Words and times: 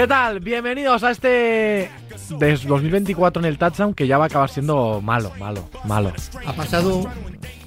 ¿Qué 0.00 0.06
tal? 0.06 0.40
Bienvenidos 0.40 1.04
a 1.04 1.10
este 1.10 1.90
de 2.38 2.56
2024 2.66 3.42
en 3.42 3.46
el 3.46 3.58
touchdown 3.58 3.92
que 3.92 4.06
ya 4.06 4.16
va 4.16 4.24
a 4.24 4.26
acabar 4.28 4.48
siendo 4.48 5.02
malo, 5.02 5.30
malo, 5.38 5.68
malo. 5.84 6.10
Ha 6.46 6.54
pasado 6.54 7.02
Malo, 7.02 7.10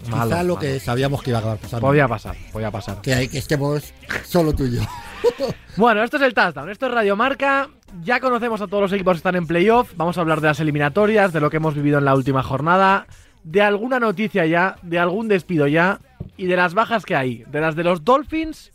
quizá 0.01 0.25
lo 0.25 0.29
malo. 0.29 0.57
que 0.57 0.79
sabíamos 0.79 1.21
que 1.21 1.29
iba 1.29 1.37
a 1.37 1.41
acabar 1.41 1.59
pasando. 1.59 1.85
Podía 1.85 2.07
pasar, 2.07 2.35
podía 2.51 2.71
pasar. 2.71 3.01
Que, 3.01 3.13
hay, 3.13 3.27
que 3.27 3.37
estemos 3.37 3.93
solo 4.23 4.51
tú 4.53 4.65
y 4.65 4.77
yo. 4.77 4.81
Bueno, 5.77 6.03
esto 6.03 6.17
es 6.17 6.23
el 6.23 6.33
touchdown, 6.33 6.71
esto 6.71 6.87
es 6.87 6.91
Radio 6.91 7.15
Marca. 7.15 7.69
Ya 8.01 8.19
conocemos 8.19 8.61
a 8.61 8.67
todos 8.67 8.81
los 8.81 8.93
equipos 8.93 9.13
que 9.13 9.17
están 9.17 9.35
en 9.35 9.45
playoff. 9.45 9.93
Vamos 9.95 10.17
a 10.17 10.21
hablar 10.21 10.41
de 10.41 10.47
las 10.47 10.59
eliminatorias, 10.59 11.33
de 11.33 11.39
lo 11.39 11.51
que 11.51 11.57
hemos 11.57 11.75
vivido 11.75 11.99
en 11.99 12.05
la 12.05 12.15
última 12.15 12.41
jornada, 12.41 13.05
de 13.43 13.61
alguna 13.61 13.99
noticia 13.99 14.47
ya, 14.47 14.77
de 14.81 14.97
algún 14.97 15.27
despido 15.27 15.67
ya 15.67 15.99
y 16.35 16.47
de 16.47 16.55
las 16.55 16.73
bajas 16.73 17.05
que 17.05 17.15
hay, 17.15 17.43
de 17.51 17.61
las 17.61 17.75
de 17.75 17.83
los 17.83 18.03
Dolphins 18.03 18.71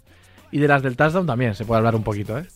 y 0.52 0.58
de 0.58 0.68
las 0.68 0.84
del 0.84 0.96
touchdown 0.96 1.27
también. 1.27 1.56
Se 1.56 1.64
puede 1.64 1.78
hablar 1.78 1.96
un 1.96 2.04
poquito, 2.04 2.38
¿eh? 2.38 2.46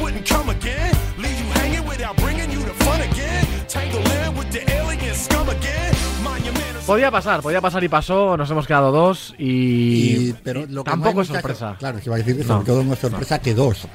Wouldn't 0.00 0.26
come 0.28 0.50
again? 0.50 0.92
Leave 1.18 1.38
you 1.38 1.46
hanging 1.54 1.86
without 1.88 2.16
bringing 2.16 2.50
you 2.50 2.60
the 2.60 2.74
fun 2.84 3.00
again. 3.00 3.46
Tangle 3.68 4.00
in 4.00 4.36
with 4.38 4.50
the 4.50 4.62
alien 4.72 5.14
scum 5.14 5.48
again. 5.48 5.92
Monumental. 6.22 6.82
Podía 6.86 7.10
pasar, 7.10 7.42
podía 7.42 7.60
pasar 7.60 7.82
y 7.84 7.88
pasó. 7.88 8.36
Nos 8.36 8.50
hemos 8.50 8.66
quedado 8.66 8.92
dos 8.92 9.34
y, 9.38 10.28
Y- 10.28 10.34
pero 10.42 10.66
lo 10.66 10.84
que 10.84 10.90
tampoco 10.90 11.22
es 11.22 11.28
sorpresa. 11.28 11.76
Claro, 11.78 11.98
se 11.98 12.04
iba 12.06 12.14
a 12.16 12.18
decir 12.18 12.36
que 12.36 12.42
No. 12.42 12.48
sobre 12.48 12.66
todo 12.66 12.84
no 12.84 12.92
es 12.92 12.98
sorpresa 12.98 13.38
que 13.40 13.54
dos. 13.54 13.86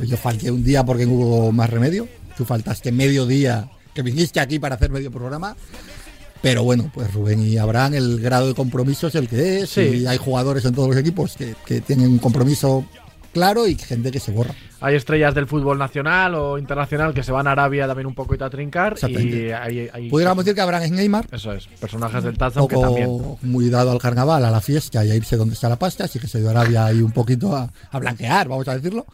Yo 0.00 0.16
falté 0.16 0.50
un 0.50 0.62
día 0.64 0.84
porque 0.84 1.06
no 1.06 1.12
hubo 1.12 1.52
más 1.52 1.68
remedio. 1.68 2.08
Tú 2.36 2.44
faltaste 2.44 2.90
medio 2.92 3.26
día 3.26 3.68
que 3.94 4.02
viniste 4.02 4.40
aquí 4.40 4.58
para 4.58 4.76
hacer 4.76 4.90
medio 4.90 5.10
programa. 5.10 5.56
Pero 6.42 6.62
bueno, 6.64 6.90
pues 6.94 7.12
Rubén 7.12 7.42
y 7.46 7.58
Abraham, 7.58 7.92
el 7.94 8.18
grado 8.20 8.46
de 8.48 8.54
compromiso 8.54 9.08
es 9.08 9.14
el 9.14 9.28
que 9.28 9.58
es. 9.60 9.68
Sí. 9.70 9.80
Y 9.82 10.06
hay 10.06 10.16
jugadores 10.16 10.64
en 10.64 10.74
todos 10.74 10.88
los 10.88 10.96
equipos 10.96 11.36
que, 11.36 11.54
que 11.66 11.82
tienen 11.82 12.08
un 12.08 12.18
compromiso 12.18 12.86
claro 13.32 13.66
y 13.66 13.74
gente 13.76 14.10
que 14.10 14.20
se 14.20 14.32
borra. 14.32 14.54
Hay 14.80 14.94
estrellas 14.94 15.34
del 15.34 15.46
fútbol 15.46 15.78
nacional 15.78 16.34
o 16.34 16.58
internacional 16.58 17.12
que 17.12 17.22
se 17.22 17.32
van 17.32 17.46
a 17.46 17.52
Arabia 17.52 17.86
también 17.86 18.06
un 18.06 18.14
poquito 18.14 18.44
a 18.44 18.50
trincar. 18.50 18.96
Y 19.08 19.50
hay, 19.52 19.88
hay- 19.92 20.08
Pudiéramos 20.08 20.44
decir 20.44 20.54
que 20.54 20.60
Abraham 20.62 20.84
es 20.84 20.90
Neymar, 20.92 21.26
Eso 21.30 21.52
es, 21.52 21.66
personajes 21.66 22.24
del 22.24 22.38
touchdown 22.38 22.66
que 22.68 22.76
también. 22.76 23.20
muy 23.42 23.68
dado 23.68 23.90
al 23.90 23.98
carnaval, 23.98 24.44
a 24.44 24.50
la 24.50 24.60
fiesta 24.60 25.04
y 25.04 25.10
a 25.10 25.14
irse 25.14 25.36
donde 25.36 25.54
está 25.54 25.68
la 25.68 25.76
pasta, 25.78 26.04
así 26.04 26.18
que 26.18 26.26
se 26.28 26.38
dio 26.38 26.48
a 26.48 26.52
Arabia 26.52 26.86
ahí 26.86 27.02
un 27.02 27.12
poquito 27.12 27.54
a, 27.54 27.70
a 27.90 27.98
blanquear, 27.98 28.48
vamos 28.48 28.66
a 28.68 28.74
decirlo. 28.76 29.06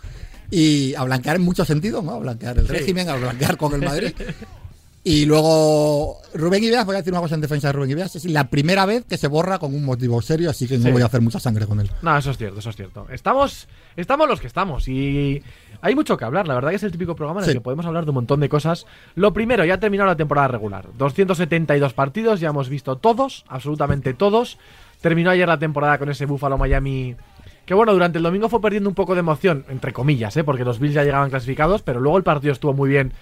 Y 0.50 0.94
a 0.94 1.02
blanquear 1.02 1.36
en 1.36 1.42
muchos 1.42 1.66
sentidos, 1.66 2.04
¿no? 2.04 2.12
A 2.12 2.18
blanquear 2.20 2.56
el 2.58 2.66
Sí. 2.66 2.72
régimen, 2.72 3.08
a 3.08 3.16
blanquear 3.16 3.56
con 3.56 3.74
el 3.74 3.80
Madrid. 3.82 4.12
Y 5.08 5.24
luego 5.24 6.18
Rubén 6.34 6.64
Ibeas, 6.64 6.84
voy 6.84 6.96
a 6.96 6.98
decir 6.98 7.12
una 7.12 7.20
cosa 7.22 7.36
en 7.36 7.40
defensa 7.40 7.68
de 7.68 7.72
Rubén 7.74 7.90
Ibeas, 7.92 8.16
es 8.16 8.24
la 8.24 8.50
primera 8.50 8.84
vez 8.86 9.04
que 9.04 9.16
se 9.16 9.28
borra 9.28 9.60
con 9.60 9.72
un 9.72 9.84
motivo 9.84 10.20
serio, 10.20 10.50
así 10.50 10.66
que 10.66 10.78
no 10.78 10.82
Sí. 10.82 10.90
voy 10.90 11.02
a 11.02 11.06
hacer 11.06 11.20
mucha 11.20 11.38
sangre 11.38 11.64
con 11.64 11.78
él. 11.78 11.88
No, 12.02 12.16
eso 12.18 12.32
es 12.32 12.38
cierto, 12.38 12.58
eso 12.58 12.70
es 12.70 12.74
cierto. 12.76 13.06
Estamos, 13.12 13.68
estamos 13.96 14.28
los 14.28 14.40
que 14.40 14.48
estamos 14.48 14.88
y 14.88 15.44
hay 15.80 15.94
mucho 15.94 16.16
que 16.16 16.24
hablar. 16.24 16.48
La 16.48 16.54
verdad 16.56 16.70
que 16.70 16.76
es 16.76 16.82
el 16.82 16.90
típico 16.90 17.14
programa 17.14 17.38
en 17.38 17.44
el 17.44 17.50
Sí. 17.52 17.56
que 17.58 17.60
podemos 17.60 17.86
hablar 17.86 18.02
de 18.04 18.10
un 18.10 18.16
montón 18.16 18.40
de 18.40 18.48
cosas. 18.48 18.84
Lo 19.14 19.32
primero, 19.32 19.64
ya 19.64 19.74
ha 19.74 19.78
terminado 19.78 20.08
la 20.10 20.16
temporada 20.16 20.48
regular. 20.48 20.88
272 20.98 21.92
partidos, 21.92 22.40
ya 22.40 22.48
hemos 22.48 22.68
visto 22.68 22.96
todos, 22.96 23.44
absolutamente 23.46 24.12
todos. 24.12 24.58
Terminó 25.00 25.30
ayer 25.30 25.46
la 25.46 25.60
temporada 25.60 25.98
con 25.98 26.10
ese 26.10 26.26
Buffalo 26.26 26.58
Miami. 26.58 27.14
Que 27.64 27.74
bueno, 27.74 27.92
durante 27.92 28.18
el 28.18 28.24
domingo 28.24 28.48
fue 28.48 28.60
perdiendo 28.60 28.88
un 28.88 28.96
poco 28.96 29.14
de 29.14 29.20
emoción, 29.20 29.64
entre 29.68 29.92
comillas, 29.92 30.36
¿eh? 30.36 30.42
porque 30.42 30.64
los 30.64 30.80
Bills 30.80 30.94
ya 30.94 31.04
llegaban 31.04 31.30
clasificados, 31.30 31.82
pero 31.82 32.00
luego 32.00 32.16
el 32.18 32.24
partido 32.24 32.52
estuvo 32.52 32.72
muy 32.72 32.88
bien. 32.88 33.12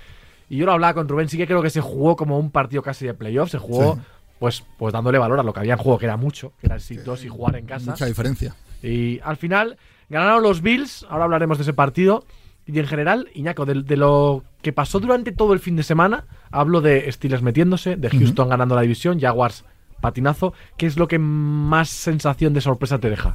Y 0.55 0.59
yo 0.59 0.67
lo 0.67 0.73
hablaba 0.73 0.95
con 0.95 1.09
Rubén, 1.09 1.29
sí 1.29 1.37
que 1.37 1.47
creo 1.47 1.63
que 1.63 1.71
se 1.71 1.81
jugó 1.81 2.15
como 2.15 2.39
un 2.39 2.51
partido 2.51 2.81
casi 2.83 3.07
de 3.07 3.15
playoff, 3.15 3.51
se 3.51 3.59
jugó 3.59 3.95
Sí. 3.97 4.01
pues, 4.39 4.65
pues 4.79 4.93
dándole 4.93 5.19
valor 5.19 5.41
a 5.41 5.43
lo 5.43 5.53
que 5.53 5.61
había 5.61 5.73
en 5.73 5.79
juego, 5.81 5.99
que 5.99 6.05
era 6.07 6.17
mucho, 6.17 6.53
que 6.61 6.67
era 6.67 6.77
el 6.77 6.81
SIG 6.81 7.03
2 7.03 7.25
y 7.25 7.29
jugar 7.29 7.57
en 7.57 7.67
casa. 7.67 7.91
Mucha 7.91 8.07
diferencia. 8.07 8.55
Y 8.83 9.19
al 9.25 9.37
final 9.37 9.77
ganaron 10.09 10.43
los 10.43 10.61
Bills, 10.63 11.07
ahora 11.09 11.25
hablaremos 11.25 11.59
de 11.59 11.63
ese 11.63 11.73
partido. 11.73 12.25
Y 12.67 12.79
en 12.79 12.87
general, 12.87 13.29
Iñaco, 13.35 13.67
de, 13.67 13.83
de 13.83 13.97
lo 13.97 14.43
que 14.63 14.73
pasó 14.73 15.01
durante 15.01 15.33
todo 15.33 15.53
el 15.55 15.61
fin 15.61 15.77
de 15.77 15.83
semana, 15.83 16.25
hablo 16.51 16.81
de 16.81 17.11
Steelers 17.13 17.43
metiéndose, 17.43 17.97
de 17.97 18.09
Houston 18.11 18.49
ganando 18.49 18.75
la 18.75 18.81
división, 18.83 19.19
Jaguars 19.21 19.65
patinazo. 20.01 20.53
¿Qué 20.77 20.87
es 20.87 20.97
lo 20.97 21.09
que 21.09 21.19
más 21.19 21.89
sensación 21.91 22.55
de 22.55 22.61
sorpresa 22.61 22.99
te 22.99 23.11
deja? 23.11 23.35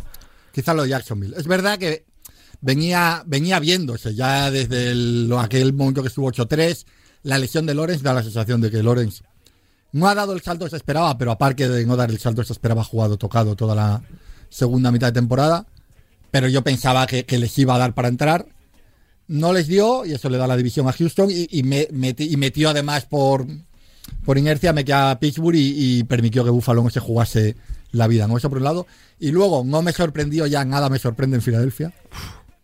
Quizá 0.53 0.74
lo 0.74 0.84
de 0.84 0.90
Jacksonville. 0.90 1.35
Es 1.38 1.47
verdad 1.47 1.78
que 1.78 2.06
venía, 2.62 3.24
venía 3.25 3.59
viéndose 3.59 4.16
ya 4.16 4.50
desde 4.52 4.91
el- 4.91 5.31
aquel 5.38 5.74
momento 5.74 6.02
que 6.02 6.08
estuvo 6.08 6.28
8-3. 6.31 6.85
La 7.24 7.38
lesión 7.38 7.66
de 7.66 7.74
Lawrence 7.74 8.03
da 8.03 8.13
la 8.13 8.24
sensación 8.24 8.62
de 8.62 8.72
que 8.72 8.81
Lawrence 8.84 9.24
no 9.91 10.07
ha 10.07 10.16
dado 10.16 10.34
el 10.34 10.41
salto 10.41 10.66
que 10.66 10.69
se 10.72 10.78
esperaba, 10.78 11.18
pero 11.18 11.31
aparte 11.31 11.68
de 11.68 11.85
no 11.85 11.96
dar 11.96 12.09
el 12.12 12.19
salto 12.19 12.41
que 12.41 12.47
se 12.47 12.53
esperaba, 12.53 12.81
ha 12.81 12.85
jugado 12.85 13.18
tocado 13.18 13.56
toda 13.56 13.75
la 13.75 14.02
segunda 14.50 14.91
mitad 14.91 15.07
de 15.07 15.13
temporada. 15.13 15.66
Pero 16.31 16.47
yo 16.47 16.63
pensaba 16.63 17.08
que, 17.08 17.25
les 17.40 17.58
iba 17.58 17.75
a 17.75 17.79
dar 17.79 17.94
para 17.94 18.08
entrar. 18.08 18.46
No 19.28 19.52
les 19.52 19.68
dio, 19.68 20.06
y 20.06 20.13
eso 20.13 20.29
le 20.29 20.38
da 20.38 20.47
la 20.47 20.58
división 20.58 20.88
a 20.88 20.94
Houston, 20.94 21.29
y, 21.31 21.63
me- 21.63 21.88
metió 21.91 22.69
además 22.69 23.06
por, 23.06 23.46
por 24.25 24.38
inercia, 24.38 24.74
metió 24.74 24.96
a 24.97 25.19
Pittsburgh 25.19 25.56
y, 25.56 26.00
y 26.00 26.03
permitió 26.03 26.44
que 26.44 26.50
Buffalo 26.52 26.84
no 26.84 26.90
se 26.90 27.00
jugase 27.00 27.56
la 27.91 28.08
vida, 28.08 28.28
¿no? 28.28 28.38
Eso 28.38 28.50
por 28.50 28.59
un 28.59 28.63
lado. 28.63 28.85
Y 29.19 29.31
luego, 29.31 29.63
no 29.66 29.81
me 29.81 29.91
sorprendió 29.91 30.46
ya, 30.46 30.63
nada 30.66 30.90
me 30.90 31.00
sorprende 31.00 31.38
en 31.38 31.41
Filadelfia. 31.41 31.94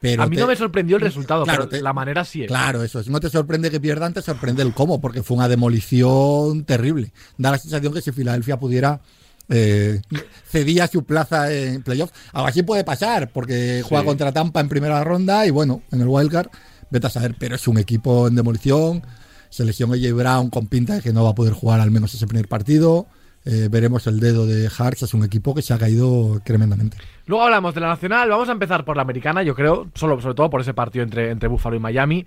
Pero 0.10 0.24
a 0.24 0.28
mí 0.28 0.36
te- 0.36 0.42
no 0.42 0.48
me 0.48 0.56
sorprendió 0.56 0.96
el 0.98 1.02
resultado, 1.02 1.44
Claro, 1.44 1.64
pero 1.68 1.78
te- 1.78 1.82
la 1.82 1.94
manera 1.94 2.24
sí 2.26 2.44
es. 2.44 2.48
Claro, 2.48 2.84
eso 2.84 3.00
es. 3.00 3.08
No 3.10 3.20
te 3.20 3.30
sorprende 3.30 3.70
que 3.72 3.80
pierdan, 3.80 4.14
te 4.14 4.22
sorprende 4.22 4.64
el 4.64 4.74
cómo, 4.74 5.00
porque 5.02 5.24
fue 5.24 5.38
una 5.38 5.48
demolición 5.48 6.64
terrible. 6.66 7.12
Da 7.38 7.52
la 7.52 7.58
sensación 7.58 7.94
que 7.94 8.02
si 8.02 8.12
Filadelfia 8.12 8.58
pudiera 8.60 9.02
eh, 9.48 10.02
cedía 10.50 10.88
su 10.88 11.04
plaza 11.04 11.54
en 11.54 11.84
playoff. 11.84 12.10
Algo 12.34 12.48
así 12.48 12.64
puede 12.64 12.84
pasar, 12.84 13.30
porque 13.32 13.84
juega 13.88 14.02
Sí. 14.02 14.08
contra 14.08 14.32
Tampa 14.32 14.60
en 14.60 14.68
primera 14.70 15.04
ronda 15.04 15.46
y 15.46 15.52
bueno, 15.52 15.84
en 15.92 16.02
el 16.02 16.08
wildcard, 16.08 16.48
vete 16.90 17.06
a 17.06 17.10
saber, 17.12 17.36
pero 17.38 17.56
es 17.56 17.68
un 17.68 17.78
equipo 17.78 18.28
en 18.28 18.34
demolición. 18.34 19.04
Se 19.52 19.64
lesionó 19.64 19.94
AJ 19.94 20.14
Brown 20.14 20.50
con 20.50 20.66
pinta 20.68 20.96
de 20.96 21.02
que 21.02 21.14
no 21.14 21.24
va 21.24 21.30
a 21.30 21.36
poder 21.36 21.54
jugar 21.54 21.80
al 21.80 21.92
menos 21.92 22.12
ese 22.16 22.26
primer 22.26 22.48
partido. 22.48 23.06
Eh, 23.46 23.68
veremos 23.70 24.08
el 24.08 24.20
dedo 24.20 24.48
de 24.48 24.70
Harks, 24.76 25.04
es 25.04 25.14
un 25.14 25.24
equipo 25.24 25.54
que 25.54 25.62
se 25.62 25.74
ha 25.74 25.78
caído 25.78 26.42
tremendamente. 26.44 26.98
Luego 27.28 27.44
hablamos 27.44 27.76
de 27.76 27.82
la 27.82 27.88
nacional, 27.88 28.28
vamos 28.28 28.50
a 28.50 28.54
empezar 28.54 28.84
por 28.86 28.96
la 28.96 29.04
americana, 29.04 29.44
yo 29.44 29.54
creo, 29.54 29.88
solo, 29.94 30.20
sobre 30.20 30.34
todo 30.34 30.50
por 30.50 30.62
ese 30.62 30.74
partido 30.74 31.04
entre, 31.04 31.30
entre 31.30 31.48
Buffalo 31.48 31.76
y 31.76 31.80
Miami. 31.80 32.26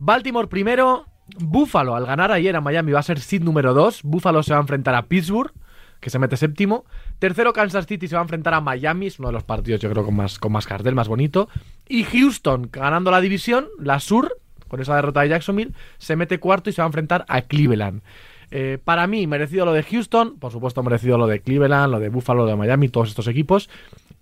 Baltimore 0.00 0.48
primero, 0.48 1.06
Buffalo 1.38 1.94
al 1.94 2.06
ganar 2.06 2.32
ayer 2.32 2.56
a 2.56 2.60
Miami 2.60 2.90
va 2.90 3.00
a 3.00 3.04
ser 3.04 3.20
seed 3.20 3.42
número 3.42 3.72
2, 3.72 4.02
Buffalo 4.02 4.42
se 4.42 4.52
va 4.52 4.58
a 4.58 4.62
enfrentar 4.62 4.96
a 4.96 5.06
Pittsburgh, 5.06 5.52
que 6.00 6.10
se 6.10 6.18
mete 6.18 6.36
séptimo. 6.36 6.84
Tercero, 7.18 7.52
Kansas 7.52 7.86
City 7.86 8.08
se 8.08 8.16
va 8.16 8.20
a 8.20 8.24
enfrentar 8.24 8.54
a 8.54 8.60
Miami, 8.60 9.06
es 9.06 9.18
uno 9.18 9.28
de 9.28 9.34
los 9.34 9.44
partidos 9.44 9.80
yo 9.80 9.90
creo 9.90 10.04
con 10.04 10.16
más, 10.16 10.38
con 10.38 10.52
más 10.52 10.66
cartel, 10.66 10.94
más 10.94 11.08
bonito. 11.08 11.48
Y 11.88 12.04
Houston, 12.04 12.68
ganando 12.72 13.10
la 13.10 13.20
división, 13.20 13.68
la 13.78 14.00
Sur, 14.00 14.38
con 14.68 14.80
esa 14.80 14.96
derrota 14.96 15.20
de 15.20 15.30
Jacksonville, 15.30 15.72
se 15.98 16.16
mete 16.16 16.38
cuarto 16.40 16.70
y 16.70 16.72
se 16.72 16.82
va 16.82 16.86
a 16.86 16.88
enfrentar 16.88 17.24
a 17.28 17.42
Cleveland. 17.42 18.02
Eh, 18.50 18.78
para 18.82 19.06
mí, 19.06 19.26
merecido 19.26 19.64
lo 19.64 19.72
de 19.72 19.82
Houston, 19.82 20.38
por 20.38 20.52
supuesto 20.52 20.82
merecido 20.82 21.18
lo 21.18 21.26
de 21.26 21.40
Cleveland, 21.40 21.90
lo 21.92 22.00
de 22.00 22.08
Buffalo, 22.08 22.44
lo 22.44 22.50
de 22.50 22.56
Miami, 22.56 22.88
todos 22.88 23.08
estos 23.10 23.26
equipos. 23.28 23.68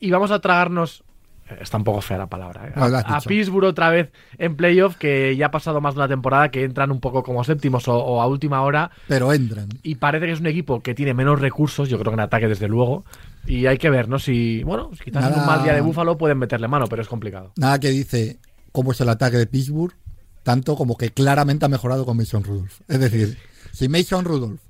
Y 0.00 0.10
vamos 0.10 0.30
a 0.32 0.40
tragarnos, 0.40 1.04
eh, 1.48 1.58
está 1.60 1.76
un 1.76 1.84
poco 1.84 2.00
fea 2.00 2.18
la 2.18 2.26
palabra, 2.26 2.68
eh, 2.68 2.72
No, 2.74 2.84
a. 2.86 3.20
Pittsburgh 3.20 3.64
otra 3.66 3.88
vez 3.90 4.10
en 4.38 4.56
playoff, 4.56 4.96
que 4.96 5.36
ya 5.36 5.46
ha 5.46 5.50
pasado 5.52 5.80
más 5.80 5.94
de 5.94 6.00
una 6.00 6.08
temporada, 6.08 6.50
que 6.50 6.64
entran 6.64 6.90
un 6.90 7.00
poco 7.00 7.22
como 7.22 7.44
séptimos 7.44 7.86
o, 7.88 7.96
o 7.96 8.20
a 8.20 8.26
última 8.26 8.62
hora. 8.62 8.90
Pero 9.06 9.32
entran. 9.32 9.68
Y 9.84 9.94
parece 9.94 10.26
que 10.26 10.32
es 10.32 10.40
un 10.40 10.46
equipo 10.46 10.80
que 10.80 10.94
tiene 10.94 11.14
menos 11.14 11.40
recursos, 11.40 11.88
yo 11.88 11.98
creo 11.98 12.10
que 12.10 12.14
en 12.16 12.20
ataque 12.20 12.48
desde 12.48 12.66
luego. 12.68 13.04
Y 13.46 13.66
hay 13.66 13.78
que 13.78 13.90
ver, 13.90 14.08
¿no? 14.08 14.18
Si, 14.18 14.64
bueno, 14.64 14.90
si 14.98 15.04
quizás 15.04 15.22
en 15.24 15.30
un 15.34 15.36
Nada- 15.38 15.46
mal 15.46 15.62
día 15.62 15.72
de 15.74 15.80
Buffalo 15.82 16.18
pueden 16.18 16.38
meterle 16.38 16.66
mano, 16.66 16.86
pero 16.88 17.00
es 17.00 17.06
complicado. 17.08 17.52
Nada 17.56 17.78
que 17.78 17.90
dice 17.90 18.38
cómo 18.72 18.90
es 18.90 19.00
el 19.00 19.08
ataque 19.08 19.36
de 19.36 19.46
Pittsburgh, 19.46 19.94
tanto 20.42 20.74
como 20.74 20.96
que 20.96 21.10
claramente 21.10 21.64
ha 21.64 21.68
mejorado 21.68 22.04
con 22.04 22.16
Mason 22.16 22.42
Rudolph. 22.42 22.80
Es 22.88 22.98
decir, 22.98 23.38
si 23.76 23.88
Mason 23.88 24.24
Rudolph 24.24 24.60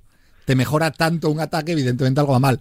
te 0.45 0.55
mejora 0.55 0.91
tanto 0.91 1.31
un 1.31 1.41
ataque, 1.41 1.73
evidentemente 1.73 2.21
algo 2.21 2.33
va 2.33 2.39
mal. 2.39 2.61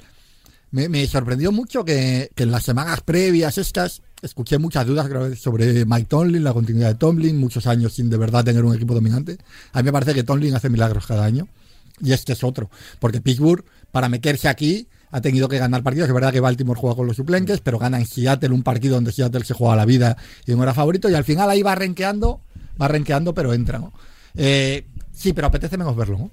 Me, 0.72 1.08
sorprendió 1.08 1.52
mucho 1.52 1.86
que, 1.86 2.30
en 2.36 2.52
las 2.52 2.64
semanas 2.64 3.00
previas 3.02 3.58
estas 3.58 4.02
escuché 4.22 4.58
muchas 4.58 4.86
dudas 4.86 5.08
sobre 5.40 5.86
Mike 5.86 6.08
Tomlin, 6.10 6.44
la 6.44 6.54
continuidad 6.54 6.90
de 6.90 6.96
Tomlin, 6.96 7.38
muchos 7.38 7.66
años 7.68 7.94
sin 7.94 8.10
de 8.10 8.18
verdad 8.18 8.44
tener 8.44 8.66
un 8.66 8.76
equipo 8.76 8.94
dominante. 8.94 9.38
A 9.72 9.80
mí 9.80 9.86
me 9.86 9.92
parece 9.94 10.14
que 10.14 10.24
Tomlin 10.24 10.54
hace 10.54 10.70
milagros 10.70 11.06
cada 11.06 11.24
año. 11.24 11.48
Y 12.02 12.12
este 12.12 12.34
es 12.34 12.44
otro. 12.44 12.70
Porque 13.00 13.22
Pittsburgh, 13.22 13.64
para 13.92 14.10
meterse 14.10 14.50
aquí, 14.50 14.88
ha 15.12 15.22
tenido 15.22 15.48
que 15.48 15.60
ganar 15.60 15.82
partidos. 15.82 16.10
Es 16.10 16.14
verdad 16.14 16.34
que 16.34 16.42
Baltimore 16.42 16.80
juega 16.80 16.96
con 16.96 17.08
los 17.08 17.16
suplentes, 17.16 17.62
pero 17.62 17.80
gana 17.80 17.98
en 17.98 18.06
Seattle 18.06 18.50
un 18.50 18.64
partido 18.64 18.96
donde 18.96 19.14
Seattle 19.14 19.46
se 19.46 19.54
juega 19.54 19.78
la 19.78 19.86
vida 19.86 20.18
y 20.46 20.54
no 20.54 20.64
era 20.64 20.74
favorito. 20.74 21.10
Y 21.10 21.14
al 21.14 21.24
final 21.24 21.50
ahí 21.50 21.62
va 21.62 21.76
renqueando, 21.76 22.42
va 22.82 22.90
renqueando, 22.90 23.34
pero 23.34 23.54
entra. 23.54 23.82
Eh, 24.36 24.86
sí, 25.16 25.34
pero 25.34 25.48
apetece 25.48 25.78
menos 25.78 25.96
verlo. 25.96 26.18
¿no? 26.18 26.32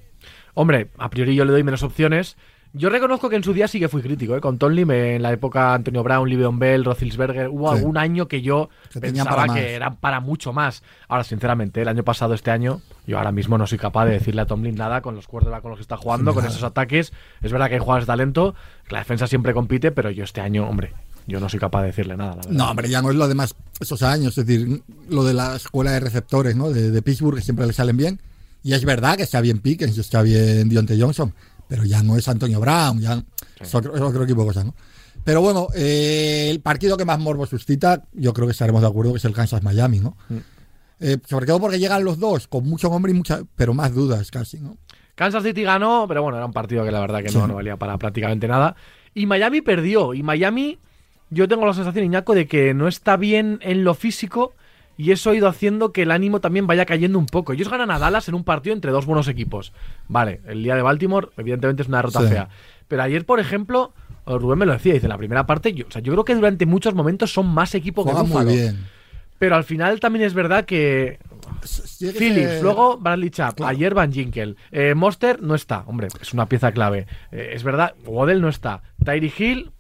Hombre, 0.55 0.91
a 0.99 1.09
priori 1.09 1.35
yo 1.35 1.45
le 1.45 1.53
doy 1.53 1.63
menos 1.63 1.83
opciones. 1.83 2.37
Yo 2.75 2.89
reconozco 2.89 3.29
que 3.29 3.37
en 3.37 3.45
su 3.45 3.53
día 3.53 3.69
sí 3.69 3.79
que 3.79 3.89
fui 3.91 4.01
crítico, 4.01 4.35
¿eh? 4.35 4.41
Con 4.41 4.57
Tomlin, 4.57 4.91
eh, 4.93 5.17
en 5.17 5.23
la 5.23 5.31
época 5.31 5.75
Antonio 5.75 6.03
Brown, 6.03 6.27
Livion 6.27 6.59
Bell, 6.59 6.87
Roethlisberger, 6.87 7.49
hubo 7.51 7.71
Sí. 7.71 7.77
algún 7.79 7.99
año 7.99 8.29
que 8.29 8.41
yo 8.41 8.71
Que 8.91 8.99
pensaba 8.99 9.47
que 9.53 9.75
eran 9.75 9.97
para 9.97 10.21
mucho 10.21 10.55
más. 10.55 10.83
Ahora, 11.07 11.23
sinceramente, 11.23 11.83
el 11.83 11.89
año 11.89 12.03
pasado, 12.03 12.33
este 12.33 12.51
año, 12.51 12.81
yo 13.07 13.19
ahora 13.19 13.31
mismo 13.31 13.59
no 13.59 13.67
soy 13.67 13.77
capaz 13.77 14.07
de 14.07 14.13
decirle 14.13 14.41
a 14.41 14.47
Tomlin 14.47 14.75
nada 14.75 15.03
con 15.03 15.15
los 15.15 15.27
quarterbacks 15.29 15.61
con 15.61 15.71
los 15.73 15.79
que 15.81 15.83
está 15.83 15.99
jugando, 15.99 16.31
Sí, 16.31 16.35
con 16.35 16.45
nada. 16.45 16.55
esos 16.57 16.65
ataques. 16.67 17.13
Es 17.43 17.53
verdad 17.53 17.69
que 17.69 17.75
hay 17.75 17.81
jugadores 17.81 18.07
de 18.07 18.13
talento, 18.13 18.55
que 18.89 18.93
la 18.95 19.01
defensa 19.01 19.27
siempre 19.27 19.53
compite, 19.53 19.91
pero 19.93 20.11
yo 20.11 20.25
este 20.25 20.41
año, 20.41 20.67
hombre, 20.67 20.95
yo 21.27 21.41
no 21.41 21.51
soy 21.51 21.61
capaz 21.61 21.83
de 21.83 21.89
decirle 21.89 22.17
nada, 22.17 22.31
la 22.31 22.37
verdad. 22.37 22.51
No, 22.53 22.71
hombre, 22.71 22.89
ya 22.89 23.03
no 23.03 23.11
es 23.11 23.17
lo 23.17 23.29
de 23.29 23.35
más 23.35 23.55
esos 23.81 24.03
años, 24.03 24.39
es 24.39 24.47
decir, 24.47 24.83
lo 25.11 25.25
de 25.25 25.35
la 25.35 25.57
escuela 25.57 25.91
de 25.91 26.01
receptores, 26.01 26.57
¿no? 26.57 26.71
De, 26.71 26.91
de 26.91 27.03
Pittsburgh, 27.03 27.37
que 27.37 27.43
siempre 27.43 27.67
le 27.67 27.75
salen 27.75 27.99
bien. 27.99 28.19
Y 28.63 28.75
es 28.75 28.85
verdad 28.85 29.17
que 29.17 29.23
está 29.25 29.41
bien 29.41 29.59
Pickens, 29.59 29.99
está 29.99 30.23
bien 30.23 30.69
Dionte 30.69 31.01
Johnson, 31.01 31.35
pero 31.69 31.85
ya 31.85 32.03
no 32.03 32.17
es 32.17 32.29
Antonio 32.29 32.61
Brown, 32.61 33.01
ya 33.01 33.23
es, 33.61 33.75
otro, 33.75 33.95
es 33.95 34.01
otro 34.01 34.25
equipo 34.25 34.43
de 34.43 34.47
cosas, 34.49 34.65
¿no? 34.67 34.75
Pero 35.25 35.41
bueno, 35.41 35.69
eh, 35.75 36.49
el 36.51 36.61
partido 36.61 36.97
que 36.97 37.05
más 37.05 37.19
morbo 37.19 37.47
suscita, 37.47 38.05
yo 38.13 38.33
creo 38.33 38.47
que 38.47 38.53
estaremos 38.53 38.83
de 38.83 38.89
acuerdo 38.89 39.13
que 39.13 39.19
es 39.19 39.25
el 39.25 39.35
Kansas-Miami, 39.35 40.01
¿no? 40.01 40.17
Eh, 40.99 41.19
sobre 41.27 41.47
todo 41.47 41.61
porque 41.61 41.79
llegan 41.79 42.05
los 42.05 42.19
dos 42.19 42.49
con 42.49 42.69
mucho 42.69 42.89
nombre 42.89 43.13
y 43.13 43.15
mucha, 43.15 43.43
pero 43.57 43.75
más 43.75 43.95
dudas 43.95 44.31
casi, 44.31 44.59
¿no? 44.59 44.77
Kansas 45.15 45.43
City 45.43 45.63
ganó, 45.63 46.07
pero 46.09 46.23
bueno, 46.23 46.39
era 46.39 46.47
un 46.47 46.53
partido 46.53 46.85
que 46.85 46.91
la 46.91 47.01
verdad 47.01 47.23
que 47.23 47.31
no, 47.31 47.47
no 47.47 47.55
valía 47.55 47.77
para 47.77 47.99
prácticamente 47.99 48.49
nada. 48.49 48.75
Y 49.15 49.27
Miami 49.27 49.61
perdió. 49.61 50.15
Y 50.15 50.23
Miami, 50.23 50.79
yo 51.31 51.49
tengo 51.49 51.67
la 51.67 51.75
sensación, 51.75 52.05
Iñaco, 52.05 52.35
de 52.35 52.47
que 52.47 52.73
no 52.73 52.89
está 52.89 53.17
bien 53.17 53.59
en 53.63 53.85
lo 53.85 53.95
físico. 53.95 54.55
Y 54.97 55.11
eso 55.11 55.31
ha 55.31 55.35
ido 55.35 55.49
haciendo 55.49 55.93
que 55.93 56.03
el 56.03 56.11
ánimo 56.11 56.41
también 56.41 56.67
vaya 56.67 56.85
cayendo 56.85 57.19
un 57.19 57.27
poco. 57.27 57.53
Ellos 57.53 57.69
ganan 57.71 57.91
a 57.91 57.99
Dallas 57.99 58.29
en 58.29 58.35
un 58.35 58.45
partido 58.45 58.75
entre 58.75 58.91
dos 58.93 59.07
buenos 59.07 59.27
equipos. 59.29 59.73
Vale, 60.09 60.41
el 60.47 60.63
día 60.63 60.77
de 60.77 60.83
Baltimore, 60.83 61.29
evidentemente 61.37 61.83
es 61.83 61.89
una 61.89 61.99
derrota 61.99 62.21
Sí. 62.21 62.29
fea. 62.29 62.49
Pero 62.89 63.03
ayer, 63.03 63.25
por 63.25 63.41
ejemplo, 63.41 63.93
Rubén 64.27 64.59
me 64.59 64.67
lo 64.67 64.73
decía, 64.73 64.93
dice, 64.95 65.07
en 65.07 65.11
la 65.11 65.19
primera 65.19 65.47
parte, 65.47 65.73
yo, 65.73 65.87
o 65.89 65.91
sea, 65.91 66.03
yo 66.03 66.13
creo 66.13 66.25
que 66.25 66.35
durante 66.35 66.67
muchos 66.67 66.95
momentos 66.95 67.33
son 67.33 67.47
más 67.49 67.75
equipo 67.75 68.05
que 68.05 68.13
Juegan 68.13 68.29
muy 68.31 68.55
bien. 68.55 68.87
Pero 69.39 69.57
al 69.57 69.65
final 69.65 69.99
también 69.99 70.25
es 70.27 70.35
verdad 70.35 70.65
que 70.67 71.19
que 71.99 72.13
Phillips, 72.13 72.63
luego 72.63 72.99
Bradley 72.99 73.31
Claro. 73.31 73.67
ayer 73.67 73.95
Van 73.95 74.13
Ginkel. 74.13 74.57
Eh, 74.71 74.95
Monster 74.95 75.43
no 75.43 75.55
está, 75.55 75.83
hombre, 75.87 76.09
es 76.21 76.33
una 76.33 76.47
pieza 76.47 76.71
clave. 76.73 77.07
Eh, 77.33 77.51
es 77.55 77.65
verdad, 77.65 77.95
Waddell 78.07 78.41
no 78.41 78.49
está. 78.49 78.83
Tyree 79.05 79.33
Hill, 79.37 79.71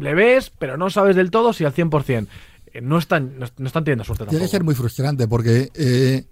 le 0.00 0.14
ves, 0.14 0.50
pero 0.58 0.76
no 0.76 0.90
sabes 0.90 1.14
del 1.16 1.30
todo 1.30 1.52
si 1.52 1.64
al 1.64 1.72
100%. 1.72 2.26
No, 2.80 2.98
están, 2.98 3.38
no, 3.38 3.46
no 3.58 3.66
están 3.66 3.84
teniendo 3.84 4.04
suerte 4.04 4.26
Tiene 4.26 4.44
que 4.44 4.50
ser 4.50 4.64
muy 4.64 4.74
frustrante 4.74 5.26
porque 5.28 5.70
eh, 5.74 6.24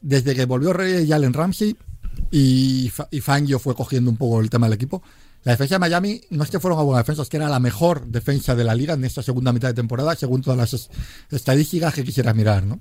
desde 0.00 0.34
que 0.34 0.44
volvió 0.46 0.72
Rey 0.72 1.06
Jalen 1.08 1.32
Ramsey 1.32 1.76
y, 2.30 2.90
Fa- 2.92 3.08
y 3.10 3.20
Fangio 3.20 3.58
fue 3.58 3.74
cogiendo 3.74 4.10
un 4.10 4.16
poco 4.16 4.40
el 4.40 4.50
tema 4.50 4.66
del 4.66 4.74
equipo, 4.74 5.02
la 5.44 5.52
defensa 5.52 5.76
de 5.76 5.78
Miami 5.78 6.20
no 6.30 6.44
es 6.44 6.50
que 6.50 6.60
fuera 6.60 6.74
una 6.74 6.84
buena 6.84 6.98
defensa, 6.98 7.22
es 7.22 7.28
que 7.28 7.36
era 7.38 7.48
la 7.48 7.60
mejor 7.60 8.06
defensa 8.06 8.54
de 8.54 8.64
la 8.64 8.74
liga 8.74 8.94
en 8.94 9.04
esta 9.04 9.22
segunda 9.22 9.52
mitad 9.52 9.68
de 9.68 9.74
temporada, 9.74 10.14
según 10.14 10.42
todas 10.42 10.58
las 10.58 10.74
es- 10.74 10.90
estadísticas 11.30 11.94
que 11.94 12.04
quisieras 12.04 12.34
mirar, 12.34 12.64
¿no? 12.64 12.78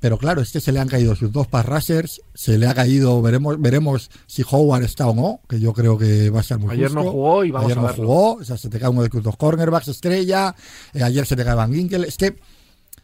Pero 0.00 0.16
claro, 0.16 0.40
es 0.42 0.52
que 0.52 0.60
se 0.60 0.70
le 0.70 0.78
han 0.78 0.86
caído 0.88 1.16
sus 1.16 1.32
dos 1.32 1.48
pass 1.48 1.66
rushers, 1.66 2.20
se 2.34 2.56
le 2.56 2.66
ha 2.68 2.74
caído, 2.74 3.20
veremos, 3.20 3.60
veremos 3.60 4.10
si 4.26 4.44
Howard 4.48 4.84
está 4.84 5.08
o 5.08 5.14
no, 5.14 5.40
que 5.48 5.58
yo 5.58 5.72
creo 5.72 5.98
que 5.98 6.30
va 6.30 6.40
a 6.40 6.44
ser 6.44 6.58
muy 6.58 6.72
Ayer 6.72 6.92
no 6.92 7.00
justo. 7.02 7.12
jugó 7.12 7.44
y 7.44 7.50
vamos 7.50 7.66
Ayer 7.66 7.78
a 7.78 7.80
no 7.82 7.86
verlo. 7.88 8.06
jugó, 8.06 8.32
o 8.34 8.44
sea, 8.44 8.56
se 8.56 8.68
te 8.68 8.78
cae 8.78 8.88
uno 8.88 9.02
de 9.02 9.08
tus 9.08 9.22
dos 9.24 9.36
cornerbacks 9.36 9.88
estrella, 9.88 10.54
eh, 10.94 11.02
ayer 11.02 11.26
se 11.26 11.34
te 11.34 11.44
cae 11.44 11.54
Van 11.56 11.72
Ginkel, 11.74 12.04
es 12.04 12.16
que 12.16 12.30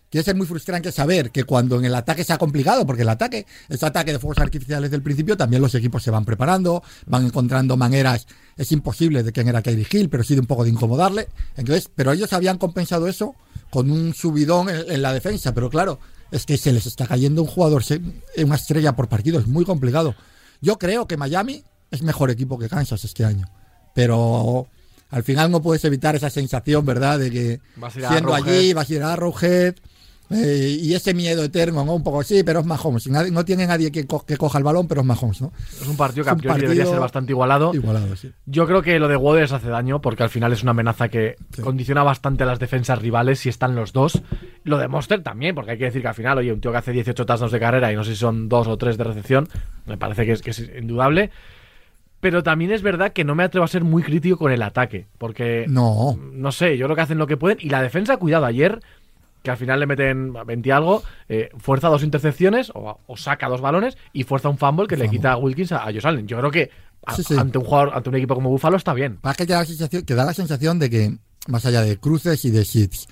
tiene 0.08 0.22
que 0.22 0.30
ser 0.30 0.36
muy 0.36 0.46
frustrante 0.46 0.92
saber 0.92 1.32
que 1.32 1.42
cuando 1.42 1.76
en 1.80 1.86
el 1.86 1.94
ataque 1.96 2.22
sea 2.22 2.38
complicado, 2.38 2.86
porque 2.86 3.02
el 3.02 3.08
ataque, 3.08 3.44
ese 3.68 3.84
ataque 3.84 4.12
de 4.12 4.20
fuegos 4.20 4.38
artificiales 4.38 4.88
del 4.92 5.02
principio, 5.02 5.36
también 5.36 5.60
los 5.60 5.74
equipos 5.74 6.04
se 6.04 6.12
van 6.12 6.24
preparando, 6.24 6.84
van 7.06 7.26
encontrando 7.26 7.76
maneras, 7.76 8.28
es 8.56 8.70
imposible 8.70 9.24
de 9.24 9.32
quién 9.32 9.48
era 9.48 9.62
Kyrie 9.62 9.88
Hill, 9.90 10.08
pero 10.08 10.22
sí 10.22 10.34
de 10.34 10.40
un 10.42 10.46
poco 10.46 10.62
de 10.62 10.70
incomodarle. 10.70 11.26
Entonces, 11.56 11.90
pero 11.92 12.12
ellos 12.12 12.32
habían 12.32 12.58
compensado 12.58 13.08
eso 13.08 13.34
con 13.70 13.90
un 13.90 14.14
subidón 14.14 14.68
en, 14.68 14.88
en 14.88 15.02
la 15.02 15.12
defensa, 15.12 15.52
pero 15.52 15.68
claro, 15.68 15.98
es 16.34 16.46
que 16.46 16.56
se 16.56 16.72
les 16.72 16.84
está 16.86 17.06
cayendo 17.06 17.42
un 17.42 17.48
jugador, 17.48 17.84
una 18.38 18.56
estrella 18.56 18.96
por 18.96 19.08
partido, 19.08 19.38
es 19.38 19.46
muy 19.46 19.64
complicado. 19.64 20.16
Yo 20.60 20.78
creo 20.78 21.06
que 21.06 21.16
Miami 21.16 21.62
es 21.92 22.02
mejor 22.02 22.28
equipo 22.30 22.58
que 22.58 22.68
Kansas 22.68 23.04
este 23.04 23.24
año, 23.24 23.46
pero 23.94 24.66
al 25.10 25.22
final 25.22 25.52
no 25.52 25.62
puedes 25.62 25.84
evitar 25.84 26.16
esa 26.16 26.30
sensación, 26.30 26.84
¿verdad? 26.84 27.20
De 27.20 27.30
que 27.30 27.60
siendo 28.08 28.34
allí, 28.34 28.72
vas 28.72 28.90
a 28.90 28.94
ir 28.94 29.02
a 29.04 29.12
Arrowhead, 29.12 29.76
eh, 30.30 30.78
y 30.80 30.94
ese 30.94 31.12
miedo 31.14 31.44
eterno, 31.44 31.84
¿no? 31.84 31.94
Un 31.94 32.02
poco 32.02 32.22
sí, 32.22 32.42
pero 32.44 32.60
es 32.60 32.66
Mahomes. 32.66 33.06
No 33.08 33.44
tiene 33.44 33.66
nadie 33.66 33.92
que, 33.92 34.06
co- 34.06 34.24
que 34.24 34.36
coja 34.36 34.58
el 34.58 34.64
balón, 34.64 34.88
pero 34.88 35.02
es 35.02 35.06
Mahomes, 35.06 35.42
¿no? 35.42 35.52
Es 35.80 35.86
un 35.86 35.96
partido 35.96 36.24
que 36.24 36.30
a 36.30 36.36
priori 36.36 36.62
debería 36.62 36.86
ser 36.86 36.98
bastante 36.98 37.32
igualado. 37.32 37.72
Igualado, 37.74 38.16
sí. 38.16 38.30
Yo 38.46 38.66
creo 38.66 38.82
que 38.82 38.98
lo 38.98 39.08
de 39.08 39.40
les 39.40 39.52
hace 39.52 39.68
daño 39.68 40.00
porque 40.00 40.22
al 40.22 40.30
final 40.30 40.52
es 40.52 40.62
una 40.62 40.70
amenaza 40.72 41.08
que 41.08 41.36
Sí. 41.54 41.62
condiciona 41.62 42.02
bastante 42.02 42.42
a 42.44 42.46
las 42.46 42.58
defensas 42.58 42.98
rivales 43.00 43.38
si 43.40 43.48
están 43.48 43.74
los 43.74 43.92
dos. 43.92 44.22
Lo 44.64 44.78
de 44.78 44.88
Monster 44.88 45.22
también, 45.22 45.54
porque 45.54 45.72
hay 45.72 45.78
que 45.78 45.84
decir 45.84 46.02
que 46.02 46.08
al 46.08 46.14
final, 46.14 46.38
oye, 46.38 46.52
un 46.52 46.60
tío 46.60 46.72
que 46.72 46.78
hace 46.78 46.92
18 46.92 47.26
touchdowns 47.26 47.52
de 47.52 47.60
carrera 47.60 47.92
y 47.92 47.96
no 47.96 48.04
sé 48.04 48.12
si 48.12 48.16
son 48.20 48.48
dos 48.48 48.66
o 48.66 48.76
tres 48.78 48.96
de 48.96 49.04
recepción, 49.04 49.48
me 49.86 49.96
parece 49.98 50.24
que 50.24 50.32
es, 50.32 50.42
que 50.42 50.50
es 50.50 50.70
indudable. 50.78 51.30
Pero 52.20 52.42
también 52.42 52.72
es 52.72 52.80
verdad 52.80 53.12
que 53.12 53.22
no 53.24 53.34
me 53.34 53.44
atrevo 53.44 53.64
a 53.64 53.68
ser 53.68 53.84
muy 53.84 54.02
crítico 54.02 54.38
con 54.38 54.50
el 54.50 54.62
ataque, 54.62 55.06
porque 55.18 55.66
No, 55.68 56.18
no 56.32 56.52
sé, 56.52 56.78
yo 56.78 56.86
creo 56.86 56.96
que 56.96 57.02
hacen 57.02 57.18
lo 57.18 57.26
que 57.26 57.36
pueden. 57.36 57.58
Y 57.60 57.68
la 57.68 57.82
defensa, 57.82 58.16
cuidado, 58.16 58.46
ayer, 58.46 58.80
que 59.44 59.50
al 59.50 59.56
final 59.58 59.78
le 59.78 59.86
meten 59.86 60.32
20 60.32 60.68
y 60.68 60.72
algo, 60.72 61.02
eh, 61.28 61.50
fuerza 61.58 61.88
dos 61.88 62.02
intercepciones 62.02 62.70
o, 62.74 62.98
o 63.06 63.16
saca 63.18 63.46
dos 63.46 63.60
balones 63.60 63.96
y 64.14 64.24
fuerza 64.24 64.48
un 64.48 64.56
fumble 64.56 64.86
que 64.88 64.96
le 64.96 65.08
quita 65.10 65.32
a 65.32 65.36
Wilkins 65.36 65.70
a, 65.72 65.82
a 65.86 65.92
Josh 65.92 66.06
Allen. 66.06 66.26
Yo 66.26 66.38
creo 66.38 66.50
que 66.50 66.70
a- 67.04 67.14
Sí, 67.14 67.22
sí. 67.22 67.34
ante 67.38 67.58
un 67.58 67.64
jugador, 67.64 67.92
ante 67.94 68.08
un 68.08 68.14
equipo 68.16 68.34
como 68.34 68.48
Buffalo 68.48 68.78
está 68.78 68.94
bien. 68.94 69.18
Para 69.18 69.34
que 69.34 69.44
te 69.46 69.52
da 69.52 69.58
la 69.60 69.66
sensación, 69.66 70.02
que 70.02 70.14
da 70.14 70.24
la 70.24 70.32
sensación 70.32 70.78
de 70.78 70.88
que, 70.88 71.18
más 71.46 71.66
allá 71.66 71.82
de 71.82 71.98
cruces 71.98 72.42
y 72.46 72.50
de 72.50 72.64
shits, 72.64 73.06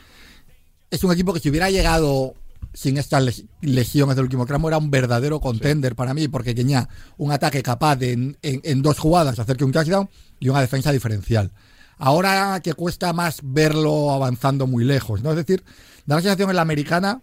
es 0.91 1.05
un 1.05 1.13
equipo 1.13 1.35
que 1.35 1.41
si 1.41 1.51
hubiera 1.51 1.71
llegado 1.71 2.33
sin 2.73 2.97
estas 2.97 3.23
les- 3.23 3.45
lesiones 3.61 4.17
del 4.17 4.25
último 4.25 4.47
tramo 4.47 4.69
era 4.69 4.79
un 4.79 4.91
verdadero 4.91 5.39
contender 5.39 5.95
para 5.95 6.15
mí, 6.15 6.29
porque 6.29 6.55
tenía 6.55 6.89
un 7.19 7.31
ataque 7.31 7.63
capaz 7.63 7.97
de 7.97 8.13
en, 8.13 8.39
en- 8.41 8.63
en 8.65 8.81
dos 8.81 8.99
jugadas 8.99 9.39
hacer 9.39 9.59
que 9.59 9.65
un 9.65 9.73
touchdown 9.73 10.09
y 10.41 10.49
una 10.49 10.63
defensa 10.63 10.91
diferencial. 10.93 11.51
Ahora 11.99 12.59
que 12.65 12.73
cuesta 12.75 13.13
más 13.13 13.41
verlo 13.45 14.11
avanzando 14.13 14.67
muy 14.67 14.83
lejos, 14.85 15.23
¿no? 15.23 15.31
Es 15.31 15.37
decir, 15.37 15.63
da 16.07 16.17
la 16.17 16.23
sensación 16.23 16.51
en 16.51 16.57
la 16.57 16.63
americana 16.63 17.21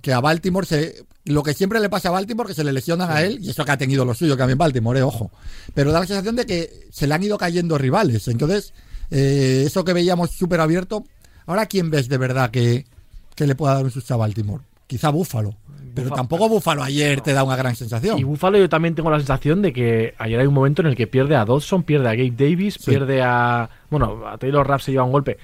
que 0.00 0.12
a 0.12 0.20
Baltimore 0.20 0.66
se 0.66 1.04
lo 1.24 1.42
que 1.42 1.54
siempre 1.54 1.80
le 1.80 1.88
pasa 1.88 2.08
a 2.08 2.12
Baltimore 2.12 2.46
que 2.48 2.54
se 2.54 2.62
le 2.62 2.72
lesionan 2.72 3.10
a 3.10 3.22
él 3.22 3.38
y 3.40 3.50
eso 3.50 3.64
que 3.64 3.72
ha 3.72 3.76
tenido 3.78 4.04
lo 4.04 4.14
suyo 4.14 4.36
también 4.36 4.56
Baltimore, 4.58 5.00
eh, 5.00 5.02
ojo. 5.02 5.32
Pero 5.74 5.90
da 5.90 5.98
la 6.00 6.06
sensación 6.06 6.36
de 6.36 6.46
que 6.46 6.70
se 6.90 7.06
le 7.08 7.14
han 7.14 7.22
ido 7.24 7.36
cayendo 7.36 7.76
rivales. 7.78 8.28
Entonces, 8.28 8.72
eh, 9.10 9.64
eso 9.66 9.84
que 9.84 9.92
veíamos 9.92 10.30
súper 10.30 10.60
abierto, 10.60 11.04
ahora 11.46 11.66
quién 11.66 11.90
ves 11.90 12.08
de 12.08 12.18
verdad 12.18 12.50
que, 12.52 12.86
que 13.34 13.46
le 13.48 13.56
pueda 13.56 13.74
dar 13.74 13.84
un 13.84 13.90
susto 13.90 14.14
a 14.14 14.18
Baltimore? 14.18 14.62
Quizá 14.86 15.10
Búfalo. 15.10 15.56
Pero 15.96 16.10
Búfalo. 16.10 16.14
tampoco 16.14 16.48
Búfalo 16.48 16.82
ayer 16.84 17.20
te 17.22 17.32
da 17.32 17.42
una 17.42 17.56
gran 17.56 17.74
sensación. 17.74 18.18
Y 18.18 18.22
Buffalo 18.22 18.58
yo 18.58 18.68
también 18.68 18.94
tengo 18.94 19.10
la 19.10 19.18
sensación 19.18 19.62
de 19.62 19.72
que 19.72 20.14
ayer 20.18 20.38
hay 20.38 20.46
un 20.46 20.54
momento 20.54 20.82
en 20.82 20.86
el 20.88 20.94
que 20.94 21.08
pierde 21.08 21.34
a 21.34 21.44
Dodson, 21.44 21.82
pierde 21.82 22.06
a 22.08 22.12
Gabe 22.14 22.30
Davis, 22.36 22.74
Sí. 22.74 22.90
pierde 22.92 23.20
a... 23.22 23.68
Bueno, 23.90 24.28
a 24.28 24.38
Taylor 24.38 24.64
Rapp 24.68 24.80
se 24.82 24.92
lleva 24.92 25.02
un 25.04 25.10
golpe. 25.12 25.38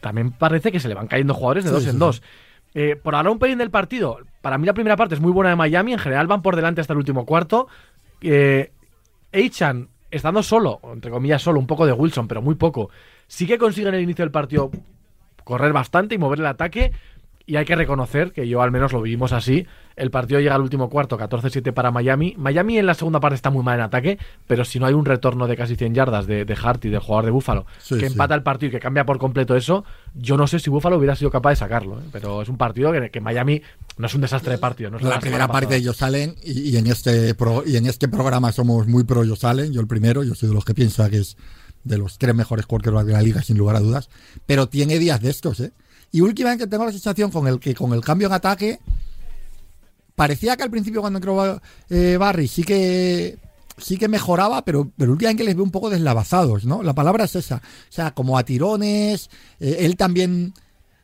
También 0.00 0.32
parece 0.32 0.72
que 0.72 0.80
se 0.80 0.88
le 0.88 0.94
van 0.94 1.06
cayendo 1.06 1.34
jugadores 1.34 1.64
de 1.64 1.70
Sí, 1.70 1.74
dos 1.74 1.82
sí, 1.84 1.88
en 1.88 1.94
sí. 1.94 1.98
dos. 1.98 2.22
Eh, 2.74 2.96
por 2.96 3.14
hablar 3.14 3.32
un 3.32 3.38
pelín 3.38 3.58
del 3.58 3.70
partido, 3.70 4.18
para 4.42 4.58
mí 4.58 4.66
la 4.66 4.74
primera 4.74 4.96
parte 4.96 5.14
es 5.14 5.20
muy 5.20 5.32
buena 5.32 5.50
de 5.50 5.56
Miami, 5.56 5.92
en 5.94 5.98
general 5.98 6.26
van 6.26 6.42
por 6.42 6.54
delante 6.56 6.80
hasta 6.80 6.92
el 6.92 6.98
último 6.98 7.24
cuarto. 7.24 7.66
Eh, 8.20 8.70
Eichan, 9.32 9.88
estando 10.10 10.42
solo, 10.42 10.80
entre 10.92 11.10
comillas 11.10 11.42
solo, 11.42 11.58
un 11.60 11.66
poco 11.66 11.86
de 11.86 11.92
Wilson, 11.92 12.28
pero 12.28 12.42
muy 12.42 12.54
poco, 12.56 12.90
sí 13.26 13.46
que 13.46 13.58
consiguen 13.58 13.94
el 13.94 14.02
inicio 14.02 14.24
del 14.24 14.32
partido 14.32 14.70
correr 15.44 15.72
bastante 15.72 16.14
y 16.14 16.18
mover 16.18 16.40
el 16.40 16.46
ataque. 16.46 16.92
Y 17.46 17.56
hay 17.56 17.64
que 17.64 17.74
reconocer 17.76 18.32
que 18.32 18.46
yo 18.46 18.60
al 18.60 18.70
menos 18.70 18.92
lo 18.92 19.00
vivimos 19.00 19.32
así. 19.32 19.66
El 19.98 20.10
partido 20.10 20.40
llega 20.40 20.54
al 20.54 20.60
último 20.62 20.88
cuarto, 20.88 21.18
14-7 21.18 21.72
para 21.72 21.90
Miami. 21.90 22.34
Miami 22.38 22.78
en 22.78 22.86
la 22.86 22.94
segunda 22.94 23.20
parte 23.20 23.34
está 23.34 23.50
muy 23.50 23.62
mal 23.64 23.78
en 23.78 23.84
ataque, 23.84 24.18
pero 24.46 24.64
si 24.64 24.78
no 24.78 24.86
hay 24.86 24.94
un 24.94 25.04
retorno 25.04 25.46
de 25.46 25.56
casi 25.56 25.76
100 25.76 25.94
yardas 25.94 26.26
de, 26.26 26.44
de 26.44 26.56
Harty, 26.60 26.88
del 26.88 27.00
jugador 27.00 27.24
de 27.26 27.30
Búfalo, 27.30 27.66
Sí, 27.82 27.94
que 27.96 28.06
sí. 28.06 28.12
empata 28.12 28.34
el 28.34 28.42
partido 28.42 28.68
y 28.68 28.72
que 28.72 28.80
cambia 28.80 29.04
por 29.04 29.18
completo 29.18 29.56
eso, 29.56 29.84
yo 30.14 30.36
no 30.36 30.46
sé 30.46 30.58
si 30.58 30.70
Búfalo 30.70 30.96
hubiera 30.96 31.16
sido 31.16 31.30
capaz 31.30 31.50
de 31.50 31.56
sacarlo. 31.56 31.98
¿eh? 32.00 32.04
Pero 32.12 32.42
es 32.42 32.48
un 32.48 32.56
partido 32.56 32.92
que, 32.92 33.10
que 33.10 33.20
Miami 33.20 33.60
no 33.98 34.06
es 34.06 34.14
un 34.14 34.20
desastre 34.20 34.52
de 34.52 34.58
partido. 34.58 34.90
No 34.90 34.96
es 34.98 35.02
la 35.02 35.20
primera 35.20 35.46
parte 35.48 35.66
pasada. 35.66 35.76
ellos 35.76 35.96
salen 35.96 36.34
y, 36.42 36.70
y 36.70 36.76
en 36.76 36.86
este 36.86 37.34
pro- 37.34 37.64
y 37.66 37.76
en 37.76 37.86
este 37.86 38.08
programa 38.08 38.52
somos 38.52 38.86
muy 38.86 39.04
pro 39.04 39.22
ellos 39.24 39.40
salen 39.40 39.72
yo 39.72 39.80
el 39.80 39.86
primero 39.86 40.22
yo 40.22 40.34
soy 40.34 40.48
de 40.48 40.54
los 40.54 40.64
que 40.64 40.74
piensa 40.74 41.10
que 41.10 41.18
es 41.18 41.36
de 41.84 41.98
los 41.98 42.18
tres 42.18 42.34
mejores 42.34 42.66
quarterbacks 42.66 43.06
de 43.06 43.12
la 43.12 43.22
liga 43.22 43.42
sin 43.42 43.56
lugar 43.58 43.76
a 43.76 43.80
dudas 43.80 44.08
pero 44.46 44.68
tiene 44.68 44.98
días 44.98 45.20
de 45.20 45.30
estos 45.30 45.60
eh 45.60 45.72
y 46.12 46.20
últimamente 46.22 46.66
tengo 46.66 46.84
la 46.84 46.92
sensación 46.92 47.30
con 47.30 47.46
el 47.48 47.58
que 47.60 47.74
con 47.74 47.92
el 47.92 48.00
cambio 48.00 48.28
en 48.28 48.34
ataque 48.34 48.78
parecía 50.18 50.56
que 50.56 50.64
al 50.64 50.70
principio 50.70 51.00
cuando 51.00 51.18
entró 51.18 51.60
eh, 51.88 52.16
Barry 52.18 52.48
sí 52.48 52.62
que 52.64 53.38
sí 53.78 53.96
que 53.96 54.08
mejoraba, 54.08 54.64
pero, 54.64 54.90
pero 54.98 55.12
últimamente 55.12 55.44
les 55.44 55.54
veo 55.54 55.64
un 55.64 55.70
poco 55.70 55.88
deslavazados, 55.88 56.64
¿no? 56.64 56.82
La 56.82 56.92
palabra 56.94 57.24
es 57.24 57.36
esa. 57.36 57.56
O 57.56 57.92
sea, 57.92 58.10
como 58.10 58.36
a 58.36 58.42
tirones, 58.44 59.30
eh, 59.60 59.78
él 59.80 59.96
también... 59.96 60.52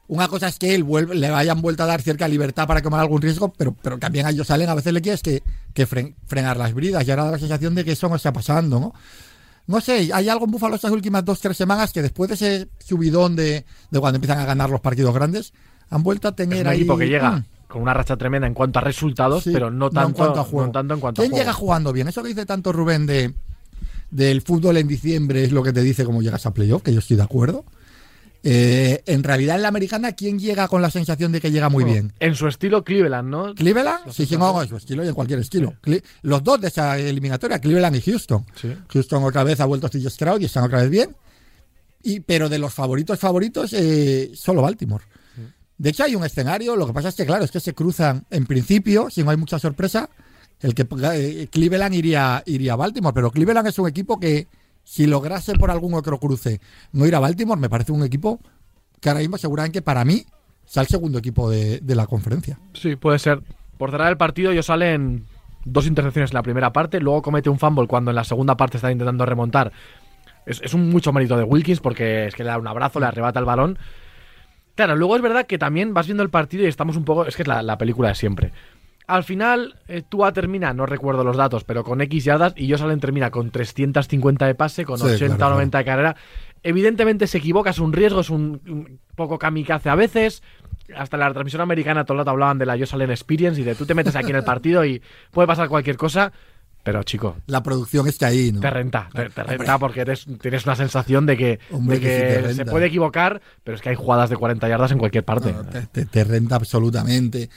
Una 0.06 0.28
cosa 0.28 0.48
es 0.48 0.58
que 0.58 0.74
él 0.74 0.82
vuelve, 0.82 1.14
le 1.14 1.28
hayan 1.28 1.62
vuelto 1.62 1.82
a 1.82 1.86
dar 1.86 2.02
cierta 2.02 2.28
libertad 2.28 2.66
para 2.66 2.82
tomar 2.82 3.00
algún 3.00 3.22
riesgo, 3.22 3.50
pero, 3.56 3.74
pero 3.80 3.96
también 3.98 4.26
a 4.26 4.30
ellos 4.30 4.48
salen, 4.48 4.68
a 4.68 4.74
veces 4.74 4.92
le 4.92 5.00
quieres 5.00 5.22
que, 5.22 5.42
que 5.72 5.88
fren- 5.88 6.14
frenar 6.26 6.58
las 6.58 6.74
bridas 6.74 7.06
y 7.06 7.10
ahora 7.10 7.24
da 7.24 7.30
la 7.30 7.38
sensación 7.38 7.74
de 7.74 7.84
que 7.86 7.92
eso 7.92 8.08
no 8.10 8.16
está 8.16 8.30
pasando, 8.30 8.78
¿no? 8.80 8.92
No 9.66 9.80
sé, 9.80 10.10
hay 10.12 10.28
algo 10.28 10.44
en 10.44 10.50
Búfalo 10.50 10.74
estas 10.74 10.90
últimas 10.90 11.24
dos, 11.24 11.40
tres 11.40 11.56
semanas 11.56 11.90
que 11.90 12.02
después 12.02 12.28
de 12.28 12.34
ese 12.34 12.68
subidón 12.84 13.34
de, 13.34 13.64
de 13.90 14.00
cuando 14.00 14.16
empiezan 14.16 14.40
a 14.40 14.44
ganar 14.44 14.68
los 14.68 14.82
partidos 14.82 15.14
grandes, 15.14 15.54
han 15.88 16.02
vuelto 16.02 16.28
a 16.28 16.36
tener 16.36 16.58
Es 16.58 16.64
un 16.64 16.68
ahí... 16.68 16.78
equipo 16.80 16.98
que 16.98 17.06
llega. 17.08 17.42
Con 17.74 17.82
una 17.82 17.92
racha 17.92 18.16
tremenda 18.16 18.46
en 18.46 18.54
cuanto 18.54 18.78
a 18.78 18.82
resultados, 18.82 19.44
Sí, 19.44 19.50
pero 19.52 19.70
no 19.70 19.90
tanto, 19.90 20.08
en 20.08 20.14
cuanto 20.14 20.40
a 20.40 20.44
juego. 20.44 20.66
no 20.66 20.72
tanto 20.72 20.94
en 20.94 21.00
cuanto 21.00 21.20
¿Quién 21.22 21.32
a 21.32 21.34
juego. 21.34 21.42
llega 21.44 21.52
jugando 21.52 21.92
bien? 21.92 22.08
Eso 22.08 22.22
que 22.22 22.28
dice 22.28 22.46
tanto 22.46 22.72
Rubén 22.72 23.04
de 23.06 23.34
del 24.10 24.42
fútbol 24.42 24.76
en 24.76 24.86
diciembre 24.88 25.42
es 25.44 25.52
lo 25.52 25.62
que 25.62 25.72
te 25.72 25.82
dice 25.82 26.04
cómo 26.04 26.22
llegas 26.22 26.46
a 26.46 26.54
playoff, 26.54 26.82
que 26.82 26.92
yo 26.92 27.00
estoy 27.00 27.16
de 27.16 27.24
acuerdo. 27.24 27.64
Eh, 28.46 29.02
en 29.06 29.24
realidad 29.24 29.56
en 29.56 29.62
la 29.62 29.68
americana, 29.68 30.12
¿quién 30.12 30.38
llega 30.38 30.68
con 30.68 30.82
la 30.82 30.90
sensación 30.90 31.32
de 31.32 31.40
que 31.40 31.50
llega 31.50 31.68
muy 31.70 31.82
Bueno, 31.82 31.94
bien? 31.94 32.12
En 32.20 32.34
su 32.34 32.46
estilo 32.46 32.84
Cleveland, 32.84 33.28
¿no? 33.28 33.54
¿Cleveland? 33.54 34.10
Sí, 34.12 34.26
sí, 34.26 34.36
no, 34.36 34.62
en 34.62 34.68
su 34.68 34.76
estilo 34.76 35.02
y 35.04 35.08
en 35.08 35.14
cualquier 35.14 35.38
estilo. 35.40 35.74
Los 36.22 36.44
dos 36.44 36.60
de 36.60 36.68
esa 36.68 36.98
eliminatoria, 36.98 37.58
Cleveland 37.58 37.96
y 37.96 38.02
Houston. 38.02 38.44
Sí. 38.54 38.72
Houston 38.88 39.24
otra 39.24 39.44
vez 39.44 39.60
ha 39.60 39.64
vuelto 39.64 39.86
a 39.86 39.90
CJ 39.90 40.10
Stroud 40.10 40.40
y 40.42 40.44
están 40.44 40.64
otra 40.64 40.80
vez 40.82 40.90
bien. 40.90 41.16
Y, 42.02 42.20
pero 42.20 42.50
de 42.50 42.58
los 42.58 42.72
favoritos 42.74 43.18
favoritos, 43.18 43.72
eh, 43.72 44.30
solo 44.34 44.60
Baltimore. 44.60 45.02
De 45.76 45.90
hecho, 45.90 46.04
hay 46.04 46.14
un 46.14 46.24
escenario, 46.24 46.76
lo 46.76 46.86
que 46.86 46.92
pasa 46.92 47.08
es 47.08 47.16
que, 47.16 47.26
claro, 47.26 47.44
es 47.44 47.50
que 47.50 47.60
se 47.60 47.74
cruzan, 47.74 48.24
en 48.30 48.46
principio, 48.46 49.10
si 49.10 49.24
no 49.24 49.30
hay 49.30 49.36
mucha 49.36 49.58
sorpresa, 49.58 50.08
el 50.60 50.74
que 50.74 50.86
eh, 51.12 51.48
Cleveland 51.50 51.94
iría, 51.94 52.42
iría 52.46 52.74
a 52.74 52.76
Baltimore, 52.76 53.12
pero 53.12 53.30
Cleveland 53.30 53.66
es 53.66 53.78
un 53.78 53.88
equipo 53.88 54.20
que, 54.20 54.46
si 54.84 55.06
lograse 55.06 55.54
por 55.54 55.70
algún 55.70 55.94
otro 55.94 56.18
cruce 56.18 56.60
no 56.92 57.06
ir 57.06 57.14
a 57.14 57.20
Baltimore, 57.20 57.60
me 57.60 57.68
parece 57.68 57.92
un 57.92 58.04
equipo 58.04 58.38
que 59.00 59.08
ahora 59.08 59.20
mismo 59.20 59.38
seguramente 59.38 59.82
para 59.82 60.04
mí 60.04 60.24
sea 60.64 60.82
el 60.82 60.88
segundo 60.88 61.18
equipo 61.18 61.50
de, 61.50 61.80
de 61.80 61.94
la 61.94 62.06
conferencia. 62.06 62.58
Sí, 62.74 62.96
puede 62.96 63.18
ser. 63.18 63.42
Por 63.76 63.90
cerrar 63.90 64.10
el 64.10 64.16
partido, 64.16 64.52
ellos 64.52 64.66
salen 64.66 65.26
dos 65.64 65.86
intercepciones 65.86 66.30
en 66.30 66.34
la 66.34 66.42
primera 66.42 66.72
parte, 66.72 67.00
luego 67.00 67.22
comete 67.22 67.50
un 67.50 67.58
fumble 67.58 67.86
cuando 67.86 68.10
en 68.10 68.14
la 68.14 68.24
segunda 68.24 68.56
parte 68.56 68.76
está 68.76 68.92
intentando 68.92 69.26
remontar. 69.26 69.72
Es, 70.46 70.60
es 70.62 70.74
un 70.74 70.90
mucho 70.90 71.12
mérito 71.12 71.36
de 71.36 71.44
Wilkins 71.44 71.80
porque 71.80 72.26
es 72.26 72.34
que 72.34 72.44
le 72.44 72.50
da 72.50 72.58
un 72.58 72.66
abrazo, 72.66 73.00
le 73.00 73.06
arrebata 73.06 73.40
el 73.40 73.46
balón. 73.46 73.78
Claro, 74.74 74.96
luego 74.96 75.16
es 75.16 75.22
verdad 75.22 75.46
que 75.46 75.58
también 75.58 75.94
vas 75.94 76.06
viendo 76.06 76.22
el 76.22 76.30
partido 76.30 76.64
y 76.64 76.66
estamos 76.66 76.96
un 76.96 77.04
poco. 77.04 77.26
Es 77.26 77.36
que 77.36 77.42
es 77.42 77.48
la, 77.48 77.62
la 77.62 77.78
película 77.78 78.08
de 78.08 78.14
siempre. 78.14 78.52
Al 79.06 79.22
final, 79.22 79.76
eh, 79.86 80.02
Tua 80.08 80.32
termina, 80.32 80.72
no 80.72 80.86
recuerdo 80.86 81.24
los 81.24 81.36
datos, 81.36 81.62
pero 81.64 81.84
con 81.84 82.00
X 82.00 82.24
yardas 82.24 82.54
y 82.56 82.74
Salen 82.74 83.00
termina 83.00 83.30
con 83.30 83.50
350 83.50 84.46
de 84.46 84.54
pase, 84.54 84.84
con 84.84 84.98
Sí, 84.98 85.04
80 85.04 85.36
claro, 85.36 85.52
o 85.52 85.56
90 85.56 85.78
de 85.78 85.84
carrera. 85.84 86.16
Evidentemente 86.62 87.26
se 87.26 87.38
equivoca, 87.38 87.70
es 87.70 87.78
un 87.78 87.92
riesgo, 87.92 88.20
es 88.20 88.30
un, 88.30 88.62
un 88.66 88.98
poco 89.14 89.38
kamikaze 89.38 89.90
a 89.90 89.94
veces. 89.94 90.42
Hasta 90.96 91.18
la 91.18 91.30
transmisión 91.32 91.60
americana 91.60 92.04
todo 92.04 92.14
el 92.14 92.18
rato 92.20 92.30
hablaban 92.30 92.58
de 92.58 92.64
la 92.64 92.78
Josh 92.78 92.94
Allen 92.94 93.10
Experience 93.10 93.60
y 93.60 93.64
de 93.64 93.74
tú 93.74 93.84
te 93.84 93.94
metes 93.94 94.16
aquí 94.16 94.30
en 94.30 94.36
el 94.36 94.44
partido 94.44 94.84
y 94.86 95.02
puede 95.30 95.46
pasar 95.46 95.68
cualquier 95.68 95.98
cosa. 95.98 96.32
Pero 96.84 97.02
chico, 97.02 97.36
La 97.46 97.62
producción 97.62 98.06
está 98.06 98.26
ahí, 98.28 98.52
¿no? 98.52 98.60
te 98.60 98.70
renta, 98.70 99.08
te, 99.12 99.30
te 99.30 99.42
renta 99.42 99.78
porque 99.78 100.02
eres, 100.02 100.26
tienes 100.40 100.64
una 100.66 100.76
sensación 100.76 101.24
de 101.26 101.36
que, 101.36 101.58
Hombre, 101.72 101.98
de 101.98 102.00
que 102.02 102.08
sí 102.14 102.20
que 102.42 102.48
te 102.48 102.54
se 102.54 102.64
puede 102.66 102.86
equivocar, 102.86 103.40
pero 103.64 103.74
es 103.74 103.80
que 103.82 103.88
hay 103.88 103.94
jugadas 103.96 104.28
de 104.30 104.36
40 104.36 104.68
yardas 104.68 104.92
en 104.92 104.98
cualquier 104.98 105.24
parte. 105.24 105.52
No, 105.52 105.64
te, 105.64 105.80
te- 105.86 106.04
te 106.06 106.24
renta 106.24 106.56
absolutamente. 106.56 107.48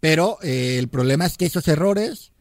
Pero 0.00 0.38
eh, 0.42 0.76
el 0.80 0.88
problema 0.88 1.24
es 1.26 1.36
que 1.38 1.46
esos 1.46 1.66
errores, 1.68 2.32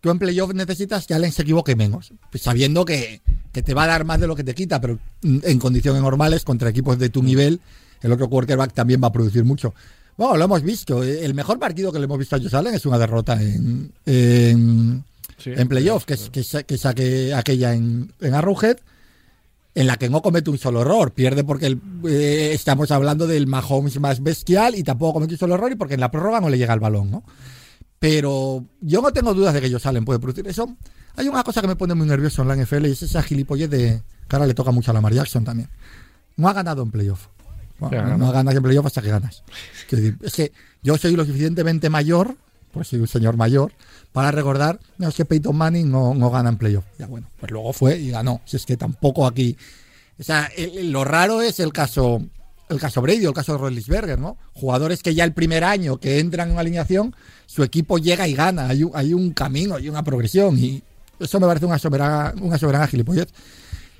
tú 0.00 0.10
en 0.10 0.20
playoff 0.20 0.54
necesitas 0.54 1.08
que 1.08 1.14
Allen 1.14 1.32
se 1.32 1.42
equivoque 1.42 1.74
menos, 1.74 2.12
pues 2.30 2.44
sabiendo 2.44 2.84
que, 2.84 3.20
que 3.52 3.62
te 3.64 3.74
va 3.74 3.82
a 3.82 3.88
dar 3.88 4.04
más 4.04 4.20
de 4.20 4.28
lo 4.28 4.36
que 4.36 4.44
te 4.44 4.54
quita, 4.54 4.80
pero 4.80 4.96
mm, 5.22 5.38
en 5.42 5.58
condiciones 5.58 6.00
normales, 6.02 6.44
contra 6.44 6.70
equipos 6.70 7.00
de 7.00 7.08
tu 7.08 7.20
nivel, 7.20 7.60
el 8.00 8.12
otro 8.12 8.28
quarterback 8.28 8.72
también 8.72 9.02
va 9.02 9.08
a 9.08 9.12
producir 9.12 9.42
mucho. 9.44 9.74
Bueno, 10.16 10.36
lo 10.36 10.44
hemos 10.44 10.62
visto. 10.62 11.02
El 11.02 11.34
mejor 11.34 11.58
partido 11.58 11.90
que 11.90 11.98
le 11.98 12.04
hemos 12.04 12.18
visto 12.18 12.36
a 12.36 12.38
Josh 12.38 12.54
Allen 12.54 12.74
es 12.74 12.86
una 12.86 12.98
derrota 12.98 13.42
en, 13.42 13.90
en, 14.06 15.02
Sí. 15.42 15.52
en 15.56 15.68
playoff, 15.68 16.04
que, 16.04 16.16
que, 16.30 16.44
que 16.64 16.78
saque 16.78 17.34
aquella 17.34 17.72
en, 17.74 18.12
en 18.20 18.34
Arrowhead, 18.34 18.76
en 19.74 19.86
la 19.86 19.96
que 19.96 20.08
no 20.10 20.20
comete 20.22 20.50
un 20.50 20.58
solo 20.58 20.82
error. 20.82 21.12
Pierde 21.12 21.44
porque 21.44 21.66
el- 21.66 21.80
eh, 22.08 22.50
estamos 22.52 22.90
hablando 22.90 23.26
del 23.26 23.46
Mahomes 23.46 23.98
más 24.00 24.22
bestial 24.22 24.74
y 24.74 24.82
tampoco 24.82 25.14
comete 25.14 25.34
un 25.34 25.38
solo 25.38 25.54
error 25.54 25.72
y 25.72 25.76
porque 25.76 25.94
en 25.94 26.00
la 26.00 26.10
prórroga 26.10 26.40
no 26.40 26.48
le 26.50 26.58
llega 26.58 26.74
el 26.74 26.80
balón, 26.80 27.10
¿no? 27.10 27.24
Pero 27.98 28.64
yo 28.80 29.02
no 29.02 29.12
tengo 29.12 29.34
dudas 29.34 29.52
de 29.54 29.60
que 29.60 29.66
ellos 29.66 29.82
salen 29.82 30.04
puede 30.04 30.18
producir 30.18 30.46
eso. 30.48 30.74
Hay 31.16 31.28
una 31.28 31.42
cosa 31.44 31.60
que 31.60 31.66
me 31.68 31.76
pone 31.76 31.94
muy 31.94 32.06
nervioso 32.06 32.42
en 32.42 32.48
la 32.48 32.56
NFL 32.56 32.86
y 32.86 32.92
es 32.92 33.02
esa 33.02 33.22
gilipollez 33.22 33.68
de 33.68 34.02
que 34.28 34.36
ahora 34.36 34.46
le 34.46 34.54
toca 34.54 34.70
mucho 34.70 34.90
a 34.90 34.94
Lamar 34.94 35.12
Jackson 35.12 35.44
también. 35.44 35.68
No 36.36 36.48
ha 36.48 36.52
ganado 36.52 36.82
en 36.82 36.90
playoff. 36.90 37.26
Bueno, 37.78 38.16
no, 38.18 38.30
ganas 38.32 38.54
en 38.54 38.62
playoff 38.62 38.86
hasta 38.86 39.02
que 39.02 39.08
ganas. 39.10 39.42
Es 40.22 40.34
que 40.34 40.52
yo 40.82 40.96
soy 40.98 41.14
lo 41.16 41.24
suficientemente 41.24 41.88
mayor, 41.90 42.36
pues 42.72 42.88
soy 42.88 43.00
un 43.00 43.08
señor 43.08 43.36
mayor, 43.36 43.72
para 44.12 44.30
recordar, 44.30 44.80
no, 44.98 45.08
es 45.08 45.14
que 45.14 45.24
Peyton 45.24 45.56
Manning 45.56 45.90
no, 45.90 46.14
no 46.14 46.30
gana 46.30 46.50
en 46.50 46.56
playoff. 46.56 46.84
Ya 46.98 47.06
bueno, 47.06 47.28
pues 47.38 47.50
luego 47.52 47.72
fue 47.72 47.98
y 47.98 48.10
ganó. 48.10 48.40
Si 48.44 48.56
es 48.56 48.66
que 48.66 48.76
tampoco 48.76 49.26
aquí. 49.26 49.56
O 50.18 50.22
sea, 50.22 50.50
lo 50.82 51.04
raro 51.04 51.40
es 51.42 51.60
el 51.60 51.72
caso 51.72 52.22
el 52.70 52.78
caso 52.78 53.02
Brady 53.02 53.24
el 53.24 53.32
caso 53.32 53.52
de 53.52 53.58
Roethlisberger, 53.58 54.18
¿no? 54.18 54.36
Jugadores 54.52 55.02
que 55.02 55.14
ya 55.14 55.24
el 55.24 55.32
primer 55.32 55.64
año 55.64 55.98
que 55.98 56.20
entran 56.20 56.48
en 56.48 56.52
una 56.52 56.60
alineación, 56.60 57.14
su 57.46 57.64
equipo 57.64 57.98
llega 57.98 58.28
y 58.28 58.34
gana. 58.34 58.68
Hay 58.68 58.84
un, 58.84 58.92
hay 58.94 59.12
un 59.12 59.32
camino, 59.32 59.74
hay 59.74 59.88
una 59.88 60.04
progresión 60.04 60.56
y 60.56 60.82
eso 61.18 61.40
me 61.40 61.46
parece 61.46 61.66
una 61.66 61.78
soberana, 61.78 62.32
una 62.40 62.58
soberana 62.58 62.86
gilipollez. 62.86 63.28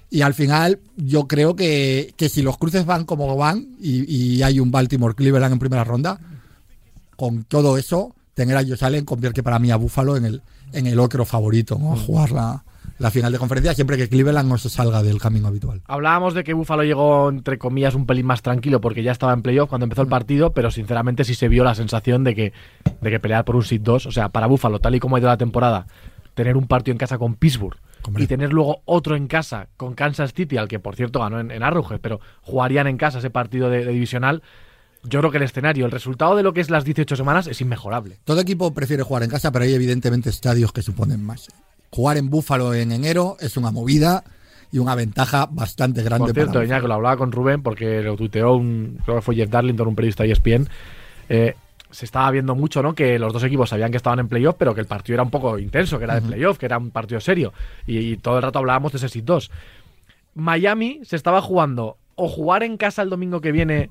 Y 0.08 0.22
al 0.22 0.34
final, 0.34 0.80
yo 0.96 1.26
creo 1.26 1.54
que, 1.54 2.14
que 2.16 2.28
si 2.28 2.42
los 2.42 2.58
cruces 2.58 2.84
van 2.84 3.04
como 3.04 3.36
van 3.36 3.76
y 3.80 4.42
hay 4.42 4.58
un 4.58 4.70
Baltimore 4.70 5.14
Cleveland 5.14 5.52
en 5.52 5.58
primera 5.58 5.84
ronda, 5.84 6.20
con 7.16 7.44
todo 7.44 7.76
eso, 7.76 8.14
tener 8.40 8.56
a 8.56 8.64
Josh 8.64 8.82
Allen 8.82 9.04
convierte 9.04 9.42
para 9.42 9.58
mí 9.58 9.70
a 9.70 9.76
Buffalo 9.76 10.16
en 10.16 10.24
el, 10.24 10.42
en 10.72 10.86
el 10.86 10.98
otro 10.98 11.26
favorito, 11.26 11.78
¿no? 11.78 11.92
A 11.92 11.96
jugar 11.96 12.30
la, 12.30 12.64
la 12.98 13.10
final 13.10 13.30
de 13.30 13.38
conferencia 13.38 13.74
siempre 13.74 13.98
que 13.98 14.08
Cleveland 14.08 14.48
no 14.48 14.56
se 14.56 14.70
salga 14.70 15.02
del 15.02 15.20
camino 15.20 15.48
habitual. 15.48 15.82
Hablábamos 15.84 16.32
de 16.32 16.42
que 16.42 16.54
Buffalo 16.54 16.82
llegó, 16.82 17.28
entre 17.28 17.58
comillas, 17.58 17.94
un 17.94 18.06
pelín 18.06 18.24
más 18.24 18.40
tranquilo 18.40 18.80
porque 18.80 19.02
ya 19.02 19.12
estaba 19.12 19.34
en 19.34 19.42
playoff 19.42 19.68
cuando 19.68 19.84
empezó 19.84 20.00
el 20.00 20.08
partido, 20.08 20.54
pero 20.54 20.70
sinceramente 20.70 21.24
sí 21.24 21.34
se 21.34 21.48
vio 21.48 21.64
la 21.64 21.74
sensación 21.74 22.24
de 22.24 22.34
que, 22.34 22.52
de 23.02 23.10
que 23.10 23.20
pelear 23.20 23.44
por 23.44 23.56
un 23.56 23.62
seed 23.62 23.82
2, 23.82 24.06
o 24.06 24.10
sea, 24.10 24.30
para 24.30 24.46
Buffalo, 24.46 24.78
tal 24.78 24.94
y 24.94 25.00
como 25.00 25.16
ha 25.16 25.18
ido 25.18 25.28
la 25.28 25.36
temporada, 25.36 25.86
tener 26.32 26.56
un 26.56 26.66
partido 26.66 26.92
en 26.92 26.98
casa 26.98 27.18
con 27.18 27.34
Pittsburgh 27.34 27.76
Hombre. 28.04 28.24
y 28.24 28.26
tener 28.26 28.54
luego 28.54 28.80
otro 28.86 29.16
en 29.16 29.26
casa 29.26 29.68
con 29.76 29.92
Kansas 29.92 30.32
City, 30.32 30.56
al 30.56 30.68
que 30.68 30.78
por 30.78 30.96
cierto 30.96 31.20
ganó 31.20 31.40
en, 31.40 31.50
en 31.50 31.62
Arrowhead, 31.62 32.00
pero 32.00 32.20
jugarían 32.40 32.86
en 32.86 32.96
casa 32.96 33.18
ese 33.18 33.28
partido 33.28 33.68
de, 33.68 33.84
de 33.84 33.92
divisional, 33.92 34.42
yo 35.02 35.20
creo 35.20 35.30
que 35.30 35.38
el 35.38 35.44
escenario, 35.44 35.86
el 35.86 35.92
resultado 35.92 36.36
de 36.36 36.42
lo 36.42 36.52
que 36.52 36.60
es 36.60 36.70
las 36.70 36.84
18 36.84 37.16
semanas 37.16 37.46
es 37.46 37.60
inmejorable. 37.60 38.18
Todo 38.24 38.40
equipo 38.40 38.72
prefiere 38.72 39.02
jugar 39.02 39.22
en 39.22 39.30
casa, 39.30 39.50
pero 39.50 39.64
hay 39.64 39.74
evidentemente 39.74 40.30
estadios 40.30 40.72
que 40.72 40.82
suponen 40.82 41.22
más. 41.24 41.48
Jugar 41.90 42.16
en 42.16 42.30
Buffalo 42.30 42.74
en 42.74 42.92
enero 42.92 43.36
es 43.40 43.56
una 43.56 43.70
movida 43.70 44.24
y 44.72 44.78
una 44.78 44.94
ventaja 44.94 45.48
bastante 45.50 46.02
grande 46.02 46.26
Por 46.26 46.34
cierto, 46.34 46.52
para 46.54 46.64
Iñaki, 46.64 46.86
lo 46.86 46.94
hablaba 46.94 47.16
con 47.16 47.32
Rubén 47.32 47.62
porque 47.62 48.02
lo 48.02 48.16
tuiteó 48.16 48.54
un, 48.54 48.98
creo 49.04 49.16
que 49.16 49.22
fue 49.22 49.34
Jeff 49.34 49.50
Darlington, 49.50 49.88
un 49.88 49.96
periodista 49.96 50.22
de 50.22 50.32
ESPN. 50.32 50.68
Eh, 51.28 51.54
se 51.90 52.04
estaba 52.04 52.30
viendo 52.30 52.54
mucho, 52.54 52.82
¿no? 52.82 52.94
Que 52.94 53.18
los 53.18 53.32
dos 53.32 53.42
equipos 53.42 53.70
sabían 53.70 53.90
que 53.90 53.96
estaban 53.96 54.20
en 54.20 54.28
playoff, 54.28 54.54
pero 54.56 54.74
que 54.74 54.80
el 54.80 54.86
partido 54.86 55.14
era 55.14 55.22
un 55.24 55.30
poco 55.30 55.58
intenso, 55.58 55.98
que 55.98 56.04
era 56.04 56.20
de 56.20 56.22
playoff, 56.22 56.56
que 56.56 56.66
era 56.66 56.78
un 56.78 56.90
partido 56.90 57.20
serio. 57.20 57.52
Y, 57.86 57.98
y 57.98 58.16
todo 58.16 58.36
el 58.36 58.42
rato 58.42 58.60
hablábamos 58.60 58.92
de 58.92 58.98
ese 58.98 59.08
sit 59.08 59.24
2. 59.24 59.50
Miami 60.34 61.00
se 61.02 61.16
estaba 61.16 61.42
jugando 61.42 61.96
o 62.14 62.28
jugar 62.28 62.62
en 62.62 62.76
casa 62.76 63.02
el 63.02 63.10
domingo 63.10 63.40
que 63.40 63.50
viene, 63.50 63.90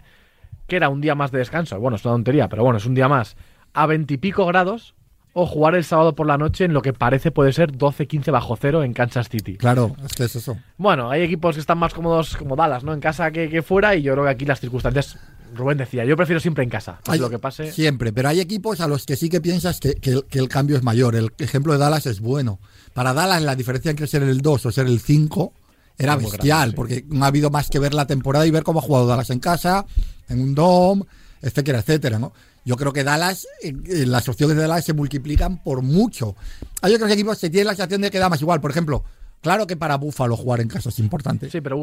que 0.70 0.78
era 0.78 0.88
un 0.88 1.02
día 1.02 1.16
más 1.16 1.32
de 1.32 1.40
descanso. 1.40 1.78
Bueno, 1.80 1.98
es 1.98 2.06
una 2.06 2.14
tontería, 2.14 2.48
pero 2.48 2.64
bueno, 2.64 2.78
es 2.78 2.86
un 2.86 2.96
día 2.96 3.10
más. 3.10 3.36
A 3.74 3.86
veintipico 3.86 4.46
grados. 4.46 4.96
O 5.32 5.46
jugar 5.46 5.76
el 5.76 5.84
sábado 5.84 6.16
por 6.16 6.26
la 6.26 6.40
noche 6.40 6.66
en 6.66 6.74
lo 6.74 6.82
que 6.82 6.92
parece 6.92 7.30
puede 7.30 7.54
ser 7.54 7.72
12-15 7.72 8.32
bajo 8.32 8.58
cero 8.60 8.84
en 8.84 8.94
Kansas 8.94 9.30
City. 9.30 9.58
Claro, 9.58 9.96
es 10.04 10.14
que 10.14 10.24
es 10.24 10.36
eso. 10.36 10.58
Bueno, 10.78 11.12
hay 11.12 11.22
equipos 11.22 11.54
que 11.56 11.62
están 11.62 11.78
más 11.78 11.94
cómodos 11.94 12.36
como 12.36 12.56
Dallas, 12.56 12.84
¿no? 12.84 12.94
En 12.96 13.00
casa 13.00 13.30
que, 13.30 13.48
que 13.48 13.62
fuera, 13.62 13.96
y 13.96 14.02
yo 14.02 14.14
creo 14.14 14.24
que 14.26 14.32
aquí 14.32 14.46
las 14.46 14.60
circunstancias. 14.60 15.20
Rubén 15.56 15.78
decía, 15.78 16.04
yo 16.04 16.18
prefiero 16.18 16.40
siempre 16.40 16.64
en 16.64 16.70
casa. 16.72 17.00
Hay- 17.08 17.20
lo 17.20 17.30
que 17.30 17.38
pase. 17.38 17.72
Siempre, 17.72 18.12
pero 18.12 18.28
hay 18.30 18.40
equipos 18.40 18.82
a 18.82 18.88
los 18.88 19.06
que 19.06 19.16
sí 19.16 19.30
que 19.30 19.40
piensas 19.40 19.80
que, 19.80 19.94
que 19.96 20.12
el, 20.14 20.26
que 20.26 20.40
el 20.40 20.48
cambio 20.50 20.76
es 20.78 20.84
mayor. 20.84 21.16
El 21.16 21.32
ejemplo 21.38 21.74
de 21.74 21.80
Dallas 21.80 22.08
es 22.08 22.22
bueno. 22.22 22.60
Para 22.94 23.14
Dallas 23.14 23.44
la 23.44 23.56
diferencia 23.56 23.92
entre 23.92 24.08
ser 24.08 24.24
el 24.24 24.42
2 24.42 24.66
o 24.66 24.72
ser 24.72 24.88
el 24.88 25.00
5 25.00 25.54
era 26.00 26.16
Muy 26.16 26.24
bestial, 26.32 26.48
grande, 26.48 26.72
sí. 26.72 26.76
porque 26.76 27.06
no 27.10 27.26
ha 27.26 27.28
habido 27.28 27.50
más 27.52 27.70
que 27.70 27.78
ver 27.78 27.94
la 27.94 28.08
temporada 28.08 28.48
y 28.48 28.52
ver 28.52 28.64
cómo 28.64 28.80
ha 28.80 28.82
jugado 28.82 29.06
Dallas 29.06 29.30
en 29.30 29.40
casa, 29.40 29.86
en 30.30 30.42
un 30.42 30.56
dome, 30.56 31.04
etcétera, 31.42 31.80
etcétera, 31.80 32.18
¿no? 32.18 32.34
Yo 32.66 32.76
creo 32.78 32.92
que 32.94 33.04
Dallas, 33.04 33.46
eh, 33.64 33.74
eh, 33.86 34.06
las 34.06 34.28
opciones 34.30 34.56
de 34.56 34.64
Dallas 34.64 34.86
se 34.86 34.94
multiplican 34.94 35.62
por 35.64 35.82
mucho. 35.82 36.36
Hay 36.82 36.94
otros 36.96 37.12
equipos 37.12 37.38
que 37.40 37.50
tienen 37.50 37.68
la 37.68 37.74
sensación 37.76 38.02
de 38.02 38.10
que 38.12 38.18
da 38.20 38.30
más 38.30 38.42
igual. 38.42 38.60
Por 38.62 38.72
ejemplo, 38.72 39.04
claro 39.42 39.66
que 39.68 39.76
para 39.78 39.96
Buffalo 39.98 40.36
jugar 40.38 40.62
en 40.62 40.68
casa 40.68 40.90
es 40.90 41.00
importante. 41.00 41.50
Sí, 41.50 41.62
pero 41.62 41.78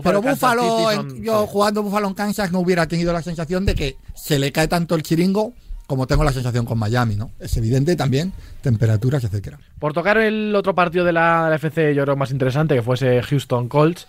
City 0.64 0.85
en- 1.00 1.11
son- 1.11 1.23
yo 1.23 1.46
jugando 1.46 1.82
Buffalo 1.82 2.08
en 2.08 2.14
Kansas 2.14 2.52
no 2.52 2.61
hubiera 2.61 2.87
tenido 2.88 3.12
la 3.12 3.23
sensación 3.23 3.64
de 3.66 3.75
que 3.75 3.96
se 4.14 4.38
le 4.38 4.52
cae 4.52 4.68
tanto 4.68 4.94
el 4.94 5.02
chiringo 5.02 5.54
como 5.87 6.07
tengo 6.07 6.25
la 6.25 6.33
sensación 6.33 6.64
con 6.66 6.78
Miami, 6.78 7.16
¿no? 7.16 7.31
Es 7.38 7.57
evidente 7.57 7.95
también, 7.97 8.33
temperaturas, 8.62 9.23
etcétera. 9.25 9.59
Por 9.78 9.93
tocar 9.93 10.19
el 10.19 10.55
otro 10.55 10.75
partido 10.75 11.05
de 11.05 11.12
la, 11.12 11.45
de 11.45 11.50
la 11.50 11.57
FC, 11.57 11.95
yo 11.95 12.02
creo 12.05 12.16
más 12.16 12.31
interesante, 12.31 12.75
que 12.75 12.83
fuese 12.83 13.23
Houston 13.23 13.69
Colts. 13.69 14.07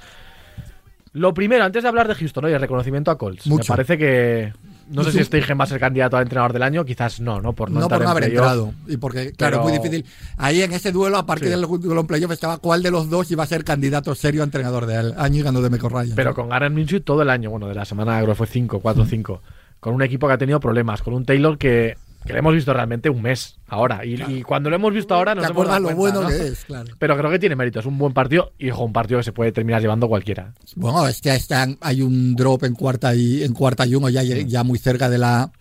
Lo 1.14 1.34
primero, 1.34 1.64
antes 1.64 1.82
de 1.84 1.90
hablar 1.90 2.08
de 2.08 2.16
Houston, 2.16 2.46
oye, 2.46 2.58
reconocimiento 2.58 3.10
a 3.10 3.18
Colts. 3.18 3.48
Me 3.48 3.56
Mucho. 3.56 3.74
parece 3.74 3.98
que. 3.98 4.54
No 4.90 5.04
sé 5.04 5.12
si 5.12 5.22
Steichen 5.24 5.60
va 5.60 5.66
a 5.66 5.68
ser 5.68 5.82
candidato 5.82 6.16
al 6.16 6.24
entrenador 6.24 6.54
del 6.54 6.64
año, 6.64 6.86
quizás 6.86 7.20
no, 7.20 7.42
¿no? 7.42 7.52
Por 7.52 7.70
no, 7.70 7.82
No, 7.82 7.90
por 7.90 7.98
no 7.98 8.04
en 8.06 8.10
haber 8.10 8.24
playoff. 8.26 8.44
entrado. 8.46 8.74
Y 8.88 8.96
porque, 8.96 9.34
claro, 9.34 9.58
Pero- 9.58 9.58
es 9.58 9.64
muy 9.82 9.90
difícil. 9.90 10.06
Ahí 10.38 10.62
en 10.62 10.72
ese 10.72 10.94
duelo, 10.94 11.18
aparte 11.18 11.46
Sí. 11.46 11.52
del 11.52 11.62
duelo 11.64 12.02
en 12.02 12.08
playoff, 12.08 12.32
estaba 12.32 12.58
cuál 12.60 12.82
de 12.84 12.92
los 12.92 13.10
dos 13.10 13.30
iba 13.32 13.44
a 13.44 13.48
ser 13.48 13.66
candidato 13.66 14.16
serio 14.16 14.44
a 14.44 14.46
entrenador 14.46 14.86
del 14.86 15.14
año 15.18 15.40
y 15.40 15.44
ganó 15.44 15.62
de 15.62 15.70
Meco 15.70 15.90
Ryan. 15.90 16.16
Pero 16.16 16.34
con 16.34 16.48
Garen 16.48 16.74
Minshew 16.74 17.02
todo 17.02 17.22
el 17.22 17.30
año, 17.30 17.50
bueno, 17.50 17.68
de 17.68 17.76
la 17.76 17.84
semana 17.84 18.16
creo 18.20 18.30
que 18.30 18.36
fue 18.36 18.48
5, 18.48 18.80
4, 18.80 19.06
5. 19.06 19.42
Con 19.88 19.96
un 19.96 20.01
equipo 20.01 20.27
que 20.27 20.34
ha 20.34 20.38
tenido 20.38 20.60
problemas, 20.60 21.01
con 21.01 21.13
un 21.13 21.24
Taylor 21.24 21.58
que 21.58 21.96
que 22.25 22.34
lo 22.34 22.39
hemos 22.39 22.53
visto 22.53 22.74
realmente 22.74 23.10
un 23.10 23.22
mes 23.22 23.56
ahora. 23.70 24.06
Y, 24.06 24.22
y 24.22 24.44
cuando 24.44 24.70
lo 24.70 24.75
hemos 24.75 24.94
visto 24.94 25.15
ahora 25.15 25.34
nos 25.34 25.46
¿Te 25.46 25.51
hemos 25.51 25.65
dado 25.65 25.79
lo 25.79 25.96
cuenta, 25.96 26.20
bueno 26.20 26.22
¿no? 26.24 26.27
que 26.27 26.48
es? 26.48 26.65
Claro. 26.65 26.94
Pero 27.00 27.17
creo 27.17 27.32
que 27.32 27.39
tiene 27.39 27.56
mérito. 27.56 27.79
Es 27.79 27.86
un 27.86 27.98
buen 27.98 28.13
partido 28.13 28.51
y 28.60 28.70
ojo, 28.70 28.84
un 28.84 28.91
partido 28.91 29.22
que 29.22 29.24
se 29.24 29.32
puede 29.32 29.53
terminar 29.53 29.82
llevando 29.82 30.10
cualquiera. 30.10 30.53
Bueno, 30.75 31.08
es 31.08 31.22
que 31.22 31.34
están, 31.34 31.77
hay 31.79 32.01
un 32.01 32.36
drop 32.36 32.65
en 32.65 32.74
cuarta 32.74 33.15
y 33.15 33.44
en 33.44 33.53
cuarta 33.53 33.86
y 33.88 33.96
uno 33.96 34.10
ya, 34.10 34.24
ya 34.24 34.63
muy 34.65 34.77
cerca 34.77 35.10
de 35.10 35.20
la 35.20 35.51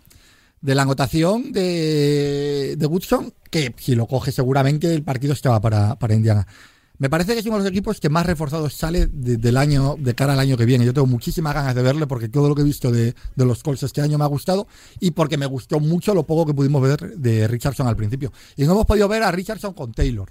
de 0.61 0.75
la 0.75 0.83
anotación 0.83 1.53
de, 1.53 2.75
de 2.77 2.87
Woodson, 2.87 3.33
que 3.51 3.73
si 3.77 3.95
lo 3.95 4.07
coge 4.07 4.33
seguramente 4.33 4.93
el 4.93 5.05
partido 5.05 5.35
estaba 5.35 5.61
para, 5.61 5.95
para 5.95 6.15
Indiana. 6.15 6.49
Me 6.99 7.11
parece 7.11 7.35
que 7.35 7.41
es 7.41 7.47
uno 7.47 7.57
de 7.57 7.65
los 7.65 7.71
equipos 7.71 8.01
que 8.01 8.09
más 8.09 8.25
reforzados 8.25 8.73
sale 8.75 9.07
de- 9.07 9.37
del 9.37 9.57
año, 9.59 9.97
de 9.99 10.15
cara 10.15 10.33
al 10.33 10.41
año 10.41 10.57
que 10.57 10.65
viene. 10.65 10.85
Yo 10.87 10.95
tengo 10.95 11.07
muchísimas 11.07 11.53
ganas 11.55 11.75
de 11.75 11.83
verle 11.83 12.07
porque 12.07 12.29
todo 12.29 12.49
lo 12.49 12.55
que 12.55 12.63
he 12.63 12.65
visto 12.65 12.91
de, 12.91 13.15
de 13.35 13.45
los 13.45 13.63
Colts 13.63 13.83
este 13.83 14.01
año 14.01 14.17
me 14.17 14.25
ha 14.25 14.29
gustado 14.29 14.67
y 14.99 15.11
porque 15.11 15.37
me 15.37 15.45
gustó 15.47 15.79
mucho 15.79 16.15
lo 16.15 16.23
poco 16.27 16.47
que 16.47 16.55
pudimos 16.55 16.81
ver 16.81 17.17
de 17.19 17.47
Richardson 17.49 17.87
al 17.87 17.97
principio. 17.97 18.33
Y 18.57 18.65
no 18.65 18.73
hemos 18.73 18.87
podido 18.87 19.09
ver 19.09 19.23
a 19.23 19.31
Richardson 19.31 19.75
con 19.75 19.93
Taylor. 19.93 20.31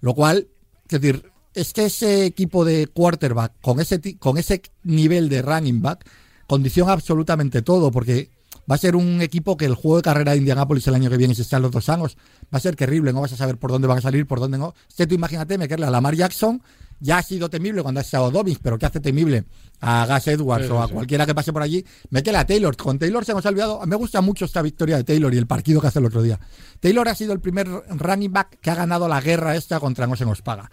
Lo 0.00 0.14
cual, 0.14 0.48
es 0.88 1.00
decir, 1.00 1.30
es 1.52 1.72
que 1.72 1.84
ese 1.84 2.24
equipo 2.26 2.64
de 2.64 2.86
quarterback 2.86 3.52
con 3.60 3.78
ese, 3.80 4.00
con 4.18 4.38
ese 4.38 4.62
nivel 4.82 5.28
de 5.28 5.42
running 5.42 5.82
back 5.82 6.04
condiciona 6.46 6.92
absolutamente 6.92 7.62
todo, 7.62 7.90
porque 7.90 8.30
va 8.70 8.74
a 8.76 8.78
ser 8.78 8.96
un 8.96 9.20
equipo 9.20 9.56
que 9.56 9.64
el 9.66 9.74
juego 9.74 9.96
de 9.96 10.02
carrera 10.02 10.32
de 10.32 10.38
Indianapolis 10.38 10.86
el 10.86 10.94
año 10.94 11.10
que 11.10 11.16
viene, 11.16 11.34
si 11.34 11.42
están 11.42 11.62
los 11.62 11.70
dos 11.70 11.88
años, 11.88 12.16
va 12.52 12.58
a 12.58 12.60
ser 12.60 12.76
terrible, 12.76 13.12
no 13.12 13.20
vas 13.20 13.32
a 13.32 13.36
saber 13.36 13.58
por 13.58 13.70
dónde 13.70 13.86
van 13.88 13.98
a 13.98 14.00
salir, 14.00 14.26
por 14.26 14.40
dónde 14.40 14.58
no. 14.58 14.74
Que 14.96 15.06
tú 15.06 15.14
imagínate 15.14 15.58
meterle 15.58 15.86
a 15.86 15.90
Lamar 15.90 16.14
Jackson, 16.14 16.62
ya 17.00 17.18
ha 17.18 17.22
sido 17.22 17.50
temible 17.50 17.82
cuando 17.82 18.00
ha 18.00 18.02
estado 18.02 18.30
Dobbins, 18.30 18.58
pero 18.62 18.78
que 18.78 18.86
hace 18.86 19.00
temible 19.00 19.44
a 19.80 20.06
Gus 20.08 20.28
Edwards 20.28 20.66
Sí, 20.66 20.72
o 20.72 20.82
a 20.82 20.86
sí. 20.86 20.94
cualquiera 20.94 21.26
que 21.26 21.34
pase 21.34 21.52
por 21.52 21.62
allí, 21.62 21.84
métele 22.10 22.38
a 22.38 22.46
Taylor. 22.46 22.76
Con 22.76 22.98
Taylor 22.98 23.24
se 23.24 23.34
nos 23.34 23.44
ha 23.44 23.50
olvidado, 23.50 23.84
me 23.86 23.96
gusta 23.96 24.20
mucho 24.20 24.44
esta 24.44 24.62
victoria 24.62 24.96
de 24.96 25.04
Taylor 25.04 25.34
y 25.34 25.36
el 25.36 25.46
partido 25.46 25.80
que 25.80 25.88
hace 25.88 25.98
el 25.98 26.06
otro 26.06 26.22
día. 26.22 26.38
Taylor 26.80 27.08
ha 27.08 27.14
sido 27.14 27.32
el 27.32 27.40
primer 27.40 27.68
running 27.68 28.32
back 28.32 28.58
que 28.60 28.70
ha 28.70 28.74
ganado 28.74 29.08
la 29.08 29.20
guerra 29.20 29.56
esta 29.56 29.80
contra 29.80 30.06
No 30.06 30.16
se 30.16 30.24
nos 30.24 30.40
paga. 30.40 30.70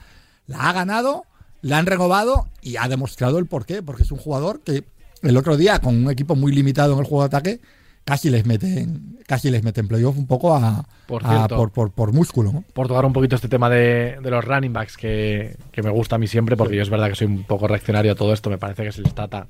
La 0.48 0.70
ha 0.70 0.74
ganado, 0.74 1.26
la 1.62 1.78
han 1.80 1.86
renovado 1.86 2.48
y 2.62 2.78
ha 2.78 2.88
demostrado 2.88 3.38
el 3.38 3.48
porqué, 3.48 3.84
porque 3.84 4.04
es 4.04 4.12
un 4.12 4.18
jugador 4.18 4.62
que 4.62 4.86
el 5.22 5.38
otro 5.38 5.58
día, 5.58 5.80
con 5.80 5.96
un 5.96 6.10
equipo 6.12 6.36
muy 6.36 6.52
limitado 6.52 6.94
en 6.94 7.00
el 7.00 7.06
juego 7.06 7.24
de 7.24 7.28
ataque, 7.28 7.62
casi 8.06 8.30
les 8.30 8.46
meten, 8.46 9.18
casi 9.28 9.50
les 9.52 9.64
meten 9.64 9.88
playoff 9.88 10.18
un 10.18 10.28
poco 10.28 10.56
a, 10.56 10.86
Por 11.08 11.26
a- 11.26 11.30
cierto. 11.30 11.56
por, 11.58 11.72
por, 11.72 11.92
por 11.92 12.14
músculo. 12.14 12.52
¿no? 12.52 12.64
Por 12.74 12.88
tocar 12.88 13.06
un 13.06 13.14
poquito 13.14 13.36
este 13.36 13.48
tema 13.48 13.70
de, 13.70 14.18
de 14.22 14.32
los 14.32 14.44
running 14.44 14.74
backs 14.74 14.98
que, 14.98 15.56
que 15.72 15.82
me 15.84 15.90
gusta 15.90 16.16
a 16.16 16.20
mí 16.20 16.28
siempre, 16.28 16.58
porque 16.58 16.76
yo 16.76 16.82
es 16.82 16.90
verdad 16.90 17.10
que 17.10 17.16
soy 17.16 17.28
un 17.28 17.44
poco 17.44 17.68
reaccionario 17.68 18.12
a 18.12 18.16
todo 18.16 18.34
esto, 18.34 18.50
me 18.50 18.58
parece 18.58 18.84
que 18.84 18.92
se 18.92 19.02
les 19.02 19.14
trata 19.14 19.48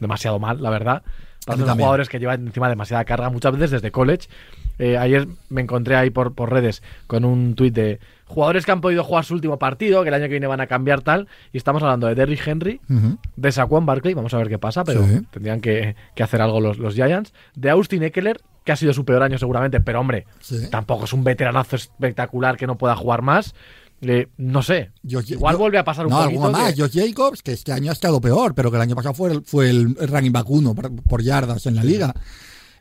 demasiado 0.00 0.38
mal, 0.38 0.62
la 0.62 0.70
verdad. 0.70 1.02
Para 1.46 1.58
los 1.58 1.70
jugadores 1.70 2.08
que 2.08 2.18
llevan 2.18 2.46
encima 2.46 2.68
demasiada 2.68 3.04
carga, 3.04 3.30
muchas 3.30 3.52
veces 3.52 3.70
desde 3.70 3.90
college. 3.90 4.28
Eh, 4.78 4.96
ayer 4.98 5.26
me 5.48 5.60
encontré 5.62 5.96
ahí 5.96 6.10
por, 6.10 6.34
por 6.34 6.50
redes 6.52 6.82
con 7.06 7.24
un 7.24 7.54
tuit 7.54 7.74
de 7.74 7.98
jugadores 8.30 8.64
que 8.64 8.72
han 8.72 8.80
podido 8.80 9.04
jugar 9.04 9.24
su 9.24 9.34
último 9.34 9.58
partido, 9.58 10.02
que 10.02 10.08
el 10.08 10.14
año 10.14 10.24
que 10.24 10.30
viene 10.30 10.46
van 10.46 10.60
a 10.60 10.66
cambiar 10.66 11.02
tal, 11.02 11.28
y 11.52 11.58
estamos 11.58 11.82
hablando 11.82 12.06
de 12.06 12.14
Derrick 12.14 12.46
Henry, 12.46 12.80
Ujú. 12.88 13.18
de 13.36 13.52
Saquon 13.52 13.84
Barkley, 13.84 14.14
vamos 14.14 14.32
a 14.32 14.38
ver 14.38 14.48
qué 14.48 14.58
pasa, 14.58 14.84
pero 14.84 15.04
Sí. 15.06 15.20
tendrían 15.30 15.60
que, 15.60 15.96
que 16.14 16.22
hacer 16.22 16.40
algo 16.40 16.60
los, 16.60 16.78
los 16.78 16.94
Giants, 16.94 17.32
de 17.56 17.70
Austin 17.70 18.02
Eckler, 18.04 18.40
que 18.64 18.72
ha 18.72 18.76
sido 18.76 18.92
su 18.92 19.04
peor 19.04 19.22
año 19.22 19.36
seguramente, 19.38 19.80
pero 19.80 20.00
hombre, 20.00 20.26
Sí. 20.40 20.68
tampoco 20.70 21.04
es 21.06 21.12
un 21.12 21.24
veteranazo 21.24 21.76
espectacular 21.76 22.56
que 22.56 22.66
no 22.66 22.78
pueda 22.78 22.94
jugar 22.96 23.22
más. 23.22 23.54
Eh, 24.02 24.28
no 24.38 24.62
sé, 24.62 24.92
Josh- 25.06 25.32
igual 25.32 25.54
yo- 25.54 25.58
vuelve 25.58 25.76
a 25.76 25.84
pasar 25.84 26.06
un 26.06 26.12
no, 26.12 26.22
poquito. 26.24 26.50
más. 26.52 26.72
que- 26.74 26.80
Josh 26.82 26.94
Jacobs, 26.98 27.42
que 27.42 27.52
este 27.52 27.72
año 27.72 27.90
ha 27.90 27.92
estado 27.92 28.18
peor, 28.20 28.54
pero 28.54 28.70
que 28.70 28.76
el 28.76 28.82
año 28.82 28.94
pasado 28.96 29.12
fue 29.14 29.30
el, 29.32 29.42
fue 29.44 29.68
el 29.68 29.94
running 29.94 30.32
back 30.32 30.48
uno 30.48 30.74
por, 30.74 30.90
por 31.02 31.22
yardas 31.22 31.66
en 31.66 31.74
la 31.76 31.84
liga. 31.84 32.14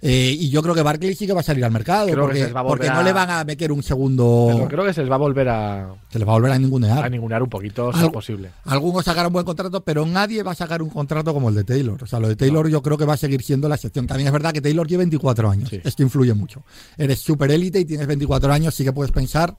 Eh, 0.01 0.33
y 0.39 0.49
yo 0.49 0.61
creo 0.61 0.73
que 0.73 0.81
Barkley 0.81 1.13
sí 1.13 1.27
que 1.27 1.33
va 1.33 1.41
a 1.41 1.43
salir 1.43 1.65
al 1.65 1.71
mercado, 1.71 2.07
porque, 2.15 2.43
a 2.43 2.93
no 2.93 3.03
le 3.03 3.11
van 3.11 3.29
a 3.29 3.43
meter 3.43 3.71
un 3.71 3.83
segundo. 3.83 4.47
pero 4.53 4.67
creo 4.69 4.85
que 4.85 4.93
se 4.93 5.01
les 5.01 5.11
va 5.11 5.15
a 5.15 5.19
volver 5.19 5.49
a, 5.49 5.93
Se 6.09 6.19
les 6.19 6.27
va 6.27 6.31
a 6.31 6.35
volver 6.35 6.51
a 6.53 6.57
ningunear. 6.57 7.03
a 7.03 7.09
ningunear 7.09 7.43
un 7.43 7.49
poquito, 7.49 7.91
si 7.91 8.05
es 8.05 8.09
posible. 8.09 8.51
Algunos 8.65 9.03
sacaron 9.03 9.33
buen 9.33 9.45
contrato, 9.45 9.81
pero 9.83 10.05
nadie 10.05 10.41
va 10.41 10.51
a 10.51 10.55
sacar 10.55 10.81
un 10.81 10.89
contrato 10.89 11.33
como 11.33 11.49
el 11.49 11.55
de 11.55 11.65
Taylor. 11.65 12.01
O 12.01 12.07
sea, 12.07 12.19
lo 12.19 12.29
de 12.29 12.37
Taylor 12.37 12.69
yo 12.69 12.81
creo 12.81 12.97
que 12.97 13.05
va 13.05 13.15
a 13.15 13.17
seguir 13.17 13.43
siendo 13.43 13.67
la 13.67 13.75
excepción. 13.75 14.07
También 14.07 14.27
es 14.27 14.33
verdad 14.33 14.53
que 14.53 14.61
Taylor 14.61 14.87
lleva 14.87 14.99
24 14.99 15.49
años. 15.49 15.69
Sí. 15.69 15.81
Esto 15.83 16.01
influye 16.03 16.33
mucho. 16.33 16.63
Eres 16.97 17.19
super 17.19 17.51
élite 17.51 17.79
y 17.79 17.85
tienes 17.85 18.07
24 18.07 18.53
años, 18.53 18.73
sí 18.73 18.85
que 18.85 18.93
puedes 18.93 19.11
pensar 19.11 19.55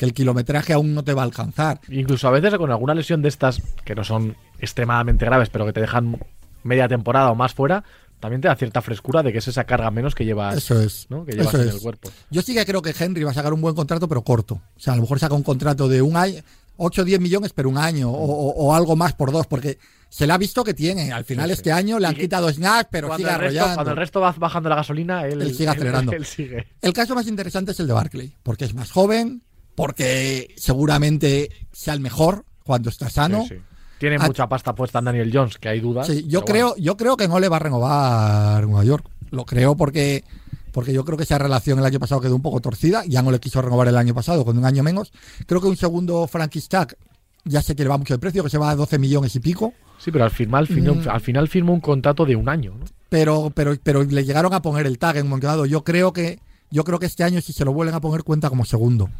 que 0.00 0.06
el 0.06 0.14
kilometraje 0.14 0.72
aún 0.72 0.94
no 0.94 1.02
te 1.02 1.12
va 1.12 1.22
a 1.22 1.24
alcanzar. 1.26 1.80
Incluso 1.90 2.26
a 2.28 2.30
veces 2.30 2.54
con 2.54 2.70
alguna 2.70 2.94
lesión 2.94 3.20
de 3.22 3.28
estas, 3.28 3.60
que 3.84 3.94
no 3.94 4.02
son 4.02 4.34
extremadamente 4.58 5.26
graves, 5.26 5.50
pero 5.50 5.66
que 5.66 5.74
te 5.74 5.80
dejan 5.80 6.18
media 6.62 6.88
temporada 6.88 7.30
o 7.30 7.34
más 7.34 7.52
fuera, 7.52 7.84
también 8.20 8.40
te 8.40 8.48
da 8.48 8.54
cierta 8.56 8.82
frescura 8.82 9.22
de 9.22 9.32
que 9.32 9.38
es 9.38 9.48
esa 9.48 9.64
carga 9.64 9.90
menos 9.90 10.14
que 10.14 10.24
llevas, 10.24 10.56
Eso 10.56 10.80
es. 10.80 11.06
¿no? 11.08 11.24
que 11.24 11.32
llevas 11.32 11.48
Eso 11.48 11.62
en 11.62 11.68
es. 11.68 11.74
el 11.74 11.80
cuerpo. 11.80 12.10
Yo 12.30 12.42
sí 12.42 12.54
que 12.54 12.64
creo 12.66 12.82
que 12.82 12.94
Henry 12.98 13.24
va 13.24 13.30
a 13.32 13.34
sacar 13.34 13.52
un 13.52 13.60
buen 13.60 13.74
contrato, 13.74 14.06
pero 14.08 14.22
corto. 14.22 14.54
O 14.76 14.80
sea, 14.80 14.92
a 14.92 14.96
lo 14.96 15.02
mejor 15.02 15.18
saca 15.18 15.34
un 15.34 15.42
contrato 15.42 15.88
de 15.88 16.02
un 16.02 16.16
año, 16.16 16.40
8 16.76 17.02
o 17.02 17.04
10 17.04 17.20
millones, 17.20 17.52
pero 17.54 17.68
un 17.68 17.76
año, 17.78 18.10
o, 18.10 18.50
o- 18.52 18.74
algo 18.74 18.96
más 18.96 19.12
por 19.14 19.32
dos, 19.32 19.46
porque 19.46 19.78
se 20.08 20.26
le 20.26 20.32
ha 20.32 20.38
visto 20.38 20.64
que 20.64 20.72
tiene. 20.74 21.12
Al 21.12 21.24
final, 21.24 21.48
Sí, 21.48 21.54
sí. 21.54 21.58
este 21.58 21.72
año 21.72 21.98
le 21.98 22.06
han 22.06 22.14
Y 22.14 22.20
quitado 22.20 22.50
snaps, 22.50 22.88
pero 22.90 23.08
cuando, 23.08 23.26
sigue 23.28 23.34
el 23.34 23.40
resto, 23.40 23.58
arrollando. 23.60 23.74
cuando 23.76 23.90
el 23.92 23.96
resto 23.96 24.20
va 24.20 24.32
bajando 24.32 24.68
la 24.68 24.76
gasolina, 24.76 25.26
él, 25.26 25.42
Él 25.42 25.54
sigue 25.54 25.68
acelerando. 25.70 26.12
él 26.12 26.24
sigue. 26.26 26.66
El 26.80 26.92
caso 26.92 27.14
más 27.14 27.26
interesante 27.26 27.72
es 27.72 27.80
el 27.80 27.86
de 27.86 27.92
Barclay, 27.92 28.32
porque 28.42 28.64
es 28.64 28.74
más 28.74 28.90
joven, 28.90 29.42
porque 29.74 30.54
seguramente 30.56 31.50
sea 31.72 31.94
el 31.94 32.00
mejor 32.00 32.44
cuando 32.64 32.88
está 32.90 33.08
sano. 33.10 33.42
Sí, 33.48 33.56
sí. 33.56 33.60
Tiene 34.00 34.16
Ah, 34.18 34.26
mucha 34.26 34.48
pasta 34.48 34.74
puesta 34.74 34.98
en 34.98 35.04
Daniel 35.04 35.30
Jones, 35.32 35.58
que 35.58 35.68
hay 35.68 35.78
dudas. 35.78 36.08
Sí, 36.08 36.24
yo 36.26 36.44
creo, 36.44 36.70
bueno. 36.70 36.82
yo 36.82 36.96
creo 36.96 37.16
que 37.16 37.28
no 37.28 37.38
le 37.38 37.48
va 37.48 37.56
a 37.56 37.60
renovar 37.60 38.66
Nueva 38.66 38.82
York. 38.82 39.06
Lo 39.30 39.44
creo 39.44 39.76
porque, 39.76 40.24
porque 40.72 40.92
yo 40.92 41.04
creo 41.04 41.16
que 41.16 41.24
esa 41.24 41.38
relación 41.38 41.78
el 41.78 41.84
año 41.84 42.00
pasado 42.00 42.20
quedó 42.20 42.34
un 42.34 42.42
poco 42.42 42.60
torcida. 42.60 43.04
Ya 43.06 43.22
no 43.22 43.30
le 43.30 43.38
quiso 43.38 43.60
renovar 43.62 43.86
el 43.88 43.96
año 43.96 44.14
pasado, 44.14 44.44
con 44.44 44.56
un 44.58 44.64
año 44.64 44.82
menos. 44.82 45.12
Creo 45.46 45.60
que 45.60 45.68
un 45.68 45.76
segundo 45.76 46.26
Frankie 46.26 46.60
Stack 46.60 46.96
ya 47.44 47.62
sé 47.62 47.76
que 47.76 47.82
le 47.84 47.88
va 47.90 47.98
mucho 47.98 48.14
de 48.14 48.18
precio, 48.18 48.42
que 48.42 48.50
se 48.50 48.58
va 48.58 48.70
a 48.70 48.74
12 48.76 48.98
millones 48.98 49.36
y 49.36 49.40
pico. 49.40 49.72
Sí, 49.98 50.10
pero 50.10 50.24
al 50.24 50.30
final, 50.30 50.66
firmó- 50.66 50.94
Mm. 51.04 51.08
al 51.10 51.20
final 51.20 51.46
firmó 51.48 51.74
un 51.74 51.80
contrato 51.80 52.24
de 52.24 52.36
un 52.36 52.48
año. 52.48 52.72
¿no? 52.78 52.86
Pero, 53.10 53.52
pero, 53.54 53.76
pero 53.82 54.02
le 54.02 54.24
llegaron 54.24 54.54
a 54.54 54.62
poner 54.62 54.86
el 54.86 54.98
tag 54.98 55.16
en 55.16 55.24
un 55.24 55.28
momento 55.28 55.46
dado. 55.46 55.66
Yo 55.66 55.84
creo 55.84 56.12
que, 56.14 56.38
yo 56.70 56.84
creo 56.84 56.98
que 56.98 57.06
este 57.06 57.22
año, 57.22 57.40
si 57.42 57.52
se 57.52 57.64
lo 57.66 57.72
vuelven 57.74 57.94
a 57.94 58.00
poner, 58.00 58.24
cuenta 58.24 58.48
como 58.48 58.64
segundo. 58.64 59.10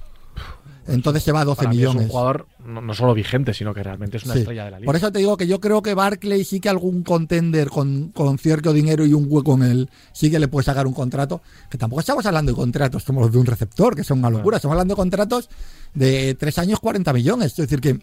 Entonces 0.90 1.22
se 1.22 1.32
va 1.32 1.40
a 1.40 1.44
12 1.44 1.56
Para 1.58 1.70
mí 1.70 1.76
es 1.76 1.80
millones. 1.80 2.02
un 2.04 2.08
jugador 2.10 2.46
no, 2.64 2.80
no 2.80 2.94
solo 2.94 3.14
vigente, 3.14 3.54
sino 3.54 3.72
que 3.72 3.82
realmente 3.82 4.16
es 4.18 4.24
una 4.24 4.34
Sí. 4.34 4.40
estrella 4.40 4.64
de 4.66 4.70
la 4.72 4.78
liga. 4.80 4.86
Por 4.86 4.96
eso 4.96 5.10
te 5.12 5.18
digo 5.20 5.36
que 5.36 5.46
yo 5.46 5.60
creo 5.60 5.82
que 5.82 5.94
Barclay 5.94 6.44
sí 6.44 6.60
que 6.60 6.68
algún 6.68 7.02
contender 7.02 7.68
con, 7.68 8.08
con 8.08 8.38
cierto 8.38 8.72
dinero 8.72 9.04
y 9.06 9.14
un 9.14 9.26
hueco 9.28 9.54
en 9.54 9.62
él 9.62 9.90
sí 10.12 10.30
que 10.30 10.38
le 10.38 10.48
puede 10.48 10.64
sacar 10.64 10.86
un 10.86 10.92
contrato. 10.94 11.40
Que 11.70 11.78
tampoco 11.78 12.00
estamos 12.00 12.26
hablando 12.26 12.52
de 12.52 12.56
contratos 12.56 13.04
como 13.04 13.20
los 13.20 13.32
de 13.32 13.38
un 13.38 13.46
receptor, 13.46 13.94
que 13.96 14.04
son 14.04 14.18
una 14.18 14.30
locura. 14.30 14.56
Estamos 14.56 14.74
hablando 14.74 14.94
de 14.94 14.96
contratos 14.96 15.48
de 15.94 16.34
tres 16.34 16.58
años 16.58 16.80
40 16.80 17.12
millones. 17.12 17.46
Es 17.52 17.56
decir, 17.56 17.80
que. 17.80 17.98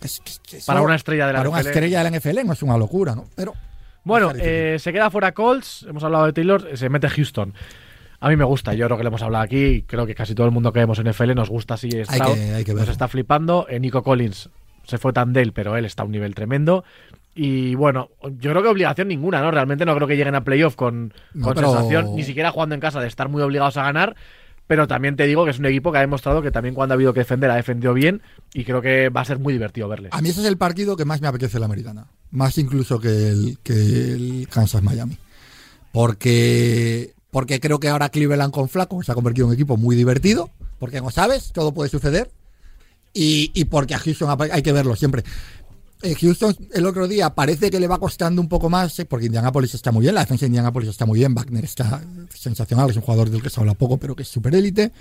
que 0.00 0.06
es- 0.06 0.20
que- 0.20 0.32
que 0.50 0.56
eso- 0.58 0.66
Para 0.66 0.82
una 0.82 0.96
estrella 0.96 1.26
de 1.28 1.32
la 1.32 1.38
para 1.38 1.48
una 1.50 1.58
NFL. 1.60 1.68
estrella 1.70 1.98
de 1.98 2.04
la 2.04 2.16
NFL 2.18 2.44
no 2.44 2.52
es 2.52 2.62
una 2.62 2.76
locura, 2.76 3.14
¿no? 3.14 3.26
Pero. 3.34 3.54
Bueno, 4.06 4.32
eh, 4.36 4.76
se 4.78 4.92
queda 4.92 5.10
fuera 5.10 5.32
Colts, 5.32 5.86
hemos 5.88 6.04
hablado 6.04 6.26
de 6.26 6.34
Taylor, 6.34 6.68
se 6.76 6.90
mete 6.90 7.08
Houston. 7.08 7.54
A 8.20 8.28
mí 8.28 8.36
me 8.36 8.44
gusta, 8.44 8.72
yo 8.74 8.86
creo 8.86 8.96
que 8.96 9.02
le 9.04 9.08
hemos 9.08 9.22
hablado 9.22 9.44
aquí, 9.44 9.82
creo 9.86 10.06
que 10.06 10.14
casi 10.14 10.34
todo 10.34 10.46
el 10.46 10.52
mundo 10.52 10.72
que 10.72 10.80
vemos 10.80 10.98
en 10.98 11.06
NFL 11.08 11.34
nos 11.34 11.50
gusta 11.50 11.74
así 11.74 11.88
que- 11.88 12.04
hay 12.08 12.64
que 12.64 12.74
nos 12.74 12.88
está 12.88 13.08
flipando. 13.08 13.66
Eh, 13.68 13.78
Nico 13.80 14.02
Collins 14.02 14.48
se 14.86 14.98
fue 14.98 15.12
tan 15.12 15.32
del, 15.32 15.52
pero 15.52 15.76
él 15.76 15.84
está 15.84 16.02
a 16.02 16.06
un 16.06 16.12
nivel 16.12 16.34
tremendo. 16.34 16.84
Y 17.34 17.74
bueno, 17.74 18.10
yo 18.38 18.50
creo 18.52 18.62
que 18.62 18.68
obligación 18.68 19.08
ninguna, 19.08 19.40
¿no? 19.42 19.50
Realmente 19.50 19.84
no 19.84 19.94
creo 19.96 20.06
que 20.06 20.16
lleguen 20.16 20.36
a 20.36 20.44
playoff 20.44 20.76
con, 20.76 21.12
No, 21.34 21.46
con 21.46 21.54
pero- 21.54 21.72
sensación, 21.72 22.14
ni 22.14 22.22
siquiera 22.22 22.50
jugando 22.52 22.74
en 22.76 22.80
casa, 22.80 23.00
de 23.00 23.08
estar 23.08 23.28
muy 23.28 23.42
obligados 23.42 23.76
a 23.76 23.82
ganar. 23.82 24.14
Pero 24.66 24.86
también 24.88 25.14
te 25.16 25.26
digo 25.26 25.44
que 25.44 25.50
es 25.50 25.58
un 25.58 25.66
equipo 25.66 25.92
que 25.92 25.98
ha 25.98 26.00
demostrado 26.00 26.40
que 26.40 26.50
también 26.50 26.74
cuando 26.74 26.94
ha 26.94 26.96
habido 26.96 27.12
que 27.12 27.20
defender 27.20 27.50
ha 27.50 27.56
defendido 27.56 27.92
bien 27.92 28.22
y 28.54 28.64
creo 28.64 28.80
que 28.80 29.10
va 29.10 29.20
a 29.20 29.24
ser 29.26 29.38
muy 29.38 29.52
divertido 29.52 29.88
verles. 29.88 30.10
A 30.14 30.22
mí 30.22 30.30
ese 30.30 30.40
es 30.40 30.46
el 30.46 30.56
partido 30.56 30.96
que 30.96 31.04
más 31.04 31.20
me 31.20 31.28
apetece 31.28 31.58
la 31.58 31.66
americana. 31.66 32.06
Más 32.30 32.56
incluso 32.56 32.98
que 32.98 33.28
el, 33.28 33.58
que 33.62 33.74
el 33.74 34.48
Kansas-Miami. 34.50 35.18
Porque, 35.92 37.13
porque 37.34 37.58
creo 37.58 37.80
que 37.80 37.88
ahora 37.88 38.10
Cleveland 38.10 38.52
con 38.52 38.68
Flaco 38.68 39.02
se 39.02 39.10
ha 39.10 39.14
convertido 39.16 39.46
en 39.46 39.48
un 39.48 39.54
equipo 39.54 39.76
muy 39.76 39.96
divertido. 39.96 40.50
Porque 40.78 40.98
como 40.98 41.10
sabes, 41.10 41.50
todo 41.52 41.72
puede 41.74 41.90
suceder. 41.90 42.30
Y, 43.12 43.50
y 43.54 43.64
porque 43.64 43.94
a 43.94 43.98
Houston 43.98 44.30
ha- 44.30 44.54
hay 44.54 44.62
que 44.62 44.72
verlo 44.72 44.94
siempre. 44.94 45.24
Eh, 46.02 46.14
Houston 46.14 46.54
el 46.74 46.86
otro 46.86 47.08
día 47.08 47.30
parece 47.34 47.70
que 47.70 47.80
le 47.80 47.88
va 47.88 47.98
costando 47.98 48.40
un 48.40 48.48
poco 48.48 48.70
más, 48.70 48.96
eh, 49.00 49.04
porque 49.04 49.26
Indianapolis 49.26 49.74
está 49.74 49.90
muy 49.90 50.02
bien, 50.02 50.14
la 50.14 50.20
defensa 50.20 50.42
de 50.42 50.46
Indianapolis 50.48 50.88
está 50.90 51.06
muy 51.06 51.18
bien, 51.18 51.34
Wagner 51.34 51.64
está 51.64 52.02
sensacional, 52.32 52.90
es 52.90 52.96
un 52.96 53.02
jugador 53.02 53.30
del 53.30 53.42
que 53.42 53.50
se 53.50 53.58
habla 53.58 53.74
poco, 53.74 53.96
pero 53.96 54.14
que 54.14 54.22
es 54.22 54.28
super 54.28 54.54
élite. 54.54 54.92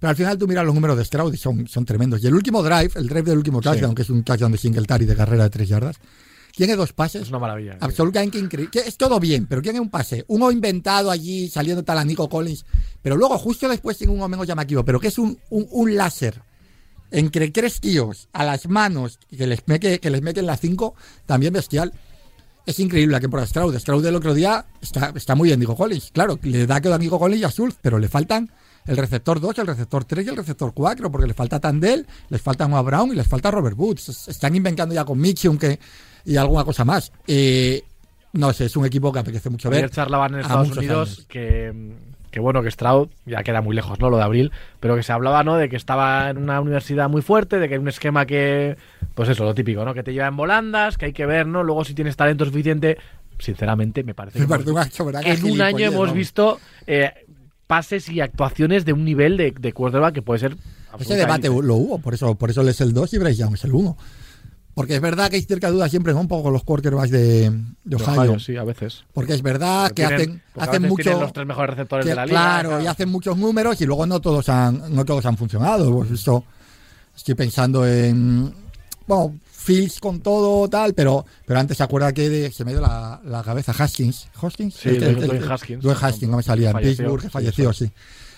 Pero 0.00 0.10
al 0.10 0.16
final 0.16 0.38
tú 0.38 0.48
miras 0.48 0.64
los 0.64 0.74
números 0.74 0.96
de 0.98 1.04
Stroud 1.04 1.32
y 1.34 1.36
son, 1.36 1.68
son 1.68 1.84
tremendos. 1.84 2.22
Y 2.22 2.26
el 2.26 2.34
último 2.34 2.62
drive, 2.62 2.90
el 2.96 3.06
drive 3.06 3.22
del 3.30 3.38
último 3.38 3.60
touchdown, 3.60 3.94
que 3.94 4.02
es 4.02 4.10
un 4.10 4.24
touchdown 4.24 4.50
de 4.52 4.58
Singletary 4.58 5.06
de 5.06 5.14
carrera 5.16 5.44
de 5.44 5.50
tres 5.50 5.68
yardas, 5.68 5.96
tiene 6.58 6.74
dos 6.76 6.92
pases 6.92 7.22
Es 7.22 7.28
una 7.28 7.38
maravilla. 7.38 7.78
absolutamente 7.80 8.36
increíble. 8.38 8.82
Es 8.84 8.96
todo 8.96 9.18
bien, 9.20 9.46
pero 9.46 9.62
tiene 9.62 9.78
un 9.80 9.88
pase. 9.90 10.24
Uno 10.26 10.50
inventado 10.50 11.10
allí, 11.10 11.48
saliendo 11.48 11.84
tal 11.84 11.98
a 11.98 12.04
Nico 12.04 12.28
Collins, 12.28 12.66
pero 13.00 13.16
luego 13.16 13.38
justo 13.38 13.68
después 13.68 13.96
tiene 13.96 14.12
uno 14.12 14.26
menos 14.28 14.46
llamativo, 14.46 14.84
pero 14.84 14.98
que 14.98 15.06
es 15.08 15.18
un, 15.18 15.38
un, 15.50 15.68
un 15.70 15.94
láser 15.96 16.42
entre 17.10 17.48
tres 17.50 17.80
tíos 17.80 18.28
a 18.32 18.44
las 18.44 18.68
manos 18.68 19.18
que 19.30 19.46
les 19.46 19.60
mete, 19.66 20.00
que 20.00 20.10
les 20.10 20.20
meten 20.20 20.46
las 20.46 20.60
cinco, 20.60 20.94
también 21.26 21.52
bestial. 21.52 21.92
es 22.66 22.78
increíble 22.80 23.12
la 23.12 23.20
que 23.20 23.28
por 23.28 23.46
Stroud. 23.46 23.78
Stroud 23.78 24.02
del 24.02 24.16
otro 24.16 24.34
día 24.34 24.66
está, 24.82 25.12
está 25.14 25.34
muy 25.34 25.48
bien, 25.48 25.60
digo 25.60 25.76
Collins. 25.76 26.10
Claro, 26.12 26.38
le 26.42 26.66
da 26.66 26.80
que 26.80 26.92
a 26.92 26.98
Nico 26.98 27.18
Collins 27.20 27.40
y 27.40 27.44
a 27.44 27.50
Schultz, 27.50 27.78
pero 27.80 27.98
le 28.00 28.08
faltan 28.08 28.50
el 28.84 28.96
receptor 28.96 29.38
2, 29.40 29.58
el 29.58 29.66
receptor 29.68 30.04
3 30.04 30.26
y 30.26 30.28
el 30.30 30.36
receptor 30.36 30.72
4, 30.74 31.10
porque 31.10 31.26
le 31.26 31.34
falta 31.34 31.60
Tandel, 31.60 32.06
les 32.30 32.40
falta 32.42 32.66
Noah 32.66 32.82
Brown 32.82 33.12
y 33.12 33.14
les 33.16 33.26
falta 33.28 33.50
Robert 33.50 33.76
Woods. 33.78 34.08
Es- 34.08 34.28
Están 34.28 34.54
inventando 34.56 34.94
ya 34.94 35.04
con 35.04 35.18
Mitchum 35.18 35.56
que, 35.58 35.78
y 36.24 36.36
alguna 36.36 36.64
cosa 36.64 36.84
más. 36.84 37.12
Eh, 37.26 37.82
no 38.32 38.52
sé, 38.52 38.66
es 38.66 38.76
un 38.76 38.84
equipo 38.86 39.12
que 39.12 39.18
apetece 39.20 39.50
mucho 39.50 39.70
ver. 39.70 39.78
Ayer 39.78 39.90
charlaban 39.90 40.34
en 40.34 40.40
Estados 40.40 40.76
Unidos 40.76 41.08
años. 41.16 41.26
que, 41.28 41.92
que 42.30 42.40
bueno, 42.40 42.62
que 42.62 42.70
Stroud 42.70 43.08
ya 43.24 43.42
queda 43.42 43.62
muy 43.62 43.74
lejos, 43.74 43.98
¿no? 44.00 44.10
Lo 44.10 44.18
de 44.18 44.22
abril, 44.22 44.52
pero 44.80 44.94
que 44.96 45.02
se 45.02 45.12
hablaba, 45.12 45.42
¿no? 45.44 45.56
De 45.56 45.68
que 45.68 45.76
estaba 45.76 46.28
en 46.30 46.36
una 46.38 46.60
universidad 46.60 47.08
muy 47.08 47.22
fuerte, 47.22 47.58
de 47.58 47.68
que 47.68 47.74
hay 47.74 47.80
un 47.80 47.88
esquema 47.88 48.26
que, 48.26 48.76
pues 49.14 49.28
eso, 49.30 49.44
lo 49.44 49.54
típico, 49.54 49.84
¿no? 49.84 49.94
Que 49.94 50.02
te 50.02 50.12
lleva 50.12 50.26
en 50.28 50.36
volandas, 50.36 50.98
que 50.98 51.06
hay 51.06 51.12
que 51.12 51.24
ver, 51.26 51.46
¿no? 51.46 51.62
Luego 51.62 51.84
si 51.84 51.94
tienes 51.94 52.16
talento 52.16 52.44
suficiente, 52.44 52.98
sinceramente 53.38 54.04
me 54.04 54.14
parece 54.14 54.38
Me 54.38 54.44
que, 54.44 54.48
parece 54.48 54.70
hemos- 54.70 55.26
en 55.26 55.44
un 55.50 55.60
año 55.62 55.86
hemos 55.86 56.12
visto 56.12 56.60
eh, 56.86 57.12
pases 57.66 58.08
y 58.08 58.20
actuaciones 58.20 58.84
de 58.84 58.92
un 58.92 59.04
nivel 59.04 59.36
de, 59.36 59.52
de 59.58 59.72
quarterback 59.72 60.14
que 60.14 60.22
puede 60.22 60.40
ser 60.40 60.56
Ese 60.98 61.16
debate 61.16 61.48
lo 61.48 61.74
hubo, 61.76 61.98
por 61.98 62.14
eso, 62.14 62.34
por 62.34 62.50
eso 62.50 62.60
él 62.62 62.68
es 62.68 62.80
el 62.80 62.92
2 62.92 63.14
y 63.14 63.18
Bryce 63.18 63.36
Young 63.40 63.54
es 63.54 63.64
el 63.64 63.72
1. 63.74 63.96
Porque 64.78 64.94
es 64.94 65.00
verdad 65.00 65.28
que 65.28 65.34
hay 65.34 65.42
de 65.42 65.70
duda 65.70 65.88
siempre 65.88 66.12
¿no? 66.12 66.20
un 66.20 66.28
poco 66.28 66.44
con 66.44 66.52
los 66.52 66.62
quarterbacks 66.62 67.10
de, 67.10 67.50
de 67.50 67.62
de 67.82 67.96
Ohio. 67.96 68.20
Ohio, 68.20 68.38
sí, 68.38 68.56
a 68.56 68.62
veces. 68.62 69.02
Porque 69.12 69.34
es 69.34 69.42
verdad 69.42 69.88
Porque 69.88 70.02
que 70.02 70.06
tienen- 70.08 70.20
hacen, 70.20 70.42
hacen 70.62 70.70
veces 70.82 70.88
mucho. 70.90 71.02
tienen 71.02 71.20
los 71.20 71.32
tres 71.32 71.46
mejores 71.48 71.70
receptores 71.74 72.04
que- 72.04 72.10
de 72.10 72.14
la 72.14 72.26
liga. 72.26 72.38
claro, 72.38 72.80
y 72.80 72.86
hacen 72.86 73.08
muchos 73.08 73.36
números 73.36 73.80
y 73.80 73.86
luego 73.86 74.06
no 74.06 74.20
todos 74.20 74.48
han, 74.48 74.94
no 74.94 75.04
todos 75.04 75.26
han 75.26 75.36
funcionado. 75.36 75.88
Hemos 75.88 76.08
visto, 76.08 76.44
estoy 77.16 77.34
pensando 77.34 77.84
en. 77.84 78.54
Bueno, 79.08 79.34
Fields 79.50 79.98
con 79.98 80.20
todo, 80.20 80.68
tal, 80.68 80.94
pero, 80.94 81.26
pero 81.44 81.58
antes 81.58 81.76
se 81.76 81.82
acuerda 81.82 82.12
que 82.12 82.30
de- 82.30 82.52
se 82.52 82.64
me 82.64 82.70
dio 82.70 82.80
la, 82.80 83.20
la 83.24 83.42
cabeza 83.42 83.72
Haskins. 83.76 84.28
¿Haskins? 84.40 84.74
Sí, 84.76 84.90
El- 84.90 85.02
el- 85.02 85.14
Dwayne 85.16 85.44
el- 85.44 85.50
Haskins. 85.52 85.82
Dwayne 85.82 86.00
Haskins, 86.00 86.30
no 86.30 86.36
me 86.36 86.42
salía 86.44 86.70
en 86.70 86.76
Pittsburgh, 86.78 87.20
que 87.20 87.26
sí, 87.26 87.32
falleció, 87.32 87.72
sí. 87.72 87.90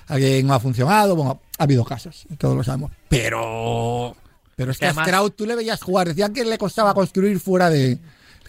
Alguien 0.09 0.46
no 0.46 0.55
ha 0.55 0.59
funcionado, 0.61 1.14
bueno, 1.16 1.40
ha 1.59 1.62
habido 1.64 1.85
casos, 1.85 2.24
todos 2.38 2.57
lo 2.57 2.64
sabemos. 2.64 2.90
Pero. 3.09 4.16
Pero 4.61 4.73
es 4.73 4.77
Que 4.79 4.81
que 4.81 4.87
a 4.87 4.90
además- 4.90 5.09
Stroud 5.09 5.31
tú 5.33 5.46
le 5.46 5.57
veías 5.57 5.83
jugar, 5.83 6.09
decían 6.09 6.33
que 6.33 6.44
le 6.44 6.59
costaba 6.59 6.92
construir 6.94 7.38
fuera 7.40 7.70
de. 7.70 7.99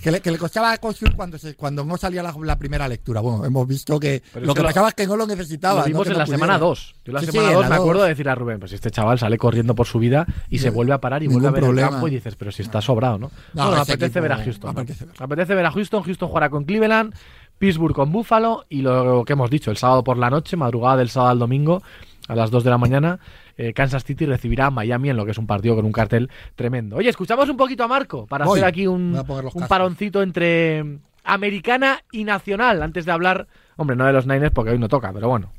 Que 0.01 0.09
le, 0.09 0.19
que 0.19 0.31
le 0.31 0.39
costaba 0.39 0.75
construir 0.77 1.15
cuando 1.15 1.37
se, 1.37 1.53
cuando 1.55 1.85
no 1.85 1.95
salía 1.95 2.23
la, 2.23 2.33
la 2.43 2.57
primera 2.57 2.87
lectura. 2.87 3.21
Bueno, 3.21 3.45
hemos 3.45 3.67
visto 3.67 3.99
que 3.99 4.23
Pero 4.33 4.47
lo 4.47 4.53
que 4.55 4.57
que 4.57 4.63
lo- 4.63 4.69
pasaba 4.69 4.87
es 4.89 4.95
que 4.95 5.05
no 5.05 5.15
lo 5.15 5.27
necesitaba. 5.27 5.81
Lo 5.81 5.85
vimos 5.85 6.07
no 6.07 6.11
en 6.11 6.13
no 6.13 6.17
la 6.19 6.25
pudiera. 6.25 6.37
semana 6.39 6.57
2. 6.57 6.95
Yo 7.05 7.13
la 7.13 7.19
Sí, 7.19 7.25
semana 7.27 7.47
en 7.49 7.53
2 7.53 7.61
la 7.63 7.69
me 7.69 7.75
dos. 7.75 7.83
acuerdo 7.83 8.01
de 8.03 8.09
decir 8.09 8.27
a 8.27 8.33
Rubén, 8.33 8.59
pues 8.59 8.73
este 8.73 8.89
chaval 8.89 9.19
sale 9.19 9.37
corriendo 9.37 9.75
por 9.75 9.85
su 9.85 9.99
vida 9.99 10.25
y 10.49 10.57
se 10.57 10.71
vuelve 10.71 10.93
a 10.93 10.97
parar 10.99 11.21
y 11.21 11.27
vuelve 11.27 11.49
a 11.49 11.51
ver 11.51 11.61
problema. 11.63 11.87
el 11.87 11.93
campo 11.93 12.07
y 12.07 12.11
dices, 12.15 12.35
pero 12.35 12.51
si 12.51 12.63
está 12.63 12.81
sobrado, 12.81 13.19
¿no? 13.19 13.31
No, 13.53 13.63
apetece 13.75 14.05
equipo 14.05 14.21
ver 14.23 14.31
a 14.31 14.37
Houston. 14.43 14.73
¿no? 14.73 14.81
apetece 14.81 15.05
ver. 15.05 15.15
Apetece 15.19 15.53
ver 15.53 15.65
a 15.67 15.71
Houston. 15.71 16.01
Houston 16.03 16.29
jugará 16.29 16.49
con 16.49 16.63
Cleveland, 16.63 17.13
Pittsburgh 17.59 17.93
con 17.93 18.11
Buffalo 18.11 18.65
y 18.69 18.81
lo 18.81 19.23
que 19.23 19.33
hemos 19.33 19.51
dicho, 19.51 19.69
el 19.69 19.77
sábado 19.77 20.03
por 20.03 20.17
la 20.17 20.31
noche, 20.31 20.57
madrugada 20.57 20.97
del 20.97 21.09
sábado 21.09 21.31
al 21.33 21.37
domingo, 21.39 21.83
a 22.27 22.33
las 22.35 22.49
2 22.49 22.63
de 22.63 22.69
la 22.71 22.79
mañana, 22.79 23.19
eh, 23.57 23.73
Kansas 23.73 24.03
City 24.03 24.25
recibirá 24.25 24.67
a 24.67 24.71
Miami 24.71 25.09
en 25.09 25.17
lo 25.17 25.25
que 25.25 25.31
es 25.31 25.37
un 25.37 25.47
partido 25.47 25.75
con 25.75 25.85
un 25.85 25.91
cartel 25.91 26.29
tremendo. 26.55 26.97
Oye, 26.97 27.09
escuchamos 27.09 27.49
un 27.49 27.57
poquito 27.57 27.83
a 27.83 27.87
Marco 27.87 28.25
para 28.27 28.45
Voy. 28.45 28.59
hacer 28.59 28.69
aquí 28.69 28.87
un, 28.87 29.15
un 29.53 29.67
paroncito 29.67 30.21
entre 30.21 30.99
americana 31.23 32.03
y 32.11 32.23
nacional 32.23 32.81
antes 32.81 33.05
de 33.05 33.11
hablar, 33.11 33.47
hombre, 33.77 33.95
no 33.95 34.05
de 34.05 34.13
los 34.13 34.25
Niners 34.25 34.51
porque 34.51 34.71
hoy 34.71 34.79
no 34.79 34.89
toca, 34.89 35.11
pero 35.13 35.29
bueno. 35.29 35.51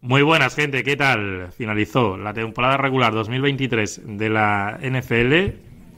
Muy 0.00 0.22
buenas, 0.22 0.56
gente. 0.56 0.82
¿Qué 0.82 0.96
tal? 0.96 1.52
Finalizó 1.56 2.16
la 2.16 2.34
temporada 2.34 2.76
regular 2.76 3.12
2023 3.12 4.02
de 4.18 4.30
la 4.30 4.78
NFL, 4.82 5.56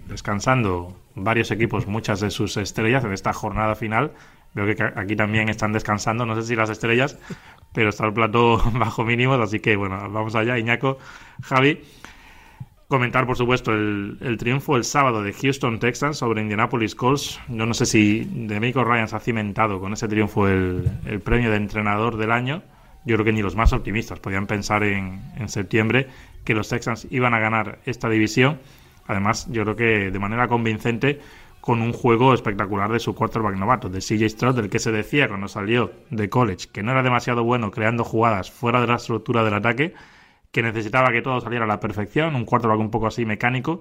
descansando 0.09 0.94
varios 1.14 1.50
equipos, 1.50 1.87
muchas 1.87 2.20
de 2.20 2.31
sus 2.31 2.59
estrellas 2.59 3.03
en 3.05 3.12
esta 3.12 3.33
jornada 3.33 3.74
final. 3.74 4.12
Veo 4.53 4.66
que 4.66 4.83
aquí 4.94 5.16
también 5.16 5.48
están 5.48 5.72
descansando, 5.72 6.27
no 6.27 6.37
sé 6.37 6.42
si 6.42 6.55
las 6.55 6.68
estrellas, 6.68 7.18
pero 7.74 7.90
está 7.90 8.06
el 8.06 8.14
plato 8.14 8.62
bajo 8.72 9.04
mínimos, 9.04 9.38
así 9.40 9.60
que 9.60 9.76
bueno, 9.76 9.98
vamos 10.10 10.34
allá. 10.34 10.58
Iñaco, 10.58 10.98
Javi. 11.42 11.80
Comentar, 12.87 13.26
por 13.26 13.37
supuesto, 13.37 13.72
el, 13.72 14.37
triunfo 14.38 14.76
el 14.76 14.84
sábado 14.84 15.22
de 15.22 15.32
Houston 15.32 15.80
Texans 15.80 16.18
sobre 16.18 16.42
Indianapolis 16.42 16.94
Colts. 16.94 17.40
Yo 17.48 17.66
no 17.66 17.74
sé 17.74 17.87
si 17.87 18.28
Demico 18.30 18.84
Ryan 18.84 19.08
se 19.08 19.16
ha 19.16 19.20
cimentado 19.20 19.80
con 19.80 19.94
ese 19.94 20.06
triunfo 20.06 20.46
el, 20.46 20.88
el 21.06 21.20
premio 21.20 21.50
de 21.50 21.56
entrenador 21.56 22.16
del 22.16 22.30
año. 22.30 22.62
Yo 23.04 23.16
creo 23.16 23.24
que 23.24 23.32
ni 23.32 23.42
los 23.42 23.56
más 23.56 23.72
optimistas 23.72 24.20
podían 24.20 24.46
pensar 24.46 24.84
en, 24.84 25.22
en 25.37 25.48
septiembre 25.48 26.08
que 26.44 26.54
los 26.54 26.68
Texans 26.68 27.08
iban 27.10 27.34
a 27.34 27.40
ganar 27.40 27.80
esta 27.84 28.08
división. 28.08 28.60
Además, 29.06 29.48
yo 29.50 29.64
creo 29.64 29.76
que 29.76 30.10
de 30.10 30.18
manera 30.18 30.46
convincente 30.46 31.20
con 31.64 31.81
un 31.81 31.94
juego 31.94 32.35
espectacular 32.35 32.92
de 32.92 33.00
su 33.00 33.14
quarterback 33.14 33.57
novato, 33.57 33.88
de 33.88 34.00
CJ 34.00 34.29
Stroud, 34.29 34.55
del 34.55 34.68
que 34.68 34.79
se 34.79 34.92
decía 34.92 35.29
cuando 35.29 35.48
salió 35.48 35.92
de 36.11 36.29
college 36.29 36.68
que 36.70 36.83
no 36.83 36.92
era 36.92 37.03
demasiado 37.03 37.42
bueno 37.42 37.70
creando 37.70 38.05
jugadas 38.05 38.50
fuera 38.50 38.83
de 38.83 38.87
la 38.87 38.96
estructura 38.96 39.42
del 39.42 39.55
ataque, 39.55 39.94
que 40.53 40.62
necesitaba 40.62 41.11
que 41.11 41.22
todo 41.22 41.40
saliera 41.40 41.64
a 41.64 41.66
la 41.66 41.81
perfección, 41.81 42.37
un 42.37 42.44
quarterback 42.44 42.79
un 42.81 42.90
poco 42.90 43.07
así 43.07 43.24
mecánico. 43.24 43.81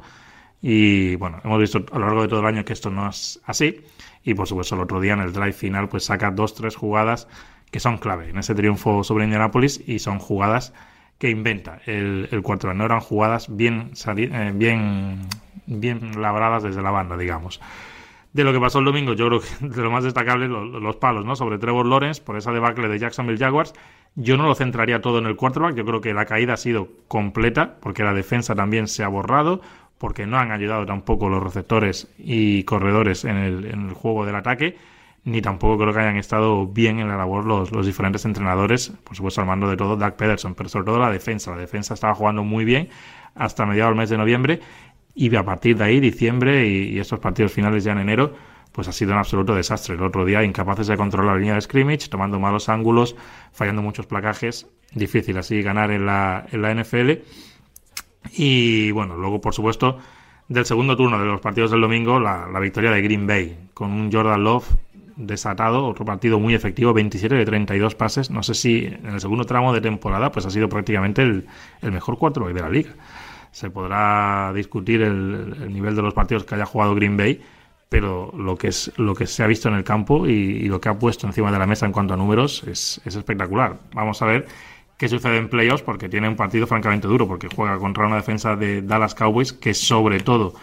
Y 0.62 1.18
bueno, 1.18 1.42
hemos 1.44 1.60
visto 1.60 1.84
a 1.92 2.00
lo 2.00 2.06
largo 2.06 2.22
de 2.22 2.30
todo 2.30 2.40
el 2.40 2.46
año 2.46 2.64
que 2.64 2.72
esto 2.72 2.90
no 2.90 3.10
es 3.10 3.42
así. 3.44 3.82
Y 4.24 4.34
por 4.34 4.48
supuesto, 4.48 4.76
el 4.76 4.82
otro 4.82 5.02
día 5.02 5.12
en 5.12 5.20
el 5.20 5.34
drive 5.34 5.52
final, 5.52 5.90
pues 5.90 6.06
saca 6.06 6.32
dos, 6.32 6.56
tres 6.56 6.78
jugadas 6.78 7.28
que 7.70 7.82
son 7.82 7.98
clave 7.98 8.30
en 8.30 8.38
ese 8.38 8.56
triunfo 8.56 9.04
sobre 9.04 9.26
Indianapolis 9.26 9.84
y 9.86 10.00
son 10.00 10.20
jugadas 10.20 10.72
que 11.18 11.30
inventa 11.30 11.82
el, 11.86 12.30
el 12.32 12.42
quarterback. 12.44 12.78
No 12.78 12.86
eran 12.86 13.02
jugadas 13.02 13.54
bien, 13.54 13.92
eh, 14.08 14.52
bien, 14.56 15.28
bien 15.66 16.22
labradas 16.22 16.64
desde 16.64 16.82
la 16.82 16.92
banda, 16.92 17.18
digamos. 17.18 17.60
De 18.34 18.44
lo 18.44 18.52
que 18.52 18.60
pasó 18.60 18.80
el 18.80 18.86
domingo, 18.86 19.14
yo 19.14 19.28
creo 19.28 19.42
que 19.42 19.48
de 19.68 19.82
lo 19.82 19.92
más 19.92 20.04
destacable, 20.04 20.48
lo- 20.48 20.66
lo- 20.66 20.80
los 20.80 20.96
palos, 20.96 21.26
¿no? 21.26 21.36
Sobre 21.36 21.58
Trevor 21.60 21.86
Lawrence, 21.86 22.22
por 22.22 22.38
esa 22.38 22.52
debacle 22.52 22.88
de 22.88 23.00
Jacksonville 23.00 23.38
Jaguars. 23.38 23.74
Yo 24.16 24.38
no 24.38 24.46
lo 24.48 24.56
centraría 24.56 25.02
todo 25.02 25.18
en 25.20 25.26
el 25.26 25.36
quarterback, 25.36 25.76
yo 25.76 25.86
creo 25.86 26.02
que 26.02 26.14
la 26.14 26.26
caída 26.26 26.54
ha 26.54 26.58
sido 26.58 26.88
completa, 27.08 27.76
porque 27.82 28.04
la 28.04 28.14
defensa 28.14 28.54
también 28.56 28.88
se 28.88 29.04
ha 29.04 29.08
borrado, 29.08 29.62
porque 29.98 30.26
no 30.28 30.38
han 30.38 30.52
ayudado 30.52 30.86
tampoco 30.86 31.30
los 31.30 31.42
receptores 31.42 32.08
y 32.18 32.64
corredores 32.64 33.26
en 33.26 33.38
el, 33.38 33.66
en 33.66 33.88
el 33.90 33.94
juego 33.94 34.26
del 34.26 34.36
ataque, 34.36 34.78
ni 35.24 35.42
tampoco 35.42 35.78
creo 35.82 35.94
que 35.94 36.00
hayan 36.02 36.18
estado 36.18 36.68
bien 36.68 37.00
en 37.00 37.08
la 37.08 37.16
labor 37.18 37.46
los, 37.46 37.72
los 37.72 37.86
diferentes 37.86 38.26
entrenadores, 38.26 38.90
por 39.04 39.16
supuesto 39.16 39.42
al 39.42 39.48
mando 39.48 39.68
de 39.70 39.78
todo 39.78 39.96
Doug 39.96 40.16
Pederson, 40.16 40.54
pero 40.54 40.70
sobre 40.70 40.86
todo 40.86 41.00
la 41.00 41.10
defensa. 41.10 41.52
La 41.52 41.58
defensa 41.58 41.94
estaba 41.94 42.14
jugando 42.14 42.44
muy 42.44 42.66
bien 42.66 42.90
hasta 43.34 43.66
mediados 43.66 43.92
del 43.92 43.98
mes 44.00 44.10
de 44.10 44.18
noviembre 44.18 44.60
y 45.16 45.36
a 45.36 45.44
partir 45.44 45.78
de 45.78 45.84
ahí, 45.84 46.00
diciembre 46.00 46.68
y, 46.68 47.00
estos 47.00 47.20
partidos 47.20 47.52
finales 47.52 47.84
ya 47.84 47.92
en 47.92 48.00
enero, 48.00 48.34
pues 48.72 48.88
ha 48.88 48.92
sido 48.92 49.12
un 49.12 49.20
absoluto 49.20 49.54
desastre. 49.54 49.96
El 49.96 50.02
otro 50.02 50.26
día, 50.26 50.44
incapaces 50.44 50.88
de 50.88 50.98
controlar 50.98 51.36
la 51.36 51.40
línea 51.40 51.56
de 51.56 51.62
scrimmage, 51.62 52.10
tomando 52.10 52.40
malos 52.40 52.70
ángulos, 52.70 53.16
fallando 53.52 53.82
muchos 53.82 54.08
placajes. 54.08 54.68
Difícil 54.94 55.38
así 55.38 55.62
ganar 55.62 55.92
en 55.92 56.06
la, 56.06 56.46
en 56.52 56.62
la 56.62 56.74
NFL. 56.74 57.12
Y 58.36 58.92
bueno, 58.92 59.16
luego, 59.16 59.42
por 59.42 59.54
supuesto, 59.54 60.00
del 60.48 60.66
segundo 60.66 60.98
turno 60.98 61.20
de 61.20 61.26
los 61.26 61.42
partidos 61.42 61.72
del 61.72 61.82
domingo, 61.82 62.20
la, 62.20 62.48
la 62.52 62.60
victoria 62.60 62.92
de 62.92 63.02
Green 63.02 63.28
Bay, 63.28 63.70
con 63.74 63.92
un 63.92 64.12
Jordan 64.12 64.44
Love 64.44 64.66
desatado, 65.16 65.86
otro 65.86 66.06
partido 66.06 66.40
muy 66.40 66.56
efectivo, 66.56 66.94
27 66.94 67.36
de 67.36 67.46
32 67.46 67.94
pases. 67.94 68.32
No 68.32 68.42
sé 68.42 68.56
si 68.56 68.86
en 68.86 69.06
el 69.06 69.20
segundo 69.20 69.46
tramo 69.46 69.74
de 69.74 69.82
temporada, 69.82 70.32
pues 70.32 70.46
ha 70.48 70.50
sido 70.50 70.70
prácticamente 70.70 71.22
el, 71.22 71.46
el 71.82 71.92
mejor 71.92 72.18
quarterback 72.18 72.54
de 72.54 72.62
la 72.62 72.70
liga. 72.70 72.92
Se 73.54 73.70
podrá 73.70 74.52
discutir 74.54 75.02
el, 75.02 75.56
el 75.62 75.74
nivel 75.74 75.96
de 75.96 76.02
los 76.02 76.14
partidos 76.14 76.44
que 76.44 76.56
haya 76.56 76.66
jugado 76.66 76.94
Green 76.96 77.16
Bay, 77.16 77.42
pero 77.88 78.34
lo 78.36 78.58
que 78.58 78.70
es 78.70 78.92
lo 78.98 79.14
que 79.14 79.28
se 79.28 79.44
ha 79.44 79.48
visto 79.48 79.70
en 79.70 79.76
el 79.76 79.84
campo 79.84 80.28
y, 80.28 80.32
y 80.32 80.68
lo 80.68 80.82
que 80.82 80.90
ha 80.90 80.98
puesto 80.98 81.28
encima 81.28 81.52
de 81.52 81.60
la 81.60 81.68
mesa 81.68 81.86
en 81.86 81.92
cuanto 81.92 82.16
a 82.16 82.18
números 82.18 82.64
es, 82.64 83.00
es 83.06 83.16
espectacular. 83.16 83.78
Vamos 83.94 84.20
a 84.22 84.26
ver 84.26 84.48
qué 84.98 85.08
sucede 85.08 85.38
en 85.38 85.48
playoffs 85.48 85.84
porque 85.84 86.10
tiene 86.10 86.28
un 86.28 86.36
partido 86.36 86.66
francamente 86.66 87.08
duro 87.08 87.28
porque 87.28 87.50
juega 87.56 87.78
contra 87.78 88.08
una 88.08 88.16
defensa 88.16 88.56
de 88.56 88.82
Dallas 88.82 89.14
Cowboys 89.14 89.54
que 89.54 89.76
sobre 89.76 90.20
todo 90.20 90.54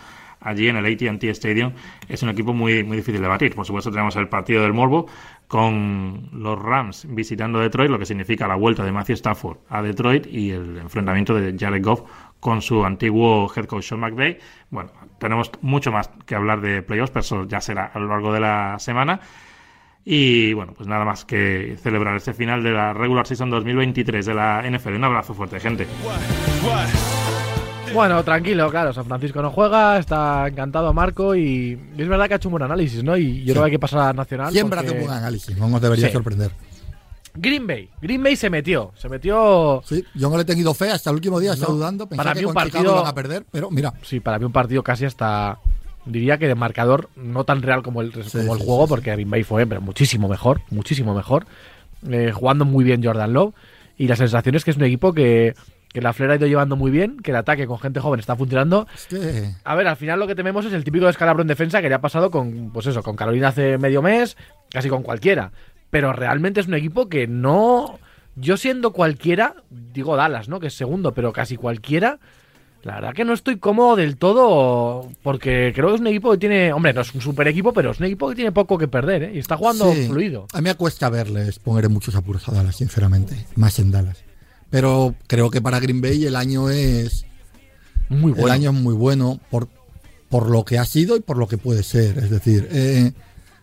allí 0.40 0.68
en 0.68 0.76
el 0.76 0.86
AT&T 0.86 1.30
Stadium 1.30 1.72
es 2.08 2.22
un 2.22 2.30
equipo 2.30 2.52
muy 2.52 2.82
muy 2.82 2.96
difícil 2.96 3.20
de 3.20 3.28
batir. 3.28 3.54
Por 3.54 3.66
supuesto 3.66 3.90
tenemos 3.90 4.16
el 4.16 4.28
partido 4.28 4.62
del 4.62 4.72
Morbo 4.72 5.06
con 5.46 6.30
los 6.32 6.60
Rams 6.60 7.06
visitando 7.10 7.60
Detroit, 7.60 7.90
lo 7.90 7.98
que 7.98 8.06
significa 8.06 8.48
la 8.48 8.56
vuelta 8.56 8.84
de 8.84 8.92
Matthew 8.92 9.14
Stafford 9.14 9.58
a 9.68 9.82
Detroit 9.82 10.26
y 10.26 10.50
el 10.50 10.78
enfrentamiento 10.78 11.34
de 11.34 11.56
Jared 11.58 11.84
Goff 11.84 12.02
con 12.40 12.62
su 12.62 12.84
antiguo 12.84 13.50
head 13.54 13.66
coach 13.66 13.84
Sean 13.84 14.00
McVay. 14.00 14.38
Bueno, 14.70 14.90
tenemos 15.18 15.50
mucho 15.60 15.92
más 15.92 16.10
que 16.26 16.34
hablar 16.34 16.60
de 16.60 16.82
playoffs, 16.82 17.10
pero 17.10 17.20
eso 17.20 17.44
ya 17.46 17.60
será 17.60 17.90
a 17.94 17.98
lo 17.98 18.08
largo 18.08 18.32
de 18.32 18.40
la 18.40 18.76
semana. 18.78 19.20
Y 20.04 20.54
bueno, 20.54 20.72
pues 20.74 20.88
nada 20.88 21.04
más 21.04 21.26
que 21.26 21.76
celebrar 21.82 22.16
este 22.16 22.32
final 22.32 22.62
de 22.62 22.70
la 22.72 22.94
regular 22.94 23.26
season 23.26 23.50
2023 23.50 24.24
de 24.24 24.34
la 24.34 24.62
NFL. 24.68 24.94
Un 24.94 25.04
abrazo 25.04 25.34
fuerte, 25.34 25.60
gente. 25.60 25.86
Bueno, 27.92 28.22
tranquilo, 28.22 28.70
claro, 28.70 28.92
San 28.92 29.04
Francisco 29.04 29.42
no 29.42 29.50
juega, 29.50 29.98
está 29.98 30.46
encantado 30.46 30.92
Marco 30.94 31.34
y, 31.34 31.76
es 31.98 32.08
verdad 32.08 32.28
que 32.28 32.34
ha 32.34 32.36
hecho 32.36 32.48
un 32.48 32.52
buen 32.52 32.62
análisis, 32.62 33.02
¿no? 33.02 33.16
Y 33.16 33.42
yo 33.44 33.52
creo 33.52 33.64
que 33.64 33.66
hay 33.66 33.72
que 33.72 33.78
pasar 33.80 34.00
a 34.00 34.12
Nacional. 34.12 34.52
Siempre 34.52 34.76
porque- 34.78 34.90
hace 34.90 35.00
un 35.00 35.06
buen 35.06 35.18
análisis, 35.18 35.58
no 35.58 35.68
nos 35.68 35.80
debería 35.80 36.06
Sí. 36.06 36.12
sorprender. 36.12 36.52
Green 37.34 37.66
Bay, 37.66 37.88
Green 38.02 38.22
Bay 38.22 38.36
se 38.36 38.50
metió, 38.50 38.92
se 38.96 39.08
metió, 39.08 39.82
Sí, 39.84 40.04
yo 40.14 40.28
no 40.30 40.36
le 40.36 40.42
he 40.42 40.46
tenido 40.46 40.74
fe 40.74 40.90
hasta 40.90 41.10
el 41.10 41.16
último 41.16 41.38
día, 41.40 41.52
estado 41.52 41.72
No, 41.72 41.78
dudando, 41.78 42.08
pensaba 42.08 42.30
para 42.30 42.34
mí 42.34 42.40
que 42.40 42.46
un 42.46 42.54
partido- 42.54 42.92
iban 42.92 43.06
a 43.06 43.14
perder, 43.14 43.44
pero 43.50 43.70
mira, 43.70 43.92
sí, 44.02 44.20
para 44.20 44.38
mí 44.38 44.44
un 44.44 44.52
partido 44.52 44.82
casi 44.82 45.04
hasta 45.04 45.58
diría 46.06 46.38
que 46.38 46.48
de 46.48 46.54
marcador 46.54 47.08
no 47.16 47.44
tan 47.44 47.62
real 47.62 47.82
como 47.82 48.00
el, 48.00 48.12
Sí, 48.24 48.38
como 48.38 48.54
el 48.54 48.60
sí, 48.60 48.66
juego, 48.66 48.88
porque 48.88 49.12
Green 49.12 49.30
Bay 49.30 49.42
fue 49.44 49.66
pero 49.66 49.80
muchísimo 49.80 50.28
mejor, 50.28 50.60
muchísimo 50.70 51.14
mejor. 51.14 51.46
Eh, 52.10 52.32
jugando 52.34 52.64
muy 52.64 52.82
bien 52.84 53.04
Jordan 53.04 53.32
Love. 53.34 53.54
Y 53.98 54.08
la 54.08 54.16
sensación 54.16 54.54
es 54.54 54.64
que 54.64 54.70
es 54.70 54.78
un 54.78 54.84
equipo 54.84 55.12
que, 55.12 55.54
que 55.92 56.00
la 56.00 56.14
Flair 56.14 56.30
ha 56.30 56.36
ido 56.36 56.46
llevando 56.46 56.74
muy 56.74 56.90
bien, 56.90 57.18
que 57.18 57.32
el 57.32 57.36
ataque 57.36 57.66
con 57.66 57.78
gente 57.78 58.00
joven 58.00 58.18
está 58.18 58.34
funcionando. 58.34 58.86
Es 58.94 59.06
que 59.06 59.50
A 59.62 59.74
ver, 59.74 59.86
al 59.86 59.96
final 59.96 60.18
lo 60.18 60.26
que 60.26 60.34
tememos 60.34 60.64
es 60.64 60.72
el 60.72 60.82
típico 60.84 61.04
descalabro 61.04 61.42
en 61.42 61.48
defensa 61.48 61.82
que 61.82 61.90
le 61.90 61.94
ha 61.96 62.00
pasado 62.00 62.30
con, 62.30 62.70
pues 62.72 62.86
eso, 62.86 63.02
con 63.02 63.14
Carolina 63.14 63.48
hace 63.48 63.76
medio 63.76 64.00
mes, 64.00 64.38
casi 64.70 64.88
con 64.88 65.02
cualquiera. 65.02 65.52
Pero 65.90 66.12
realmente 66.12 66.60
es 66.60 66.66
un 66.66 66.74
equipo 66.74 67.08
que 67.08 67.26
no. 67.26 67.98
Yo 68.36 68.56
siendo 68.56 68.92
cualquiera, 68.92 69.56
digo 69.92 70.16
Dallas, 70.16 70.48
¿no? 70.48 70.60
Que 70.60 70.68
es 70.68 70.74
segundo, 70.74 71.12
pero 71.12 71.32
casi 71.32 71.56
cualquiera. 71.56 72.18
La 72.82 72.94
verdad 72.94 73.12
que 73.12 73.26
no 73.26 73.34
estoy 73.34 73.58
cómodo 73.58 73.96
del 73.96 74.16
todo 74.16 75.06
porque 75.22 75.72
creo 75.74 75.88
que 75.88 75.94
es 75.96 76.00
un 76.00 76.06
equipo 76.06 76.30
que 76.32 76.38
tiene, 76.38 76.72
hombre, 76.72 76.94
no 76.94 77.02
es 77.02 77.14
un 77.14 77.20
super 77.20 77.46
equipo, 77.46 77.74
pero 77.74 77.90
es 77.90 77.98
un 77.98 78.06
equipo 78.06 78.30
que 78.30 78.36
tiene 78.36 78.52
poco 78.52 78.78
que 78.78 78.88
perder, 78.88 79.24
¿eh? 79.24 79.32
Y 79.34 79.38
está 79.38 79.58
jugando 79.58 79.92
Sí. 79.92 80.06
fluido. 80.08 80.46
A 80.54 80.58
mí 80.62 80.64
me 80.70 80.74
cuesta 80.76 81.10
verles 81.10 81.58
poner 81.58 81.90
muchos 81.90 82.14
apuros 82.14 82.48
a 82.48 82.52
Dallas, 82.52 82.76
sinceramente. 82.76 83.44
Más 83.56 83.78
en 83.80 83.90
Dallas. 83.90 84.24
Pero 84.70 85.14
creo 85.26 85.50
que 85.50 85.60
para 85.60 85.78
Green 85.80 86.00
Bay 86.00 86.24
el 86.24 86.36
año 86.36 86.70
es. 86.70 87.26
Muy 88.08 88.32
bueno. 88.32 88.46
El 88.46 88.52
año 88.52 88.70
es 88.70 88.76
muy 88.76 88.94
bueno 88.94 89.40
por, 89.50 89.68
por 90.30 90.48
lo 90.48 90.64
que 90.64 90.78
ha 90.78 90.84
sido 90.86 91.16
y 91.16 91.20
por 91.20 91.36
lo 91.36 91.48
que 91.48 91.58
puede 91.58 91.82
ser. 91.82 92.16
Es 92.18 92.30
decir, 92.30 92.66
eh, 92.72 93.12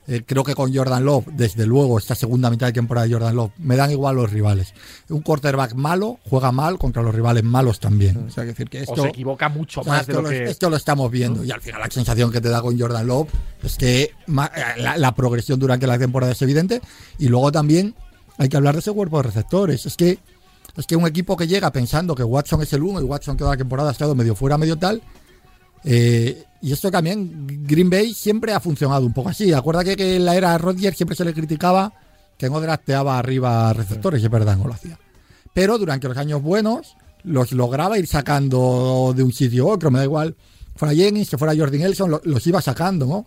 eh, 0.08 0.24
creo 0.26 0.44
que 0.44 0.56
con 0.56 0.74
Jordan 0.74 1.04
Love, 1.04 1.26
desde 1.34 1.66
luego, 1.66 1.98
esta 1.98 2.16
segunda 2.16 2.50
mitad 2.50 2.68
de 2.68 2.74
temporada 2.74 3.06
de 3.06 3.14
Jordan 3.14 3.36
Love, 3.36 3.52
me 3.58 3.76
dan 3.76 3.92
igual 3.92 4.16
los 4.16 4.32
rivales. 4.32 4.74
Un 5.10 5.22
quarterback 5.22 5.74
malo 5.74 6.20
juega 6.30 6.52
mal 6.54 6.78
contra 6.78 7.04
los 7.04 7.14
rivales 7.14 7.44
malos 7.44 7.82
también. 7.82 8.18
O 8.28 8.30
sea, 8.30 8.44
que 8.44 8.50
decir 8.52 8.70
que 8.70 8.86
o 8.88 8.96
se 8.96 9.08
equivoca 9.10 9.50
mucho 9.50 9.82
O 9.82 9.84
sea, 9.84 9.94
más 9.94 10.08
de 10.08 10.14
esto, 10.14 10.22
lo 10.22 10.30
lo, 10.30 10.30
que. 10.30 10.44
esto 10.46 10.70
lo 10.70 10.78
estamos 10.78 11.12
viendo 11.12 11.44
y 11.44 11.52
al 11.52 11.60
final 11.60 11.82
la 11.82 11.90
sensación 11.90 12.32
que 12.32 12.40
te 12.40 12.48
da 12.48 12.62
con 12.62 12.80
Jordan 12.80 13.06
Love 13.06 13.28
es 13.64 13.76
que 13.76 14.12
la, 14.28 14.98
la 14.98 15.14
progresión 15.14 15.60
durante 15.60 15.88
la 15.88 16.00
temporada 16.00 16.32
es 16.32 16.42
evidente 16.42 16.82
y 17.20 17.28
luego 17.28 17.52
también 17.52 17.94
hay 18.38 18.48
que 18.48 18.56
hablar 18.56 18.76
de 18.76 18.80
ese 18.80 18.94
cuerpo 18.94 19.18
de 19.18 19.24
receptores. 19.24 19.86
Es 19.86 19.98
que 19.98 20.20
es 20.78 20.86
que 20.86 20.96
un 20.96 21.08
equipo 21.08 21.36
que 21.36 21.48
llega 21.48 21.72
pensando 21.72 22.14
que 22.14 22.24
Watson 22.24 22.62
es 22.62 22.72
el 22.74 22.84
uno 22.84 23.02
y 23.02 23.04
Watson 23.04 23.36
toda 23.36 23.52
la 23.52 23.58
temporada 23.58 23.90
ha 23.90 23.92
estado 23.92 24.14
medio 24.14 24.36
fuera, 24.36 24.58
medio 24.58 24.78
tal. 24.78 25.02
Eh, 25.90 26.44
y 26.62 26.74
esto 26.74 26.92
también, 26.92 27.48
Green 27.66 27.90
Bay 27.90 28.14
siempre 28.14 28.52
ha 28.52 28.60
funcionado 28.60 29.06
un 29.06 29.14
poco 29.14 29.30
así. 29.30 29.54
Acuerda 29.54 29.84
que, 29.84 30.16
en 30.18 30.26
la 30.26 30.36
era 30.36 30.58
Rodgers 30.58 30.98
siempre 30.98 31.16
se 31.16 31.24
le 31.24 31.34
criticaba 31.34 31.94
que 32.38 32.50
no 32.50 32.60
drafteaba 32.60 33.18
arriba 33.18 33.72
receptores, 33.74 34.22
y 34.22 34.26
es 34.26 34.32
verdad, 34.32 34.58
no 34.58 34.66
lo 34.68 34.74
hacía. 34.74 35.00
Pero 35.54 35.78
durante 35.78 36.08
los 36.08 36.18
años 36.18 36.42
buenos 36.42 36.96
los 37.24 37.52
lograba 37.52 37.98
ir 37.98 38.08
sacando 38.08 39.14
de 39.16 39.24
un 39.24 39.32
sitio 39.32 39.70
a 39.70 39.74
otro, 39.74 39.90
me 39.92 40.00
da 40.00 40.06
igual. 40.06 40.36
Fuera 40.76 40.94
Jennings, 40.94 41.30
que 41.30 41.38
fuera 41.38 41.56
Jordan 41.58 41.80
Nelson, 41.82 42.12
lo- 42.12 42.22
los 42.26 42.46
iba 42.46 42.62
sacando, 42.62 43.06
¿no? 43.06 43.26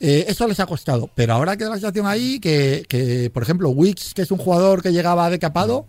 Eh, 0.00 0.24
eso 0.28 0.48
les 0.48 0.58
ha 0.60 0.66
costado, 0.66 1.08
pero 1.14 1.34
ahora 1.34 1.56
queda 1.56 1.70
la 1.70 1.76
situación 1.76 2.06
ahí 2.06 2.40
que, 2.40 2.84
que, 2.88 3.30
por 3.32 3.42
ejemplo, 3.42 3.68
Wicks, 3.70 4.14
que 4.14 4.22
es 4.22 4.30
un 4.30 4.38
jugador 4.38 4.82
que 4.82 4.92
llegaba 4.92 5.28
decapado, 5.30 5.86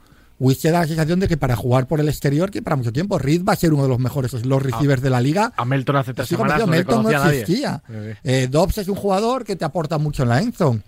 te 0.61 0.71
da 0.71 0.81
la 0.81 0.87
sensación 0.87 1.19
de 1.19 1.27
que 1.27 1.37
para 1.37 1.55
jugar 1.55 1.87
por 1.87 1.99
el 1.99 2.09
exterior, 2.09 2.51
que 2.51 2.61
para 2.61 2.75
mucho 2.75 2.91
tiempo, 2.91 3.17
Reed 3.17 3.43
va 3.43 3.53
a 3.53 3.55
ser 3.55 3.73
uno 3.73 3.83
de 3.83 3.89
los 3.89 3.99
mejores 3.99 4.33
los 4.45 4.61
receivers 4.61 5.01
de 5.01 5.09
la 5.09 5.21
liga. 5.21 5.53
A 5.55 5.65
Melton 5.65 5.95
hace 5.95 6.13
tres 6.13 6.27
semanas 6.27 6.59
no 6.59 6.67
Melton 6.67 7.03
no 7.03 7.09
existía. 7.09 7.81
Eh, 8.23 8.47
Dobbs 8.49 8.79
es 8.79 8.87
un 8.87 8.95
jugador 8.95 9.43
que 9.45 9.55
te 9.55 9.63
aporta 9.65 9.97
mucho 9.97 10.23
en 10.23 10.29
la 10.29 10.39
endzone. 10.41 10.81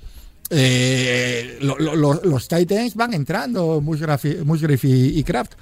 Eh, 0.50 1.58
lo- 1.62 1.78
lo- 1.80 1.96
lo- 1.96 2.22
los 2.24 2.48
Titans 2.48 2.96
van 2.96 3.14
entrando, 3.14 3.82
Musgrave, 3.82 4.30
y- 4.42 4.44
Musgrave 4.44 4.80
y, 4.84 5.24
Kraft. 5.24 5.54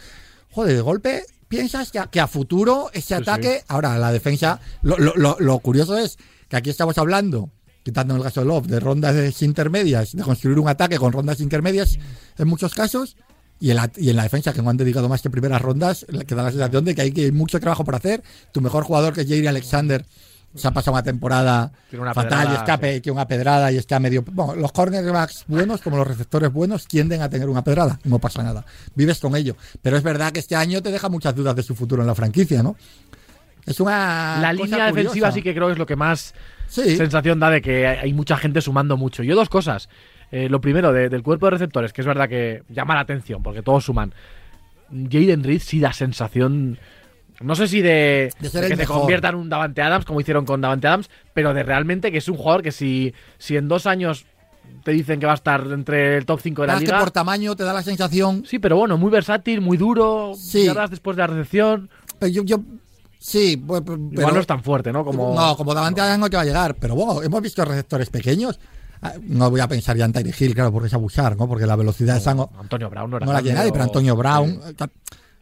Joder, 0.51 0.75
de 0.75 0.81
golpe 0.81 1.23
piensas 1.47 1.91
que 1.91 1.99
a, 1.99 2.07
que 2.07 2.19
a 2.19 2.27
futuro 2.27 2.89
ese 2.93 3.07
Sí, 3.09 3.13
ataque, 3.13 3.63
ahora 3.67 3.97
la 3.97 4.11
defensa, 4.11 4.59
lo, 4.81 4.97
lo- 4.97 5.15
lo- 5.15 5.37
lo 5.39 5.59
curioso 5.59 5.97
es 5.97 6.17
que 6.49 6.57
aquí 6.57 6.69
estamos 6.69 6.97
hablando, 6.97 7.49
quitando 7.83 8.15
el 8.15 8.23
caso 8.23 8.41
de 8.41 8.47
Love, 8.47 8.67
de 8.67 8.79
rondas 8.79 9.41
intermedias, 9.41 10.13
de 10.15 10.23
construir 10.23 10.59
un 10.59 10.67
ataque 10.67 10.97
con 10.97 11.11
rondas 11.11 11.39
intermedias 11.39 11.97
en 12.37 12.47
muchos 12.47 12.73
casos, 12.75 13.15
y 13.63 13.69
en, 13.69 13.77
la, 13.77 13.89
y 13.95 14.09
en 14.09 14.17
la 14.17 14.23
defensa, 14.23 14.51
que 14.51 14.61
no 14.61 14.69
han 14.69 14.75
dedicado 14.75 15.07
más 15.07 15.21
que 15.21 15.29
primeras 15.29 15.61
rondas, 15.61 16.05
le 16.09 16.25
queda 16.25 16.43
la 16.43 16.51
sensación 16.51 16.83
de 16.83 16.93
que 16.93 17.01
hay 17.01 17.11
que 17.13 17.31
mucho 17.31 17.61
trabajo 17.61 17.85
por 17.85 17.95
hacer. 17.95 18.21
Tu 18.51 18.59
mejor 18.59 18.83
jugador, 18.83 19.13
que 19.13 19.21
es 19.21 19.27
Jair 19.29 19.47
Alexander, 19.47 20.03
se 20.53 20.67
ha 20.67 20.71
pasado 20.71 20.95
una 20.95 21.03
temporada 21.03 21.71
una 21.93 22.13
fatal 22.13 22.39
y 22.39 22.47
pedrada, 22.47 22.55
escape, 22.57 23.01
que 23.01 23.09
una 23.09 23.25
pedrada 23.25 23.71
y 23.71 23.77
está 23.77 24.01
medio. 24.01 24.21
Bueno, 24.29 24.55
los 24.55 24.73
cornerbacks 24.73 25.45
buenos, 25.47 25.79
como 25.79 25.95
los 25.95 26.05
receptores 26.05 26.51
buenos, 26.51 26.87
tienden 26.87 27.21
a 27.21 27.29
tener 27.29 27.47
una 27.47 27.63
pedrada. 27.63 27.97
No 28.03 28.19
pasa 28.19 28.43
nada. 28.43 28.65
Vives 28.95 29.21
con 29.21 29.33
ello. 29.33 29.55
Pero 29.81 29.95
es 29.95 30.03
verdad 30.03 30.33
que 30.33 30.41
este 30.41 30.57
año 30.57 30.81
te 30.83 30.91
deja 30.91 31.07
muchas 31.07 31.33
dudas 31.33 31.55
de 31.55 31.63
su 31.63 31.73
futuro 31.73 32.01
en 32.01 32.07
la 32.07 32.15
franquicia, 32.15 32.61
¿no? 32.61 32.75
Es 33.65 33.79
una. 33.79 34.39
La 34.41 34.51
cosa 34.51 34.63
línea 34.65 34.85
defensiva 34.87 35.11
curiosa. 35.11 35.31
sí 35.31 35.41
que 35.41 35.53
creo 35.53 35.67
que 35.67 35.71
es 35.73 35.79
lo 35.79 35.85
que 35.85 35.95
más 35.95 36.33
Sí. 36.67 36.97
sensación 36.97 37.39
da 37.39 37.49
de 37.49 37.61
que 37.61 37.87
hay 37.87 38.11
mucha 38.11 38.35
gente 38.35 38.59
sumando 38.59 38.97
mucho. 38.97 39.23
Yo 39.23 39.35
dos 39.35 39.47
cosas. 39.47 39.87
Eh, 40.35 40.49
lo 40.49 40.59
primero, 40.59 40.91
de- 40.91 41.09
del 41.09 41.21
cuerpo 41.21 41.45
de 41.45 41.51
receptores, 41.51 41.93
que 41.93 42.01
es 42.01 42.07
verdad 42.07 42.27
que 42.27 42.63
llama 42.69 42.95
la 42.95 43.01
atención, 43.01 43.43
porque 43.43 43.61
todos 43.61 43.85
suman. 43.85 44.13
Jaden 44.89 45.43
Reed 45.43 45.61
sí 45.61 45.79
da 45.79 45.93
sensación, 45.93 46.79
no 47.39 47.55
sé 47.55 47.67
si 47.67 47.81
de, 47.81 48.31
que 48.41 48.49
se 48.49 48.85
convierta 48.85 49.29
en 49.29 49.35
un 49.35 49.49
Davante 49.49 49.81
Adams, 49.83 50.05
como 50.05 50.21
hicieron 50.21 50.45
con 50.45 50.59
Davante 50.61 50.87
Adams, 50.87 51.09
pero 51.33 51.53
de 51.53 51.61
realmente 51.61 52.11
que 52.11 52.17
es 52.17 52.27
un 52.29 52.37
jugador 52.37 52.63
que 52.63 52.71
si, 52.71 53.13
si 53.37 53.57
en 53.57 53.67
dos 53.67 53.85
años 53.85 54.25
te 54.83 54.91
dicen 54.91 55.19
que 55.19 55.25
va 55.27 55.33
a 55.33 55.35
estar 55.35 55.61
entre 55.71 56.17
el 56.17 56.25
top 56.25 56.39
5 56.41 56.61
de 56.63 56.67
la 56.67 56.73
es 56.73 56.79
que 56.79 56.85
liga... 56.85 56.99
por 56.99 57.11
tamaño 57.11 57.55
te 57.55 57.63
da 57.63 57.73
la 57.73 57.83
sensación. 57.83 58.43
Sí, 58.45 58.57
pero 58.59 58.75
bueno, 58.77 58.97
muy 58.97 59.11
versátil, 59.11 59.61
muy 59.61 59.77
duro, 59.77 60.33
Sí. 60.35 60.67
después 60.89 61.15
de 61.15 61.21
la 61.21 61.27
recepción... 61.27 61.89
Pero 62.19 62.31
yo. 62.31 62.43
yo 62.43 62.57
sí, 63.19 63.55
pues, 63.57 63.81
pero- 63.85 63.97
Igual 64.11 64.33
no 64.33 64.39
es 64.39 64.47
tan 64.47 64.63
fuerte, 64.63 64.91
¿no? 64.91 65.03
Como... 65.05 65.35
No, 65.35 65.55
como 65.57 65.73
Davante 65.73 66.01
Adams 66.01 66.19
no 66.19 66.29
te 66.29 66.37
va 66.37 66.41
a 66.43 66.45
llegar. 66.45 66.75
Pero 66.75 66.95
bueno, 66.95 67.21
hemos 67.21 67.41
visto 67.41 67.63
receptores 67.65 68.09
pequeños. 68.09 68.59
Ah, 69.03 69.13
No 69.21 69.49
voy 69.51 69.59
a 69.59 69.67
pensar 69.67 69.95
ya 69.97 70.05
en 70.05 70.13
Tyree 70.13 70.33
Hill, 70.37 70.55
claro, 70.55 70.71
porque 70.71 70.87
es 70.87 70.93
abusar, 70.93 71.35
¿no? 71.37 71.47
Porque 71.47 71.65
la 71.65 71.75
velocidad 71.75 72.21
no, 72.33 72.49
Antonio 72.59 72.89
Brown 72.89 73.09
no 73.11 73.17
era 73.17 73.25
no 73.25 73.33
la 73.33 73.41
tiene 73.41 73.57
nadie, 73.57 73.71
pero 73.71 73.83
Antonio 73.83 74.15
Brown. 74.15 74.49
Sí. 74.65 74.75
eh, 74.79 74.87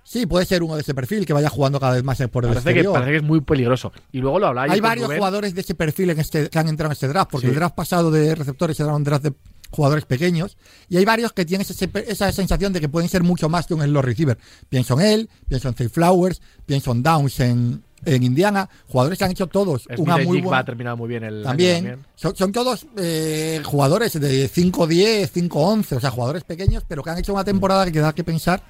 Sí, 0.04 0.26
puede 0.26 0.46
ser 0.46 0.62
uno 0.64 0.76
de 0.76 0.82
ese 0.82 0.94
perfil 0.96 1.26
que 1.26 1.32
vaya 1.32 1.48
jugando 1.50 1.80
cada 1.80 1.94
vez 1.94 2.04
más 2.04 2.18
por 2.32 2.44
el 2.44 2.50
Parece 2.54 2.74
que, 2.74 2.84
parece 2.84 3.12
que 3.12 3.18
es 3.18 3.24
muy 3.24 3.40
peligroso. 3.40 3.94
Y 4.12 4.18
luego 4.18 4.40
lo 4.40 4.54
yo 4.54 4.60
Hay 4.60 4.82
varios 4.82 5.06
Rubén. 5.06 5.20
jugadores 5.20 5.54
de 5.56 5.62
ese 5.62 5.74
perfil 5.76 6.10
en 6.10 6.20
este, 6.20 6.50
que 6.50 6.60
han 6.60 6.68
entrado 6.68 6.90
en 6.90 6.94
este 6.94 7.08
draft, 7.08 7.30
porque 7.32 7.48
Sí. 7.48 7.52
el 7.52 7.56
draft 7.56 7.76
pasado 7.76 8.10
de 8.12 8.34
receptores 8.36 8.78
era 8.80 8.94
un 8.94 9.04
draft 9.06 9.24
de 9.24 9.34
jugadores 9.70 10.04
pequeños, 10.06 10.58
y 10.90 10.98
hay 10.98 11.06
varios 11.06 11.32
que 11.32 11.46
tienen 11.46 11.66
ese- 11.70 11.90
esa 12.08 12.30
sensación 12.34 12.74
de 12.74 12.82
que 12.82 12.90
pueden 12.90 13.08
ser 13.10 13.24
mucho 13.24 13.48
más 13.48 13.68
que 13.68 13.74
un 13.76 13.82
slot 13.84 14.04
receiver. 14.04 14.38
Pienso 14.68 15.00
en 15.00 15.06
él, 15.06 15.30
pienso 15.48 15.70
en 15.70 15.76
Zay 15.76 15.88
Flowers, 15.88 16.42
pienso 16.66 16.92
en 16.92 17.04
Downs 17.04 17.40
en, 17.40 17.84
en 18.06 18.24
Indiana, 18.24 18.68
jugadores 18.88 19.18
que 19.20 19.26
han 19.26 19.32
hecho 19.32 19.48
todos 19.48 19.84
Smith 19.84 20.00
una 20.00 20.18
muy 20.18 20.42
buena... 20.42 20.60
ha 20.60 20.66
terminado 20.66 20.98
muy 20.98 21.08
bien 21.10 21.24
el 21.24 21.36
año 21.36 21.44
También, 21.44 22.00
Son, 22.16 22.36
son 22.36 22.52
todos 22.52 22.86
eh, 22.98 23.62
jugadores 23.64 24.20
de 24.20 24.50
5-10, 24.50 25.32
5-11, 25.50 25.98
o 25.98 26.00
sea, 26.00 26.10
jugadores 26.12 26.44
pequeños, 26.44 26.84
pero 26.88 27.04
que 27.04 27.10
han 27.12 27.18
hecho 27.20 27.34
una 27.34 27.44
temporada 27.44 27.90
que 27.92 28.00
da 28.00 28.14
que 28.14 28.24
pensar 28.24 28.62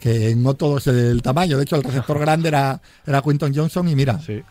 que 0.00 0.34
no 0.36 0.54
todo 0.54 0.78
es 0.78 0.86
el 0.86 1.22
tamaño. 1.22 1.56
De 1.56 1.62
hecho, 1.62 1.76
el 1.76 1.82
receptor 1.84 2.18
grande 2.20 2.48
era, 2.48 2.80
era 3.06 3.22
Quinton 3.22 3.54
Johnson 3.54 3.88
y 3.88 3.94
mira, 3.94 4.18
Sí. 4.20 4.42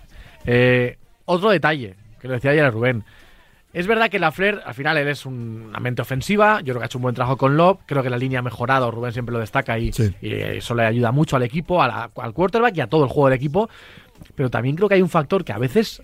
Eh, 0.45 0.97
otro 1.25 1.49
detalle, 1.51 1.95
que 2.19 2.27
lo 2.27 2.33
decía 2.33 2.51
ayer 2.51 2.65
a 2.65 2.71
Rubén. 2.71 3.03
Es 3.71 3.87
verdad 3.87 4.09
que 4.09 4.19
la 4.19 4.31
Flair, 4.31 4.61
al 4.65 4.73
final, 4.75 4.97
él 4.97 5.07
es 5.07 5.25
un- 5.25 5.65
una 5.69 5.79
mente 5.79 6.01
ofensiva. 6.03 6.59
Yo 6.59 6.73
creo 6.73 6.77
que 6.77 6.83
ha 6.83 6.85
hecho 6.85 6.99
un 6.99 7.01
buen 7.03 7.15
trabajo 7.15 7.37
con 7.37 7.57
Love. 7.57 7.79
Creo 7.87 8.03
que 8.03 8.09
la 8.11 8.17
línea 8.17 8.37
ha 8.39 8.41
mejorado. 8.43 8.91
Rubén 8.91 9.13
siempre 9.13 9.33
lo 9.33 9.39
destaca 9.39 9.79
y, 9.79 9.91
Sí. 9.91 10.13
y 10.21 10.31
eso 10.33 10.75
le 10.75 10.85
ayuda 10.85 11.11
mucho 11.11 11.37
al 11.37 11.43
equipo, 11.43 11.81
a 11.81 11.87
la- 11.87 12.11
al 12.17 12.33
quarterback 12.33 12.77
y 12.77 12.81
a 12.81 12.87
todo 12.87 13.03
el 13.03 13.09
juego 13.09 13.29
del 13.29 13.37
equipo. 13.37 13.69
Pero 14.35 14.49
también 14.49 14.75
creo 14.75 14.89
que 14.89 14.95
hay 14.95 15.01
un 15.01 15.09
factor 15.09 15.43
que 15.43 15.53
a 15.53 15.57
veces, 15.57 16.01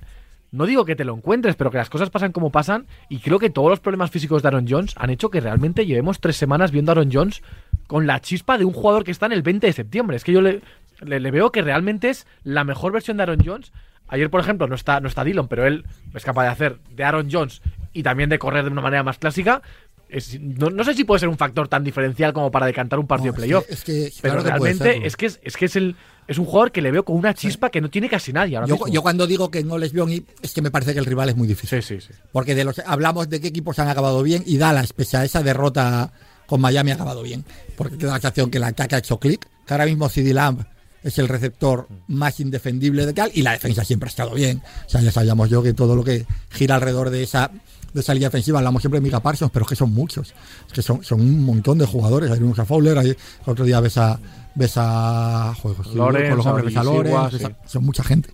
no 0.52 0.66
digo 0.66 0.86
que 0.86 0.96
te 0.96 1.06
lo 1.06 1.16
encuentres, 1.16 1.56
pero 1.56 1.72
que 1.72 1.78
las 1.78 1.90
cosas 1.90 2.10
pasan 2.10 2.32
como 2.32 2.52
pasan. 2.52 2.88
Y 3.10 3.20
creo 3.20 3.40
que 3.40 3.50
todos 3.50 3.70
los 3.70 3.80
problemas 3.80 4.12
físicos 4.12 4.42
de 4.42 4.48
Aaron 4.48 4.68
Jones 4.68 4.96
han 4.98 5.10
hecho 5.10 5.30
que 5.30 5.42
realmente 5.42 5.86
llevemos 5.86 6.20
tres 6.20 6.38
semanas 6.38 6.72
viendo 6.72 6.92
a 6.92 6.94
Aaron 6.94 7.10
Jones 7.12 7.42
con 7.88 8.08
la 8.08 8.22
chispa 8.22 8.58
de 8.58 8.66
un 8.66 8.74
jugador 8.74 9.04
que 9.04 9.12
está 9.12 9.26
en 9.26 9.34
el 9.34 9.42
20 9.42 9.68
de 9.68 9.74
septiembre. 9.74 10.18
Es 10.18 10.24
que 10.24 10.32
yo 10.32 10.42
le, 10.42 10.62
le, 11.02 11.32
veo 11.32 11.52
que 11.52 11.62
realmente 11.62 12.10
es 12.10 12.28
la 12.44 12.64
mejor 12.64 12.92
versión 12.92 13.18
de 13.18 13.24
Aaron 13.24 13.44
Jones. 13.44 13.72
Ayer, 14.08 14.30
por 14.30 14.42
ejemplo, 14.42 14.68
no 14.68 14.76
está, 14.76 15.00
no 15.00 15.08
está 15.08 15.24
Dillon, 15.24 15.48
pero 15.48 15.66
él 15.66 15.86
es 16.14 16.26
capaz 16.26 16.44
de 16.44 16.50
hacer 16.50 16.80
de 16.90 17.04
Aaron 17.04 17.30
Jones 17.32 17.62
y 17.94 18.04
también 18.04 18.30
de 18.30 18.40
correr 18.40 18.66
de 18.66 18.72
una 18.72 18.82
manera 18.82 19.04
más 19.04 19.20
clásica. 19.20 19.62
Es- 20.10 20.40
no, 20.40 20.70
no 20.72 20.84
sé 20.84 20.96
si 20.96 21.04
puede 21.04 21.20
ser 21.20 21.30
un 21.30 21.38
factor 21.38 21.68
tan 21.68 21.84
diferencial 21.84 22.34
como 22.34 22.50
para 22.52 22.66
decantar 22.66 22.98
un 23.00 23.06
partido 23.08 23.32
No, 23.34 23.38
de 23.38 23.46
es 23.46 23.48
playoff. 23.48 23.66
que- 23.68 23.74
es 23.74 23.84
que, 23.84 24.12
pero 24.22 24.42
claro 24.42 24.64
realmente 24.64 25.06
es 25.06 25.16
que 25.16 25.28
es, 25.28 25.40
es 25.44 25.56
que 25.56 25.66
es 25.66 25.76
el 25.76 25.96
es 26.28 26.38
un 26.38 26.46
jugador 26.46 26.72
que 26.72 26.82
le 26.82 26.92
veo 26.92 27.04
con 27.06 27.16
una 27.16 27.34
chispa 27.34 27.70
que 27.72 27.82
no 27.82 27.90
tiene 27.90 28.08
casi 28.10 28.32
nadie 28.34 28.56
ahora 28.56 28.68
Yo, 28.68 28.76
mismo. 28.76 28.88
yo 28.88 29.02
cuando 29.02 29.26
digo 29.26 29.50
que 29.50 29.64
no 29.64 29.78
les 29.80 29.94
veo 29.94 30.06
ni, 30.06 30.24
es 30.44 30.54
que 30.54 30.62
me 30.62 30.70
parece 30.70 30.94
que 30.94 31.00
el 31.00 31.06
rival 31.06 31.30
es 31.30 31.36
muy 31.36 31.48
difícil. 31.48 31.82
Sí, 31.82 32.00
sí, 32.00 32.08
sí. 32.08 32.14
Porque 32.32 32.54
de 32.54 32.64
los 32.66 32.78
hablamos 32.86 33.30
de 33.30 33.42
qué 33.42 33.48
equipos 33.48 33.80
han 33.80 33.88
acabado 33.88 34.22
bien 34.22 34.44
y 34.46 34.58
Dallas, 34.58 34.94
pese 34.94 35.18
a 35.18 35.26
esa 35.26 35.42
derrota 35.42 36.12
con 36.46 36.62
Miami, 36.62 36.92
ha 36.92 36.96
acabado 36.96 37.24
bien. 37.24 37.46
Porque 37.76 37.98
queda 37.98 38.10
la 38.12 38.16
sensación 38.16 38.52
que 38.52 38.58
el 38.60 38.64
ataque 38.66 38.96
ha 38.96 39.00
hecho 39.00 39.20
clic. 39.20 39.48
Que 39.66 39.74
ahora 39.74 39.86
mismo 39.86 40.08
CD 40.10 40.34
Lamb 40.34 40.64
es 41.04 41.18
el 41.20 41.28
receptor 41.28 41.88
más 42.08 42.40
indefendible 42.40 43.06
de 43.06 43.14
tal 43.14 43.32
y 43.34 43.42
la 43.42 43.52
defensa 43.54 43.84
siempre 43.84 44.08
ha 44.08 44.12
estado 44.12 44.34
bien. 44.34 44.62
O 44.86 44.90
sea, 44.90 45.02
ya 45.02 45.12
sabíamos 45.12 45.50
yo 45.50 45.62
que 45.64 45.74
todo 45.74 45.96
lo 45.96 46.04
que 46.04 46.26
gira 46.50 46.76
alrededor 46.76 47.10
de 47.10 47.24
esa 47.24 47.52
de 47.94 48.02
esa 48.02 48.14
línea 48.14 48.30
ofensiva, 48.30 48.60
hablamos 48.60 48.84
siempre 48.84 49.00
de 49.00 49.04
Mika 49.04 49.20
Parsons, 49.20 49.52
pero 49.52 49.64
es 49.66 49.70
que 49.70 49.76
son 49.76 49.92
muchos. 49.92 50.34
Es 50.68 50.74
que 50.74 50.84
son, 50.84 51.04
son 51.04 51.22
un 51.22 51.44
montón 51.44 51.80
de 51.80 51.88
jugadores. 51.88 52.30
Hay 52.30 52.38
unos 52.40 52.60
a 52.60 52.66
Fowler, 52.66 52.96
hay, 53.00 53.18
otro 53.48 53.66
día 53.66 53.80
ves 53.80 53.98
a, 53.98 54.20
ves 54.54 54.74
a, 54.76 55.56
con 55.60 55.76
los 55.76 56.46
hombres, 56.46 56.66
ves 56.66 56.78
a 56.78 56.84
Lawrence, 56.84 57.10
Odighiwa, 57.16 57.30
ves 57.30 57.44
a- 57.46 57.48
sí. 57.48 57.56
son 57.66 57.86
mucha 57.86 58.04
gente. 58.04 58.30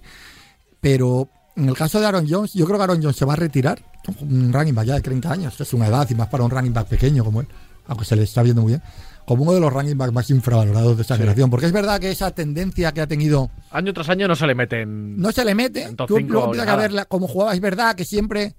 Pero 0.81 1.29
en 1.55 1.69
el 1.69 1.75
caso 1.75 1.99
de 1.99 2.05
Aaron 2.05 2.27
Jones, 2.29 2.53
yo 2.53 2.65
creo 2.65 2.77
que 2.77 2.83
Aaron 2.83 3.01
Jones 3.01 3.15
se 3.15 3.25
va 3.25 3.33
a 3.33 3.37
retirar. 3.37 3.81
Un 4.19 4.51
running 4.53 4.75
back 4.75 4.85
ya 4.87 4.95
de 4.95 5.01
30 5.01 5.31
años, 5.31 5.59
es 5.61 5.73
una 5.73 5.87
edad 5.87 6.07
y 6.09 6.15
más 6.15 6.27
para 6.27 6.43
un 6.43 6.51
running 6.51 6.73
back 6.73 6.87
pequeño 6.87 7.23
como 7.23 7.41
él, 7.41 7.47
aunque 7.87 8.05
se 8.05 8.15
le 8.15 8.23
está 8.23 8.43
viendo 8.43 8.61
muy 8.61 8.73
bien. 8.73 8.83
Como 9.25 9.43
uno 9.43 9.53
de 9.53 9.59
los 9.59 9.73
running 9.73 9.97
backs 9.97 10.13
más 10.13 10.29
infravalorados 10.29 10.95
de 10.97 11.01
esta 11.01 11.15
Sí. 11.15 11.19
generación. 11.19 11.49
Porque 11.49 11.65
es 11.65 11.71
verdad 11.71 11.99
que 11.99 12.11
esa 12.11 12.31
tendencia 12.31 12.91
que 12.93 13.01
ha 13.01 13.07
tenido 13.07 13.49
Año 13.71 13.93
tras 13.93 14.09
año 14.09 14.27
no 14.27 14.35
se 14.35 14.45
le 14.47 14.53
meten. 14.55 15.17
no 15.17 15.31
se 15.31 15.43
le 15.43 15.55
mete. 15.55 15.93
Tú 16.07 16.19
luego 16.19 16.45
empiezas 16.45 16.67
a 16.69 16.75
ver 16.75 16.91
la- 16.91 17.05
cómo 17.05 17.27
jugaba. 17.27 17.53
Es 17.53 17.59
verdad 17.61 17.95
que 17.95 18.05
siempre, 18.05 18.55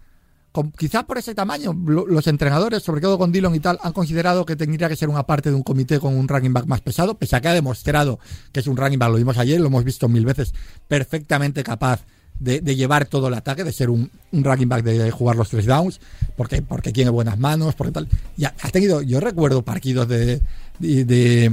con- 0.51 0.73
quizás 0.73 1.05
por 1.05 1.19
ese 1.19 1.35
tamaño, 1.35 1.73
lo- 1.87 2.07
los 2.07 2.27
entrenadores, 2.27 2.83
sobre 2.83 3.01
todo 3.01 3.17
con 3.19 3.31
Dillon 3.31 3.55
y 3.55 3.61
tal, 3.61 3.79
han 3.83 3.93
considerado 3.93 4.45
que 4.47 4.57
tendría 4.57 4.89
que 4.89 4.97
ser 4.97 5.09
una 5.09 5.23
parte 5.25 5.51
de 5.51 5.55
un 5.57 5.63
comité 5.63 6.01
con 6.01 6.17
un 6.17 6.27
running 6.27 6.53
back 6.53 6.67
más 6.67 6.81
pesado, 6.81 7.15
pese 7.19 7.37
a 7.37 7.41
que 7.41 7.49
ha 7.49 7.55
demostrado 7.55 8.19
que 8.53 8.61
es 8.61 8.67
un 8.67 8.77
running 8.77 8.99
back, 8.99 9.11
lo 9.11 9.17
vimos 9.19 9.39
ayer, 9.39 9.61
lo 9.61 9.67
hemos 9.69 9.85
visto 9.85 10.09
mil 10.09 10.25
veces, 10.25 10.53
perfectamente 10.89 11.63
capaz 11.63 12.05
de, 12.39 12.61
de 12.61 12.77
llevar 12.77 13.07
todo 13.07 13.29
el 13.29 13.35
ataque, 13.35 13.65
de 13.65 13.73
ser 13.73 13.91
un, 13.91 14.11
un 14.33 14.45
running 14.45 14.69
back 14.69 14.83
de 14.83 15.11
jugar 15.11 15.37
los 15.37 15.49
tres 15.49 15.67
downs, 15.67 16.01
porque, 16.37 16.63
porque 16.63 16.93
tiene 16.93 17.11
buenas 17.11 17.39
manos, 17.39 17.75
porque 17.75 17.93
tal. 17.93 18.09
Y 18.37 18.45
ha, 18.45 18.55
ha 18.63 18.69
tenido, 18.71 19.03
yo 19.03 19.21
recuerdo 19.21 19.63
partidos 19.63 20.09
de, 20.09 20.41
de, 20.79 21.53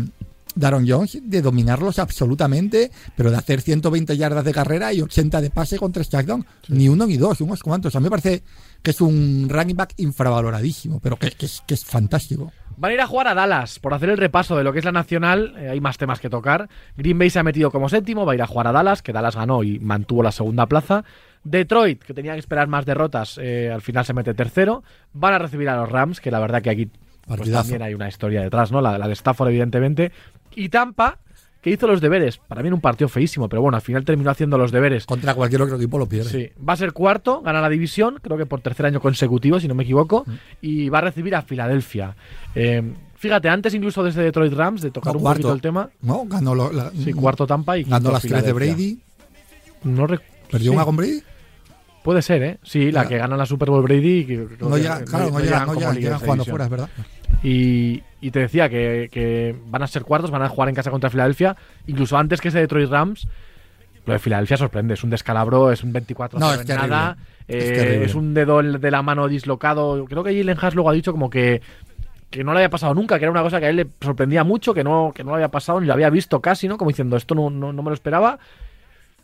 Aaron 0.62 0.86
Jones 0.88 1.20
de 1.24 1.42
dominarlos 1.42 2.00
absolutamente, 2.00 2.92
pero 3.16 3.32
de 3.32 3.38
hacer 3.38 3.62
120 3.62 4.16
yardas 4.18 4.46
de 4.46 4.54
carrera 4.54 4.94
y 4.94 5.02
80 5.02 5.42
de 5.42 5.50
pase 5.50 5.78
con 5.78 5.92
tres 5.92 6.10
touchdowns. 6.10 6.46
Ni 6.68 6.90
uno 6.90 7.08
ni 7.08 7.18
dos, 7.18 7.42
unos 7.42 7.62
cuantos. 7.62 7.96
A 7.96 8.00
mí 8.00 8.04
me 8.04 8.10
parece 8.10 8.44
que 8.84 8.92
es 8.92 9.02
un 9.02 9.48
running 9.50 9.76
back 9.78 9.94
infravaloradísimo, 9.98 11.00
pero 11.00 11.16
que, 11.18 11.32
que 11.32 11.46
es, 11.46 11.64
que 11.66 11.74
es 11.74 11.86
fantástico. 11.86 12.52
Van 12.76 12.92
a 12.92 12.94
ir 12.96 13.02
a 13.02 13.08
jugar 13.08 13.28
a 13.28 13.34
Dallas 13.34 13.80
por 13.80 13.94
hacer 13.94 14.10
el 14.10 14.18
repaso 14.18 14.58
de 14.58 14.64
lo 14.64 14.74
que 14.74 14.80
es 14.80 14.86
la 14.86 14.92
nacional. 14.92 15.56
eh, 15.58 15.70
hay 15.70 15.80
más 15.80 15.98
temas 15.98 16.20
que 16.20 16.30
tocar. 16.30 16.70
Green 16.98 17.18
Bay 17.18 17.30
se 17.30 17.40
ha 17.40 17.44
metido 17.44 17.72
como 17.72 17.88
séptimo, 17.88 18.26
va 18.26 18.34
a 18.34 18.36
ir 18.36 18.42
a 18.42 18.48
jugar 18.48 18.68
a 18.68 18.72
Dallas, 18.72 19.02
que 19.02 19.14
Dallas 19.14 19.36
ganó 19.36 19.64
y 19.64 19.80
mantuvo 19.80 20.22
la 20.24 20.32
segunda 20.32 20.66
plaza. 20.66 21.04
Detroit, 21.44 22.02
que 22.04 22.14
tenía 22.14 22.34
que 22.34 22.40
esperar 22.40 22.68
más 22.68 22.86
derrotas, 22.86 23.38
eh, 23.42 23.70
al 23.72 23.82
final 23.82 24.06
se 24.06 24.14
mete 24.14 24.34
tercero. 24.34 24.84
Van 25.14 25.34
a 25.34 25.40
recibir 25.40 25.70
a 25.70 25.78
los 25.78 25.90
Rams, 25.90 26.20
que 26.20 26.32
la 26.32 26.40
verdad 26.40 26.62
que 26.62 26.70
aquí 26.70 26.90
pues, 27.28 27.52
también 27.52 27.82
hay 27.82 27.94
una 27.94 28.08
historia 28.08 28.42
detrás, 28.42 28.72
¿no? 28.72 28.82
La, 28.82 28.98
la 28.98 29.08
de 29.08 29.14
Stafford, 29.14 29.50
evidentemente. 29.50 30.12
Y 30.56 30.70
Tampa, 30.70 31.20
que 31.64 31.70
hizo 31.72 31.88
los 31.88 32.02
deberes. 32.02 32.38
Para 32.38 32.62
mí 32.62 32.68
era 32.68 32.76
un 32.76 32.82
partido 32.82 33.08
feísimo, 33.08 33.48
pero 33.50 33.62
bueno, 33.62 33.78
al 33.78 33.82
final 33.82 34.04
terminó 34.04 34.30
haciendo 34.30 34.58
los 34.58 34.72
deberes. 34.72 35.06
Contra 35.06 35.34
cualquier 35.34 35.62
otro 35.62 35.78
equipo 35.78 35.98
lo 35.98 36.08
pierde. 36.08 36.30
Sí, 36.30 36.50
va 36.64 36.74
a 36.74 36.78
ser 36.78 36.92
cuarto, 36.92 37.42
gana 37.42 37.62
la 37.62 37.70
división, 37.70 38.20
creo 38.22 38.38
que 38.38 38.46
por 38.46 38.60
tercer 38.62 38.86
año 38.86 39.00
consecutivo, 39.00 39.60
si 39.60 39.68
no 39.70 39.74
me 39.76 39.84
equivoco, 39.84 40.26
Mm. 40.28 40.32
y 40.62 40.90
va 40.90 40.98
a 41.00 41.02
recibir 41.02 41.34
a 41.36 41.42
Filadelfia. 41.42 42.16
Eh, 42.54 42.84
fíjate, 43.16 43.48
antes 43.48 43.74
incluso 43.74 44.04
desde 44.04 44.22
Detroit 44.24 44.52
Rams, 44.54 44.82
de 44.82 44.92
tocar 44.92 45.14
No, 45.14 45.20
un 45.20 45.24
cuarto. 45.24 45.42
poquito 45.44 45.54
el 45.56 45.62
tema, 45.62 45.90
¿No? 46.02 46.26
Ganó, 46.26 46.54
lo- 46.54 46.72
la- 46.74 46.92
sí, 46.92 47.14
cuarto 47.14 47.48
Tampa 47.48 47.78
y 47.78 47.84
ganó 47.86 48.12
las 48.12 48.22
tres 48.22 48.44
de. 48.44 48.52
Brady. 48.54 49.00
No 49.86 50.06
¿Perdió 50.08 50.72
sí, 50.72 50.76
una 50.76 50.86
con 50.86 50.96
Brady? 50.98 51.22
Puede 52.04 52.22
ser, 52.22 52.44
¿eh? 52.44 52.58
Sí, 52.64 52.92
la 52.92 53.04
Ya. 53.04 53.10
que 53.10 53.18
gana 53.18 53.38
la 53.38 53.46
Super 53.46 53.70
Bowl 53.70 53.82
Brady. 53.82 54.20
y 54.20 54.26
que 54.26 54.48
No 54.60 54.78
llega, 54.78 55.04
claro, 55.06 55.32
no, 55.32 55.40
llegan, 55.40 55.62
no 55.68 55.74
como 55.76 55.94
llegan, 55.94 56.20
jugando 56.20 56.44
fuera, 56.46 56.66
es 56.66 56.70
verdad. 56.72 56.90
Y, 57.42 58.04
y 58.22 58.32
te 58.32 58.40
decía 58.40 58.70
que, 58.70 59.10
que 59.12 59.56
van 59.68 59.84
a 59.84 59.88
ser 59.88 60.04
cuartos, 60.04 60.32
van 60.32 60.44
a 60.44 60.50
jugar 60.50 60.70
en 60.70 60.76
casa 60.76 60.92
contra 60.92 61.10
Filadelfia, 61.10 61.56
incluso 61.88 62.18
antes 62.18 62.40
que 62.40 62.50
ese 62.50 62.60
Detroit 62.60 62.90
Rams. 62.90 63.28
Lo 64.06 64.14
de 64.14 64.20
Filadelfia 64.20 64.58
sorprende, 64.58 64.94
es 64.96 65.04
un 65.04 65.10
descalabro, 65.10 65.72
es 65.72 65.84
un 65.84 65.94
24 65.94 66.38
No, 66.38 66.54
es 66.54 66.68
nada, 66.68 67.18
Es 67.48 67.64
eh, 67.64 68.04
es 68.04 68.16
un 68.16 68.34
dedo 68.34 68.62
de 68.62 68.92
la 68.92 69.02
mano 69.02 69.28
dislocado. 69.28 70.06
Creo 70.06 70.24
que 70.24 70.38
Jalen 70.38 70.58
Haas 70.60 70.76
luego 70.76 70.90
ha 70.90 70.94
dicho 70.94 71.14
como 71.14 71.30
que, 71.30 71.62
que 72.30 72.44
no 72.44 72.52
le 72.52 72.60
había 72.60 72.70
pasado 72.70 72.94
nunca, 72.94 73.18
que 73.18 73.26
era 73.26 73.32
una 73.32 73.44
cosa 73.44 73.60
que 73.60 73.68
a 73.68 73.70
él 73.70 73.78
le 73.78 73.88
sorprendía 74.02 74.44
mucho, 74.44 74.74
que 74.74 74.84
no, 74.84 75.14
que 75.16 75.24
no 75.24 75.30
lo 75.30 75.36
había 75.36 75.52
pasado, 75.52 75.80
ni 75.80 75.88
lo 75.88 75.94
había 75.94 76.10
visto 76.10 76.42
casi, 76.42 76.68
¿no? 76.68 76.78
Como 76.78 76.90
diciendo, 76.90 77.16
esto 77.16 77.34
no, 77.34 77.50
no, 77.50 77.72
no 77.72 77.82
me 77.82 77.92
lo 77.92 77.94
esperaba. 77.94 78.40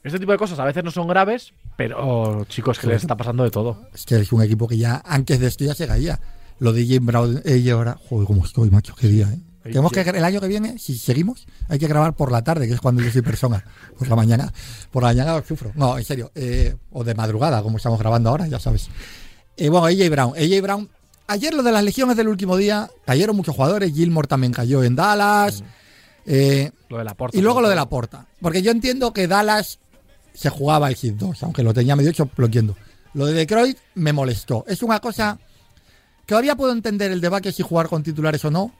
Este 0.03 0.19
tipo 0.19 0.31
de 0.31 0.37
cosas 0.37 0.59
a 0.59 0.65
veces 0.65 0.83
no 0.83 0.91
son 0.91 1.07
graves, 1.07 1.51
pero 1.75 2.45
chicos, 2.47 2.79
que 2.79 2.87
les 2.87 3.01
está 3.01 3.17
pasando 3.17 3.43
de 3.43 3.51
todo. 3.51 3.87
Es 3.93 4.05
que 4.05 4.15
es 4.15 4.31
un 4.31 4.41
equipo 4.41 4.67
que 4.67 4.77
ya 4.77 5.01
antes 5.05 5.39
de 5.41 5.47
esto 5.47 5.65
ya 5.65 5.73
se 5.73 5.87
caía. 5.87 6.19
Lo 6.59 6.73
de 6.73 6.85
Jim 6.85 7.05
Brown, 7.05 7.41
ella 7.45 7.73
ahora, 7.73 7.97
joder, 8.09 8.27
cómo 8.27 8.45
estoy, 8.45 8.69
macho, 8.69 8.95
qué 8.95 9.07
día, 9.07 9.27
¿eh? 9.31 9.39
Tenemos 9.63 9.91
que 9.91 10.01
el 10.01 10.23
año 10.23 10.41
que 10.41 10.47
viene, 10.47 10.79
si 10.79 10.97
seguimos, 10.97 11.45
hay 11.67 11.77
que 11.77 11.87
grabar 11.87 12.15
por 12.15 12.31
la 12.31 12.43
tarde, 12.43 12.67
que 12.67 12.73
es 12.73 12.81
cuando 12.81 13.03
yo 13.03 13.11
soy 13.11 13.21
persona. 13.21 13.63
Por 13.99 14.07
la 14.07 14.15
mañana, 14.15 14.51
por 14.91 15.03
la 15.03 15.09
mañana 15.09 15.43
sufro. 15.45 15.71
No, 15.75 15.97
en 15.97 16.03
serio, 16.05 16.31
eh, 16.33 16.75
o 16.91 17.03
de 17.03 17.13
madrugada, 17.13 17.61
como 17.61 17.77
estamos 17.77 17.99
grabando 17.99 18.29
ahora, 18.29 18.47
ya 18.47 18.57
sabes. 18.59 18.87
Eh, 19.57 19.67
bueno, 19.69 19.85
AJ 19.85 20.09
Brown, 20.09 20.33
AJ 20.35 20.61
Brown. 20.61 20.89
Ayer 21.27 21.53
lo 21.53 21.61
de 21.61 21.71
las 21.73 21.83
legiones 21.83 22.15
del 22.17 22.29
último 22.29 22.55
día, 22.57 22.89
cayeron 23.05 23.35
muchos 23.35 23.53
jugadores, 23.55 23.93
Gilmore 23.93 24.27
también 24.27 24.53
cayó 24.53 24.83
en 24.83 24.95
Dallas. 24.95 25.63
eh, 26.25 26.71
Lo 26.87 26.97
de 26.97 27.03
la 27.03 27.13
porta. 27.13 27.37
y 27.37 27.41
luego 27.41 27.61
lo 27.61 27.69
de 27.69 27.75
la 27.75 27.87
porta. 27.89 28.25
Porque 28.41 28.61
yo 28.63 28.71
entiendo 28.71 29.13
que 29.13 29.27
Dallas 29.27 29.77
se 30.33 30.49
jugaba 30.49 30.87
el 30.89 30.95
hit 30.95 31.15
2, 31.15 31.43
aunque 31.43 31.61
lo 31.61 31.73
tenía 31.73 31.95
medio 31.95 32.09
hecho, 32.09 32.29
lo 32.37 32.45
entiendo. 32.45 32.75
Lo 33.13 33.25
de 33.27 33.33
Detroit 33.33 33.77
me 33.95 34.13
molestó. 34.13 34.63
Es 34.67 34.81
una 34.81 34.99
cosa 34.99 35.37
todavía 36.29 36.55
puedo 36.55 36.71
entender 36.71 37.11
el 37.11 37.21
debate 37.21 37.51
si 37.51 37.63
jugar 37.63 37.89
con 37.89 38.03
titulares 38.03 38.45
o 38.45 38.51
no, 38.51 38.71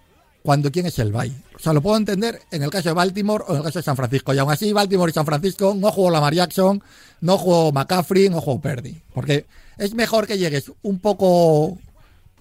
cuando 0.44 0.72
quién 0.72 0.86
es 0.86 1.00
el 1.00 1.12
bye. 1.12 1.34
O 1.56 1.60
sea, 1.60 1.74
lo 1.74 1.82
puedo 1.82 1.98
entender 1.98 2.40
en 2.52 2.62
el 2.62 2.70
caso 2.70 2.90
de 2.90 2.94
Baltimore 2.94 3.44
o 3.48 3.52
en 3.52 3.58
el 3.58 3.64
caso 3.64 3.80
de 3.80 3.84
San 3.84 3.96
Francisco. 3.96 4.34
Y 4.34 4.38
aún 4.38 4.52
así, 4.52 4.72
Baltimore 4.72 5.10
y 5.10 5.14
San 5.14 5.26
Francisco 5.26 5.76
no 5.76 5.92
jugó 5.92 6.12
Lamar 6.12 6.34
Jackson, 6.34 6.82
no 7.22 7.38
jugó 7.40 7.72
McCaffrey, 7.72 8.30
no 8.30 8.40
jugó 8.40 8.62
Purdy. 8.62 9.02
Porque 9.14 9.48
es 9.78 9.96
mejor 9.96 10.28
que 10.28 10.38
llegues 10.38 10.72
un 10.84 11.00
poco 11.00 11.78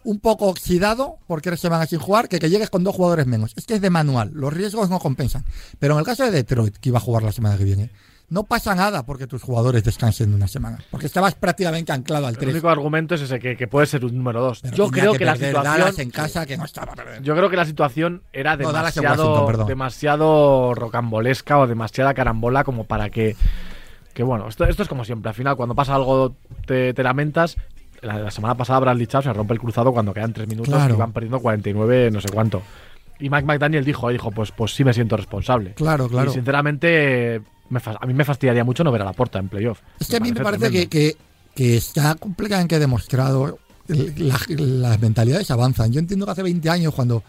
un 0.05 0.21
poco 0.21 0.47
oxidado 0.47 1.18
porque 1.27 1.49
eres 1.49 1.61
semana 1.61 1.85
sin 1.87 1.99
jugar 1.99 2.29
que 2.29 2.38
que 2.38 2.49
llegues 2.49 2.71
con 2.71 2.85
dos 2.85 2.94
jugadores 2.94 3.27
menos. 3.27 3.53
Es 3.57 3.64
que 3.66 3.75
es 3.75 3.81
de 3.81 3.90
manual, 3.90 4.31
los 4.35 4.53
riesgos 4.53 4.90
no 4.90 4.99
compensan. 4.99 5.44
Pero 5.79 5.94
en 5.94 6.01
el 6.01 6.07
caso 6.07 6.25
de 6.25 6.31
Detroit, 6.31 6.77
que 6.77 6.90
iba 6.90 6.99
a 6.99 7.03
jugar 7.03 7.23
la 7.23 7.33
semana 7.33 7.57
que 7.57 7.64
viene, 7.64 7.90
no 8.30 8.44
pasa 8.44 8.74
nada 8.74 9.06
porque 9.06 9.26
tus 9.26 9.42
jugadores 9.42 9.82
descansen 9.84 10.34
una 10.34 10.48
semana. 10.48 10.78
Porque 10.90 11.06
estabas 11.06 11.34
prácticamente 11.34 11.92
anclado 11.92 12.26
al 12.26 12.34
El 12.34 12.38
3. 12.38 12.52
único 12.52 12.68
argumento 12.68 13.14
es 13.14 13.22
ese, 13.22 13.38
que, 13.38 13.56
que 13.56 13.66
puede 13.68 13.86
ser 13.86 14.04
un 14.04 14.16
número 14.16 14.40
2. 14.42 14.60
Pero 14.62 14.76
Yo 14.76 14.88
creo 14.90 15.12
que, 15.14 15.24
la 15.24 15.34
situación. 15.36 15.64
Dallas 15.64 15.98
en 15.98 16.10
casa 16.10 16.44
que 16.44 16.56
no 16.58 16.64
estaba. 16.64 16.92
Yo 17.22 17.34
creo 17.34 17.48
que 17.48 17.56
la 17.56 17.64
situación 17.64 18.22
era 18.32 18.56
demasiado, 18.56 19.46
demasiado 19.66 20.74
rocambolesca 20.74 21.58
o 21.58 21.66
demasiada 21.66 22.14
carambola 22.14 22.64
como 22.64 22.84
para 22.84 23.10
que. 23.10 23.36
Que 24.12 24.22
bueno, 24.24 24.48
esto, 24.48 24.64
esto 24.64 24.82
es 24.82 24.88
como 24.88 25.04
siempre. 25.04 25.28
Al 25.28 25.34
final, 25.34 25.56
cuando 25.56 25.74
pasa 25.74 25.94
algo, 25.94 26.34
te, 26.66 26.92
te 26.92 27.02
lamentas. 27.02 27.56
La, 28.02 28.18
la 28.18 28.30
semana 28.30 28.54
pasada, 28.56 28.78
Bradley 28.80 29.06
Chubb 29.06 29.22
se 29.24 29.32
rompe 29.32 29.54
el 29.54 29.58
cruzado 29.60 29.92
cuando 29.92 30.12
quedan 30.14 30.32
3 30.32 30.46
minutos 30.48 30.72
Claro. 30.72 30.94
y 30.94 30.98
van 30.98 31.12
perdiendo 31.12 31.40
49, 31.40 32.10
no 32.12 32.20
sé 32.20 32.28
cuánto. 32.28 32.62
Y 33.20 33.28
Mike 33.30 33.44
McDaniel 33.46 33.84
dijo, 33.84 34.08
dijo, 34.10 34.30
pues, 34.30 34.52
pues 34.52 34.72
sí 34.74 34.84
me 34.84 34.92
siento 34.92 35.16
responsable. 35.16 35.74
Claro, 35.74 36.08
claro. 36.08 36.30
Y 36.30 36.34
sinceramente, 36.34 37.42
me 37.70 37.81
a 37.85 38.07
mí 38.07 38.14
me 38.14 38.24
fastidiaría 38.24 38.64
mucho 38.64 38.83
no 38.85 38.92
ver 38.92 39.02
a 39.02 39.04
la 39.07 39.12
puerta 39.12 39.38
en 39.38 39.48
playoff. 39.48 39.81
Es 40.00 40.09
que 40.09 40.16
a 40.16 40.20
mí 40.20 40.33
me 40.33 40.40
parece 40.40 40.70
que, 40.70 40.88
que, 40.88 41.16
que 41.54 41.76
está 41.76 42.14
completamente 42.14 42.78
demostrado. 42.78 43.59
la- 43.88 44.38
las 44.48 45.00
mentalidades 45.00 45.50
avanzan. 45.50 45.90
Yo 45.92 45.98
entiendo 46.00 46.26
que 46.26 46.33
hace 46.33 46.42
20 46.42 46.68
años, 46.68 46.94
cuando 46.94 47.22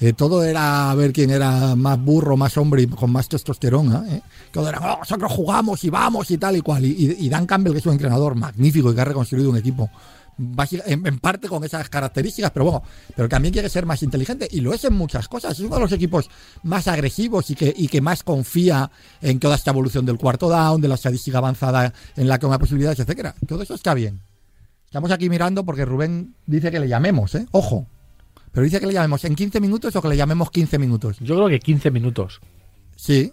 eh, 0.00 0.12
todo 0.12 0.42
era 0.44 0.90
a 0.90 0.94
ver 0.94 1.12
quién 1.12 1.30
era 1.30 1.74
más 1.76 1.98
burro, 2.00 2.36
más 2.36 2.56
hombre 2.56 2.82
y 2.82 2.86
con 2.86 3.10
más 3.12 3.28
testosterona, 3.28 4.04
¿eh? 4.08 4.22
todo 4.52 4.68
era, 4.68 4.78
"Oh, 4.80 4.98
nosotros 4.98 5.30
jugamos 5.32 5.82
y 5.84 5.90
vamos 5.90 6.30
y 6.30 6.38
tal 6.38 6.56
y 6.56 6.60
cual. 6.60 6.84
Y, 6.84 6.90
y- 6.90 7.26
y 7.26 7.28
Dan 7.28 7.46
Campbell, 7.46 7.72
que 7.72 7.78
es 7.78 7.86
un 7.86 7.92
entrenador 7.92 8.34
magnífico 8.34 8.90
y 8.90 8.94
que 8.94 9.00
ha 9.00 9.04
reconstruido 9.04 9.50
un 9.50 9.56
equipo. 9.56 9.90
En, 10.36 11.06
en 11.06 11.18
parte 11.18 11.48
con 11.48 11.62
esas 11.64 11.88
características, 11.88 12.50
pero 12.50 12.64
bueno, 12.64 12.82
pero 13.14 13.28
también 13.28 13.52
quiere 13.52 13.68
ser 13.68 13.86
más 13.86 14.02
inteligente 14.02 14.48
y 14.50 14.60
lo 14.60 14.74
es 14.74 14.84
en 14.84 14.94
muchas 14.94 15.28
cosas. 15.28 15.52
Es 15.52 15.60
uno 15.60 15.76
de 15.76 15.82
los 15.82 15.92
equipos 15.92 16.28
más 16.62 16.88
agresivos 16.88 17.50
y 17.50 17.54
que, 17.54 17.72
y 17.76 17.88
que 17.88 18.00
más 18.00 18.22
confía 18.22 18.90
en 19.20 19.38
toda 19.38 19.54
esta 19.54 19.70
evolución 19.70 20.04
del 20.04 20.18
cuarto 20.18 20.48
down, 20.48 20.80
de 20.80 20.88
la 20.88 20.96
estadística 20.96 21.38
avanzada 21.38 21.92
en 22.16 22.28
la 22.28 22.38
que 22.38 22.46
hay 22.46 22.58
posibilidades, 22.58 23.00
etcétera. 23.00 23.34
Todo 23.46 23.62
eso 23.62 23.74
está 23.74 23.94
bien. 23.94 24.20
Estamos 24.86 25.10
aquí 25.10 25.28
mirando 25.28 25.64
porque 25.64 25.84
Rubén 25.84 26.34
dice 26.46 26.70
que 26.70 26.78
le 26.78 26.88
llamemos, 26.88 27.34
¿eh? 27.34 27.46
Ojo. 27.50 27.86
Pero 28.52 28.62
dice 28.62 28.78
que 28.78 28.86
le 28.86 28.92
llamemos 28.92 29.24
en 29.24 29.34
15 29.34 29.60
minutos 29.60 29.96
o 29.96 30.00
que 30.00 30.08
le 30.08 30.16
llamemos 30.16 30.50
15 30.50 30.78
minutos. 30.78 31.16
Yo 31.18 31.34
creo 31.34 31.48
que 31.48 31.58
15 31.58 31.90
minutos. 31.90 32.40
Sí. 32.94 33.32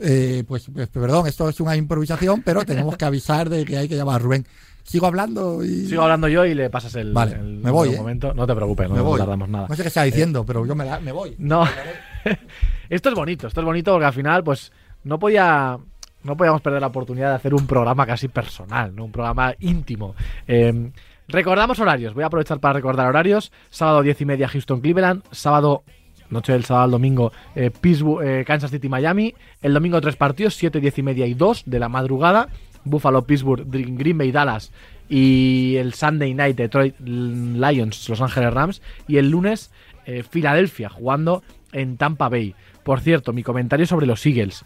Eh, 0.00 0.44
pues, 0.48 0.66
pues, 0.72 0.88
perdón, 0.88 1.26
esto 1.28 1.48
es 1.48 1.60
una 1.60 1.76
improvisación, 1.76 2.42
pero 2.42 2.64
tenemos 2.64 2.96
que 2.96 3.04
avisar 3.04 3.48
de 3.48 3.64
que 3.64 3.76
hay 3.76 3.88
que 3.88 3.96
llamar 3.96 4.16
a 4.16 4.18
Rubén. 4.18 4.46
Sigo 4.82 5.06
hablando 5.06 5.62
y. 5.64 5.86
Sigo 5.86 6.02
hablando 6.02 6.28
yo 6.28 6.44
y 6.44 6.54
le 6.54 6.70
pasas 6.70 6.94
el, 6.96 7.12
Vale, 7.12 7.32
el 7.36 7.58
me 7.58 7.70
voy, 7.70 7.88
el 7.90 7.94
¿eh? 7.94 7.98
momento. 7.98 8.34
No 8.34 8.46
te 8.46 8.54
preocupes, 8.54 8.88
no, 8.88 8.94
me 8.96 9.02
no 9.02 9.16
tardamos 9.16 9.48
nada. 9.48 9.66
No 9.68 9.74
sé 9.76 9.82
qué 9.82 9.88
está 9.88 10.02
diciendo, 10.02 10.44
pero 10.44 10.64
yo 10.66 10.74
me, 10.74 10.84
la- 10.84 11.00
me 11.00 11.12
voy. 11.12 11.34
No. 11.38 11.64
esto 12.88 13.08
es 13.08 13.14
bonito, 13.14 13.46
esto 13.46 13.60
es 13.60 13.64
bonito 13.64 13.92
porque 13.92 14.06
al 14.06 14.12
final, 14.12 14.44
pues, 14.44 14.72
no 15.04 15.18
podía. 15.18 15.78
No 16.22 16.36
podíamos 16.36 16.60
perder 16.60 16.82
la 16.82 16.88
oportunidad 16.88 17.30
de 17.30 17.36
hacer 17.36 17.54
un 17.54 17.66
programa 17.66 18.04
casi 18.06 18.28
personal, 18.28 18.94
¿no? 18.94 19.06
Un 19.06 19.12
programa 19.12 19.54
íntimo. 19.60 20.14
Eh, 20.46 20.90
recordamos 21.28 21.78
horarios. 21.80 22.12
Voy 22.12 22.24
a 22.24 22.26
aprovechar 22.26 22.60
para 22.60 22.74
recordar 22.74 23.06
horarios. 23.08 23.50
Sábado 23.70 24.02
10 24.02 24.20
y 24.20 24.24
media 24.26 24.46
Houston 24.48 24.82
Cleveland. 24.82 25.22
Sábado, 25.30 25.82
noche 26.28 26.52
del 26.52 26.64
sábado 26.66 26.84
al 26.84 26.90
domingo, 26.90 27.32
eh, 27.54 27.70
Pittsburgh, 27.70 28.22
eh, 28.22 28.44
Kansas 28.44 28.70
City 28.70 28.86
Miami. 28.90 29.34
El 29.62 29.72
domingo 29.72 29.98
tres 30.02 30.16
partidos, 30.16 30.54
7, 30.56 30.78
10 30.78 30.98
y 30.98 31.02
media 31.02 31.26
y 31.26 31.32
2 31.32 31.62
de 31.64 31.78
la 31.78 31.88
madrugada. 31.88 32.48
Buffalo, 32.84 33.24
Pittsburgh, 33.26 33.64
Green 33.68 34.18
Bay, 34.18 34.32
Dallas. 34.32 34.72
Y 35.08 35.76
el 35.76 35.94
Sunday 35.94 36.34
Night 36.34 36.56
Detroit 36.56 36.98
Lions, 37.00 38.08
Los 38.08 38.20
Ángeles 38.20 38.52
Rams. 38.52 38.82
Y 39.08 39.18
el 39.18 39.30
lunes 39.30 39.70
eh, 40.06 40.22
Filadelfia 40.22 40.88
jugando 40.88 41.42
en 41.72 41.96
Tampa 41.96 42.28
Bay. 42.28 42.54
Por 42.82 43.00
cierto, 43.00 43.32
mi 43.32 43.42
comentario 43.42 43.86
sobre 43.86 44.06
los 44.06 44.24
Eagles. 44.24 44.64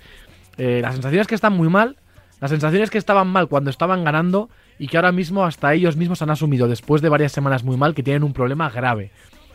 Eh, 0.56 0.80
la 0.82 0.92
sensación 0.92 1.20
es 1.20 1.26
que 1.26 1.34
están 1.34 1.54
muy 1.54 1.68
mal. 1.68 1.96
La 2.40 2.48
sensación 2.48 2.82
es 2.82 2.90
que 2.90 2.98
estaban 2.98 3.28
mal 3.28 3.48
cuando 3.48 3.70
estaban 3.70 4.04
ganando 4.04 4.50
y 4.78 4.88
que 4.88 4.96
ahora 4.96 5.12
mismo 5.12 5.44
hasta 5.44 5.72
ellos 5.72 5.96
mismos 5.96 6.20
han 6.22 6.30
asumido, 6.30 6.68
después 6.68 7.00
de 7.00 7.08
varias 7.08 7.32
semanas 7.32 7.64
muy 7.64 7.76
mal, 7.76 7.94
que 7.94 8.02
tienen 8.02 8.22
un 8.22 8.32
problema 8.32 8.70
grave. 8.70 9.10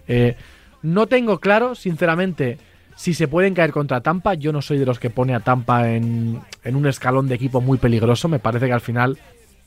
Eh, 0.08 0.36
no 0.82 1.08
tengo 1.08 1.40
claro, 1.40 1.76
sinceramente, 1.76 2.58
si 3.00 3.14
se 3.14 3.30
pueden 3.30 3.54
caer 3.54 3.72
contra 3.72 4.02
Tampa. 4.02 4.34
Yo 4.34 4.52
no 4.52 4.62
soy 4.62 4.78
de 4.78 4.86
los 4.86 5.00
que 5.00 5.10
pone 5.10 5.34
a 5.34 5.40
Tampa 5.40 5.90
en, 5.90 6.42
en 6.66 6.76
un 6.76 6.86
escalón 6.86 7.30
de 7.30 7.36
equipo 7.36 7.62
muy 7.62 7.78
peligroso. 7.78 8.28
Me 8.28 8.40
parece 8.40 8.66
que 8.66 8.74
al 8.74 8.82
final, 8.82 9.18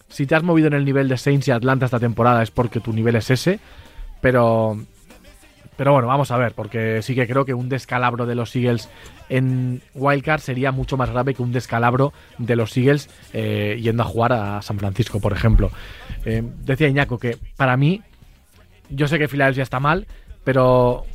si 0.09 0.27
te 0.27 0.35
has 0.35 0.43
movido 0.43 0.67
en 0.67 0.75
el 0.75 0.85
nivel 0.85 1.09
de 1.09 1.17
Saints 1.17 1.49
y 1.49 1.51
Atlanta 1.51 1.87
esta 1.87 1.99
temporada 1.99 2.43
es 2.43 2.51
porque 2.51 2.81
tu 2.81 2.93
nivel 2.93 3.17
es 3.17 3.31
ese. 3.31 3.59
Pero 4.21 4.77
pero 5.79 5.95
bueno, 5.95 6.09
vamos 6.09 6.31
a 6.31 6.37
ver, 6.37 6.53
porque 6.53 7.01
sí 7.01 7.15
que 7.15 7.27
creo 7.27 7.47
que 7.47 7.55
un 7.55 7.71
descalabro 7.71 8.27
de 8.27 8.35
los 8.35 8.55
Eagles 8.55 8.91
en 9.31 9.81
Wildcard 9.95 10.43
sería 10.43 10.71
mucho 10.71 10.99
más 10.99 11.09
grave 11.09 11.33
que 11.33 11.41
un 11.41 11.53
descalabro 11.53 12.13
de 12.37 12.55
los 12.55 12.77
Eagles 12.77 13.09
eh, 13.33 13.81
yendo 13.81 14.03
a 14.03 14.07
jugar 14.07 14.35
a 14.35 14.61
San 14.61 14.79
Francisco, 14.79 15.21
por 15.21 15.33
ejemplo. 15.33 15.71
Eh, 16.27 16.43
decía 16.65 16.87
Iñaco 16.87 17.19
que 17.19 17.39
para 17.57 17.79
mí, 17.79 18.03
yo 18.91 19.09
sé 19.09 19.19
que 19.19 19.27
Filadelfia 19.27 19.63
está 19.63 19.81
mal, 19.81 20.07
pero 20.45 21.07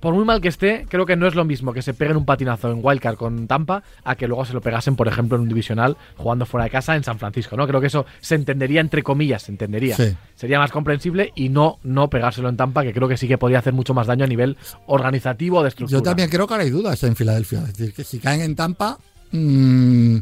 por 0.00 0.14
muy 0.14 0.24
mal 0.24 0.40
que 0.40 0.48
esté, 0.48 0.86
creo 0.88 1.06
que 1.06 1.14
no 1.14 1.26
es 1.26 1.34
lo 1.34 1.44
mismo 1.44 1.72
que 1.72 1.82
se 1.82 1.94
peguen 1.94 2.16
un 2.16 2.24
patinazo 2.24 2.70
en 2.70 2.80
Wildcard 2.82 3.16
con 3.16 3.46
Tampa 3.46 3.82
a 4.02 4.16
que 4.16 4.26
luego 4.26 4.44
se 4.44 4.54
lo 4.54 4.60
pegasen, 4.60 4.96
por 4.96 5.08
ejemplo, 5.08 5.36
en 5.36 5.42
un 5.42 5.48
divisional 5.48 5.96
jugando 6.16 6.46
fuera 6.46 6.64
de 6.64 6.70
casa 6.70 6.96
en 6.96 7.04
San 7.04 7.18
Francisco, 7.18 7.56
¿no? 7.56 7.66
Creo 7.66 7.80
que 7.80 7.88
eso 7.88 8.06
se 8.20 8.34
entendería 8.34 8.80
entre 8.80 9.02
comillas, 9.02 9.42
se 9.42 9.52
entendería. 9.52 9.96
Sí. 9.96 10.16
Sería 10.34 10.58
más 10.58 10.72
comprensible 10.72 11.32
y 11.34 11.50
no, 11.50 11.78
no 11.82 12.08
pegárselo 12.08 12.48
en 12.48 12.56
Tampa, 12.56 12.82
que 12.82 12.92
creo 12.92 13.08
que 13.08 13.16
sí 13.16 13.28
que 13.28 13.38
podría 13.38 13.58
hacer 13.58 13.74
mucho 13.74 13.94
más 13.94 14.06
daño 14.06 14.24
a 14.24 14.28
nivel 14.28 14.56
organizativo 14.86 15.58
o 15.58 15.62
de 15.62 15.68
estructura. 15.68 15.98
Yo 15.98 16.02
también 16.02 16.30
creo 16.30 16.46
que 16.46 16.54
ahora 16.54 16.64
hay 16.64 16.70
dudas 16.70 17.02
en 17.04 17.14
Filadelfia. 17.14 17.60
Es 17.60 17.76
decir, 17.76 17.92
que 17.92 18.04
si 18.04 18.18
caen 18.18 18.40
en 18.40 18.56
Tampa, 18.56 18.98
mmm, 19.32 20.16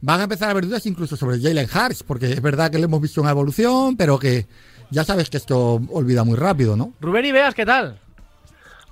van 0.00 0.20
a 0.20 0.22
empezar 0.24 0.48
a 0.48 0.50
haber 0.52 0.64
dudas 0.64 0.86
incluso 0.86 1.16
sobre 1.16 1.40
Jalen 1.40 1.66
Hurts, 1.66 2.02
porque 2.02 2.32
es 2.32 2.40
verdad 2.40 2.70
que 2.70 2.78
le 2.78 2.84
hemos 2.84 3.00
visto 3.00 3.20
una 3.20 3.30
evolución, 3.30 3.96
pero 3.96 4.18
que 4.18 4.46
ya 4.90 5.04
sabes 5.04 5.30
que 5.30 5.36
esto 5.36 5.80
olvida 5.90 6.24
muy 6.24 6.36
rápido, 6.36 6.76
¿no? 6.76 6.94
Rubén 7.00 7.24
y 7.26 7.32
Veas, 7.32 7.54
¿qué 7.54 7.66
tal? 7.66 8.00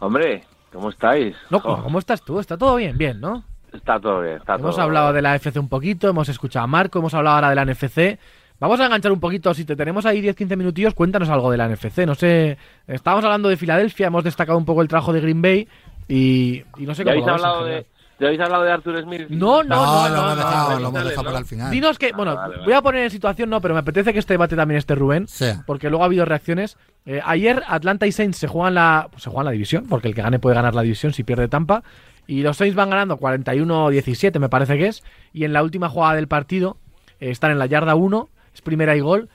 Hombre, 0.00 0.44
¿cómo 0.72 0.90
estáis? 0.90 1.36
No, 1.50 1.60
Jo, 1.60 1.82
¿Cómo 1.82 1.98
estás 1.98 2.22
tú? 2.22 2.38
¿Está 2.38 2.56
todo 2.56 2.76
bien? 2.76 2.96
Bien, 2.96 3.20
¿no? 3.20 3.44
Está 3.72 4.00
todo 4.00 4.22
bien, 4.22 4.36
está 4.36 4.54
Hemos 4.54 4.76
todo 4.76 4.84
hablado 4.84 5.12
de 5.12 5.20
la 5.22 5.34
FC 5.34 5.58
un 5.58 5.68
poquito, 5.68 6.08
hemos 6.08 6.28
escuchado 6.28 6.64
a 6.64 6.66
Marco, 6.66 6.98
hemos 7.00 7.12
hablado 7.14 7.36
ahora 7.36 7.50
de 7.50 7.54
la 7.56 7.64
NFC. 7.64 8.18
Vamos 8.60 8.80
a 8.80 8.86
enganchar 8.86 9.12
un 9.12 9.20
poquito, 9.20 9.52
si 9.54 9.64
te 9.64 9.76
tenemos 9.76 10.06
ahí 10.06 10.20
10-15 10.22 10.56
minutillos, 10.56 10.94
cuéntanos 10.94 11.28
algo 11.28 11.50
de 11.50 11.58
la 11.58 11.68
NFC. 11.68 11.98
No 12.06 12.14
sé, 12.14 12.56
estábamos 12.86 13.24
hablando 13.24 13.48
de 13.48 13.56
Filadelfia, 13.56 14.06
hemos 14.06 14.24
destacado 14.24 14.58
un 14.58 14.64
poco 14.64 14.82
el 14.82 14.88
trabajo 14.88 15.12
de 15.12 15.20
Green 15.20 15.42
Bay 15.42 15.68
y, 16.08 16.62
y 16.76 16.86
no 16.86 16.94
sé 16.94 17.04
¿Ya 17.04 17.14
cómo 17.14 17.24
habéis, 17.24 17.26
lo 17.26 17.32
hablado 17.32 17.64
de, 17.66 17.86
¿Ya 18.18 18.26
habéis 18.26 18.40
hablado 18.40 18.64
de 18.64 18.72
Arthur 18.72 19.00
Smith? 19.02 19.28
No, 19.28 19.62
no, 19.62 20.08
no, 20.08 20.08
lo 20.08 20.16
no, 20.16 20.34
no, 20.34 20.80
lo 20.80 20.88
hemos 20.88 21.04
dejado 21.04 21.22
¿no? 21.22 21.24
para 21.24 21.38
el 21.38 21.44
final. 21.44 21.70
Dinos 21.70 21.98
que, 21.98 22.12
bueno, 22.12 22.34
vale, 22.34 22.54
vale. 22.54 22.64
voy 22.64 22.74
a 22.74 22.82
poner 22.82 23.04
en 23.04 23.10
situación, 23.10 23.48
no, 23.48 23.60
pero 23.60 23.74
me 23.74 23.80
apetece 23.80 24.12
que 24.12 24.18
este 24.18 24.34
debate 24.34 24.56
también 24.56 24.78
esté 24.78 24.96
Rubén, 24.96 25.26
porque 25.66 25.88
luego 25.88 26.02
ha 26.02 26.06
habido 26.06 26.24
reacciones. 26.24 26.76
Eh, 27.06 27.20
ayer 27.24 27.62
Atlanta 27.68 28.06
y 28.06 28.12
Saints 28.12 28.38
se 28.38 28.48
juegan 28.48 28.74
la, 28.74 29.08
pues 29.10 29.22
se 29.22 29.30
juegan 29.30 29.44
la 29.46 29.52
división, 29.52 29.86
porque 29.88 30.08
el 30.08 30.14
que 30.14 30.22
gane 30.22 30.40
puede 30.40 30.56
ganar 30.56 30.74
la 30.74 30.82
división 30.82 31.12
si 31.12 31.22
pierde 31.22 31.46
Tampa. 31.46 31.84
Y 32.26 32.42
los 32.42 32.56
Saints 32.56 32.74
van 32.74 32.90
ganando 32.90 33.18
41-17, 33.18 34.38
me 34.40 34.48
parece 34.48 34.76
que 34.76 34.88
es. 34.88 35.04
Y 35.32 35.44
en 35.44 35.52
la 35.52 35.62
última 35.62 35.88
jugada 35.88 36.14
del 36.14 36.28
partido 36.28 36.76
eh, 37.20 37.30
están 37.30 37.52
en 37.52 37.58
la 37.58 37.66
yarda 37.66 37.94
1, 37.94 38.28
es 38.52 38.62
primera 38.62 38.96
y 38.96 39.00
gol. 39.00 39.28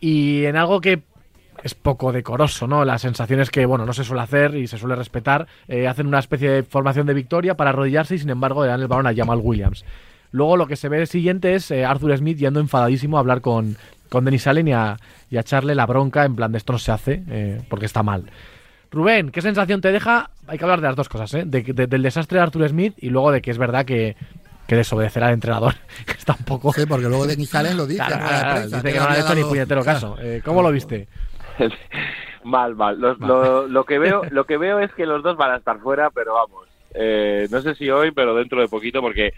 Y 0.00 0.46
en 0.46 0.56
algo 0.56 0.80
que 0.80 1.02
es 1.62 1.74
poco 1.74 2.12
decoroso, 2.12 2.66
¿no? 2.66 2.84
La 2.84 2.98
sensación 2.98 3.40
es 3.40 3.50
que, 3.50 3.66
bueno, 3.66 3.84
no 3.86 3.92
se 3.92 4.04
suele 4.04 4.22
hacer 4.22 4.54
y 4.54 4.66
se 4.66 4.78
suele 4.78 4.96
respetar. 4.96 5.46
eh, 5.68 5.86
hacen 5.88 6.06
una 6.06 6.18
especie 6.18 6.50
de 6.50 6.62
formación 6.62 7.06
de 7.06 7.14
victoria 7.14 7.56
para 7.56 7.70
arrodillarse 7.70 8.14
y, 8.14 8.18
sin 8.18 8.30
embargo, 8.30 8.62
le 8.62 8.70
dan 8.70 8.80
el 8.80 8.88
balón 8.88 9.06
a 9.06 9.14
Jamal 9.14 9.40
Williams. 9.42 9.84
Luego 10.32 10.56
lo 10.56 10.66
que 10.66 10.76
se 10.76 10.88
ve 10.88 11.06
siguiente 11.06 11.54
es 11.54 11.70
eh, 11.70 11.84
Arthur 11.84 12.16
Smith 12.16 12.38
yendo 12.38 12.60
enfadadísimo 12.60 13.16
a 13.16 13.20
hablar 13.20 13.40
con, 13.40 13.76
con 14.08 14.24
Denis 14.24 14.46
Allen 14.46 14.68
y 14.68 14.72
a, 14.72 14.96
y 15.28 15.36
a 15.36 15.40
echarle 15.40 15.74
la 15.74 15.86
bronca 15.86 16.24
en 16.24 16.36
plan 16.36 16.52
de 16.52 16.58
esto 16.58 16.72
no 16.72 16.78
se 16.78 16.92
hace 16.92 17.22
eh, 17.28 17.60
porque 17.68 17.86
está 17.86 18.02
mal. 18.02 18.24
Rubén, 18.92 19.30
¿qué 19.30 19.40
sensación 19.42 19.80
te 19.80 19.92
deja? 19.92 20.30
Hay 20.46 20.58
que 20.58 20.64
hablar 20.64 20.80
de 20.80 20.86
las 20.88 20.96
dos 20.96 21.08
cosas, 21.08 21.32
¿eh? 21.34 21.44
De- 21.46 21.62
de- 21.62 21.86
del 21.86 22.02
desastre 22.02 22.38
de 22.38 22.42
Arthur 22.42 22.68
Smith 22.68 22.94
y 22.98 23.08
luego 23.10 23.30
de 23.32 23.40
que 23.42 23.50
es 23.50 23.58
verdad 23.58 23.84
que, 23.84 24.16
que 24.66 24.74
desobedecerá 24.76 25.28
al 25.28 25.34
entrenador, 25.34 25.74
que 26.06 26.12
está 26.12 26.34
un 26.38 26.44
poco... 26.44 26.72
Sí, 26.72 26.86
porque 26.86 27.08
luego 27.08 27.26
Denis 27.26 27.54
Allen 27.54 27.76
lo 27.76 27.86
dice. 27.86 28.02
Claro, 28.04 28.56
prensa, 28.56 28.76
dice 28.78 28.92
que 28.92 28.98
no 28.98 29.08
le 29.10 29.16
ha 29.16 29.20
hecho 29.20 29.34
ni 29.34 29.42
puñetero 29.44 29.84
caso. 29.84 30.16
Eh, 30.20 30.42
¿Cómo 30.44 30.62
lo 30.62 30.70
viste? 30.72 31.06
mal, 32.44 32.74
mal. 32.74 33.00
Lo, 33.00 33.14
lo- 33.14 33.66
lo 33.68 33.84
que 33.84 33.98
veo, 33.98 34.22
lo 34.30 34.44
que 34.44 34.56
veo 34.56 34.78
es 34.80 34.92
que 34.94 35.06
los 35.06 35.22
dos 35.22 35.36
van 35.36 35.52
a 35.52 35.56
estar 35.56 35.78
fuera, 35.80 36.10
pero 36.10 36.34
vamos. 36.34 36.68
eh, 36.94 37.46
no 37.50 37.60
sé 37.62 37.74
si 37.74 37.88
hoy, 37.90 38.10
pero 38.12 38.34
dentro 38.34 38.60
de 38.60 38.68
poquito, 38.68 39.00
porque 39.00 39.32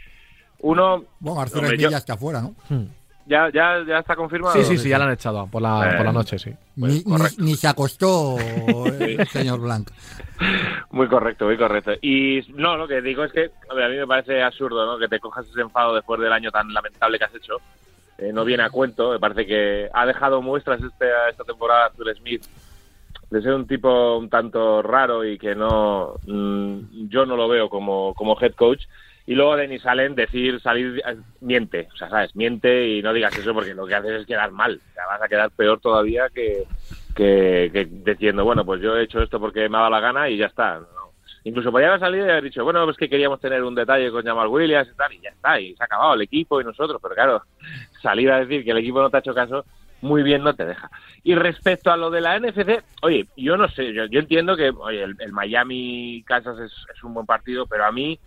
uno 0.61 1.05
Bueno, 1.21 1.41
Arthur 1.41 1.59
Hombre, 1.59 1.71
Smith 1.77 1.81
yo- 1.83 1.91
ya 1.91 1.99
está 1.99 2.17
fuera, 2.17 2.41
¿no? 2.41 2.55
Hmm. 2.69 2.85
ya, 3.27 3.51
ya, 3.53 3.85
ya 3.87 3.99
está 3.99 4.15
confirmado. 4.17 4.55
Sí, 4.55 4.65
sí, 4.65 4.79
sí, 4.79 4.89
ya 4.89 4.99
lo 4.99 5.05
han 5.05 5.13
echado 5.13 5.47
por 5.49 5.61
la, 5.63 5.95
por 5.97 6.05
la 6.05 6.11
Eh, 6.11 6.15
noche, 6.15 6.39
sí. 6.39 6.53
Pues, 6.79 7.05
ni, 7.39 7.45
ni 7.45 7.55
se 7.57 7.69
acostó 7.69 8.37
el 9.01 9.27
señor 9.29 9.61
Blanc. 9.61 9.91
Muy 10.91 11.09
correcto, 11.09 11.47
muy 11.47 11.57
correcto. 11.57 11.93
Y 12.03 12.41
no, 12.55 12.77
lo 12.77 12.87
que 12.89 13.01
digo 13.03 13.25
es 13.25 13.33
que 13.33 13.51
a, 13.71 13.75
ver, 13.75 13.85
a 13.85 13.89
mí 13.89 13.97
me 13.97 14.07
parece 14.07 14.43
absurdo 14.43 14.87
¿no? 14.87 14.99
que 14.99 15.09
te 15.09 15.21
cojas 15.21 15.47
ese 15.49 15.61
enfado 15.61 15.95
después 15.95 16.21
del 16.21 16.33
año 16.33 16.51
tan 16.51 16.73
lamentable 16.73 17.19
que 17.19 17.25
has 17.25 17.35
hecho. 17.35 17.57
Eh, 18.19 18.33
no 18.33 18.45
viene 18.45 18.63
a 18.63 18.71
cuento, 18.71 19.11
me 19.11 19.19
parece 19.19 19.47
que 19.47 19.89
ha 19.93 20.07
dejado 20.07 20.43
muestras 20.43 20.81
este, 20.83 21.07
esta 21.31 21.45
temporada 21.45 21.87
Arthur 21.87 22.15
Smith 22.17 22.45
de 23.33 23.41
ser 23.41 23.55
un 23.55 23.67
tipo 23.67 24.19
un 24.19 24.29
tanto 24.29 24.83
raro 24.83 25.25
y 25.25 25.39
que 25.39 25.55
no 25.55 26.17
mm, 26.27 27.09
yo 27.09 27.25
no 27.25 27.35
lo 27.35 27.49
veo 27.49 27.71
como, 27.71 28.13
como 28.15 28.39
head 28.39 28.53
coach. 28.53 28.85
Y 29.25 29.35
luego 29.35 29.57
Denis 29.57 29.87
Allen 29.87 30.15
decir, 30.15 30.61
salir, 30.61 31.01
eh, 31.07 31.17
miente, 31.41 31.89
o 31.95 31.97
sea, 31.97 32.11
¿sabes? 32.11 32.37
Miente 32.37 32.89
y 32.89 33.03
no 33.03 33.13
digas 33.13 33.37
eso 33.39 33.55
porque 33.55 33.73
lo 33.73 33.87
que 33.87 33.95
haces 33.95 34.21
es 34.21 34.27
quedar 34.27 34.51
mal. 34.51 34.81
O 34.91 34.95
sea, 34.95 35.07
vas 35.07 35.23
a 35.23 35.29
quedar 35.29 35.51
peor 35.53 35.81
todavía 35.81 36.29
que, 36.29 36.65
que, 37.15 37.71
que 37.73 37.87
diciendo, 37.87 38.45
bueno, 38.45 38.67
pues 38.67 38.83
yo 38.83 38.97
he 38.97 39.05
hecho 39.05 39.23
esto 39.23 39.41
porque 39.41 39.69
me 39.69 39.79
ha 39.79 39.81
dado 39.81 39.93
la 39.93 40.01
gana 40.01 40.29
y 40.29 40.37
ya 40.37 40.47
está. 40.47 40.81
Incluso 41.45 41.73
podría 41.73 41.89
haber 41.89 42.01
salido 42.01 42.27
y 42.27 42.31
haber 42.31 42.45
dicho, 42.45 42.63
bueno, 42.65 42.89
es 42.89 42.97
que 42.97 43.09
queríamos 43.09 43.41
tener 43.41 43.63
un 43.63 43.75
detalle 43.75 44.11
con 44.11 44.25
Jamal 44.25 44.49
Williams 44.49 44.89
y 44.93 44.97
tal, 44.97 45.13
y 45.13 45.21
ya 45.21 45.31
está, 45.31 45.61
y 45.61 45.75
se 45.75 45.83
ha 45.83 45.87
acabado 45.87 46.15
el 46.15 46.23
equipo 46.23 46.61
y 46.61 46.65
nosotros, 46.65 47.01
pero 47.03 47.15
claro, 47.15 47.43
salir 48.03 48.31
a 48.31 48.41
decir 48.41 48.65
que 48.65 48.71
el 48.71 48.79
equipo 48.79 49.01
no 49.01 49.11
te 49.11 49.17
ha 49.17 49.21
hecho 49.21 49.35
caso, 49.35 49.65
muy 50.01 50.23
bien 50.23 50.43
no 50.43 50.55
te 50.55 50.67
deja. 50.67 50.91
Y 51.23 51.35
respecto 51.35 51.91
a 51.91 51.97
lo 51.97 52.11
de 52.11 52.21
la 52.21 52.39
NFC, 52.39 52.83
oye, 53.03 53.27
yo 53.37 53.57
no 53.57 53.69
sé, 53.69 53.93
yo, 53.93 54.07
yo 54.07 54.21
entiendo 54.21 54.57
que 54.57 54.71
oye, 54.71 55.03
el, 55.03 55.17
el 55.19 55.33
Miami 55.33 56.23
Kansas 56.27 56.59
es, 56.59 56.73
es 56.95 57.05
un 57.05 57.15
buen 57.15 57.27
partido, 57.27 57.67
pero 57.67 57.85
a 57.85 57.93
mí 57.93 58.19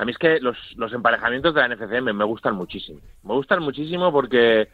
a 0.00 0.04
mí 0.06 0.12
es 0.12 0.18
que 0.18 0.40
los, 0.40 0.56
los 0.76 0.94
emparejamientos 0.94 1.54
de 1.54 1.60
la 1.60 1.68
NFC 1.68 2.00
me, 2.00 2.14
me 2.14 2.24
gustan 2.24 2.54
muchísimo. 2.54 3.00
Me 3.22 3.34
gustan 3.34 3.62
muchísimo 3.62 4.10
porque 4.10 4.68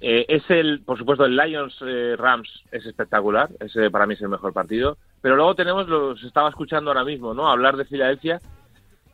eh, 0.00 0.26
es 0.28 0.42
el, 0.50 0.80
por 0.84 0.98
supuesto, 0.98 1.24
el 1.24 1.36
Lions 1.36 1.76
eh, 1.82 2.14
Rams 2.16 2.48
es 2.70 2.86
espectacular. 2.86 3.48
Ese 3.60 3.90
para 3.90 4.06
mí 4.06 4.14
es 4.14 4.22
el 4.22 4.28
mejor 4.28 4.52
partido. 4.52 4.96
Pero 5.20 5.36
luego 5.36 5.54
tenemos, 5.54 5.88
los 5.88 6.22
estaba 6.22 6.48
escuchando 6.48 6.90
ahora 6.90 7.04
mismo, 7.04 7.34
¿no? 7.34 7.48
Hablar 7.48 7.76
de 7.76 7.84
Filadelfia. 7.84 8.40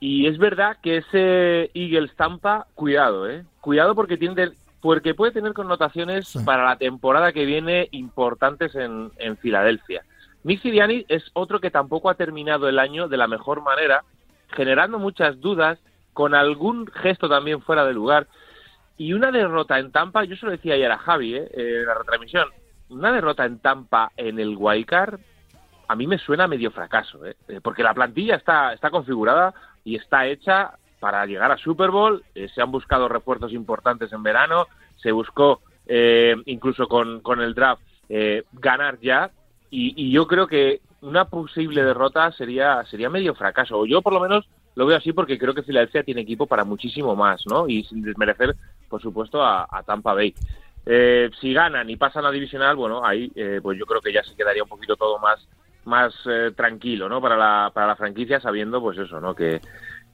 Y 0.00 0.26
es 0.26 0.38
verdad 0.38 0.76
que 0.82 0.98
ese 0.98 1.70
Eagles 1.74 2.14
Tampa, 2.16 2.66
cuidado, 2.74 3.28
¿eh? 3.28 3.44
Cuidado 3.60 3.94
porque 3.94 4.16
tiene, 4.18 4.50
porque 4.80 5.14
puede 5.14 5.32
tener 5.32 5.54
connotaciones 5.54 6.28
Sí. 6.28 6.40
para 6.44 6.64
la 6.64 6.76
temporada 6.76 7.32
que 7.32 7.46
viene 7.46 7.88
importantes 7.92 8.74
en, 8.74 9.10
en 9.18 9.36
Filadelfia. 9.38 10.02
Nick 10.44 11.06
es 11.08 11.24
otro 11.32 11.58
que 11.58 11.70
tampoco 11.70 12.10
ha 12.10 12.16
terminado 12.16 12.68
el 12.68 12.78
año 12.78 13.08
de 13.08 13.16
la 13.16 13.26
mejor 13.26 13.62
manera, 13.62 14.04
generando 14.48 14.98
muchas 14.98 15.40
dudas, 15.40 15.78
con 16.12 16.34
algún 16.34 16.86
gesto 16.86 17.28
también 17.28 17.62
fuera 17.62 17.84
de 17.86 17.94
lugar. 17.94 18.26
Y 18.96 19.12
una 19.12 19.30
derrota 19.30 19.78
en 19.78 19.90
Tampa, 19.90 20.24
yo 20.24 20.36
se 20.36 20.46
lo 20.46 20.52
decía 20.52 20.74
ayer 20.74 20.90
a 20.90 20.98
Javi, 20.98 21.34
¿eh? 21.34 21.50
Eh, 21.52 21.78
en 21.80 21.86
la 21.86 21.94
retransmisión, 21.94 22.48
una 22.90 23.12
derrota 23.12 23.44
en 23.44 23.58
Tampa 23.58 24.12
en 24.16 24.38
el 24.38 24.56
Wildcard, 24.56 25.18
a 25.88 25.96
mí 25.96 26.06
me 26.06 26.18
suena 26.18 26.46
medio 26.46 26.70
fracaso, 26.70 27.24
¿eh? 27.26 27.36
Eh, 27.48 27.60
porque 27.62 27.82
la 27.82 27.94
plantilla 27.94 28.36
está, 28.36 28.72
está 28.72 28.90
configurada 28.90 29.52
y 29.84 29.96
está 29.96 30.26
hecha 30.26 30.72
para 31.00 31.26
llegar 31.26 31.50
a 31.50 31.58
Super 31.58 31.90
Bowl, 31.90 32.22
eh, 32.34 32.48
se 32.54 32.62
han 32.62 32.70
buscado 32.70 33.08
refuerzos 33.08 33.52
importantes 33.52 34.12
en 34.12 34.22
verano, 34.22 34.66
se 34.96 35.12
buscó 35.12 35.60
eh, 35.86 36.34
incluso 36.46 36.88
con, 36.88 37.20
con 37.20 37.40
el 37.40 37.54
draft 37.54 37.82
ganar 38.52 38.98
ya, 39.00 39.30
y, 39.70 39.94
y 39.96 40.12
yo 40.12 40.26
creo 40.26 40.46
que 40.46 40.82
una 41.00 41.24
posible 41.24 41.82
derrota 41.82 42.30
sería, 42.32 42.84
sería 42.84 43.10
medio 43.10 43.34
fracaso, 43.34 43.78
o 43.78 43.86
yo 43.86 44.02
por 44.02 44.12
lo 44.12 44.20
menos 44.20 44.46
lo 44.74 44.86
veo 44.86 44.96
así 44.96 45.12
porque 45.12 45.38
creo 45.38 45.54
que 45.54 45.62
Filadelfia 45.62 46.02
tiene 46.02 46.22
equipo 46.22 46.46
para 46.46 46.64
muchísimo 46.64 47.14
más, 47.14 47.44
¿no? 47.46 47.68
Y 47.68 47.84
sin 47.84 48.02
desmerecer, 48.02 48.56
por 48.88 49.00
supuesto, 49.02 49.44
a, 49.44 49.82
Tampa 49.86 50.14
Bay. 50.14 50.34
Eh, 50.86 51.30
si 51.40 51.52
ganan 51.52 51.88
y 51.88 51.96
pasan 51.96 52.26
a 52.26 52.30
divisional, 52.30 52.76
bueno, 52.76 53.04
ahí 53.04 53.32
eh, 53.34 53.60
pues 53.62 53.78
yo 53.78 53.86
creo 53.86 54.00
que 54.00 54.12
ya 54.12 54.22
se 54.22 54.36
quedaría 54.36 54.62
un 54.62 54.68
poquito 54.68 54.96
todo 54.96 55.18
más 55.18 55.48
más 55.84 56.14
eh, 56.26 56.52
tranquilo, 56.56 57.08
¿no? 57.08 57.20
Para 57.20 57.36
la, 57.36 57.70
para 57.72 57.88
la 57.88 57.96
franquicia, 57.96 58.40
sabiendo, 58.40 58.80
pues 58.80 58.98
eso, 58.98 59.20
¿no? 59.20 59.34
Que, 59.34 59.60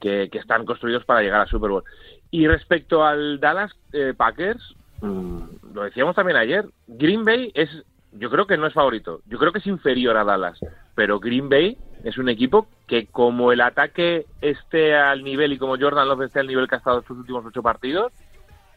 que, 0.01 0.29
están 0.33 0.65
construidos 0.65 1.05
para 1.05 1.23
llegar 1.23 1.41
a 1.41 1.47
Super 1.47 1.71
Bowl. 1.71 1.85
Y 2.31 2.47
respecto 2.47 3.05
al 3.05 3.41
Dallas 3.41 3.73
eh, 3.93 4.15
Packers, 4.17 4.75
mm, 5.01 5.41
lo 5.75 5.83
decíamos 5.83 6.17
también 6.17 6.39
ayer, 6.39 6.67
Green 6.87 7.25
Bay 7.25 7.51
es, 7.55 7.69
yo 8.13 8.31
creo 8.31 8.47
que 8.47 8.57
no 8.57 8.67
es 8.67 8.75
favorito, 8.75 9.21
yo 9.27 9.39
creo 9.39 9.53
que 9.53 9.59
es 9.59 9.67
inferior 9.67 10.17
a 10.17 10.25
Dallas, 10.25 10.59
pero 10.95 11.21
Green 11.21 11.49
Bay 11.49 11.77
es 12.05 12.19
un 12.19 12.29
equipo 12.29 12.67
que 12.87 13.07
como 13.07 13.53
el 13.53 13.61
ataque 13.61 14.27
esté 14.41 14.97
al 14.97 15.23
nivel 15.23 15.53
y 15.53 15.59
como 15.59 15.79
Jordan 15.79 16.09
Love 16.09 16.23
esté 16.23 16.41
al 16.41 16.47
nivel 16.47 16.67
que 16.67 16.77
ha 16.77 16.79
estado 16.79 17.01
estos 17.01 17.19
últimos 17.19 17.45
ocho 17.45 17.63
partidos, 17.63 18.13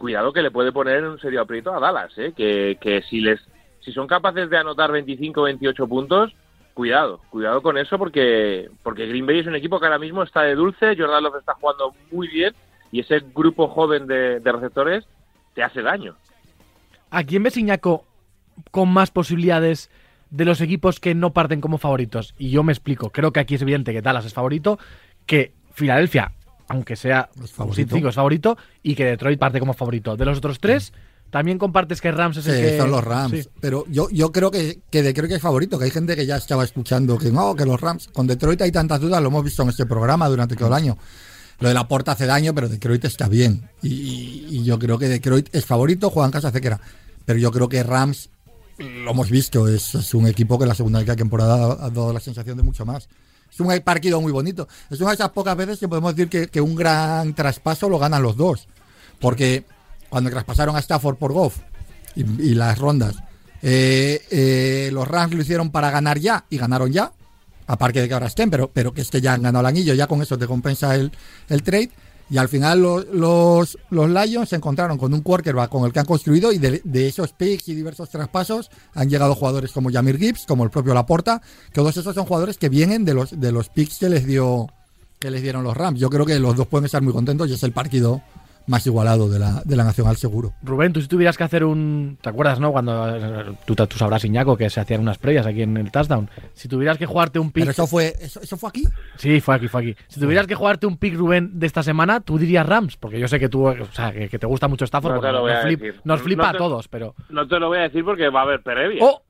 cuidado 0.04 0.34
que 0.34 0.42
le 0.42 0.52
puede 0.52 0.74
poner 0.74 0.98
en 0.98 1.06
un 1.06 1.20
serio 1.22 1.40
aprieto 1.40 1.74
a 1.74 1.80
Dallas, 1.80 2.12
¿eh? 2.18 2.34
que, 2.36 2.78
que 2.82 3.04
si 3.04 3.22
les 3.22 3.40
si 3.80 3.94
son 3.94 4.06
capaces 4.06 4.50
de 4.50 4.58
anotar 4.58 4.92
25 4.92 5.44
28 5.44 5.88
puntos, 5.88 6.36
cuidado, 6.74 7.22
cuidado 7.30 7.62
con 7.62 7.78
eso 7.78 7.98
porque 7.98 8.70
porque 8.84 9.08
Green 9.08 9.26
Bay 9.26 9.40
es 9.40 9.48
un 9.48 9.56
equipo 9.56 9.80
que 9.80 9.86
ahora 9.86 10.00
mismo 10.00 10.22
está 10.22 10.42
de 10.42 10.56
dulce, 10.56 10.98
Jordan 10.98 11.24
Love 11.24 11.38
está 11.40 11.54
jugando 11.54 11.94
muy 12.12 12.28
bien 12.28 12.54
y 12.92 13.00
ese 13.00 13.22
grupo 13.34 13.70
joven 13.70 14.06
de, 14.06 14.42
de 14.42 14.52
receptores 14.52 15.06
te 15.54 15.64
hace 15.64 15.82
daño. 15.82 16.18
¿A 17.10 17.24
quién 17.24 17.44
ves, 17.44 17.56
Iñaco, 17.56 18.04
con 18.72 18.92
más 18.92 19.10
posibilidades 19.10 19.90
de 20.32 20.44
los 20.44 20.60
equipos 20.60 21.00
que 21.00 21.16
no 21.16 21.32
parten 21.32 21.62
como 21.62 21.78
favoritos? 21.78 22.36
Y 22.38 22.50
yo 22.50 22.62
me 22.64 22.74
explico. 22.74 23.10
Creo 23.12 23.32
que 23.32 23.40
aquí 23.40 23.56
es 23.56 23.62
evidente 23.62 23.94
que 23.94 24.02
Dallas 24.02 24.26
es 24.26 24.34
favorito, 24.34 24.80
que 25.26 25.54
Filadelfia, 25.72 26.34
aunque 26.68 26.96
sea 26.96 27.30
favorito. 27.52 27.96
5 27.96 28.10
es 28.10 28.16
favorito, 28.16 28.58
y 28.82 28.96
que 28.96 29.06
Detroit 29.06 29.40
parte 29.40 29.60
como 29.60 29.74
favorito. 29.74 30.16
De 30.16 30.26
los 30.26 30.38
otros 30.38 30.60
tres, 30.60 30.94
también 31.34 31.58
compartes 31.58 32.00
que 32.00 32.12
Rams 32.12 32.38
es 32.38 32.46
el 32.48 32.56
Sí, 32.56 32.62
que... 32.62 32.78
son 32.78 32.92
los 32.92 33.04
Rams. 33.04 33.32
Sí. 33.32 33.50
Pero 33.60 33.86
yo, 33.90 34.08
yo 34.12 34.32
creo 34.32 34.52
que, 34.52 34.82
que 34.92 35.02
Detroit 35.02 35.32
es 35.32 35.42
favorito, 35.42 35.80
que 35.80 35.86
hay 35.86 35.92
gente 35.92 36.16
que 36.16 36.28
ya 36.28 36.38
estaba 36.38 36.64
escuchando 36.64 37.18
que 37.18 37.32
no, 37.32 37.56
que 37.56 37.66
los 37.66 37.82
Rams. 37.82 38.08
Con 38.14 38.28
Detroit 38.28 38.62
hay 38.62 38.72
tantas 38.72 39.02
dudas, 39.02 39.20
lo 39.22 39.30
hemos 39.30 39.44
visto 39.44 39.64
en 39.64 39.70
este 39.70 39.86
programa 39.88 40.30
durante 40.30 40.56
todo 40.56 40.68
el 40.68 40.76
año. 40.76 40.96
Lo 41.60 41.70
de 41.70 41.74
la 41.74 41.88
puerta 41.88 42.12
hace 42.12 42.26
daño, 42.26 42.54
pero 42.54 42.70
Detroit 42.70 43.06
está 43.06 43.28
bien. 43.28 43.70
Y, 43.82 44.64
yo 44.64 44.78
creo 44.78 45.00
que 45.00 45.08
Detroit 45.08 45.50
es 45.56 45.66
favorito, 45.66 46.10
juega 46.10 46.28
en 46.28 46.32
casa 46.32 46.52
cequera. 46.52 46.80
Pero 47.26 47.40
yo 47.40 47.52
creo 47.52 47.68
que 47.68 47.82
Rams, 47.82 48.30
lo 48.78 49.12
hemos 49.12 49.32
visto, 49.32 49.68
es, 49.68 49.96
es 49.96 50.14
un 50.14 50.28
equipo 50.28 50.60
que 50.60 50.66
en 50.66 50.70
la 50.70 50.76
segunda 50.76 51.04
temporada 51.16 51.78
ha 51.80 51.90
dado 51.90 52.14
la 52.14 52.20
sensación 52.20 52.58
de 52.58 52.64
mucho 52.64 52.86
más. 52.86 53.10
Es 53.54 53.60
un 53.60 53.80
partido 53.82 54.20
muy 54.20 54.32
bonito. 54.32 54.68
Es 54.90 55.00
una 55.00 55.12
de 55.12 55.16
esas 55.16 55.30
pocas 55.30 55.56
veces 55.56 55.80
que 55.80 55.88
podemos 55.88 56.16
decir 56.16 56.30
que, 56.30 56.48
que 56.48 56.60
un 56.60 56.76
gran 56.76 57.36
traspaso 57.36 57.88
lo 57.88 58.00
ganan 58.00 58.24
los 58.24 58.36
dos. 58.36 58.68
Porque 59.20 59.64
cuando 60.10 60.32
traspasaron 60.32 60.76
a 60.76 60.80
Stafford 60.80 61.18
por 61.18 61.34
Goff 61.34 61.58
y, 62.16 62.56
las 62.56 62.78
rondas, 62.80 63.16
eh, 63.62 64.22
eh, 64.32 64.90
los 64.92 65.08
Rams 65.08 65.34
lo 65.34 65.42
hicieron 65.42 65.72
para 65.72 65.92
ganar 65.92 66.20
ya 66.20 66.46
y 66.50 66.58
ganaron 66.58 66.92
ya. 66.92 67.12
Aparte 67.68 68.02
de 68.02 68.08
que 68.08 68.14
ahora 68.14 68.28
estén, 68.28 68.50
pero, 68.50 68.70
pero 68.72 68.94
que 68.94 69.02
es 69.02 69.10
que 69.10 69.22
ya 69.22 69.34
han 69.34 69.44
ganado 69.44 69.62
el 69.62 69.68
anillo, 69.68 69.94
ya 69.94 70.08
con 70.08 70.22
eso 70.22 70.38
te 70.38 70.48
compensa 70.48 70.96
el, 70.96 71.12
el 71.48 71.64
trade. 71.64 71.92
Y 72.30 72.38
al 72.38 72.48
final 72.48 72.82
los, 72.82 73.06
los, 73.08 73.78
los 73.90 74.10
Lions 74.10 74.50
se 74.50 74.56
encontraron 74.56 74.98
con 74.98 75.14
un 75.14 75.22
quarterback 75.22 75.70
con 75.70 75.86
el 75.86 75.94
que 75.94 76.00
han 76.00 76.06
construido 76.06 76.52
y 76.52 76.58
de, 76.58 77.08
esos 77.08 77.34
picks 77.34 77.68
y 77.68 77.76
diversos 77.76 78.10
traspasos 78.10 78.72
han 78.94 79.10
llegado 79.10 79.36
jugadores 79.36 79.72
como 79.72 79.92
Jamir 79.92 80.18
Gibbs, 80.18 80.46
como 80.48 80.64
el 80.64 80.70
propio 80.70 80.94
Laporta, 80.94 81.42
que 81.68 81.76
todos 81.76 81.96
esos 81.98 82.16
son 82.16 82.26
jugadores 82.26 82.58
que 82.58 82.70
vienen 82.70 83.06
de 83.06 83.14
los, 83.14 83.40
de 83.40 83.52
los 83.52 83.70
picks 83.70 84.00
que 84.00 84.10
les 84.10 84.26
dio 84.26 84.68
que 85.20 85.32
les 85.32 85.42
dieron 85.42 85.64
los 85.64 85.78
Rams. 85.78 86.02
Yo 86.02 86.10
creo 86.10 86.26
que 86.26 86.38
los 86.38 86.58
dos 86.58 86.68
pueden 86.68 86.86
estar 86.86 87.02
muy 87.02 87.14
contentos 87.14 87.50
y 87.50 87.54
es 87.54 87.64
el 87.64 87.72
partido 87.72 88.22
más 88.68 88.86
igualado 88.88 89.30
de 89.30 89.40
la, 89.40 89.62
de 89.66 89.76
la 89.76 89.84
Nacional 89.84 90.16
seguro. 90.16 90.54
Rubén, 90.64 90.94
tú 90.94 91.02
si 91.02 91.08
tuvieras 91.08 91.38
que 91.38 91.44
hacer 91.44 91.64
un... 91.64 92.18
¿Te 92.22 92.30
acuerdas, 92.30 92.60
no? 92.60 92.72
Cuando 92.72 93.10
eh, 93.16 93.54
tú, 93.66 93.76
tú 93.76 93.98
sabrás, 93.98 94.24
Iñaco, 94.26 94.56
que 94.56 94.70
se 94.70 94.80
hacían 94.80 95.02
unas 95.02 95.18
previas 95.18 95.46
aquí 95.46 95.62
en 95.64 95.76
el 95.78 95.92
touchdown. 95.92 96.30
Si 96.54 96.68
tuvieras 96.68 96.98
que 96.98 97.06
jugarte 97.06 97.40
un 97.40 97.52
pick... 97.52 97.64
Pero 97.64 97.72
eso 97.72 97.88
fue, 97.88 98.16
eso, 98.22 98.40
eso 98.42 98.56
fue 98.58 98.70
aquí. 98.70 98.86
Sí, 99.18 99.42
fue 99.42 99.56
aquí, 99.56 99.68
fue 99.68 99.82
aquí. 99.82 99.96
Si 100.08 100.20
tuvieras 100.20 100.48
que 100.48 100.56
jugarte 100.56 100.88
un 100.88 100.98
pick, 100.98 101.16
Rubén, 101.16 101.60
de 101.60 101.66
esta 101.68 101.84
semana, 101.84 102.20
tú 102.22 102.38
dirías 102.38 102.66
Rams, 102.66 102.96
porque 102.98 103.20
yo 103.20 103.28
sé 103.28 103.40
que 103.40 103.50
tú, 103.50 103.68
o 103.68 103.76
sea, 103.92 104.12
que, 104.14 104.30
que 104.30 104.40
te 104.40 104.48
gusta 104.48 104.68
mucho 104.68 104.86
Stafford, 104.86 105.16
No 105.16 105.20
te 105.20 105.28
porque 105.28 105.34
lo 105.34 105.42
voy 105.42 105.52
nos, 105.52 105.60
a 105.60 105.68
flip- 105.68 105.80
decir. 105.80 106.02
nos 106.04 106.22
flipa 106.22 106.44
No 106.44 106.50
a 106.50 106.58
todos, 106.58 106.88
pero... 106.88 107.16
No 107.30 107.48
te 107.48 107.60
lo 107.60 107.68
voy 107.68 107.80
a 107.80 107.82
decir 107.82 108.04
porque 108.06 108.30
va 108.30 108.40
a 108.42 108.44
haber 108.44 108.62
previa. 108.64 109.04
¡Oh! 109.04 109.22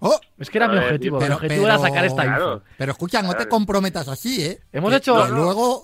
¡Oh! 0.00 0.20
Es 0.38 0.50
que 0.50 0.58
era 0.58 0.66
mi 0.68 0.78
objetivo. 0.78 1.18
pero- 1.20 1.30
mi 1.30 1.34
objetivo 1.36 1.62
pero- 1.62 1.74
era 1.74 1.82
sacar 1.82 2.04
esta 2.04 2.24
info. 2.26 2.36
Claro. 2.36 2.62
Pero 2.76 2.92
escucha, 2.92 3.22
no 3.22 3.34
te 3.34 3.46
comprometas 3.48 4.08
así, 4.08 4.42
¿eh? 4.42 4.58
Hemos 4.72 4.90
Que- 4.90 4.96
hecho- 4.96 5.24
que 5.26 5.30
luego. 5.32 5.80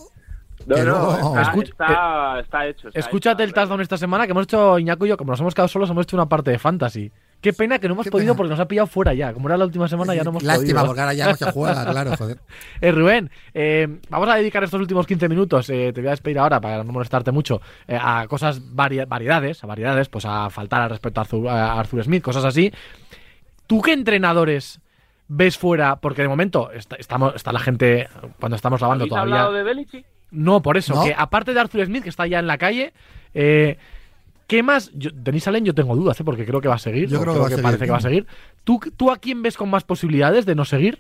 No, 0.69 0.75
que 0.77 0.83
no, 0.83 0.99
luego- 0.99 1.39
está, 1.39 1.61
está, 1.63 2.41
está 2.41 2.67
hecho. 2.67 2.89
está 2.89 3.01
Escúchate 3.01 3.43
el 3.43 3.53
touchdown 3.55 3.81
esta 3.81 3.97
semana 3.97 4.27
que 4.27 4.33
hemos 4.33 4.45
hecho 4.45 4.79
Iñaco 4.79 5.07
y 5.07 5.09
yo, 5.09 5.17
como 5.17 5.33
nos 5.33 5.41
hemos 5.41 5.55
quedado 5.55 5.69
solos, 5.69 5.89
hemos 5.91 6.05
hecho 6.05 6.17
una 6.17 6.27
parte 6.27 6.51
de 6.51 6.59
fantasy. 6.59 7.11
Qué 7.41 7.53
pena 7.53 7.79
que 7.79 7.87
no 7.89 7.95
hemos 7.95 8.05
Qué 8.05 8.11
podido 8.11 8.35
pena. 8.35 8.37
porque 8.37 8.51
nos 8.51 8.61
ha 8.61 8.67
pillado 8.67 8.87
fuera 8.89 9.15
ya. 9.15 9.33
Como 9.33 9.49
era 9.49 9.57
la 9.57 9.65
última 9.65 9.87
semana, 9.89 10.13
ya 10.15 10.25
no 10.25 10.31
hemos 10.31 10.43
Lástima, 10.43 10.81
podido. 10.81 10.87
porque 10.87 11.01
ahora 11.01 11.15
ya 11.15 11.29
no 11.29 11.37
se 11.37 11.53
juega, 11.53 11.85
claro, 11.91 12.17
joder. 12.17 12.39
Eh, 12.81 12.91
Rubén, 12.93 13.31
eh, 13.55 14.01
vamos 14.11 14.29
a 14.29 14.35
dedicar 14.35 14.65
estos 14.65 14.81
últimos 14.81 15.07
15 15.07 15.29
minutos, 15.29 15.71
eh, 15.71 15.93
te 15.95 16.01
voy 16.01 16.09
a 16.09 16.11
despedir 16.11 16.39
ahora 16.41 16.61
para 16.61 16.83
no 16.83 16.93
molestarte 16.93 17.31
mucho, 17.31 17.61
eh, 17.87 17.97
a 18.01 18.27
cosas 18.29 18.61
vari- 18.61 19.07
variedades, 19.07 19.63
a 19.63 19.69
variedades, 19.69 20.09
pues 20.09 20.25
a 20.27 20.51
faltar 20.51 20.83
al 20.83 20.91
respecto 20.91 21.21
a 21.21 21.23
Arthur, 21.23 21.49
a 21.49 21.79
Arthur 21.79 22.03
Smith, 22.05 22.23
cosas 22.25 22.45
así. 22.45 22.73
¿Tú 23.69 23.83
qué 23.83 23.93
entrenadores 23.93 24.81
ves 25.29 25.57
fuera? 25.59 25.97
Porque 25.97 26.23
de 26.23 26.29
momento 26.29 26.73
está, 26.73 26.97
estamos, 26.97 27.35
está 27.37 27.53
la 27.53 27.61
gente, 27.61 28.09
cuando 28.41 28.57
estamos 28.57 28.81
grabando 28.81 29.03
¿Habéis 29.05 29.11
todavía... 29.11 29.35
hablado 29.37 29.53
de 29.53 29.63
Belichick? 29.63 30.07
No, 30.31 30.61
por 30.63 30.77
eso, 30.77 30.95
¿No? 30.95 31.05
que 31.05 31.15
aparte 31.17 31.55
de 31.55 31.61
Arthur 31.61 31.87
Smith, 31.87 32.03
que 32.03 32.09
está 32.11 32.27
ya 32.27 32.39
en 32.39 32.47
la 32.47 32.59
calle, 32.59 32.93
eh, 33.35 33.79
¿qué 34.47 34.63
más? 34.63 34.91
Yo, 34.95 35.11
Denis 35.15 35.49
Allen 35.49 35.65
yo 35.65 35.75
tengo 35.75 35.97
dudas, 35.97 36.21
¿eh? 36.21 36.25
porque 36.25 36.45
creo 36.45 36.61
que 36.61 36.69
va 36.69 36.75
a 36.75 36.79
seguir. 36.79 37.09
Yo 37.09 37.21
creo 37.21 37.47
que 37.47 37.59
parece 37.59 37.85
que 37.87 37.91
va 37.91 37.99
a 37.99 38.03
seguir. 38.03 38.27
¿Tú, 38.65 38.81
¿Tú 38.97 39.11
a 39.11 39.17
quién 39.17 39.43
ves 39.43 39.57
con 39.57 39.71
más 39.71 39.85
posibilidades 39.85 40.45
de 40.47 40.55
no 40.55 40.65
seguir? 40.65 40.99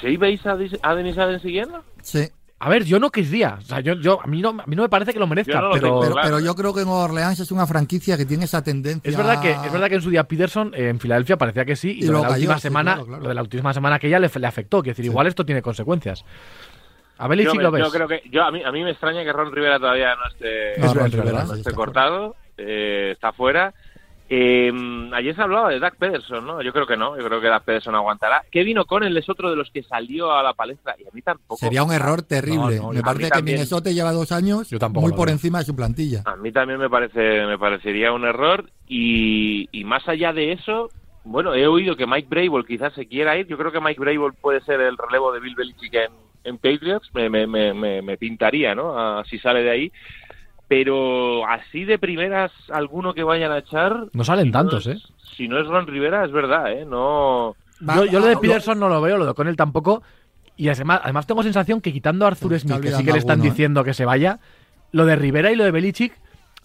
¿Sí 0.00 0.16
veis 0.16 0.44
a, 0.46 0.56
a 0.82 0.94
Denis 0.94 1.18
Allen 1.18 1.40
siguiendo? 1.40 1.84
Sí. 2.02 2.28
A 2.58 2.68
ver, 2.68 2.84
yo 2.84 3.00
no 3.00 3.10
querría. 3.10 3.56
O 3.58 3.60
sea, 3.60 3.80
yo, 3.80 3.94
yo, 3.94 4.20
a, 4.22 4.26
mí 4.28 4.40
no, 4.40 4.50
a 4.50 4.66
mí 4.66 4.76
no 4.76 4.82
me 4.82 4.88
parece 4.88 5.12
que 5.12 5.18
lo 5.18 5.26
merezca, 5.26 5.54
Yo 5.54 5.60
no 5.62 5.66
lo 5.68 5.72
pero... 5.74 5.86
tengo 5.88 6.00
Pero, 6.00 6.12
claro. 6.12 6.28
pero 6.28 6.40
yo 6.40 6.54
creo 6.54 6.72
que 6.72 6.82
en 6.82 6.88
Orleans 6.88 7.40
es 7.40 7.50
una 7.50 7.66
franquicia 7.66 8.16
que 8.16 8.24
tiene 8.24 8.44
esa 8.44 8.62
tendencia. 8.62 9.10
Es 9.10 9.16
verdad 9.16 9.40
que 9.42 9.50
es 9.50 9.72
verdad 9.72 9.88
que 9.88 9.96
en 9.96 10.00
su 10.02 10.10
día 10.10 10.22
Peterson 10.22 10.72
eh, 10.72 10.88
en 10.88 11.00
Filadelfia 11.00 11.36
parecía 11.36 11.64
que 11.64 11.74
sí 11.74 11.88
y, 11.90 11.92
Y 11.92 12.00
lo, 12.02 12.06
de 12.06 12.08
luego 12.12 12.22
la 12.26 12.28
cayó, 12.30 12.40
última 12.42 12.54
sí, 12.58 12.62
semana 12.62 12.92
claro, 12.92 13.06
claro. 13.06 13.22
lo 13.24 13.28
de 13.30 13.34
la 13.34 13.42
última 13.42 13.74
semana 13.74 13.98
que 13.98 14.08
ya 14.08 14.20
le, 14.20 14.30
le 14.32 14.46
afectó, 14.46 14.80
quiero 14.80 14.92
decir, 14.94 15.04
igual 15.06 15.26
esto 15.26 15.44
tiene 15.44 15.60
consecuencias. 15.60 16.24
A 17.22 17.28
Belichick 17.28 17.60
lo 17.60 17.70
ves. 17.70 17.84
yo 17.84 17.90
creo 17.92 18.08
que 18.08 18.22
yo 18.30 18.42
a 18.42 18.50
mí 18.50 18.62
a 18.64 18.72
mí 18.72 18.82
me 18.82 18.90
extraña 18.90 19.22
que 19.22 19.32
Ron 19.32 19.52
Rivera 19.52 19.78
todavía 19.78 20.14
no 20.16 20.26
esté, 20.28 20.78
No, 20.80 20.86
Es 20.86 20.94
Ron 20.94 21.12
Rivera, 21.12 21.42
sí, 21.46 21.48
esté 21.50 21.58
está 21.60 21.72
cortado, 21.72 22.36
eh, 22.58 23.10
está 23.12 23.32
fuera. 23.32 23.72
Eh, 24.28 24.72
ayer 25.12 25.34
se 25.36 25.42
hablaba 25.42 25.68
de 25.68 25.78
Doug 25.78 25.94
Pederson, 25.98 26.46
¿no? 26.46 26.62
Yo 26.62 26.72
creo 26.72 26.86
que 26.86 26.96
no, 26.96 27.18
yo 27.18 27.24
creo 27.26 27.40
que 27.40 27.48
Doug 27.48 27.62
Pederson 27.64 27.94
aguantará. 27.94 28.42
Kevin 28.50 28.78
O'Connell 28.78 29.16
es 29.16 29.28
otro 29.28 29.50
de 29.50 29.56
los 29.56 29.70
que 29.70 29.82
salió 29.82 30.32
a 30.32 30.42
la 30.42 30.54
palestra 30.54 30.96
y 30.98 31.06
a 31.06 31.10
mí 31.12 31.20
tampoco. 31.22 31.58
Sería 31.58 31.84
un 31.84 31.92
error 31.92 32.22
terrible. 32.22 32.76
No, 32.76 32.82
no, 32.84 32.92
Me 32.92 33.00
a 33.00 33.02
parece 33.02 33.18
mí 33.18 33.24
que 33.24 33.30
también. 33.30 33.54
Minnesota 33.56 33.90
lleva 33.90 34.10
dos 34.12 34.32
años 34.32 34.68
Yo 34.70 34.78
tampoco 34.78 35.06
muy 35.06 35.14
por 35.16 35.28
encima 35.28 35.58
de 35.58 35.66
su 35.66 35.76
plantilla. 35.76 36.22
A 36.24 36.36
mí 36.36 36.50
también 36.50 36.80
me 36.80 36.88
parece 36.90 37.46
me 37.46 37.58
parecería 37.58 38.12
un 38.12 38.24
error 38.24 38.70
y, 38.88 39.68
y 39.70 39.84
más 39.84 40.08
allá 40.08 40.32
de 40.32 40.52
eso, 40.52 40.88
bueno, 41.24 41.54
he 41.54 41.66
oído 41.66 41.94
que 41.94 42.06
Mike 42.06 42.28
Brable 42.30 42.64
quizás 42.66 42.92
se 42.94 43.06
quiera 43.06 43.36
ir. 43.36 43.46
Yo 43.46 43.58
creo 43.58 43.70
que 43.70 43.80
Mike 43.80 44.00
Brable 44.00 44.32
puede 44.40 44.60
ser 44.62 44.80
el 44.80 44.96
relevo 44.96 45.30
de 45.32 45.40
Bill 45.40 45.54
Belichick 45.54 45.94
en, 45.94 46.12
en 46.44 46.58
Patriots. 46.58 47.08
Me, 47.14 47.28
me, 47.30 47.46
me, 47.46 47.72
me, 47.74 48.02
me 48.02 48.16
pintaría, 48.16 48.74
¿no? 48.74 49.22
Si 49.24 49.38
sale 49.38 49.62
de 49.62 49.70
ahí. 49.70 49.92
Pero 50.68 51.46
así 51.46 51.84
de 51.84 51.98
primeras, 51.98 52.50
alguno 52.70 53.12
que 53.14 53.22
vayan 53.22 53.52
a 53.52 53.58
echar. 53.58 54.06
No 54.12 54.24
salen 54.24 54.46
si 54.46 54.52
tantos, 54.52 54.86
no 54.86 54.92
¿eh? 54.92 54.98
Si 55.36 55.48
no 55.48 55.58
es 55.60 55.66
Ron 55.66 55.86
Rivera, 55.86 56.24
es 56.24 56.32
verdad, 56.32 56.72
¿eh? 56.72 56.84
No. 56.86 57.54
Va- 57.86 57.96
Yo, 57.96 58.04
yo 58.06 58.20
lo 58.20 58.26
de 58.26 58.34
ah, 58.34 58.40
Peterson 58.40 58.78
no 58.78 58.88
lo 58.88 59.00
veo, 59.00 59.18
lo 59.18 59.24
de 59.24 59.30
O'Connell 59.32 59.56
tampoco. 59.56 60.02
Y 60.56 60.68
además, 60.68 61.00
además 61.02 61.26
tengo 61.26 61.42
sensación 61.42 61.80
que 61.80 61.92
quitando 61.92 62.24
a 62.24 62.28
Arthur 62.28 62.58
Smith, 62.58 62.80
que 62.80 62.92
sí 62.92 63.04
que 63.04 63.12
le 63.12 63.18
están 63.18 63.32
alguno, 63.32 63.48
¿eh? 63.48 63.50
diciendo 63.50 63.84
que 63.84 63.94
se 63.94 64.04
vaya, 64.04 64.38
lo 64.92 65.04
de 65.06 65.16
Rivera 65.16 65.50
y 65.50 65.56
lo 65.56 65.64
de 65.64 65.70
Belichick, 65.72 66.12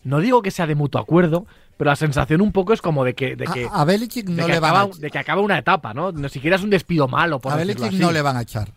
no 0.03 0.19
digo 0.19 0.41
que 0.41 0.51
sea 0.51 0.67
de 0.67 0.75
mutuo 0.75 1.01
acuerdo, 1.01 1.45
pero 1.77 1.89
la 1.89 1.95
sensación 1.95 2.41
un 2.41 2.51
poco 2.51 2.73
es 2.73 2.81
como 2.81 3.03
de 3.03 3.13
que, 3.13 3.35
de 3.35 3.45
que, 3.45 3.65
A, 3.65 3.81
a 3.81 3.85
Belichick 3.85 4.25
de 4.27 4.41
no 4.41 4.45
que 4.45 4.53
le 4.53 4.59
van 4.59 4.71
acaba, 4.75 4.91
a 4.93 4.97
de 4.99 5.09
que 5.09 5.19
acaba 5.19 5.41
una 5.41 5.57
etapa, 5.57 5.93
¿no? 5.93 6.11
Ni 6.11 6.29
siquiera 6.29 6.55
es 6.57 6.63
un 6.63 6.69
despido 6.69 7.07
malo, 7.07 7.39
por 7.39 7.51
A 7.53 7.55
Belichick 7.55 7.87
así. 7.87 7.97
no 7.97 8.11
le 8.11 8.21
van 8.21 8.37
a 8.37 8.41
echar. 8.41 8.69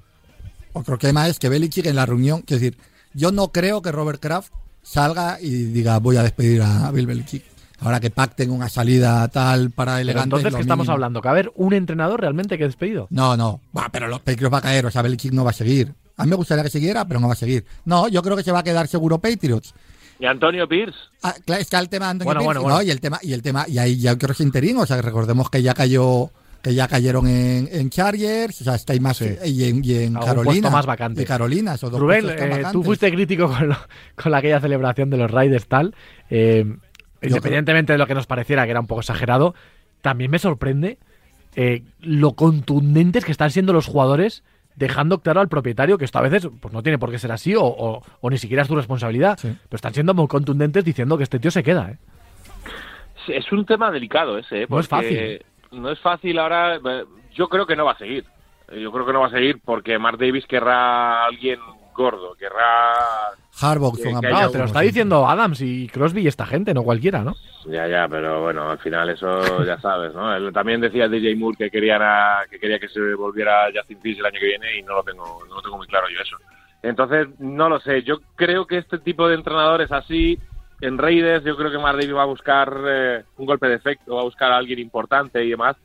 Otro 0.72 0.98
tema 0.98 1.28
es 1.28 1.38
que 1.38 1.48
Belichick 1.48 1.86
en 1.86 1.96
la 1.96 2.06
reunión, 2.06 2.40
es 2.46 2.60
decir, 2.60 2.76
yo 3.14 3.32
no 3.32 3.48
creo 3.52 3.82
que 3.82 3.90
Robert 3.92 4.20
Kraft 4.20 4.52
salga 4.82 5.38
y 5.40 5.50
diga 5.64 5.98
voy 5.98 6.16
a 6.16 6.22
despedir 6.22 6.62
a 6.62 6.90
Bill 6.90 7.06
Belichick. 7.06 7.44
Ahora 7.80 7.98
que 7.98 8.10
pacten 8.10 8.50
una 8.50 8.68
salida 8.68 9.26
tal 9.28 9.70
para 9.70 9.92
Pero 9.92 10.02
elegante. 10.02 10.24
entonces, 10.36 10.54
¿qué 10.54 10.60
estamos 10.60 10.84
mínimo. 10.84 10.92
hablando? 10.92 11.22
¿Que 11.22 11.28
va 11.28 11.30
a 11.30 11.34
haber 11.34 11.50
un 11.56 11.72
entrenador 11.72 12.20
realmente 12.20 12.58
que 12.58 12.64
despedido? 12.64 13.06
No, 13.10 13.38
no. 13.38 13.60
Va, 13.76 13.88
pero 13.90 14.06
los 14.06 14.20
Patriots 14.20 14.52
va 14.52 14.58
a 14.58 14.62
caer. 14.62 14.84
O 14.84 14.90
sea, 14.90 15.00
Belichick 15.00 15.32
no 15.32 15.44
va 15.44 15.50
a 15.50 15.54
seguir. 15.54 15.94
A 16.18 16.24
mí 16.24 16.30
me 16.30 16.36
gustaría 16.36 16.62
que 16.62 16.68
siguiera, 16.68 17.06
pero 17.06 17.20
no 17.20 17.28
va 17.28 17.32
a 17.32 17.36
seguir. 17.36 17.64
No, 17.86 18.06
yo 18.08 18.22
creo 18.22 18.36
que 18.36 18.42
se 18.42 18.52
va 18.52 18.58
a 18.58 18.62
quedar 18.62 18.86
seguro 18.86 19.18
Patriots. 19.18 19.72
Y 20.18 20.26
Antonio 20.26 20.68
Pierce. 20.68 20.98
Ah, 21.22 21.34
claro, 21.46 21.62
está 21.62 21.78
el 21.78 21.88
tema 21.88 22.04
de 22.06 22.10
Anthony 22.10 22.24
Bueno, 22.26 22.40
Pierce, 22.40 22.46
bueno, 22.58 22.60
bueno. 22.62 22.76
¿no? 22.76 22.82
Y 22.82 22.90
el 22.90 23.00
tema, 23.00 23.18
y 23.22 23.32
el 23.32 23.40
tema, 23.40 23.64
y 23.66 23.78
ahí 23.78 23.98
ya 23.98 24.14
creo 24.18 24.28
que 24.28 24.32
es 24.34 24.40
interino. 24.40 24.80
O 24.82 24.86
sea, 24.86 24.96
que 24.96 25.02
recordemos 25.02 25.48
que 25.48 25.62
ya 25.62 25.72
cayó, 25.72 26.30
que 26.62 26.74
ya 26.74 26.86
cayeron 26.88 27.26
en, 27.26 27.68
en 27.72 27.88
Chargers, 27.90 28.60
o 28.60 28.64
sea, 28.64 28.74
está 28.74 28.92
ahí 28.92 29.00
más 29.00 29.16
Sí. 29.16 29.30
y 29.46 29.64
en, 29.64 29.84
y 29.84 29.94
en 29.94 30.14
Carolina. 30.14 30.42
puesto 30.44 30.70
más 30.70 30.86
vacante. 30.86 31.22
Y 31.22 31.24
Carolina, 31.24 31.74
esos 31.74 31.90
dos 31.90 32.00
Rubén, 32.00 32.26
eh, 32.28 32.62
tú 32.72 32.82
fuiste 32.82 33.10
crítico 33.10 33.48
con, 33.48 33.68
lo- 33.70 33.76
con 34.14 34.34
aquella 34.34 34.60
celebración 34.60 35.08
de 35.10 35.16
los 35.16 35.30
Raiders 35.30 35.66
tal. 35.66 35.94
eh, 36.28 36.66
independientemente 37.22 37.92
de 37.92 37.98
lo 37.98 38.06
que 38.06 38.14
nos 38.14 38.26
pareciera 38.26 38.64
que 38.64 38.70
era 38.70 38.80
un 38.80 38.86
poco 38.86 39.00
exagerado, 39.02 39.54
también 40.00 40.30
me 40.30 40.38
sorprende 40.38 40.98
eh, 41.56 41.82
lo 42.00 42.32
contundentes 42.32 43.24
que 43.24 43.32
están 43.32 43.50
siendo 43.50 43.72
los 43.72 43.86
jugadores 43.86 44.42
dejando 44.76 45.18
claro 45.18 45.40
al 45.40 45.48
propietario 45.48 45.98
que 45.98 46.04
esto 46.06 46.18
a 46.18 46.22
veces 46.22 46.48
pues 46.60 46.72
no 46.72 46.82
tiene 46.82 46.96
por 46.98 47.10
qué 47.10 47.18
ser 47.18 47.32
así 47.32 47.54
o, 47.54 47.64
o- 47.64 48.02
o 48.20 48.30
ni 48.30 48.38
siquiera 48.38 48.62
es 48.62 48.68
tu 48.68 48.76
responsabilidad. 48.76 49.38
Sí. 49.38 49.48
Pero 49.48 49.76
están 49.76 49.92
siendo 49.92 50.14
muy 50.14 50.26
contundentes 50.28 50.84
diciendo 50.84 51.16
que 51.18 51.24
este 51.24 51.38
tío 51.38 51.50
se 51.50 51.62
queda. 51.62 51.90
¿eh? 51.90 51.98
Es 53.28 53.52
un 53.52 53.66
tema 53.66 53.90
delicado 53.90 54.38
ese, 54.38 54.62
¿eh? 54.62 54.66
No 54.68 54.80
es 54.80 54.88
porque 54.88 55.42
No 55.72 55.90
es 55.90 55.98
fácil 56.00 56.38
ahora. 56.38 56.76
eh, 56.76 57.04
Yo 57.34 57.48
creo 57.48 57.66
que 57.66 57.76
no 57.76 57.84
va 57.84 57.92
a 57.92 57.98
seguir. 57.98 58.24
Yo 58.72 58.92
creo 58.92 59.04
que 59.06 59.12
no 59.12 59.20
va 59.20 59.26
a 59.26 59.30
seguir 59.30 59.60
porque 59.64 59.98
Mark 59.98 60.18
Davis 60.18 60.46
querrá 60.46 61.22
a 61.22 61.26
alguien 61.26 61.58
gordo. 61.94 62.34
Querrá. 62.36 62.94
Harbaugh 63.60 63.96
Que- 63.96 64.12
No, 64.12 64.20
te 64.50 64.58
lo 64.58 64.64
está 64.64 64.80
diciendo 64.80 65.28
Adams 65.28 65.60
y 65.60 65.88
Crosby 65.88 66.22
y 66.22 66.28
esta 66.28 66.46
gente, 66.46 66.72
no 66.72 66.82
cualquiera, 66.82 67.22
¿no? 67.22 67.34
Ya, 67.66 67.86
ya, 67.88 68.08
pero 68.08 68.40
bueno, 68.42 68.70
al 68.70 68.78
final 68.78 69.10
eso 69.10 69.64
ya 69.64 69.78
sabes, 69.80 70.14
¿no? 70.14 70.34
Él 70.34 70.50
también 70.52 70.80
decía 70.80 71.08
DJ 71.08 71.36
Moore 71.36 71.58
que 71.58 71.70
querían 71.70 72.00
a- 72.02 72.44
que 72.48 72.58
quería 72.58 72.78
que 72.78 72.88
se 72.88 73.00
volviera 73.14 73.68
Justin 73.74 74.00
Fields 74.00 74.20
el 74.20 74.26
año 74.26 74.40
que 74.40 74.46
viene 74.46 74.78
y 74.78 74.82
no 74.82 74.94
lo 74.94 75.02
tengo, 75.02 75.44
no 75.48 75.56
lo 75.56 75.62
tengo 75.62 75.76
muy 75.76 75.86
claro 75.88 76.06
yo 76.08 76.20
eso. 76.22 76.36
Entonces, 76.82 77.28
no 77.38 77.68
lo 77.68 77.78
sé. 77.80 78.02
Yo 78.02 78.20
creo 78.36 78.66
que 78.66 78.78
este 78.78 78.98
tipo 78.98 79.28
de 79.28 79.34
entrenadores 79.34 79.92
así, 79.92 80.38
en 80.80 80.98
Raiders, 80.98 81.44
yo 81.44 81.56
creo 81.56 81.70
que 81.70 81.76
Davis 81.76 82.14
va 82.14 82.22
a 82.22 82.26
buscar 82.26 82.74
eh, 82.86 83.24
un 83.36 83.46
golpe 83.46 83.68
de 83.68 83.74
efecto, 83.74 84.14
va 84.14 84.22
a 84.22 84.24
buscar 84.24 84.50
a 84.52 84.56
alguien 84.56 84.78
importante 84.78 85.44
y 85.44 85.50
demás. 85.50 85.76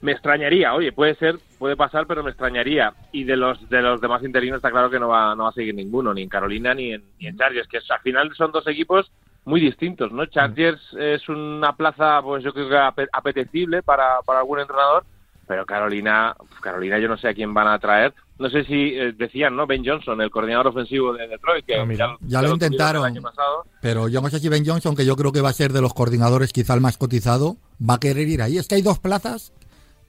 Me 0.00 0.12
extrañaría, 0.12 0.74
oye, 0.74 0.90
puede 0.90 1.14
ser, 1.14 1.36
puede 1.60 1.76
pasar, 1.76 2.06
pero 2.08 2.24
me 2.24 2.30
extrañaría. 2.30 2.92
Y 3.12 3.22
de 3.22 3.36
los 3.36 3.68
de 3.68 3.80
los 3.82 4.00
demás 4.00 4.24
interinos 4.24 4.56
está 4.56 4.72
claro 4.72 4.90
que 4.90 4.98
no 4.98 5.08
va, 5.08 5.34
no 5.36 5.44
va 5.44 5.50
a 5.50 5.52
seguir 5.52 5.74
ninguno, 5.74 6.12
ni 6.12 6.22
en 6.22 6.28
Carolina 6.28 6.74
ni 6.74 6.92
en, 6.92 7.04
ni 7.20 7.28
en 7.28 7.38
Chargers, 7.38 7.68
que 7.68 7.78
al 7.88 8.00
final 8.00 8.34
son 8.34 8.50
dos 8.50 8.66
equipos 8.66 9.12
muy 9.44 9.60
distintos, 9.60 10.10
¿no? 10.12 10.26
Chargers 10.26 10.80
es 10.98 11.28
una 11.28 11.76
plaza, 11.76 12.20
pues 12.22 12.42
yo 12.42 12.52
creo 12.52 12.68
que 12.68 12.76
ape- 12.76 13.08
apetecible 13.12 13.82
para, 13.82 14.20
para 14.26 14.40
algún 14.40 14.58
entrenador, 14.60 15.04
pero 15.52 15.66
Carolina, 15.66 16.34
Carolina 16.62 16.98
yo 16.98 17.08
no 17.08 17.18
sé 17.18 17.28
a 17.28 17.34
quién 17.34 17.52
van 17.52 17.68
a 17.68 17.78
traer. 17.78 18.14
No 18.38 18.48
sé 18.48 18.64
si 18.64 18.94
eh, 18.94 19.12
decían, 19.12 19.54
¿no? 19.54 19.66
Ben 19.66 19.84
Johnson, 19.84 20.18
el 20.22 20.30
coordinador 20.30 20.68
ofensivo 20.68 21.12
de 21.12 21.28
Detroit, 21.28 21.66
que 21.66 21.76
Ah, 21.76 21.84
mira. 21.84 22.16
Ya 22.22 22.40
lo 22.40 22.48
tuvieron 22.48 22.54
intentaron. 22.54 23.02
el 23.02 23.12
año 23.12 23.20
pasado. 23.20 23.66
Pero 23.82 24.08
yo 24.08 24.22
no 24.22 24.30
sé 24.30 24.40
si 24.40 24.48
Ben 24.48 24.64
Johnson, 24.66 24.96
que 24.96 25.04
yo 25.04 25.14
creo 25.14 25.30
que 25.30 25.42
va 25.42 25.50
a 25.50 25.52
ser 25.52 25.74
de 25.74 25.82
los 25.82 25.92
coordinadores 25.92 26.54
quizá 26.54 26.72
el 26.72 26.80
más 26.80 26.96
cotizado, 26.96 27.58
va 27.78 27.94
a 27.94 28.00
querer 28.00 28.26
ir 28.28 28.40
ahí. 28.40 28.56
Es 28.56 28.66
que 28.66 28.76
hay 28.76 28.82
dos 28.82 28.98
plazas 28.98 29.52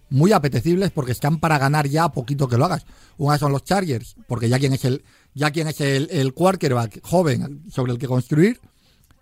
muy 0.09 0.31
apetecibles 0.31 0.91
porque 0.91 1.11
están 1.11 1.39
para 1.41 1.57
ganar 1.57 1.87
ya 1.87 2.05
a 2.05 2.13
poquito 2.13 2.47
que 2.47 2.57
lo 2.57 2.63
hagas. 2.63 2.85
Una 3.17 3.37
son 3.37 3.51
los 3.51 3.65
Chargers, 3.65 4.15
porque 4.29 4.47
ya 4.47 4.59
quien 4.59 4.71
es 4.71 4.85
el 4.85 5.03
ya 5.33 5.51
quien 5.51 5.67
es 5.67 5.81
el, 5.81 6.07
el 6.09 6.33
quarterback 6.33 7.01
joven 7.03 7.63
sobre 7.69 7.91
el 7.91 7.97
que 7.97 8.07
construir, 8.07 8.61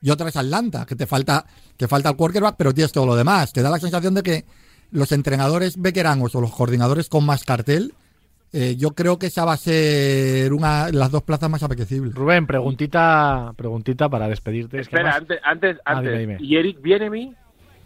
y 0.04 0.12
otra 0.12 0.30
es 0.30 0.36
Atlanta, 0.36 0.86
que 0.86 0.96
te 0.96 1.08
falta 1.08 1.48
que 1.78 1.88
falta 1.88 2.10
el 2.10 2.16
quarterback, 2.16 2.56
pero 2.58 2.74
tienes 2.76 2.92
todo 2.92 3.08
lo 3.08 3.16
demás. 3.16 3.52
Te 3.54 3.64
da 3.64 3.72
la 3.72 3.80
sensación 3.80 4.14
de 4.14 4.22
que 4.22 4.46
los 4.92 5.12
entrenadores 5.12 5.80
veteranos 5.82 6.36
o 6.36 6.42
los 6.42 6.52
coordinadores 6.52 7.10
con 7.10 7.26
más 7.26 7.44
cartel, 7.44 7.94
eh, 8.54 8.76
yo 8.78 8.92
creo 8.92 9.18
que 9.18 9.28
esa 9.28 9.46
va 9.46 9.54
a 9.54 9.58
ser 9.58 10.52
una 10.54 10.90
las 10.92 11.10
dos 11.12 11.24
plazas 11.24 11.50
más 11.50 11.64
apetecibles. 11.64 12.14
Rubén, 12.14 12.46
preguntita, 12.48 13.54
preguntita 13.56 14.10
para 14.10 14.28
despedirte. 14.28 14.80
Es 14.80 14.90
que 14.90 14.96
Espera, 14.98 15.16
antes, 15.16 15.40
antes, 15.44 15.78
Ah, 15.86 15.94
antes. 15.98 16.20
dime, 16.20 16.34
dime. 16.36 16.38
¿Y 16.46 16.58
Eric 16.58 16.82
Bienemi? 16.82 17.34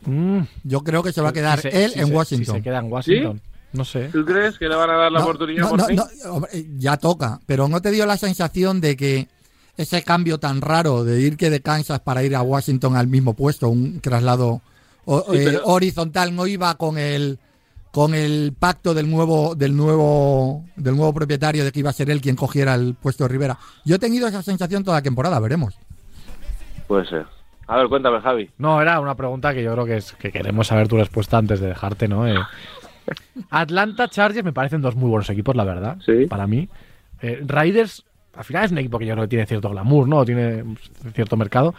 Mm, 0.05 0.39
Yo 0.63 0.81
creo 0.81 1.03
que 1.03 1.11
se 1.11 1.21
va 1.21 1.29
a 1.29 1.33
quedar 1.33 1.59
si 1.61 1.69
se- 1.69 1.85
él 1.85 1.91
si 1.91 1.99
en 1.99 2.07
se- 2.07 2.13
Washington. 2.13 2.55
Si 2.55 2.59
se 2.59 2.63
queda 2.63 2.79
en 2.79 2.91
Washington. 2.91 3.41
No 3.73 3.83
sé. 3.83 4.09
¿Tú 4.11 4.23
crees 4.23 4.57
que 4.57 4.69
le 4.69 4.75
van 4.75 4.89
a 4.89 4.93
dar 4.95 5.11
la 5.11 5.19
No, 5.19 5.25
oportunidad 5.25 5.63
no, 5.63 5.69
por 5.69 5.79
no, 5.79 5.85
fin? 5.85 5.95
no, 5.97 6.33
hombre, 6.33 6.65
ya 6.77 6.97
toca, 6.97 7.39
pero 7.45 7.67
¿no 7.67 7.81
te 7.81 7.91
dio 7.91 8.05
la 8.05 8.15
sensación 8.17 8.79
de 8.81 8.95
que 8.95 9.27
ese 9.77 10.01
cambio 10.03 10.37
tan 10.39 10.61
raro 10.61 11.03
de 11.03 11.19
ir 11.21 11.35
que 11.35 11.49
de 11.49 11.59
Kansas 11.59 11.99
para 11.99 12.23
ir 12.23 12.35
a 12.35 12.41
Washington 12.41 12.95
al 12.95 13.07
mismo 13.07 13.33
puesto, 13.33 13.67
un 13.67 13.99
traslado 13.99 14.61
o- 15.05 15.33
Sí, 15.33 15.37
eh, 15.39 15.59
horizontal, 15.63 16.35
no 16.35 16.47
iba 16.47 16.75
con 16.75 16.97
el 16.97 17.39
con 17.91 18.13
el 18.13 18.53
pacto 18.59 18.93
del 18.93 19.09
nuevo 19.09 19.55
del 19.55 19.75
nuevo 19.75 20.65
del 20.75 20.95
nuevo 20.97 21.13
propietario 21.13 21.63
de 21.63 21.71
que 21.71 21.79
iba 21.79 21.89
a 21.91 21.93
ser 21.93 22.09
él 22.09 22.19
quien 22.21 22.35
cogiera 22.35 22.75
el 22.75 22.93
puesto 22.95 23.23
de 23.23 23.29
Rivera? 23.29 23.57
Yo 23.85 23.95
he 23.95 23.99
tenido 23.99 24.27
esa 24.27 24.43
sensación 24.43 24.83
toda 24.83 24.97
la 24.97 25.01
temporada, 25.03 25.39
veremos. 25.39 25.77
Puede 26.87 27.07
ser. 27.07 27.25
A 27.67 27.77
ver, 27.77 27.87
cuéntame, 27.87 28.19
Javi. 28.21 28.49
No, 28.59 28.79
era 28.81 28.99
una 28.99 29.15
pregunta 29.15 29.53
que 29.53 29.63
yo 29.63 29.71
creo 29.73 29.85
que 29.85 29.97
es 29.97 30.11
que 30.13 30.31
queremos 30.31 30.67
saber 30.67 30.87
tu 30.87 30.97
respuesta 30.97 31.37
antes 31.37 31.59
de 31.59 31.67
dejarte, 31.69 32.07
¿no? 32.07 32.27
Eh, 32.27 32.35
Atlanta 33.49 34.07
Chargers 34.07 34.43
me 34.45 34.53
parecen 34.53 34.81
dos 34.81 34.95
muy 34.95 35.09
buenos 35.09 35.29
equipos, 35.29 35.55
la 35.55 35.63
verdad. 35.63 35.97
Sí. 36.05 36.25
Para 36.27 36.47
mí. 36.47 36.67
Eh, 37.21 37.41
Raiders, 37.45 38.03
al 38.35 38.43
final 38.43 38.65
es 38.65 38.71
un 38.71 38.77
equipo 38.79 38.99
que 38.99 39.05
yo 39.05 39.13
creo 39.13 39.23
que 39.25 39.29
tiene 39.29 39.45
cierto 39.45 39.69
glamour, 39.69 40.07
¿no? 40.07 40.25
Tiene 40.25 40.63
cierto 41.13 41.37
mercado. 41.37 41.73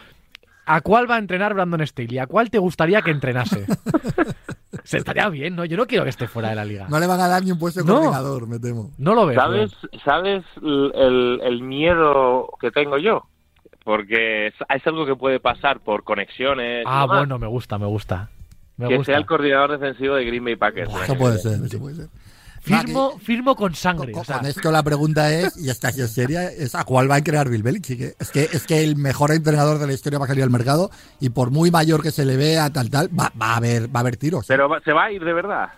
¿A 0.69 0.81
cuál 0.81 1.09
va 1.09 1.15
a 1.15 1.19
entrenar 1.19 1.53
Brandon 1.53 1.85
Staley? 1.87 2.19
¿A 2.19 2.27
cuál 2.27 2.49
te 2.49 2.57
gustaría 2.59 3.01
que 3.01 3.11
entrenase? 3.11 3.65
Se 4.83 4.97
estaría 4.97 5.27
bien, 5.29 5.55
¿no? 5.55 5.65
Yo 5.65 5.77
no 5.77 5.87
quiero 5.87 6.03
que 6.03 6.09
esté 6.09 6.27
fuera 6.27 6.49
de 6.49 6.55
la 6.55 6.65
liga. 6.65 6.87
No 6.89 6.99
le 6.99 7.07
van 7.07 7.19
a 7.19 7.27
dar 7.27 7.43
ni 7.43 7.51
un 7.51 7.59
puesto 7.59 7.81
de 7.81 7.85
No. 7.87 7.95
coordinador, 7.95 8.47
me 8.47 8.59
temo. 8.59 8.91
No 8.97 9.15
lo 9.15 9.25
veo. 9.25 9.39
¿Sabes, 9.39 9.71
¿sabes 10.03 10.43
el, 10.61 11.39
el 11.43 11.61
miedo 11.63 12.49
que 12.59 12.71
tengo 12.71 12.97
yo? 12.97 13.25
Porque 13.83 14.47
es, 14.47 14.53
es 14.73 14.85
algo 14.87 15.05
que 15.05 15.15
puede 15.15 15.39
pasar 15.39 15.79
por 15.79 16.03
conexiones. 16.03 16.83
Ah, 16.85 17.05
bueno, 17.07 17.39
me 17.39 17.47
gusta, 17.47 17.77
me 17.77 17.85
gusta. 17.85 18.29
Me 18.75 18.89
que 18.89 18.97
gusta. 18.97 19.13
sea 19.13 19.17
el 19.19 19.25
coordinador 19.25 19.71
defensivo 19.79 20.15
de 20.15 20.25
Green 20.25 20.43
Bay 20.43 20.55
Packers. 20.57 20.93
el 20.93 21.01
Eso 21.03 21.15
puede 21.17 21.37
ser, 21.37 21.63
eso 21.65 21.79
puede 21.79 21.95
ser. 21.95 22.07
Firmo, 22.67 23.17
firmo 23.19 23.55
con 23.55 23.73
sangre. 23.73 24.11
Con, 24.11 24.21
o 24.21 24.25
sea, 24.25 24.37
con 24.37 24.47
esto 24.47 24.71
la 24.71 24.83
pregunta 24.83 25.31
es, 25.33 25.57
y 25.57 25.69
esta 25.69 25.91
sí 25.91 26.01
es 26.01 26.11
seria, 26.11 26.51
es 26.51 26.75
a 26.75 26.83
cuál 26.83 27.09
va 27.09 27.15
a 27.15 27.23
crear 27.23 27.49
Bill 27.49 27.63
Belichick. 27.63 28.15
Es 28.19 28.31
que, 28.31 28.43
es 28.43 28.65
que 28.65 28.83
el 28.83 28.95
mejor 28.95 29.31
entrenador 29.31 29.79
de 29.79 29.87
la 29.87 29.93
historia 29.93 30.19
va 30.19 30.25
a 30.25 30.27
salir 30.27 30.43
al 30.43 30.49
mercado 30.49 30.91
y 31.19 31.29
por 31.29 31.51
muy 31.51 31.71
mayor 31.71 32.01
que 32.01 32.11
se 32.11 32.25
le 32.25 32.37
vea, 32.37 32.69
tal, 32.71 32.89
tal, 32.89 33.09
va, 33.17 33.31
va 33.39 33.53
a 33.53 33.57
haber, 33.57 33.87
va 33.87 33.99
a 33.99 34.01
haber 34.01 34.17
tiros. 34.17 34.45
¿eh? 34.45 34.47
Pero 34.49 34.69
se 34.83 34.91
va 34.91 35.05
a 35.05 35.11
ir 35.11 35.23
de 35.23 35.33
verdad. 35.33 35.69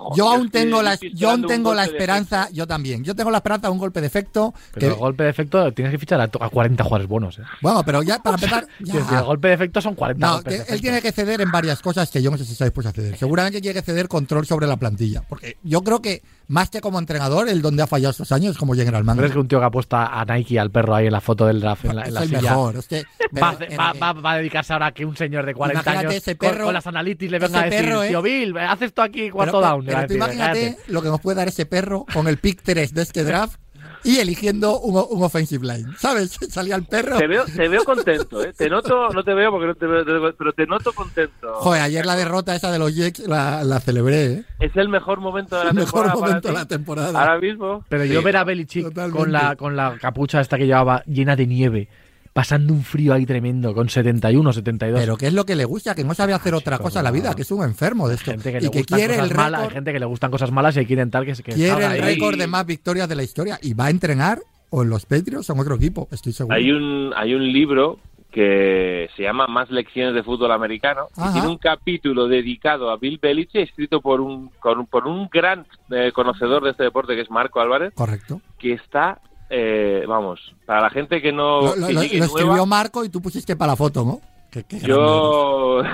Joder, 0.00 0.16
yo 0.18 0.28
aún 0.30 0.50
tengo 0.50 0.82
la, 0.82 0.94
yo 1.14 1.30
aún 1.30 1.46
tengo 1.46 1.74
la 1.74 1.84
esperanza, 1.84 2.48
yo 2.52 2.66
también, 2.66 3.04
yo 3.04 3.14
tengo 3.14 3.30
la 3.30 3.38
esperanza 3.38 3.66
de 3.68 3.72
un 3.72 3.78
golpe 3.78 4.00
de 4.00 4.06
efecto. 4.06 4.54
pero 4.72 4.80
que- 4.88 4.92
el 4.94 4.98
golpe 4.98 5.24
de 5.24 5.30
efecto 5.30 5.72
tienes 5.72 5.92
que 5.92 5.98
fichar 5.98 6.20
a, 6.20 6.28
to- 6.28 6.42
a 6.42 6.48
40 6.48 6.82
jugadores 6.84 7.08
buenos. 7.08 7.38
¿eh? 7.38 7.42
bueno, 7.60 7.82
pero 7.84 8.02
ya 8.02 8.18
para 8.22 8.36
empezar, 8.36 8.66
ya. 8.80 8.84
Quiero 8.84 9.00
decir, 9.00 9.18
el 9.18 9.24
golpe 9.24 9.48
de 9.48 9.54
efecto 9.54 9.80
son 9.80 9.94
40 9.94 10.26
No, 10.26 10.42
que 10.42 10.62
él 10.68 10.80
tiene 10.80 11.00
que 11.02 11.12
ceder 11.12 11.40
en 11.40 11.50
varias 11.50 11.80
cosas 11.82 12.10
que 12.10 12.22
yo 12.22 12.30
no 12.30 12.38
sé 12.38 12.44
si 12.44 12.52
está 12.52 12.64
dispuesto 12.64 12.88
a 12.90 12.92
ceder. 12.92 13.16
Seguramente 13.16 13.60
tiene 13.60 13.74
que 13.74 13.82
ceder 13.84 14.08
control 14.08 14.46
sobre 14.46 14.66
la 14.66 14.76
plantilla. 14.76 15.22
Porque 15.28 15.56
yo 15.62 15.82
creo 15.82 16.00
que, 16.00 16.22
más 16.48 16.70
que 16.70 16.80
como 16.80 16.98
entrenador, 16.98 17.48
el 17.48 17.62
donde 17.62 17.82
ha 17.82 17.86
fallado 17.86 18.10
estos 18.10 18.32
años 18.32 18.52
es 18.52 18.56
como 18.58 18.74
general 18.74 19.02
¿No 19.02 19.06
manager. 19.06 19.22
¿Crees 19.24 19.32
que 19.34 19.38
un 19.40 19.48
tío 19.48 19.60
que 19.60 19.66
ha 19.66 19.70
puesto 19.70 19.96
a 19.96 20.24
Nike 20.26 20.58
al 20.58 20.70
perro 20.70 20.94
ahí 20.94 21.06
en 21.06 21.12
la 21.12 21.20
foto 21.20 21.46
del 21.46 21.60
draft 21.60 21.84
en 21.84 21.96
la, 21.96 22.02
en 22.02 22.08
es 22.08 22.14
la 22.14 22.20
el 22.22 22.28
silla 22.28 22.40
mejor. 22.42 22.76
Es 22.76 22.88
que, 22.88 23.04
va, 23.40 23.56
va- 23.78 23.92
va- 23.92 24.12
va 24.14 24.32
a 24.32 24.36
dedicarse 24.38 24.72
ahora 24.72 24.86
a 24.86 24.92
que 24.92 25.04
un 25.04 25.16
señor 25.16 25.46
de 25.46 25.54
40 25.54 25.80
Imagínate 25.82 26.06
años 26.08 26.14
ese 26.22 26.34
perro- 26.36 26.64
con, 26.64 26.74
las 26.74 26.86
analytics 26.86 27.30
le 27.30 27.38
venga 27.38 27.60
a 27.60 27.64
decir, 27.64 27.80
perro, 27.84 28.02
¿eh? 28.02 28.08
tío 28.08 28.22
Bill, 28.22 28.56
haz 28.58 28.82
esto 28.82 29.02
aquí 29.02 29.30
cuarto 29.30 29.60
Pero, 29.60 29.70
down. 29.70 29.86
Pero 29.94 30.06
tú 30.08 30.14
imagínate 30.14 30.76
lo 30.88 31.02
que 31.02 31.08
nos 31.08 31.20
puede 31.20 31.36
dar 31.36 31.48
ese 31.48 31.66
perro 31.66 32.06
con 32.12 32.28
el 32.28 32.38
pick 32.38 32.60
3 32.62 32.94
de 32.94 33.02
este 33.02 33.24
draft 33.24 33.58
y 34.02 34.16
eligiendo 34.18 34.80
un, 34.80 34.96
un 35.10 35.22
offensive 35.22 35.66
line. 35.66 35.90
¿Sabes? 35.98 36.30
Salía 36.50 36.74
el 36.76 36.84
perro. 36.84 37.18
Te 37.18 37.26
veo, 37.26 37.44
te 37.44 37.68
veo 37.68 37.84
contento, 37.84 38.42
¿eh? 38.42 38.52
Te 38.56 38.70
noto, 38.70 39.10
no 39.10 39.22
te 39.22 39.34
veo 39.34 39.50
porque 39.50 39.66
no 39.66 39.74
te 39.74 39.86
veo, 39.86 40.04
te 40.06 40.12
veo- 40.12 40.34
pero 40.36 40.52
te 40.54 40.66
noto 40.66 40.92
contento. 40.94 41.52
Joder, 41.56 41.82
ayer 41.82 42.06
la 42.06 42.16
derrota 42.16 42.54
esa 42.54 42.72
de 42.72 42.78
los 42.78 42.94
Jets 42.94 43.20
la, 43.28 43.62
la 43.62 43.78
celebré, 43.80 44.24
¿eh? 44.32 44.44
Es 44.58 44.74
el 44.76 44.88
mejor 44.88 45.20
momento 45.20 45.58
de 45.58 45.64
la 45.64 45.70
El 45.70 45.76
mejor 45.76 46.04
temporada. 46.04 46.14
para 46.14 46.26
momento 46.28 46.48
de 46.48 46.54
la 46.54 46.64
temporada. 46.66 47.20
Ahora 47.20 47.38
mismo. 47.40 47.84
Pero 47.90 48.04
Sí. 48.04 48.08
yo 48.10 48.22
ver 48.22 48.36
a 48.38 48.44
Belichick 48.44 48.84
totalmente. 48.84 49.18
con 49.18 49.32
la, 49.32 49.56
con 49.56 49.76
la 49.76 49.98
capucha 50.00 50.40
esta 50.40 50.56
que 50.56 50.66
llevaba 50.66 51.02
llena 51.04 51.36
de 51.36 51.46
nieve, 51.46 51.88
pasando 52.32 52.72
un 52.72 52.82
frío 52.84 53.12
ahí 53.12 53.26
tremendo, 53.26 53.74
con 53.74 53.88
71, 53.88 54.52
72. 54.52 55.00
Pero 55.00 55.16
¿qué 55.16 55.26
es 55.26 55.34
lo 55.34 55.44
que 55.44 55.56
le 55.56 55.64
gusta? 55.64 55.94
Que 55.94 56.04
no 56.04 56.14
sabe 56.14 56.32
hacer 56.32 56.54
otra 56.54 56.76
chico, 56.76 56.84
cosa 56.84 57.00
en 57.00 57.04
la 57.04 57.10
vida, 57.10 57.34
que 57.34 57.42
es 57.42 57.50
un 57.50 57.64
enfermo 57.64 58.08
de 58.08 58.14
esto. 58.14 58.30
gente 58.30 58.52
que 58.52 58.58
y 58.58 58.60
le 58.62 58.70
que 58.70 58.78
gustan 58.80 58.98
quiere 58.98 59.14
cosas 59.16 59.30
el 59.30 59.36
malas, 59.36 59.62
hay 59.62 59.70
gente 59.70 59.92
que 59.92 59.98
le 60.00 60.06
gustan 60.06 60.30
cosas 60.30 60.50
malas 60.52 60.76
y 60.76 60.78
hay 60.80 60.86
que 60.86 60.92
intentar 60.94 61.24
que, 61.24 61.34
se- 61.34 61.42
que 61.42 61.52
quiere 61.52 61.84
el 61.84 61.90
ahí. 61.92 62.00
récord 62.00 62.38
de 62.38 62.46
más 62.46 62.64
victorias 62.66 63.08
de 63.08 63.16
la 63.16 63.22
historia 63.24 63.58
y 63.62 63.74
va 63.74 63.86
a 63.86 63.90
entrenar 63.90 64.38
o 64.70 64.82
en 64.84 64.90
los 64.90 65.06
Patriots 65.06 65.50
o 65.50 65.54
en 65.54 65.58
otro 65.60 65.74
equipo, 65.74 66.06
estoy 66.12 66.32
seguro. 66.32 66.54
Hay 66.56 66.70
un, 66.70 67.12
hay 67.16 67.34
un 67.34 67.52
libro 67.52 67.98
que 68.30 69.08
se 69.16 69.24
llama 69.24 69.48
Más 69.48 69.70
lecciones 69.70 70.14
de 70.14 70.22
fútbol 70.22 70.52
americano 70.52 71.08
y 71.16 71.32
tiene 71.32 71.48
un 71.48 71.58
capítulo 71.58 72.28
dedicado 72.28 72.90
a 72.90 72.96
Bill 72.96 73.18
Belichick 73.20 73.62
escrito 73.68 74.00
por 74.00 74.20
un, 74.20 74.50
con- 74.60 74.86
por 74.86 75.06
un 75.08 75.28
gran 75.32 75.66
eh, 75.90 76.12
conocedor 76.14 76.62
de 76.62 76.70
este 76.70 76.84
deporte 76.84 77.16
que 77.16 77.22
es 77.22 77.30
Marco 77.30 77.60
Álvarez 77.60 77.92
Correcto. 77.94 78.40
que 78.58 78.74
está 78.74 79.20
eh, 79.50 80.04
vamos 80.06 80.54
para 80.64 80.80
la 80.82 80.90
gente 80.90 81.20
que 81.20 81.32
no 81.32 81.60
Lo, 81.60 81.76
lo- 81.76 81.86
que 81.88 81.92
lo- 81.92 82.02
llegue 82.02 82.18
lo 82.18 82.26
nueva, 82.26 82.38
escribió 82.40 82.66
Marco 82.66 83.04
y 83.04 83.08
tú 83.08 83.20
pusiste 83.20 83.56
para 83.56 83.72
la 83.72 83.76
foto, 83.76 84.04
¿no? 84.04 84.20
Qué- 84.50 84.64
qué 84.64 84.78
grande 84.78 84.88
yo 84.96 85.82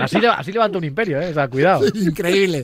Así, 0.00 0.18
así 0.24 0.52
levanta 0.52 0.78
un 0.78 0.84
imperio, 0.84 1.20
¿eh? 1.20 1.30
O 1.30 1.34
sea, 1.34 1.48
cuidado. 1.48 1.84
Increíble. 1.94 2.62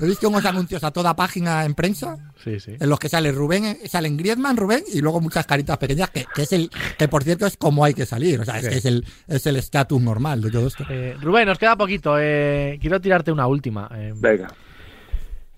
He 0.00 0.06
visto 0.06 0.28
unos 0.28 0.44
anuncios 0.44 0.82
a 0.82 0.90
toda 0.90 1.14
página 1.14 1.64
en 1.64 1.74
prensa 1.74 2.16
Sí, 2.42 2.58
sí. 2.58 2.76
en 2.80 2.88
los 2.88 2.98
que 2.98 3.08
sale 3.08 3.30
Rubén, 3.30 3.64
eh, 3.66 3.78
salen 3.86 4.16
Griezmann, 4.16 4.56
Rubén 4.56 4.82
y 4.92 5.00
luego 5.00 5.20
muchas 5.20 5.46
caritas 5.46 5.76
pequeñas 5.78 6.10
que, 6.10 6.24
que 6.34 6.42
es 6.42 6.52
el 6.52 6.70
que 6.98 7.06
por 7.08 7.22
cierto 7.22 7.46
es 7.46 7.56
como 7.56 7.84
hay 7.84 7.94
que 7.94 8.06
salir, 8.06 8.40
o 8.40 8.44
sea, 8.44 8.58
es, 8.58 8.64
es 8.66 8.84
el 8.86 9.04
es 9.28 9.46
el 9.46 9.56
estatus 9.56 10.00
normal 10.02 10.40
de 10.40 10.50
todo 10.50 10.66
esto. 10.66 10.84
Eh, 10.90 11.14
Rubén, 11.20 11.46
nos 11.46 11.58
queda 11.58 11.76
poquito. 11.76 12.16
eh, 12.18 12.78
quiero 12.80 13.00
tirarte 13.00 13.30
una 13.30 13.46
última. 13.46 13.88
eh. 13.94 14.12
venga 14.16 14.48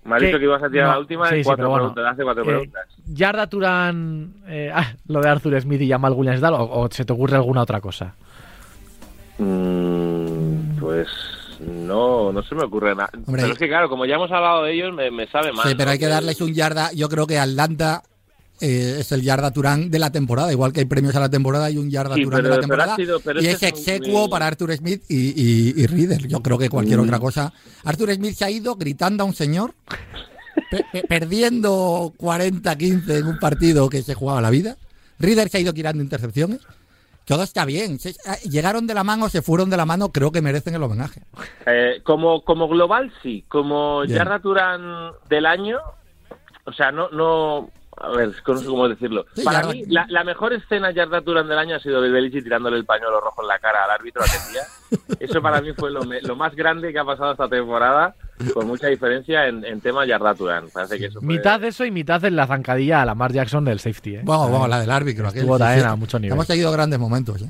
me 0.05 0.15
has 0.15 0.19
¿Qué? 0.21 0.27
dicho 0.27 0.39
que 0.39 0.45
ibas 0.45 0.63
a 0.63 0.69
tirar 0.69 0.87
No, 0.87 0.93
la 0.93 0.99
última 0.99 1.27
sí, 1.29 1.35
y 1.35 1.37
sí, 1.39 1.43
cuatro 1.43 1.69
bueno. 1.69 1.83
preguntas 1.93 2.13
hace 2.13 2.23
cuatro 2.23 2.43
Eh, 2.43 2.45
preguntas 2.45 2.83
Yarda 3.07 3.47
Turán, 3.47 4.33
eh, 4.47 4.71
ah, 4.73 4.93
lo 5.07 5.19
de 5.21 5.29
Arthur 5.29 5.59
Smith 5.61 5.81
y 5.81 5.89
Jamal 5.89 6.13
Williams, 6.13 6.41
¿tal? 6.41 6.53
O, 6.53 6.63
o 6.81 6.87
se 6.91 7.03
te 7.05 7.11
ocurre 7.13 7.35
alguna 7.35 7.61
otra 7.61 7.81
cosa? 7.81 8.13
Mm, 9.37 10.77
pues 10.79 11.07
no, 11.59 12.31
no 12.31 12.41
se 12.43 12.55
me 12.55 12.63
ocurre 12.63 12.95
nada. 12.95 13.09
Hombre, 13.13 13.41
pero 13.43 13.53
es 13.53 13.59
que 13.59 13.67
claro, 13.67 13.89
como 13.89 14.05
ya 14.05 14.15
hemos 14.15 14.31
hablado 14.31 14.63
de 14.63 14.73
ellos, 14.73 14.93
me, 14.93 15.11
me 15.11 15.27
sabe 15.27 15.51
mal. 15.51 15.67
Sí, 15.67 15.75
pero 15.75 15.85
¿no? 15.85 15.91
hay 15.91 15.99
que 15.99 16.07
darles 16.07 16.41
un 16.41 16.53
yarda. 16.53 16.91
Yo 16.93 17.09
creo 17.09 17.27
que 17.27 17.37
Atlanta 17.39 18.01
eh, 18.61 18.97
es 18.99 19.11
el 19.11 19.21
yarda 19.21 19.51
Turán 19.51 19.89
de 19.91 19.99
la 19.99 20.11
temporada. 20.11 20.51
Igual 20.51 20.71
que 20.73 20.81
hay 20.81 20.85
premios 20.85 21.15
a 21.15 21.19
la 21.19 21.29
temporada, 21.29 21.65
hay 21.65 21.77
un 21.77 21.89
yarda 21.89 22.15
Sí, 22.15 22.23
Turán 22.23 22.37
pero- 22.41 22.49
de 22.49 22.55
la 22.55 22.61
temporada. 22.61 22.95
sido- 22.95 23.19
y 23.41 23.47
es 23.47 23.61
muy- 23.61 23.69
execuo 23.69 24.29
para 24.29 24.47
Arthur 24.47 24.73
Smith 24.75 25.03
y, 25.09 25.15
y, 25.39 25.73
y 25.75 25.87
Reader. 25.87 26.27
Yo 26.27 26.41
creo 26.41 26.57
que 26.57 26.69
cualquier 26.69 26.99
Mm. 26.99 27.03
otra 27.03 27.19
cosa. 27.19 27.53
Arthur 27.83 28.13
Smith 28.13 28.35
se 28.35 28.45
ha 28.45 28.49
ido 28.51 28.75
gritando 28.75 29.23
a 29.23 29.27
un 29.27 29.33
señor 29.33 29.73
pe- 30.71 30.85
pe- 30.91 31.03
perdiendo 31.07 32.13
40-15 32.17 33.17
en 33.19 33.27
un 33.27 33.39
partido 33.39 33.89
que 33.89 34.01
se 34.01 34.13
jugaba 34.13 34.41
la 34.41 34.49
vida. 34.49 34.77
Reader 35.19 35.49
se 35.49 35.57
ha 35.57 35.61
ido 35.61 35.73
tirando 35.73 36.01
intercepciones. 36.03 36.59
Todo 37.25 37.41
está 37.43 37.65
bien. 37.65 37.99
Se- 37.99 38.15
ah, 38.27 38.37
llegaron 38.49 38.85
de 38.85 38.93
la 38.93 39.03
mano, 39.03 39.29
se 39.29 39.41
fueron 39.41 39.69
de 39.69 39.77
la 39.77 39.85
mano, 39.85 40.11
creo 40.11 40.31
que 40.31 40.41
merecen 40.43 40.75
el 40.75 40.83
homenaje. 40.83 41.21
Eh, 41.65 42.01
como, 42.03 42.43
como 42.43 42.67
global, 42.67 43.11
sí. 43.23 43.43
Como 43.47 44.01
Bien. 44.01 44.15
Yarda 44.17 44.39
Turán 44.39 45.11
del 45.27 45.45
año, 45.47 45.79
o 46.65 46.73
sea, 46.73 46.91
no, 46.91 47.09
no, 47.09 47.69
a 47.97 48.09
ver, 48.09 48.29
es 48.29 48.41
que 48.41 48.51
no 48.51 48.57
sé 48.57 48.65
cómo 48.65 48.87
decirlo. 48.89 49.25
Sí, 49.35 49.43
Para 49.43 49.63
mí, 49.67 49.83
la, 49.87 50.05
la 50.09 50.23
mejor 50.23 50.53
escena 50.53 50.91
Yarda 50.91 51.21
Turán 51.21 51.47
del 51.47 51.57
año 51.57 51.75
ha 51.75 51.79
sido 51.79 52.01
Belbelici 52.01 52.41
tirándole 52.41 52.77
el 52.77 52.85
pañuelo 52.85 53.19
rojo 53.21 53.41
en 53.41 53.47
la 53.47 53.59
cara 53.59 53.85
al 53.85 53.91
árbitro 53.91 54.21
aquel 54.23 54.51
día. 54.51 54.61
Eso 55.19 55.41
para 55.41 55.61
mí 55.61 55.71
fue 55.73 55.91
lo, 55.91 56.03
me- 56.03 56.21
lo 56.21 56.35
más 56.35 56.55
grande 56.55 56.91
que 56.91 56.99
ha 56.99 57.05
pasado 57.05 57.31
esta 57.31 57.47
temporada, 57.47 58.15
con 58.53 58.67
mucha 58.67 58.87
diferencia 58.87 59.47
en, 59.47 59.63
en 59.65 59.79
tema 59.81 60.05
Yarda 60.05 60.35
Turán. 60.35 60.65
Parece 60.73 60.99
que 60.99 61.05
eso 61.05 61.19
fue- 61.19 61.27
Mitad 61.27 61.59
de 61.59 61.69
eso 61.69 61.85
y 61.85 61.91
mitad 61.91 62.19
de 62.21 62.31
la 62.31 62.47
zancadilla 62.47 63.01
a 63.01 63.05
Lamar 63.05 63.31
Jackson 63.31 63.63
del 63.65 63.79
safety, 63.79 64.15
¿eh? 64.17 64.21
Vamos, 64.23 64.51
vamos, 64.51 64.69
la 64.69 64.79
del 64.81 64.91
árbitro. 64.91 65.27
aquel, 65.27 65.41
Estuvo 65.41 65.55
sí, 65.57 65.63
también 65.63 65.81
sí. 65.85 65.87
a 65.87 65.95
mucho 65.95 66.19
nivel. 66.19 66.33
Hemos 66.33 66.47
seguido 66.47 66.71
grandes 66.71 66.99
momentos. 66.99 67.41
¿eh? 67.41 67.49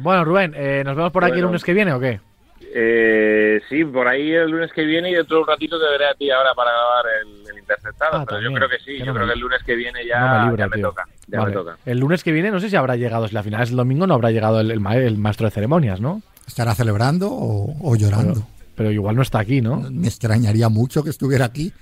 Bueno, 0.00 0.24
Rubén, 0.24 0.52
eh, 0.56 0.82
¿nos 0.84 0.96
vemos 0.96 1.12
por 1.12 1.24
aquí 1.24 1.32
el 1.32 1.36
Bueno. 1.38 1.48
lunes 1.48 1.64
que 1.64 1.72
viene 1.72 1.92
o 1.92 2.00
qué? 2.00 2.20
Eh, 2.60 3.60
sí, 3.68 3.84
por 3.84 4.06
ahí 4.08 4.32
el 4.32 4.50
lunes 4.50 4.72
que 4.72 4.84
viene 4.84 5.10
y 5.10 5.14
dentro 5.14 5.36
de 5.36 5.42
un 5.42 5.48
ratito 5.48 5.78
te 5.78 5.86
veré 5.90 6.08
a 6.08 6.14
ti 6.14 6.30
ahora 6.30 6.54
para 6.54 6.70
grabar 6.72 7.04
el, 7.22 7.50
el 7.52 7.58
interceptado. 7.58 8.18
Ah, 8.18 8.24
pero 8.28 8.40
yo 8.40 8.52
creo 8.52 8.68
que 8.68 8.78
sí, 8.84 8.98
yo 8.98 9.06
no 9.06 9.14
creo 9.14 9.26
me- 9.26 9.32
que 9.32 9.34
el 9.34 9.40
lunes 9.40 9.62
que 9.64 9.74
viene 9.74 10.06
ya, 10.06 10.20
no 10.20 10.38
me 10.44 10.50
libra, 10.50 10.64
ya 10.64 10.68
me 10.68 10.76
tío. 10.76 10.88
toca. 10.88 11.04
Ya 11.28 11.38
Vale. 11.38 11.50
me 11.50 11.56
toca. 11.56 11.76
El 11.86 11.98
lunes 11.98 12.22
que 12.24 12.32
viene 12.32 12.50
no 12.50 12.60
sé 12.60 12.68
si 12.70 12.76
habrá 12.76 12.96
llegado, 12.96 13.28
si 13.28 13.34
la 13.34 13.42
final 13.42 13.62
es 13.62 13.70
el 13.70 13.76
domingo, 13.76 14.06
no 14.06 14.14
habrá 14.14 14.30
llegado 14.30 14.60
el, 14.60 14.70
el 14.70 14.80
ma- 14.80 14.96
el 14.96 15.16
maestro 15.18 15.46
de 15.46 15.50
ceremonias, 15.52 16.00
¿no? 16.00 16.22
¿Estará 16.46 16.74
celebrando 16.74 17.28
o, 17.30 17.74
o 17.82 17.96
llorando? 17.96 18.34
Pero, 18.34 18.46
pero 18.76 18.90
igual 18.90 19.16
no 19.16 19.22
está 19.22 19.38
aquí, 19.40 19.60
¿no? 19.60 19.76
Me 19.90 20.08
extrañaría 20.08 20.68
mucho 20.68 21.02
que 21.02 21.10
estuviera 21.10 21.44
aquí. 21.46 21.72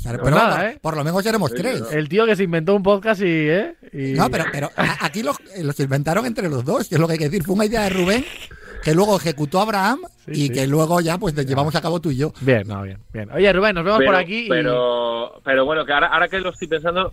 Pues 0.00 0.16
pero 0.22 0.30
nada, 0.36 0.56
por, 0.58 0.64
¿eh? 0.66 0.78
por 0.80 0.96
lo 0.96 1.02
menos 1.04 1.24
seremos 1.24 1.52
tres. 1.52 1.82
El 1.90 2.08
tío 2.08 2.24
que 2.24 2.36
se 2.36 2.44
inventó 2.44 2.74
un 2.76 2.84
podcast 2.84 3.20
y... 3.20 3.24
¿eh? 3.26 3.74
Y- 3.92 4.12
No, 4.12 4.30
pero, 4.30 4.44
pero 4.52 4.70
aquí 5.00 5.24
los, 5.24 5.36
eh, 5.56 5.64
los 5.64 5.78
inventaron 5.80 6.24
entre 6.24 6.48
los 6.48 6.64
dos, 6.64 6.88
que 6.88 6.94
es 6.94 7.00
lo 7.00 7.08
que 7.08 7.14
hay 7.14 7.18
que 7.18 7.24
decir. 7.28 7.42
Fue 7.42 7.56
una 7.56 7.64
idea 7.66 7.82
de 7.82 7.90
Rubén 7.90 8.24
que 8.82 8.94
luego 8.94 9.16
ejecutó 9.16 9.60
Abraham 9.60 10.00
Sí, 10.26 10.32
y 10.32 10.46
sí. 10.48 10.52
que 10.52 10.66
luego 10.66 11.00
ya 11.00 11.18
pues 11.18 11.34
llevamos 11.34 11.74
a 11.74 11.80
cabo 11.80 12.00
tú 12.00 12.10
y 12.10 12.16
yo. 12.18 12.32
Bien, 12.40 12.66
no, 12.66 12.82
bien, 12.82 12.98
bien. 13.12 13.30
Oye, 13.32 13.52
Rubén, 13.52 13.74
nos 13.74 13.84
vemos 13.84 13.98
Pero, 13.98 14.10
por 14.12 14.20
aquí 14.20 14.46
y- 14.46 14.48
pero, 14.48 15.40
pero 15.44 15.64
bueno, 15.64 15.84
que 15.84 15.92
ahora, 15.92 16.08
ahora 16.08 16.28
que 16.28 16.40
lo 16.40 16.50
estoy 16.50 16.68
pensando, 16.68 17.12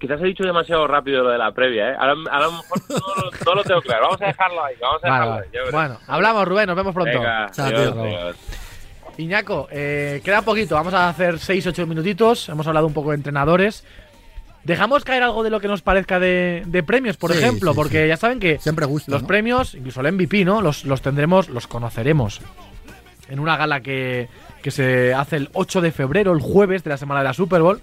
quizás 0.00 0.20
he 0.20 0.24
dicho 0.24 0.44
demasiado 0.44 0.86
rápido 0.86 1.22
lo 1.22 1.30
de 1.30 1.38
la 1.38 1.52
previa, 1.52 1.90
¿eh? 1.90 1.96
Ahora, 1.98 2.12
a 2.30 2.40
lo 2.40 2.52
mejor 2.52 2.80
no, 2.88 2.96
lo- 2.96 3.30
no 3.46 3.54
lo 3.54 3.64
tengo 3.64 3.80
claro. 3.82 4.02
Vamos 4.06 4.22
a 4.22 4.26
dejarlo 4.26 4.64
ahí, 4.64 4.74
vamos 4.80 5.04
a 5.04 5.06
dejarlo 5.06 5.30
vale. 5.32 5.46
ahí. 5.52 5.70
Bueno, 5.72 5.98
hablamos, 6.06 6.48
Rubén, 6.48 6.66
nos 6.66 6.76
vemos 6.76 6.92
pronto. 6.94 7.18
Venga, 7.18 7.50
Chao, 7.52 7.66
adiós, 7.66 7.92
tío. 7.92 8.02
adiós. 8.02 8.36
Iñaco, 9.18 9.68
eh, 9.70 10.20
queda 10.22 10.42
poquito, 10.42 10.74
vamos 10.74 10.92
a 10.92 11.08
hacer 11.08 11.36
6-8 11.38 11.86
minutitos, 11.86 12.50
hemos 12.50 12.66
hablado 12.66 12.86
un 12.86 12.92
poco 12.92 13.10
de 13.10 13.16
entrenadores. 13.16 13.82
¿Dejamos 14.66 15.04
caer 15.04 15.22
algo 15.22 15.42
de 15.44 15.50
lo 15.50 15.60
que 15.60 15.68
nos 15.68 15.80
parezca 15.82 16.18
de, 16.18 16.62
de 16.66 16.82
premios, 16.82 17.16
por 17.16 17.32
Sí, 17.32 17.38
ejemplo? 17.38 17.70
sí, 17.72 17.76
Porque 17.76 18.02
sí. 18.02 18.08
ya 18.08 18.16
saben 18.16 18.40
que 18.40 18.58
Siempre 18.58 18.84
gusta. 18.84 19.12
los 19.12 19.22
¿no? 19.22 19.28
premios, 19.28 19.74
incluso 19.74 20.00
el 20.00 20.12
MVP, 20.12 20.44
¿no? 20.44 20.60
Los, 20.60 20.84
los 20.84 21.02
tendremos, 21.02 21.48
los 21.48 21.66
conoceremos 21.68 22.40
en 23.28 23.38
una 23.38 23.56
gala 23.56 23.80
que, 23.80 24.28
que 24.62 24.70
se 24.70 25.14
hace 25.14 25.36
el 25.36 25.50
8 25.52 25.80
de 25.80 25.92
febrero, 25.92 26.32
el 26.32 26.40
jueves 26.40 26.82
de 26.84 26.90
la 26.90 26.96
semana 26.96 27.20
de 27.20 27.24
la 27.24 27.32
Super 27.32 27.62
Bowl. 27.62 27.80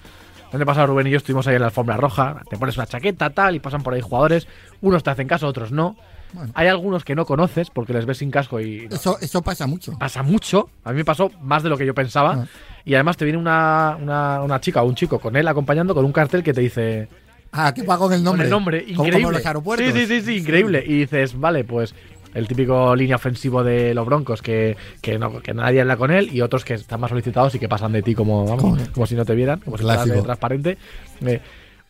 Donde 0.52 0.66
pasado 0.68 0.88
Rubén 0.88 1.08
y 1.08 1.10
yo 1.10 1.18
estuvimos 1.18 1.48
ahí 1.48 1.56
en 1.56 1.62
la 1.62 1.68
alfombra 1.68 1.98
roja. 1.98 2.42
Te 2.50 2.58
pones 2.58 2.78
una 2.78 2.86
chaqueta, 2.86 3.32
tal, 3.32 3.56
y 3.56 3.60
pasan 3.60 3.82
por 3.82 3.94
ahí 3.96 4.02
jugadores. 4.02 4.48
Unos 4.82 5.02
te 5.04 5.10
hacen 5.10 5.28
caso, 5.28 5.48
otros 5.48 5.72
no. 5.72 5.96
Bueno. 6.34 6.52
Hay 6.56 6.68
algunos 6.68 7.04
que 7.06 7.16
no 7.16 7.26
conoces 7.26 7.70
porque 7.70 7.94
les 7.94 8.06
ves 8.06 8.18
sin 8.18 8.32
casco 8.32 8.60
y 8.60 8.88
Eso, 8.92 9.18
eso 9.22 9.42
pasa 9.42 9.68
mucho. 9.68 9.98
pasa 9.98 10.24
mucho. 10.24 10.70
A 10.84 10.92
mí 10.92 10.98
me 10.98 11.06
pasó 11.06 11.32
más 11.42 11.64
de 11.64 11.70
lo 11.70 11.78
que 11.78 11.86
yo 11.86 11.94
pensaba. 11.94 12.34
Ah. 12.44 12.48
Y 12.86 12.96
además 12.96 13.16
te 13.18 13.26
viene 13.26 13.38
una, 13.40 13.98
una, 14.02 14.42
una 14.44 14.60
chica 14.60 14.82
o 14.84 14.88
un 14.88 14.96
chico 14.96 15.20
con 15.20 15.36
él 15.36 15.48
acompañando 15.48 15.94
con 15.96 16.04
un 16.06 16.12
cartel 16.12 16.44
que 16.44 16.54
te 16.54 16.62
dice 16.62 17.08
Ah, 17.52 17.72
que 17.74 17.84
va 17.84 17.98
con 18.00 18.12
el 18.12 18.24
nombre. 18.24 18.40
con 18.40 18.46
el 18.46 18.50
nombre, 18.50 18.78
increíble. 18.88 19.22
Como 19.22 19.32
los 19.32 19.46
aeropuertos. 19.46 19.86
Sí, 19.94 19.94
sí, 19.94 20.06
sí, 20.08 20.22
sí, 20.22 20.38
increíble. 20.38 20.84
Y 20.86 20.98
dices, 21.02 21.40
vale, 21.40 21.64
pues 21.64 21.94
el 22.34 22.48
típico 22.48 22.96
línea 22.96 23.16
ofensivo 23.18 23.64
de 23.64 23.94
los 23.94 24.08
Broncos 24.08 24.42
que, 24.42 24.76
que, 25.02 25.20
no, 25.20 25.40
que 25.40 25.54
nadie 25.54 25.82
habla 25.82 25.96
con 25.98 26.10
él 26.10 26.34
y 26.34 26.42
otros 26.42 26.66
que 26.66 26.74
están 26.74 27.00
más 27.00 27.10
solicitados 27.12 27.54
y 27.54 27.60
que 27.60 27.70
pasan 27.70 27.92
de 27.92 28.02
ti 28.02 28.16
como, 28.16 28.44
vamos, 28.46 28.82
Como- 28.92 29.06
si 29.06 29.14
no 29.14 29.24
te 29.24 29.36
vieran, 29.36 29.60
como 29.60 29.78
si 29.78 29.84
fueras 29.84 30.04
Clásico. 30.06 30.26
transparente. 30.26 30.78
Eh, 31.24 31.40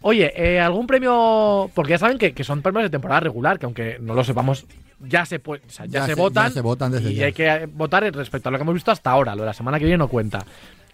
oye, 0.03 0.31
eh, 0.35 0.59
¿algún 0.59 0.85
premio? 0.87 1.69
Porque 1.73 1.91
ya 1.91 1.97
saben 1.97 2.17
que, 2.19 2.33
que 2.33 2.43
son 2.43 2.61
premios 2.61 2.83
de 2.83 2.89
temporada 2.91 3.21
regular, 3.21 3.57
que 3.59 3.65
aunque 3.65 3.97
no 3.99 4.13
lo 4.13 4.23
sepamos, 4.23 4.65
ya 4.99 5.25
se, 5.25 5.39
puede, 5.39 5.63
o 5.67 5.69
sea, 5.69 5.85
ya 5.87 6.01
Ya 6.01 6.05
se, 6.05 6.13
se- 6.13 6.19
votan. 6.21 6.47
ya 6.49 6.53
se 6.53 6.61
votan 6.61 6.91
desde 6.91 7.11
y 7.11 7.15
ya. 7.15 7.25
hay 7.25 7.33
que 7.33 7.67
votar 7.73 8.03
respecto 8.13 8.49
a 8.49 8.51
lo 8.51 8.57
que 8.57 8.61
hemos 8.61 8.75
visto 8.75 8.91
hasta 8.91 9.09
ahora. 9.11 9.35
Lo 9.35 9.41
de 9.41 9.47
la 9.47 9.53
semana 9.53 9.79
que 9.79 9.85
viene 9.85 9.97
no 9.97 10.07
cuenta. 10.07 10.45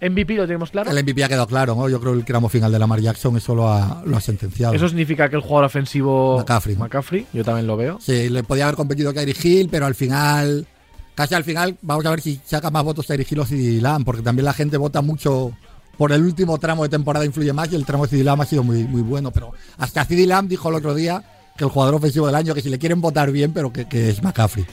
MVP 0.01 0.36
lo 0.36 0.47
tenemos 0.47 0.72
claro. 0.72 0.89
El 0.91 1.03
MVP 1.03 1.24
ha 1.26 1.28
quedado 1.28 1.45
claro, 1.45 1.76
¿no? 1.76 1.89
Yo 1.89 1.99
creo 1.99 2.14
que 2.14 2.20
el 2.20 2.26
tramo 2.26 2.47
final 2.47 2.72
de 2.72 2.80
Lamar 2.80 3.01
Jackson 3.01 3.36
eso 3.36 3.53
lo 3.53 3.68
ha, 3.68 4.01
lo 4.05 4.16
ha 4.16 4.22
sentenciado. 4.22 4.74
Eso 4.74 4.88
significa 4.88 5.30
que 5.30 5.36
el 5.36 5.41
jugador 5.41 5.66
ofensivo 5.66 6.38
McCaffrey. 6.38 6.78
McCaffrey, 6.78 7.28
yo 7.34 7.43
también 7.43 7.68
lo 7.68 7.76
veo. 7.76 7.97
Sí, 7.99 8.30
le 8.30 8.43
podía 8.43 8.64
haber 8.64 8.76
competido 8.78 9.14
Kyrie 9.14 9.36
Hill, 9.43 9.68
pero 9.70 9.86
al 9.86 9.95
final, 9.95 10.66
casi 11.16 11.36
al 11.36 11.43
final, 11.43 11.76
vamos 11.82 12.05
a 12.05 12.12
ver 12.12 12.22
si 12.22 12.39
saca 12.45 12.72
más 12.72 12.86
votos 12.86 13.07
Kyrie 13.07 13.28
Hill 13.30 13.39
o 13.39 13.45
CD 13.45 13.82
Lamb, 13.82 14.05
porque 14.05 14.22
también 14.22 14.45
la 14.45 14.53
gente 14.53 14.78
vota 14.78 15.01
mucho 15.01 15.51
por 16.00 16.14
el 16.14 16.24
último 16.24 16.58
tramo 16.60 16.84
de 16.84 16.89
temporada, 16.89 17.26
influye 17.26 17.52
más, 17.52 17.70
y 17.74 17.76
el 17.76 17.86
tramo 17.86 18.06
de 18.06 18.12
CD 18.12 18.24
Lamb 18.24 18.41
ha 18.41 18.45
sido 18.45 18.64
muy, 18.64 18.86
muy 18.86 19.02
bueno. 19.02 19.32
Pero 19.32 19.52
hasta 19.78 20.06
CD 20.06 20.26
Lamb 20.26 20.47
dijo 20.47 20.70
el 20.70 20.76
otro 20.76 20.95
día 20.95 21.22
que 21.58 21.66
el 21.66 21.70
jugador 21.70 21.95
ofensivo 21.95 22.26
del 22.26 22.36
año, 22.36 22.56
que 22.56 22.62
si 22.62 22.70
le 22.70 22.80
quieren 22.80 23.02
votar 23.02 23.30
bien, 23.34 23.52
pero 23.52 23.74
que, 23.74 23.86
que 23.86 24.10
es 24.10 24.24
McCaffrey. 24.24 24.66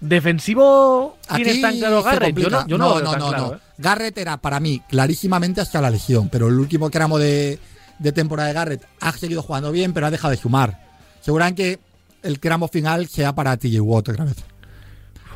Defensivo, 0.00 1.16
¿tienes 1.34 1.54
Aquí 1.54 1.62
tan 1.62 1.78
claro 1.78 2.02
Garrett? 2.02 2.36
Yo 2.36 2.50
no, 2.50 2.66
yo 2.66 2.76
no, 2.76 2.88
lo 2.90 2.94
veo 2.96 3.10
tan 3.10 3.20
claro, 3.20 3.54
¿eh? 3.54 3.58
Garrett 3.78 4.18
era 4.18 4.36
para 4.36 4.60
mí 4.60 4.82
clarísimamente 4.86 5.62
hasta 5.62 5.80
la 5.80 5.88
lesión, 5.88 6.28
pero 6.28 6.48
el 6.48 6.58
último 6.58 6.90
tramo 6.90 7.18
de, 7.18 7.58
de 7.98 8.12
temporada 8.12 8.48
de 8.48 8.54
Garrett 8.54 8.86
ha 9.00 9.12
seguido 9.12 9.42
jugando 9.42 9.72
bien, 9.72 9.94
pero 9.94 10.06
ha 10.06 10.10
dejado 10.10 10.32
de 10.32 10.36
sumar. 10.36 10.78
Seguramente 11.22 11.78
el 12.22 12.38
tramo 12.38 12.68
final 12.68 13.08
sea 13.08 13.34
para 13.34 13.56
TJ 13.56 13.80
Watt 13.80 14.10
otra 14.10 14.26
vez. 14.26 14.36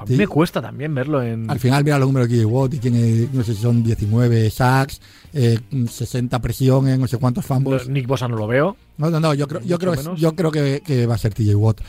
A 0.01 0.05
mí 0.05 0.11
Sí. 0.13 0.17
me 0.17 0.27
cuesta 0.29 0.63
también 0.63 0.95
verlo 0.95 1.23
en. 1.23 1.51
Al 1.51 1.59
final 1.59 1.83
mira 1.85 1.99
los 1.99 2.09
números 2.09 2.29
de 2.29 2.37
TJ 2.37 2.45
Watt 2.47 2.75
y 2.75 2.79
tiene, 2.79 3.29
no 3.33 3.43
sé 3.43 3.55
si 3.55 3.63
son 3.63 3.83
19 3.83 4.51
sacks, 4.51 5.01
eh, 5.33 5.59
60 5.91 6.39
presiones, 6.41 6.99
no 6.99 7.07
sé 7.09 7.19
cuántos 7.19 7.45
fumbles. 7.45 7.89
Nick 7.89 8.07
Bosa 8.07 8.29
no 8.29 8.37
lo 8.37 8.47
veo. 8.47 8.77
No, 8.97 9.11
no, 9.11 9.19
no, 9.21 9.35
yo 9.35 9.47
creo, 9.49 9.61
yo 9.63 9.79
creo, 9.79 9.93
que- 9.93 9.99
menos. 9.99 10.21
yo 10.21 10.35
creo 10.35 10.51
que, 10.51 10.83
que 10.85 11.07
va 11.07 11.15
a 11.15 11.19
ser 11.19 11.35
TJ 11.35 11.55
Watt. 11.55 11.81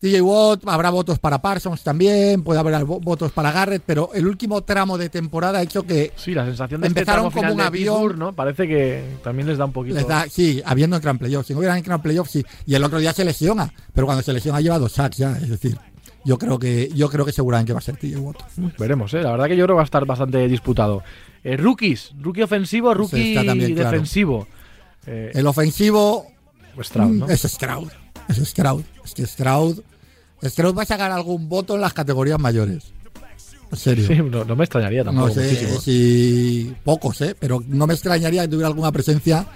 TJ 0.00 0.20
Watt, 0.22 0.60
habrá 0.66 0.90
votos 0.90 1.18
para 1.18 1.42
Parsons 1.42 1.82
también, 1.82 2.44
puede 2.44 2.60
haber 2.60 2.72
vo- 2.86 3.00
votos 3.02 3.32
para 3.32 3.50
Garrett, 3.50 3.82
pero 3.84 4.10
el 4.14 4.28
último 4.28 4.62
tramo 4.62 4.96
de 4.96 5.08
temporada 5.08 5.58
ha 5.58 5.62
hecho 5.62 5.82
que 5.82 6.12
Sí, 6.14 6.34
la 6.34 6.44
sensación 6.44 6.80
de 6.80 6.86
este 6.86 7.00
Empezaron 7.00 7.32
como 7.32 7.52
un 7.52 7.60
avión. 7.60 7.94
Pittsburgh, 7.96 8.16
¿no? 8.16 8.32
Parece 8.32 8.68
que 8.68 9.02
también 9.24 9.48
les 9.48 9.58
da 9.58 9.64
un 9.64 9.72
poquito. 9.72 9.96
les 9.96 10.06
da, 10.06 10.26
sí, 10.30 10.62
habiendo 10.64 10.94
entrado 10.94 11.14
en 11.14 11.18
playoffs. 11.18 11.48
Si 11.48 11.52
no 11.52 11.58
hubieran 11.58 11.78
entrado 11.78 11.96
en 11.96 12.02
playoffs, 12.02 12.30
sí. 12.30 12.44
Y 12.64 12.74
el 12.76 12.84
otro 12.84 13.00
día 13.00 13.12
se 13.12 13.24
lesiona, 13.24 13.72
pero 13.92 14.06
cuando 14.06 14.22
se 14.22 14.32
lesiona 14.32 14.60
lleva 14.60 14.78
dos 14.78 14.92
sacks 14.92 15.16
ya, 15.16 15.36
es 15.36 15.48
decir, 15.48 15.76
yo 16.28 16.36
creo 16.38 16.58
que, 16.58 16.90
yo 16.94 17.08
creo 17.08 17.24
que 17.24 17.32
seguramente 17.32 17.72
va 17.72 17.78
a 17.78 17.82
ser 17.82 17.96
TJ 17.96 18.16
Watt. 18.18 18.36
Veremos, 18.78 19.14
¿eh? 19.14 19.22
La 19.22 19.30
verdad 19.32 19.46
que 19.46 19.56
yo 19.56 19.64
creo 19.64 19.74
que 19.74 19.78
va 19.78 19.82
a 19.82 19.84
estar 19.84 20.04
bastante 20.04 20.46
disputado. 20.46 21.02
Eh, 21.42 21.56
rookies, 21.56 22.12
rookie 22.20 22.42
ofensivo, 22.42 22.92
rookie 22.92 23.34
también 23.34 23.74
claro. 23.74 23.90
defensivo. 23.92 24.46
Eh, 25.06 25.30
El 25.34 25.46
ofensivo 25.46 26.26
Stroud, 26.82 27.10
¿no? 27.12 27.26
Mm, 27.26 27.30
Es 27.30 27.42
Stroud. 27.42 27.88
Es 28.28 28.36
Stroud. 28.36 28.82
Es 29.04 29.14
que 29.14 29.26
Stroud. 29.26 29.80
Stroud 30.44 30.76
va 30.76 30.82
a 30.82 30.86
sacar 30.86 31.10
algún 31.10 31.48
voto 31.48 31.74
en 31.76 31.80
las 31.80 31.94
categorías 31.94 32.38
mayores. 32.38 32.92
En 33.72 33.78
serio. 33.78 34.06
Sí, 34.06 34.14
no, 34.16 34.44
no 34.44 34.54
me 34.56 34.64
extrañaría 34.64 35.04
tampoco. 35.04 35.28
no 35.28 35.34
sé 35.34 35.42
muchísimo. 35.42 35.80
si 35.80 36.74
pocos, 36.84 37.20
¿eh? 37.22 37.34
Pero 37.40 37.62
no 37.66 37.86
me 37.86 37.94
extrañaría 37.94 38.42
que 38.42 38.48
tuviera 38.48 38.68
alguna 38.68 38.92
presencia 38.92 39.46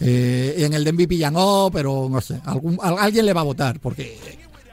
eh, 0.00 0.54
en 0.58 0.72
el 0.74 0.84
de 0.84 0.92
MVP 0.92 1.16
ya 1.16 1.30
no, 1.30 1.70
pero 1.72 2.08
no 2.10 2.20
sé. 2.20 2.40
Algún, 2.44 2.78
al- 2.82 2.98
alguien 2.98 3.26
le 3.26 3.32
va 3.32 3.40
a 3.42 3.44
votar 3.44 3.78
porque 3.80 4.18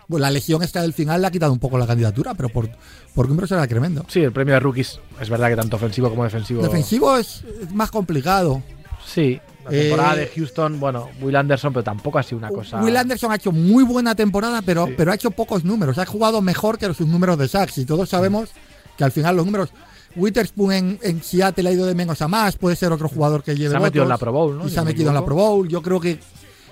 bueno, 0.08 0.22
la 0.26 0.32
lesión 0.32 0.64
esta 0.64 0.82
del 0.82 0.93
final 0.93 1.22
le 1.22 1.28
ha 1.28 1.32
quitado 1.32 1.51
un 1.53 1.60
poco 1.60 1.78
la 1.78 1.86
candidatura, 1.88 2.34
pero 2.34 2.49
por, 2.49 2.70
por 3.14 3.28
números 3.28 3.51
era 3.51 3.66
tremendo. 3.68 4.05
Sí, 4.08 4.22
el 4.22 4.32
premio 4.32 4.53
de 4.53 4.60
rookies 4.60 4.99
es 5.20 5.30
verdad 5.30 5.49
que 5.49 5.55
tanto 5.55 5.76
ofensivo 5.76 6.10
como 6.10 6.24
defensivo. 6.24 6.62
Defensivo 6.64 7.18
es, 7.18 7.43
es 7.62 7.72
más 7.74 7.91
complicado. 7.91 8.62
Sí, 9.05 9.39
la 9.66 9.70
temporada 9.72 10.16
Eh, 10.16 10.20
de 10.20 10.28
Houston, 10.36 10.80
bueno, 10.80 11.10
Will 11.22 11.36
Anderson, 11.36 11.74
pero 11.74 11.84
tampoco 11.84 12.20
ha 12.20 12.24
sido 12.24 12.38
una 12.38 12.49
cosa. 12.49 12.82
Will 12.82 12.95
Anderson 12.95 13.32
ha 13.32 13.36
hecho 13.36 13.51
muy 13.51 13.84
buena 13.84 14.16
temporada, 14.16 14.62
pero, 14.62 14.86
Sí. 14.88 14.93
pero 14.97 15.12
ha 15.12 15.16
hecho 15.16 15.32
pocos 15.32 15.64
números. 15.64 15.97
Ha 15.97 16.05
jugado 16.05 16.41
mejor 16.41 16.78
que 16.78 16.93
sus 16.93 17.08
números 17.08 17.38
de 17.38 17.47
sacks. 17.47 17.78
Y 17.78 17.86
todos 17.86 18.10
sabemos 18.10 18.49
que 18.97 19.03
al 19.03 19.12
final 19.12 19.36
los 19.36 19.45
números. 19.45 19.70
Witherspoon 20.16 20.72
en, 20.74 20.99
en 21.03 21.22
Seattle 21.22 21.70
ha 21.70 21.72
ido 21.72 21.86
de 21.86 21.93
menos 21.93 22.22
a 22.22 22.28
más. 22.28 22.55
Puede 22.55 22.76
ser 22.76 22.91
otro 22.91 23.08
jugador 23.08 23.43
que 23.43 23.55
lleve 23.55 23.72
Se 23.72 23.78
ha 23.78 23.80
metido 23.80 24.03
en 24.03 24.10
la 24.10 24.18
Pro 24.18 24.32
Bowl, 24.32 24.58
¿no? 24.58 24.68
Y 24.68 24.72
se 24.72 24.80
ha 24.80 24.84
metido 24.84 25.10
en 25.10 25.16
la 25.16 25.24
Pro. 25.24 25.36
Bowl. 25.36 25.68
Yo 25.68 25.82
creo 25.82 25.99
que. 25.99 26.20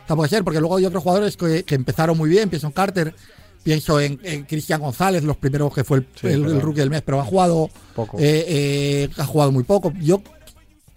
Puede 0.08 0.30
ser, 0.30 0.44
porque 0.44 0.60
luego 0.60 0.76
hay 0.78 0.86
otros 0.86 1.02
jugadores 1.04 1.36
que, 1.38 1.64
que 1.64 1.76
empezaron 1.76 2.18
muy 2.18 2.30
bien. 2.30 2.50
Pienso 2.50 2.68
en 2.68 2.74
Carter. 2.74 3.16
Pienso 3.64 4.00
en, 4.00 4.20
en 4.24 4.44
Cristian 4.44 4.80
González, 4.80 5.24
los 5.24 5.38
primeros 5.38 5.74
que 5.74 5.84
fue 5.84 5.98
el, 5.98 6.08
Sí, 6.14 6.28
el- 6.28 6.34
el 6.34 6.44
pero- 6.46 6.60
rookie 6.60 6.80
del 6.82 6.92
mes, 6.92 7.02
pero 7.04 7.20
ha 7.20 7.26
jugado 7.26 7.70
Poco. 7.96 8.18
eh, 8.20 8.46
eh, 8.48 9.10
ha 9.18 9.26
jugado 9.26 9.52
muy 9.52 9.64
poco. 9.64 9.92
Yo 10.00 10.22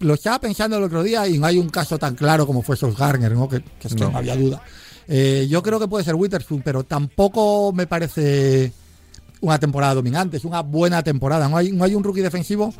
lo 0.01 0.13
estaba 0.13 0.39
pensando 0.39 0.77
el 0.77 0.83
otro 0.83 1.01
día 1.01 1.27
y 1.27 1.39
no 1.39 1.47
hay 1.47 1.57
un 1.57 1.69
caso 1.69 1.97
tan 1.97 2.13
claro 2.13 2.45
como 2.45 2.61
fue 2.61 2.77
Sos 2.77 2.95
Garner, 2.95 3.31
¿no? 3.31 3.49
que, 3.49 3.61
que 3.61 3.87
es 3.87 3.95
que 3.95 3.99
No. 4.01 4.11
no 4.11 4.17
había 4.19 4.35
duda. 4.35 4.61
Eh, 5.07 5.47
yo 5.49 5.63
creo 5.63 5.79
que 5.79 5.87
puede 5.87 6.05
ser 6.05 6.13
Witherspoon, 6.13 6.61
pero 6.61 6.83
tampoco 6.83 7.73
me 7.73 7.87
parece 7.87 8.71
una 9.41 9.57
temporada 9.57 9.95
dominante. 9.95 10.37
Es 10.37 10.45
una 10.45 10.61
buena 10.61 11.01
temporada. 11.01 11.49
No 11.49 11.57
hay, 11.57 11.71
no 11.71 11.83
hay 11.83 11.95
un 11.95 12.03
rookie 12.03 12.21
defensivo 12.21 12.71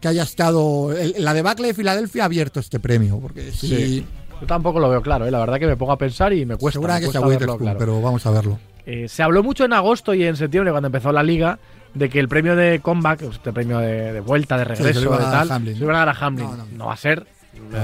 que 0.00 0.06
haya 0.06 0.22
estado. 0.22 0.92
el- 0.96 1.16
la 1.18 1.34
debacle 1.34 1.66
de 1.66 1.74
Filadelfia 1.74 2.22
ha 2.22 2.26
abierto 2.26 2.60
este 2.60 2.78
premio. 2.78 3.18
Porque 3.18 3.50
sí, 3.50 3.66
Sí. 3.68 4.06
Yo 4.40 4.46
tampoco 4.46 4.78
lo 4.80 4.88
veo 4.90 5.00
claro, 5.02 5.26
¿eh? 5.26 5.30
la 5.30 5.38
verdad 5.38 5.58
que 5.58 5.66
me 5.66 5.76
pongo 5.76 5.92
a 5.92 5.98
pensar 5.98 6.32
y 6.32 6.44
me 6.44 6.56
cuesta. 6.56 6.78
me 6.80 6.86
cuesta 6.86 7.20
verlo 7.20 7.56
claro. 7.56 7.78
pero 7.78 8.00
vamos 8.02 8.24
a 8.26 8.30
verlo. 8.30 8.58
Eh, 8.84 9.08
se 9.08 9.22
habló 9.22 9.42
mucho 9.42 9.64
en 9.64 9.72
agosto 9.72 10.14
y 10.14 10.24
en 10.24 10.36
septiembre, 10.36 10.70
cuando 10.70 10.86
empezó 10.86 11.10
la 11.10 11.22
liga, 11.22 11.58
de 11.94 12.08
que 12.10 12.20
el 12.20 12.28
premio 12.28 12.54
de 12.54 12.80
comeback, 12.80 13.22
este 13.22 13.52
premio 13.52 13.78
de, 13.78 14.12
de 14.12 14.20
vuelta, 14.20 14.56
de 14.58 14.64
se 14.64 14.68
regreso, 14.74 15.00
iba 15.02 15.16
a 15.16 15.18
de 15.18 15.24
tal, 15.24 15.50
Hamlin. 15.52 15.74
se 15.74 15.80
lo 15.80 15.86
iban 15.86 15.96
a 15.96 15.98
dar 16.04 16.08
a 16.10 16.18
Hamlin. 16.26 16.46
No, 16.46 16.56
No, 16.56 16.66
no. 16.76 16.86
va 16.86 16.92
a 16.92 16.96
ser. 16.96 17.26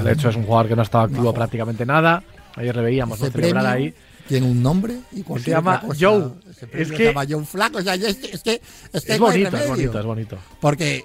De 0.05 0.13
hecho, 0.13 0.29
es 0.29 0.37
un 0.37 0.45
jugador 0.45 0.69
que 0.69 0.77
no 0.77 0.83
ha 0.83 0.85
estado 0.85 1.05
activo 1.05 1.33
prácticamente 1.33 1.87
nada. 1.87 2.23
Ayer 2.57 2.77
le 2.77 2.83
veíamos 2.83 3.19
¿no? 3.19 3.27
Celebrar 3.31 3.67
ahí. 3.67 3.95
tiene 4.29 4.47
un 4.47 4.63
nombre 4.63 4.99
y 5.13 5.23
cualquier 5.23 5.57
llama 5.57 5.77
otra 5.77 5.89
cosa. 5.89 6.01
Joe. 6.07 6.25
Es 6.73 6.89
se 6.89 6.95
que- 6.95 7.05
llama 7.07 7.25
Joe 7.29 7.45
Flaco. 7.47 7.79
O 7.79 7.83
sea, 7.83 7.97
ya 7.97 8.09
es, 8.09 8.17
que- 8.19 8.31
es 8.37 8.43
que, 8.43 8.61
es 8.93 9.05
que 9.05 9.13
Es 9.15 9.19
no 9.21 9.27
hay 9.29 9.41
bonito, 9.45 9.57
es 9.57 9.69
bonito, 9.69 9.99
es 9.99 10.05
bonito. 10.05 10.39
Porque 10.61 11.05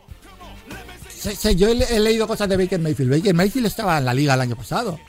yo 1.56 1.70
he, 1.70 1.96
he 1.96 2.00
leído 2.02 2.28
cosas 2.28 2.50
de 2.50 2.58
Baker 2.58 2.80
Mayfield. 2.80 3.10
Baker 3.12 3.34
Mayfield 3.34 3.68
estaba 3.68 3.98
en 3.98 4.06
la 4.06 4.14
liga 4.14 4.34
el 4.34 4.42
año 4.42 4.56
pasado. 4.58 5.00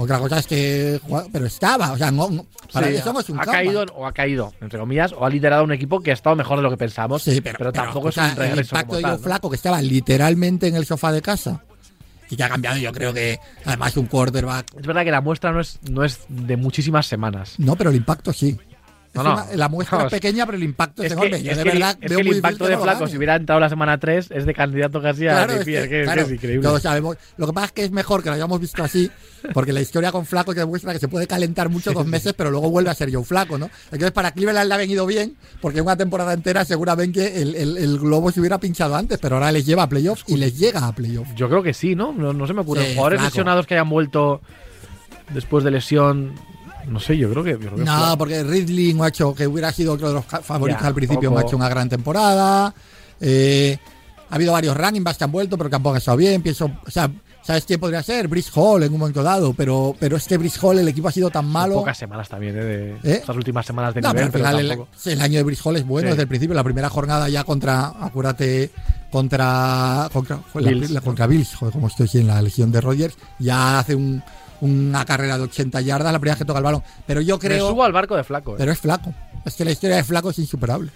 Otra 0.00 0.18
cosa 0.18 0.38
es 0.38 0.46
que. 0.46 0.98
Pero 1.30 1.44
estaba. 1.46 1.92
O 1.92 1.98
sea, 1.98 2.10
no, 2.10 2.30
no- 2.30 2.46
para 2.72 2.86
Sí, 2.88 3.32
un 3.32 3.40
ha 3.40 3.44
caído 3.44 3.84
o 3.94 4.06
ha 4.06 4.12
caído, 4.12 4.54
entre 4.60 4.78
comillas, 4.78 5.12
o 5.12 5.26
ha 5.26 5.28
liderado 5.30 5.64
un 5.64 5.72
equipo 5.72 6.00
que 6.00 6.10
ha 6.12 6.14
estado 6.14 6.36
mejor 6.36 6.56
de 6.58 6.62
lo 6.62 6.70
que 6.70 6.76
pensamos, 6.76 7.22
Sí, 7.22 7.40
pero, 7.40 7.72
tampoco 7.72 8.08
o 8.08 8.12
sea, 8.12 8.26
es 8.28 8.32
un 8.32 8.38
regreso 8.38 8.60
El 8.76 8.80
impacto 8.80 8.96
de 8.96 9.02
¿no? 9.02 9.18
Flaco, 9.18 9.50
que 9.50 9.56
estaba 9.56 9.82
literalmente 9.82 10.68
en 10.68 10.76
el 10.76 10.86
sofá 10.86 11.10
de 11.12 11.20
casa 11.20 11.64
y 12.30 12.36
que 12.36 12.44
ha 12.44 12.48
cambiado, 12.48 12.76
yo 12.78 12.92
creo 12.92 13.12
que 13.12 13.38
además 13.64 13.96
un 13.96 14.06
quarterback. 14.06 14.66
Es 14.78 14.86
verdad 14.86 15.04
que 15.04 15.10
la 15.10 15.20
muestra 15.20 15.50
no 15.52 15.60
es, 15.60 15.80
no 15.90 16.04
es 16.04 16.20
de 16.28 16.56
muchísimas 16.56 17.06
semanas. 17.06 17.54
No, 17.58 17.74
pero 17.76 17.90
el 17.90 17.96
impacto 17.96 18.32
sí. 18.32 18.56
No, 19.12 19.24
no. 19.24 19.44
la 19.56 19.68
muestra 19.68 19.98
Vamos. 19.98 20.12
es 20.12 20.20
pequeña, 20.20 20.46
pero 20.46 20.56
el 20.56 20.62
impacto 20.62 21.02
es, 21.02 21.10
enorme. 21.10 21.42
Yo 21.42 21.50
es 21.50 21.56
de 21.58 21.62
que 21.64 21.70
el- 21.70 21.78
verdad 21.78 21.98
es 22.00 22.08
veo 22.08 22.16
que 22.18 22.22
el 22.22 22.26
muy 22.28 22.36
impacto 22.36 22.66
de 22.68 22.78
Flaco, 22.78 23.08
si 23.08 23.16
hubiera 23.16 23.34
entrado 23.34 23.60
la 23.60 23.68
semana 23.68 23.98
3, 23.98 24.30
es 24.30 24.46
de 24.46 24.54
candidato 24.54 25.02
casi 25.02 25.26
a 25.26 25.44
es 25.46 25.64
que, 25.64 25.64
que- 25.64 26.00
es 26.02 26.04
claro, 26.04 26.20
que 26.22 26.26
es 26.28 26.32
increíble. 26.36 26.62
todos 26.62 26.80
sabemos. 26.82 27.16
Lo 27.36 27.46
que 27.48 27.52
pasa 27.52 27.66
es 27.66 27.72
que 27.72 27.84
es 27.84 27.90
mejor 27.90 28.22
que 28.22 28.28
lo 28.28 28.36
hayamos 28.36 28.60
visto 28.60 28.84
así, 28.84 29.10
porque 29.52 29.72
la 29.72 29.80
historia 29.80 30.12
con 30.12 30.26
Flaco 30.26 30.54
te 30.54 30.60
demuestra 30.60 30.92
que 30.92 31.00
se 31.00 31.08
puede 31.08 31.26
calentar 31.26 31.68
mucho 31.70 31.92
dos 31.92 32.06
meses, 32.06 32.34
pero 32.36 32.52
luego 32.52 32.70
vuelve 32.70 32.90
a 32.90 32.94
ser 32.94 33.12
Joe 33.12 33.24
Flaco, 33.24 33.58
¿no? 33.58 33.68
Entonces 33.86 34.12
para 34.12 34.30
Cleveland 34.30 34.68
le 34.68 34.74
ha 34.74 34.78
venido 34.78 35.04
bien, 35.06 35.34
porque 35.60 35.80
una 35.80 35.96
temporada 35.96 36.32
entera 36.32 36.64
seguramente 36.64 37.42
el, 37.42 37.56
el- 37.56 37.78
el 37.78 37.98
globo 37.98 38.30
se 38.30 38.38
hubiera 38.38 38.58
pinchado 38.58 38.94
antes, 38.94 39.18
pero 39.18 39.34
ahora 39.36 39.50
les 39.50 39.66
lleva 39.66 39.82
a 39.82 39.88
playoffs 39.88 40.22
y 40.28 40.36
les 40.36 40.56
llega 40.56 40.86
a 40.86 40.92
playoffs. 40.94 41.34
Yo 41.34 41.48
creo 41.48 41.64
que 41.64 41.74
sí, 41.74 41.96
¿no? 41.96 42.12
No, 42.12 42.32
no 42.32 42.46
se 42.46 42.54
me 42.54 42.60
ocurre. 42.60 42.84
Sí, 42.86 42.94
Jugadores 42.94 43.18
Flaco. 43.20 43.30
lesionados 43.32 43.66
que 43.66 43.74
hayan 43.74 43.88
vuelto 43.90 44.40
después 45.34 45.64
de 45.64 45.70
lesión. 45.72 46.32
No 46.88 46.98
sé, 47.00 47.16
yo 47.16 47.30
creo 47.30 47.42
que. 47.44 47.50
yo 47.52 47.58
creo 47.58 47.74
que 47.76 47.84
No, 47.84 47.96
Flaco- 47.98 48.18
porque 48.18 48.42
Ridley 48.42 48.94
no 48.94 49.04
ha 49.04 49.08
hecho, 49.08 49.34
que 49.34 49.46
hubiera 49.46 49.72
sido 49.72 49.92
otro 49.94 50.08
de 50.08 50.14
los 50.14 50.24
favoritos 50.24 50.80
Ya, 50.82 50.88
al 50.88 50.94
principio, 50.94 51.36
ha 51.36 51.42
hecho 51.42 51.56
una 51.56 51.68
gran 51.68 51.88
temporada. 51.88 52.74
Eh, 53.20 53.78
ha 54.30 54.34
habido 54.34 54.52
varios 54.52 54.76
running 54.76 55.04
backs 55.04 55.18
que 55.18 55.24
han 55.24 55.32
vuelto, 55.32 55.56
pero 55.58 55.68
que 55.68 55.72
tampoco 55.72 55.94
han 55.94 55.98
estado 55.98 56.16
bien. 56.16 56.40
Pienso, 56.42 56.70
o 56.86 56.90
sea, 56.90 57.10
¿sabes 57.42 57.64
quién 57.64 57.80
podría 57.80 58.02
ser? 58.02 58.28
Brice 58.28 58.50
Hall 58.54 58.82
en 58.84 58.92
un 58.92 58.98
momento 59.00 59.22
dado, 59.22 59.52
pero, 59.54 59.94
pero 59.98 60.16
es 60.16 60.26
que 60.28 60.36
Brice 60.38 60.58
Hall, 60.62 60.78
el 60.78 60.88
equipo 60.88 61.08
ha 61.08 61.12
sido 61.12 61.30
tan 61.30 61.46
malo. 61.46 61.74
Pocas 61.76 61.98
semanas 61.98 62.28
también, 62.28 62.56
¿eh? 62.56 62.64
De 62.64 62.90
¿Eh? 62.92 62.98
estas 63.16 63.34
últimas 63.36 63.66
semanas 63.66 63.92
de 63.94 64.00
No, 64.02 64.12
pero 64.12 64.30
pero, 64.30 64.44
final 64.46 64.86
el, 65.06 65.20
año 65.20 65.38
de 65.38 65.42
Brice 65.42 65.62
Hall 65.64 65.76
es 65.76 65.86
bueno 65.86 66.06
Sí. 66.08 66.10
desde 66.12 66.22
el 66.22 66.28
principio. 66.28 66.54
La 66.54 66.62
primera 66.64 66.88
jornada 66.88 67.28
ya 67.28 67.42
contra, 67.44 67.86
acuérdate, 68.00 68.70
contra 69.10 70.08
contra, 70.12 70.38
la- 70.54 70.70
Bills. 70.70 70.90
la- 70.90 71.00
contra 71.00 71.26
Bills, 71.26 71.54
joder, 71.56 71.72
como 71.72 71.88
estoy 71.88 72.06
aquí 72.06 72.18
en 72.18 72.26
la 72.28 72.40
lesión 72.40 72.70
de 72.72 72.80
Rodgers, 72.80 73.16
ya 73.38 73.80
hace 73.80 73.94
un- 73.96 74.22
una 74.60 75.04
carrera 75.04 75.36
de 75.38 75.44
80 75.44 75.80
yardas 75.80 76.12
la 76.12 76.18
primera 76.18 76.34
vez 76.34 76.38
que 76.40 76.44
toca 76.46 76.58
el 76.58 76.64
balón. 76.64 76.82
Pero 77.06 77.20
yo 77.20 77.36
Me 77.36 77.40
creo... 77.40 77.68
subo 77.68 77.84
al 77.84 77.92
barco 77.92 78.16
de 78.16 78.24
Flaco. 78.24 78.52
¿eh? 78.52 78.56
Pero 78.58 78.72
es 78.72 78.78
flaco. 78.78 79.14
Es 79.44 79.54
que 79.56 79.64
la 79.64 79.70
historia 79.72 79.96
de 79.96 80.04
flaco 80.04 80.30
es 80.30 80.38
insuperable. 80.38 80.90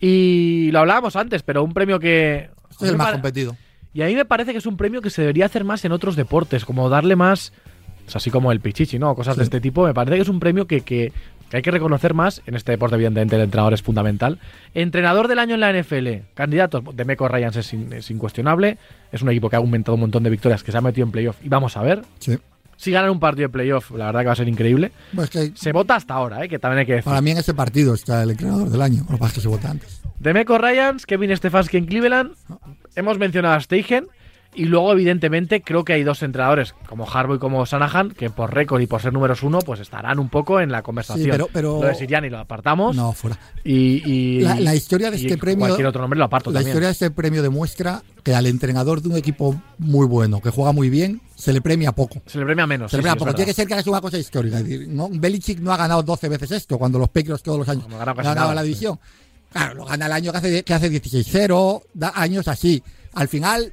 Y 0.00 0.70
lo 0.70 0.78
hablábamos 0.80 1.16
antes, 1.16 1.42
pero 1.42 1.64
un 1.64 1.72
premio 1.74 1.98
que. 1.98 2.50
Este 2.70 2.84
es 2.84 2.90
el 2.92 2.96
me 2.98 3.04
más 3.04 3.12
competido. 3.12 3.56
Y 3.92 4.02
a 4.02 4.06
mí 4.06 4.14
me 4.14 4.24
parece 4.24 4.52
que 4.52 4.58
es 4.58 4.66
un 4.66 4.76
premio 4.76 5.00
que 5.02 5.10
se 5.10 5.22
debería 5.22 5.46
hacer 5.46 5.64
más 5.64 5.84
en 5.84 5.92
otros 5.92 6.14
deportes, 6.14 6.64
como 6.64 6.88
darle 6.88 7.16
más. 7.16 7.52
pues 8.04 8.14
así 8.16 8.30
como 8.30 8.52
el 8.52 8.60
Pichichi, 8.60 8.98
¿no? 8.98 9.14
Cosas 9.14 9.36
de 9.36 9.42
este 9.42 9.60
tipo. 9.60 9.84
Me 9.86 9.94
parece 9.94 10.16
que 10.16 10.22
es 10.22 10.28
un 10.28 10.38
premio 10.40 10.66
que, 10.66 10.82
que- 10.82 11.12
que 11.50 11.56
hay 11.56 11.62
que 11.62 11.70
reconocer 11.70 12.12
más. 12.12 12.42
En 12.46 12.54
este 12.54 12.72
deporte, 12.72 12.94
evidentemente, 12.96 13.34
el 13.36 13.40
entrenador 13.42 13.72
es 13.72 13.80
fundamental. 13.82 14.38
Entrenador 14.74 15.28
del 15.28 15.38
año 15.38 15.54
en 15.54 15.60
la 15.60 15.72
NFL. 15.72 16.08
Candidatos. 16.34 16.84
De 16.94 17.04
Meco 17.06 17.26
Ryans 17.26 17.56
es, 17.56 17.72
in- 17.72 17.90
es 17.94 18.10
incuestionable. 18.10 18.76
Es 19.10 19.22
un 19.22 19.30
equipo 19.30 19.48
que 19.48 19.56
ha 19.56 19.58
aumentado 19.58 19.94
un 19.94 20.02
montón 20.02 20.22
de 20.22 20.28
victorias, 20.30 20.62
que 20.62 20.70
se 20.72 20.76
ha 20.78 20.82
metido 20.82 21.06
en 21.06 21.10
playoff. 21.10 21.36
Y 21.42 21.48
vamos 21.48 21.76
a 21.78 21.82
ver. 21.82 22.02
Sí. 22.18 22.38
Si 22.78 22.92
ganan 22.92 23.10
un 23.10 23.18
partido 23.18 23.48
de 23.48 23.52
playoff, 23.52 23.90
la 23.90 24.06
verdad 24.06 24.20
que 24.20 24.26
va 24.26 24.32
a 24.32 24.36
ser 24.36 24.48
increíble. 24.48 24.92
Pues 25.14 25.28
que 25.30 25.50
Se 25.56 25.72
vota 25.72 25.96
hasta 25.96 26.14
ahora, 26.14 26.44
¿eh? 26.44 26.48
que 26.48 26.58
también 26.60 26.78
hay 26.78 26.86
que 26.86 26.92
decir. 26.92 27.04
para 27.04 27.20
mí 27.20 27.32
en 27.32 27.38
ese 27.38 27.52
partido 27.52 27.92
está 27.92 28.22
el 28.22 28.30
entrenador 28.30 28.70
del 28.70 28.80
año. 28.80 29.02
Lo 29.08 29.16
que 29.16 29.18
pasa 29.18 29.26
es 29.30 29.34
que 29.34 29.40
se 29.40 29.48
vota 29.48 29.70
antes. 29.70 30.00
Demeco 30.20 30.56
Ryans, 30.58 31.04
Kevin 31.04 31.36
Stefanski 31.36 31.76
en 31.76 31.86
Cleveland. 31.86 32.32
Hemos 32.94 33.18
mencionado 33.18 33.54
a 33.56 33.60
Steichen. 33.60 34.06
Y 34.54 34.64
luego, 34.64 34.90
evidentemente, 34.92 35.60
creo 35.62 35.84
que 35.84 35.92
hay 35.92 36.02
dos 36.02 36.22
entrenadores, 36.22 36.74
como 36.88 37.08
Harbaugh 37.08 37.36
y 37.36 37.38
como 37.38 37.64
Shanahan, 37.64 38.10
que 38.10 38.28
por 38.30 38.52
récord 38.52 38.80
y 38.80 38.86
por 38.88 39.00
ser 39.00 39.12
números 39.12 39.42
uno, 39.44 39.60
pues 39.60 39.78
estarán 39.78 40.18
un 40.18 40.28
poco 40.30 40.60
en 40.60 40.72
la 40.72 40.82
conversación. 40.82 41.26
Sí, 41.26 41.30
pero- 41.30 41.48
pero- 41.52 41.80
Lo 41.80 41.86
de 41.86 41.94
Siriani 41.94 42.28
lo 42.28 42.38
apartamos. 42.38 42.96
No, 42.96 43.12
fuera. 43.12 43.38
Y, 43.62 44.02
y- 44.10 44.40
La- 44.40 44.58
la 44.58 44.74
historia 44.74 45.10
de 45.12 45.18
este 45.18 45.36
premio- 45.38 45.66
Cualquier 45.66 45.86
otro 45.86 46.00
nombre 46.00 46.18
lo 46.18 46.24
aparto 46.24 46.50
La 46.50 46.54
también. 46.60 46.70
historia 46.70 46.88
de 46.88 46.92
este 46.92 47.10
premio 47.12 47.42
demuestra 47.42 48.02
que 48.24 48.34
al 48.34 48.46
entrenador 48.46 49.00
de 49.00 49.10
un 49.10 49.16
equipo 49.16 49.54
muy 49.78 50.06
bueno, 50.06 50.40
que 50.40 50.50
juega 50.50 50.72
muy 50.72 50.90
bien, 50.90 51.20
se 51.36 51.52
le 51.52 51.60
premia 51.60 51.92
poco. 51.92 52.20
Se 52.26 52.38
le 52.38 52.44
premia 52.46 52.66
menos. 52.66 52.90
Se 52.90 52.96
le 52.96 53.02
premia 53.02 53.12
sí, 53.14 53.18
poco. 53.20 53.34
Tiene 53.34 53.46
que 53.50 53.54
ser 53.54 53.68
que 53.68 53.74
haga 53.74 53.90
una 53.90 54.00
cosa 54.00 54.18
histórica. 54.18 54.58
Es 54.58 54.64
decir, 54.64 54.88
¿no? 54.88 55.08
Belichick 55.12 55.60
no 55.60 55.72
ha 55.72 55.76
ganado 55.76 56.02
12 56.02 56.28
veces 56.28 56.50
esto, 56.50 56.78
cuando 56.78 56.98
los 56.98 57.10
Patriots 57.10 57.42
todos 57.44 57.58
los 57.60 57.68
años 57.68 57.86
No 57.88 57.96
ganado 57.98 58.22
nada. 58.22 58.54
la 58.54 58.62
división. 58.62 58.98
Claro, 59.52 59.74
lo 59.74 59.84
gana 59.84 60.06
el 60.06 60.12
año 60.12 60.32
que 60.32 60.38
hace, 60.38 60.62
que 60.64 60.74
hace 60.74 60.90
16-0, 60.90 61.82
da 61.94 62.12
años 62.16 62.48
así. 62.48 62.82
Al 63.14 63.28
final. 63.28 63.72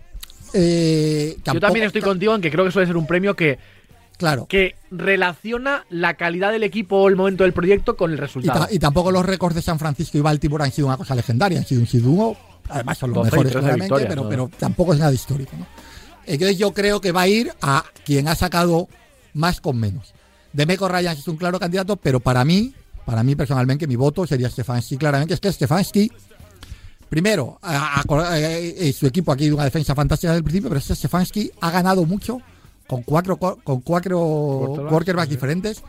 Eh, 0.56 1.34
Yo 1.38 1.44
tampoco- 1.44 1.68
también 1.68 1.86
estoy 1.86 2.02
contigo 2.02 2.34
en 2.34 2.42
que 2.42 2.50
creo 2.50 2.66
que 2.66 2.72
suele 2.72 2.88
ser 2.88 2.98
un 2.98 3.06
premio 3.06 3.36
que, 3.36 3.60
Claro. 4.18 4.46
que 4.48 4.76
relaciona 4.92 5.86
la 5.90 6.14
calidad 6.14 6.52
del 6.52 6.64
equipo 6.64 6.96
o 6.98 7.10
el 7.10 7.16
momento 7.16 7.44
del 7.44 7.52
proyecto 7.54 7.98
con 7.98 8.12
el 8.12 8.18
Y, 8.18 8.22
resultado. 8.22 8.66
ta- 8.66 8.74
y 8.74 8.80
tampoco 8.80 9.12
los 9.12 9.26
récords 9.26 9.56
de 9.56 9.62
San 9.62 9.78
Francisco 9.78 10.18
y 10.18 10.22
Baltimore 10.22 10.64
han 10.64 10.72
sido 10.72 10.88
una 10.88 10.98
cosa 10.98 11.14
legendaria, 11.16 11.60
han 11.60 11.66
sido 11.66 11.82
un 11.82 11.88
siduo, 11.88 12.38
además 12.70 12.98
son 12.98 13.10
los 13.12 13.18
12 13.18 13.28
y 13.28 13.32
mejores 13.32 13.52
13 13.52 13.66
claramente, 13.68 14.06
pero, 14.08 14.24
¿no? 14.24 14.30
pero 14.30 14.50
tampoco 14.58 14.94
es 14.94 15.00
nada 15.00 15.12
histórico. 15.14 15.52
¿no? 15.58 15.68
Entonces 16.26 16.58
yo 16.58 16.72
creo 16.74 17.02
que 17.02 17.12
va 17.12 17.22
a 17.24 17.28
ir 17.28 17.52
a 17.62 17.84
quien 18.06 18.28
ha 18.30 18.36
sacado 18.36 18.88
más 19.34 19.60
con 19.62 19.78
menos. 19.78 20.14
Demeco 20.54 20.88
Ryans 20.88 21.20
es 21.20 21.28
un 21.28 21.36
claro 21.36 21.60
candidato, 21.60 21.98
pero 21.98 22.22
para 22.22 22.46
mí, 22.46 22.74
para 23.06 23.22
mí 23.24 23.36
personalmente, 23.36 23.86
mi 23.86 23.98
voto 23.98 24.26
sería 24.26 24.50
Stefanski. 24.50 24.96
Claramente 24.98 25.34
es 25.34 25.42
que 25.42 25.52
Stefanski, 25.52 26.10
primero, 27.16 27.58
a- 27.62 28.02
a- 28.02 28.40
eh, 28.40 28.92
su 28.92 29.08
equipo 29.08 29.32
aquí 29.32 29.46
de 29.46 29.54
una 29.54 29.64
defensa 29.64 29.96
fantástica 29.96 30.32
desde 30.34 30.40
el 30.40 30.44
principio, 30.44 30.68
pero 30.70 30.80
este 30.80 30.96
Stefanski 30.96 31.50
ha 31.62 31.72
ganado 31.72 32.04
mucho 32.04 32.42
con 32.88 33.04
cuatro, 33.04 33.38
co- 33.38 33.58
con 33.64 33.80
cuatro 33.80 34.20
Quarterbacks, 34.20 34.90
quarterbacks 34.92 35.30
sí. 35.30 35.36
diferentes 35.36 35.84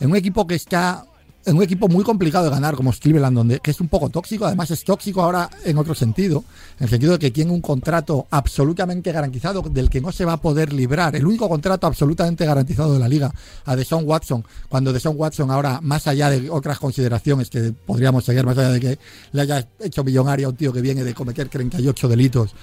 en 0.00 0.10
un 0.10 0.16
equipo 0.16 0.46
que 0.46 0.54
está 0.54 1.04
en 1.44 1.56
un 1.56 1.62
equipo 1.62 1.88
muy 1.88 2.04
complicado 2.04 2.44
de 2.44 2.50
ganar 2.50 2.74
como 2.74 2.92
Cleveland 2.92 3.36
donde 3.36 3.60
que 3.60 3.70
es 3.70 3.80
un 3.80 3.88
poco 3.88 4.10
tóxico 4.10 4.46
además 4.46 4.70
es 4.70 4.84
tóxico 4.84 5.22
ahora 5.22 5.48
en 5.64 5.78
otro 5.78 5.94
sentido 5.94 6.44
en 6.78 6.84
el 6.84 6.90
sentido 6.90 7.12
de 7.12 7.18
que 7.18 7.30
tiene 7.30 7.50
un 7.50 7.60
contrato 7.60 8.26
absolutamente 8.30 9.10
garantizado 9.12 9.62
del 9.62 9.88
que 9.88 10.00
no 10.00 10.12
se 10.12 10.24
va 10.24 10.34
a 10.34 10.36
poder 10.36 10.72
librar 10.72 11.16
el 11.16 11.26
único 11.26 11.48
contrato 11.48 11.86
absolutamente 11.86 12.44
garantizado 12.44 12.92
de 12.92 12.98
la 12.98 13.08
liga 13.08 13.32
a 13.64 13.76
Deshaun 13.76 14.04
Watson 14.06 14.44
cuando 14.68 14.92
Deshaun 14.92 15.16
Watson 15.18 15.50
ahora 15.50 15.80
más 15.82 16.06
allá 16.06 16.30
de 16.30 16.50
otras 16.50 16.78
consideraciones 16.78 17.48
que 17.48 17.72
podríamos 17.86 18.24
seguir 18.24 18.44
más 18.44 18.58
allá 18.58 18.70
de 18.70 18.80
que 18.80 18.98
le 19.32 19.40
haya 19.40 19.66
hecho 19.80 20.04
millonario 20.04 20.48
a 20.48 20.50
un 20.50 20.56
tío 20.56 20.72
que 20.72 20.80
viene 20.80 21.04
de 21.04 21.14
cometer 21.14 21.48
38 21.48 22.08
delitos 22.08 22.54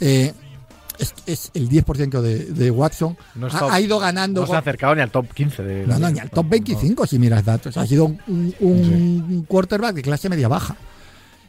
eh, 0.00 0.32
es, 0.98 1.14
es 1.26 1.50
el 1.54 1.68
10% 1.68 2.20
de, 2.20 2.44
de 2.46 2.70
Watson 2.70 3.16
No 3.34 3.48
ha, 3.48 3.80
ido 3.80 3.98
ganando 3.98 4.42
no 4.42 4.46
se 4.46 4.54
ha 4.54 4.58
acercado 4.58 4.94
ni 4.94 5.00
al 5.00 5.10
top 5.10 5.32
15 5.32 5.62
de 5.62 5.86
no, 5.86 5.98
no, 5.98 6.10
ni 6.10 6.18
al 6.18 6.30
top 6.30 6.46
25 6.48 7.06
si 7.06 7.18
miras 7.18 7.44
datos. 7.44 7.76
Ha 7.76 7.86
sido 7.86 8.04
un, 8.26 8.54
un 8.60 9.44
quarterback 9.48 9.94
de 9.96 10.02
clase 10.02 10.28
media 10.28 10.48
baja. 10.48 10.76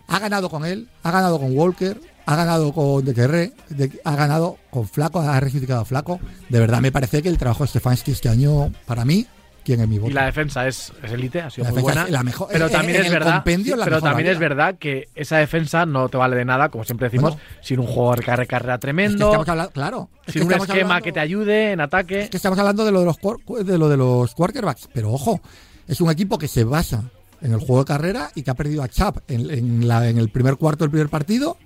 Ha 0.07 0.19
ganado 0.19 0.49
con 0.49 0.65
él, 0.65 0.89
ha 1.03 1.11
ganado 1.11 1.39
con 1.39 1.57
Walker, 1.57 1.99
ha 2.25 2.35
ganado 2.35 2.73
con 2.73 3.03
DKR, 3.05 3.51
de- 3.69 4.01
ha 4.03 4.15
ganado 4.15 4.57
con 4.69 4.87
Flaco, 4.87 5.19
ha 5.21 5.39
resucitado 5.39 5.81
a 5.81 5.85
Flaco. 5.85 6.19
De 6.49 6.59
verdad 6.59 6.81
me 6.81 6.91
parece 6.91 7.21
que 7.21 7.29
el 7.29 7.37
trabajo 7.37 7.63
de 7.63 7.69
Stefanski 7.69 8.11
este 8.11 8.27
año, 8.29 8.71
para 8.85 9.05
mí, 9.05 9.25
¿quién 9.63 9.81
es 9.81 9.87
mi 9.87 9.97
voto? 9.99 10.11
Y 10.11 10.13
la 10.13 10.25
defensa 10.25 10.67
es 10.67 10.91
es 11.03 11.11
élite, 11.11 11.41
ha 11.41 11.49
sido 11.49 11.65
La 11.65 11.71
muy 11.71 11.81
buena. 11.81 12.03
es 12.03 12.11
la 12.11 12.23
mejor- 12.23 12.47
pero 12.51 12.69
también 12.69 12.97
en 12.99 13.05
es 13.05 13.11
verdad, 13.11 13.41
pero 13.43 13.57
mejor 13.77 14.01
también 14.01 14.29
es 14.29 14.39
verdad 14.39 14.75
que 14.77 15.09
esa 15.15 15.37
defensa 15.37 15.85
no 15.85 16.09
te 16.09 16.17
vale 16.17 16.35
de 16.35 16.45
nada, 16.45 16.69
como 16.69 16.83
siempre 16.83 17.07
decimos, 17.07 17.31
Bueno. 17.33 17.47
sin 17.61 17.79
un 17.79 17.87
jugador 17.87 18.19
que 18.19 18.25
carre 18.25 18.47
carrera 18.47 18.73
Es 18.75 18.77
que 18.79 18.81
tremendo, 18.81 19.25
estamos 19.27 19.49
hablando, 19.49 19.71
claro. 19.71 20.09
que 20.25 20.31
sin 20.33 20.43
un 20.43 20.53
esquema 20.53 20.79
hablando- 20.81 21.03
que 21.03 21.11
te 21.11 21.19
ayude 21.19 21.71
en 21.71 21.81
ataque. 21.81 22.21
Es 22.21 22.29
que 22.29 22.37
estamos 22.37 22.57
hablando 22.59 22.85
de 22.85 22.91
lo 22.91 22.99
de 22.99 23.05
los 23.05 23.17
de 23.65 23.77
lo 23.77 23.89
de 23.89 23.97
los 23.97 24.33
quarterbacks, 24.35 24.89
pero 24.93 25.11
ojo, 25.11 25.41
es 25.87 25.99
un 26.01 26.09
equipo 26.11 26.37
que 26.37 26.47
se 26.47 26.63
basa 26.63 27.03
en 27.41 27.51
el 27.53 27.59
juego 27.59 27.79
de 27.79 27.85
carrera 27.85 28.29
y 28.35 28.43
que 28.43 28.51
ha 28.51 28.55
perdido 28.55 28.83
a 28.83 28.87
Chap 28.87 29.17
en, 29.27 29.49
en 29.49 29.87
la- 29.87 30.07
en 30.07 30.17
el 30.17 30.29
primer 30.29 30.55
cuarto 30.55 30.83
del 30.85 30.91
primer 30.91 31.09
partido 31.09 31.57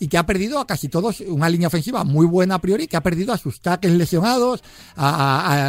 y 0.00 0.08
que 0.08 0.18
ha 0.18 0.26
perdido 0.26 0.58
a 0.58 0.66
casi 0.66 0.88
todos 0.88 1.20
una 1.20 1.48
línea 1.48 1.68
ofensiva 1.68 2.02
muy 2.02 2.26
buena 2.26 2.56
a 2.56 2.60
priori, 2.60 2.88
que 2.88 2.96
ha 2.96 3.02
perdido 3.02 3.32
a 3.32 3.38
sus 3.38 3.60
tackles 3.60 3.94
lesionados, 3.96 4.62
a, 4.96 5.06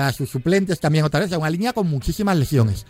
a- 0.05 0.07
a 0.07 0.13
sus 0.13 0.29
suplentes 0.29 0.79
también 0.79 1.05
otra 1.05 1.19
vez, 1.19 1.31
a 1.33 1.37
una 1.37 1.49
línea 1.49 1.73
con 1.73 1.87
muchísimas 1.89 2.35
lesiones. 2.37 2.85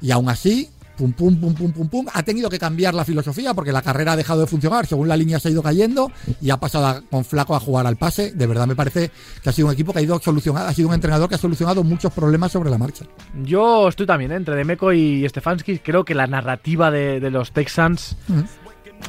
Y 0.00 0.10
aún 0.12 0.28
así, 0.28 0.68
pum, 0.96 1.12
pum, 1.12 1.34
pum, 1.40 1.54
pum, 1.54 1.72
pum, 1.72 1.88
pum. 1.88 2.06
Ha 2.12 2.22
tenido 2.22 2.48
que 2.48 2.58
cambiar 2.58 2.94
la 2.94 3.04
filosofía 3.04 3.52
porque 3.54 3.72
la 3.72 3.82
carrera 3.82 4.12
ha 4.12 4.16
dejado 4.16 4.42
de 4.42 4.46
funcionar 4.46 4.86
según 4.86 5.08
la 5.08 5.16
línea 5.16 5.40
se 5.40 5.48
ha 5.48 5.50
ido 5.50 5.62
cayendo 5.62 6.12
y 6.40 6.50
ha 6.50 6.56
pasado 6.58 6.86
a- 6.86 7.00
con 7.02 7.24
Flaco 7.24 7.56
a 7.56 7.60
jugar 7.60 7.86
al 7.86 7.96
pase. 7.96 8.30
De 8.32 8.46
verdad 8.46 8.66
me 8.68 8.76
parece 8.76 9.10
que 9.42 9.48
ha 9.48 9.52
sido 9.52 9.66
un 9.68 9.74
equipo 9.74 9.92
que 9.92 9.98
ha 9.98 10.02
ido 10.02 10.20
solucionado, 10.20 10.68
ha 10.68 10.72
sido 10.74 10.88
un 10.88 10.94
entrenador 10.94 11.28
que 11.28 11.34
ha 11.34 11.38
solucionado 11.38 11.82
muchos 11.82 12.12
problemas 12.12 12.52
sobre 12.52 12.70
la 12.70 12.78
marcha. 12.78 13.04
Yo 13.42 13.88
estoy 13.88 14.06
también 14.06 14.30
¿eh? 14.30 14.36
entre 14.36 14.54
Demeco 14.54 14.92
y 14.92 15.28
Stefanski. 15.28 15.78
Creo 15.80 16.04
que 16.04 16.14
la 16.14 16.26
narrativa 16.28 16.90
de, 16.92 17.18
de 17.18 17.30
los 17.30 17.50
Texans. 17.52 18.16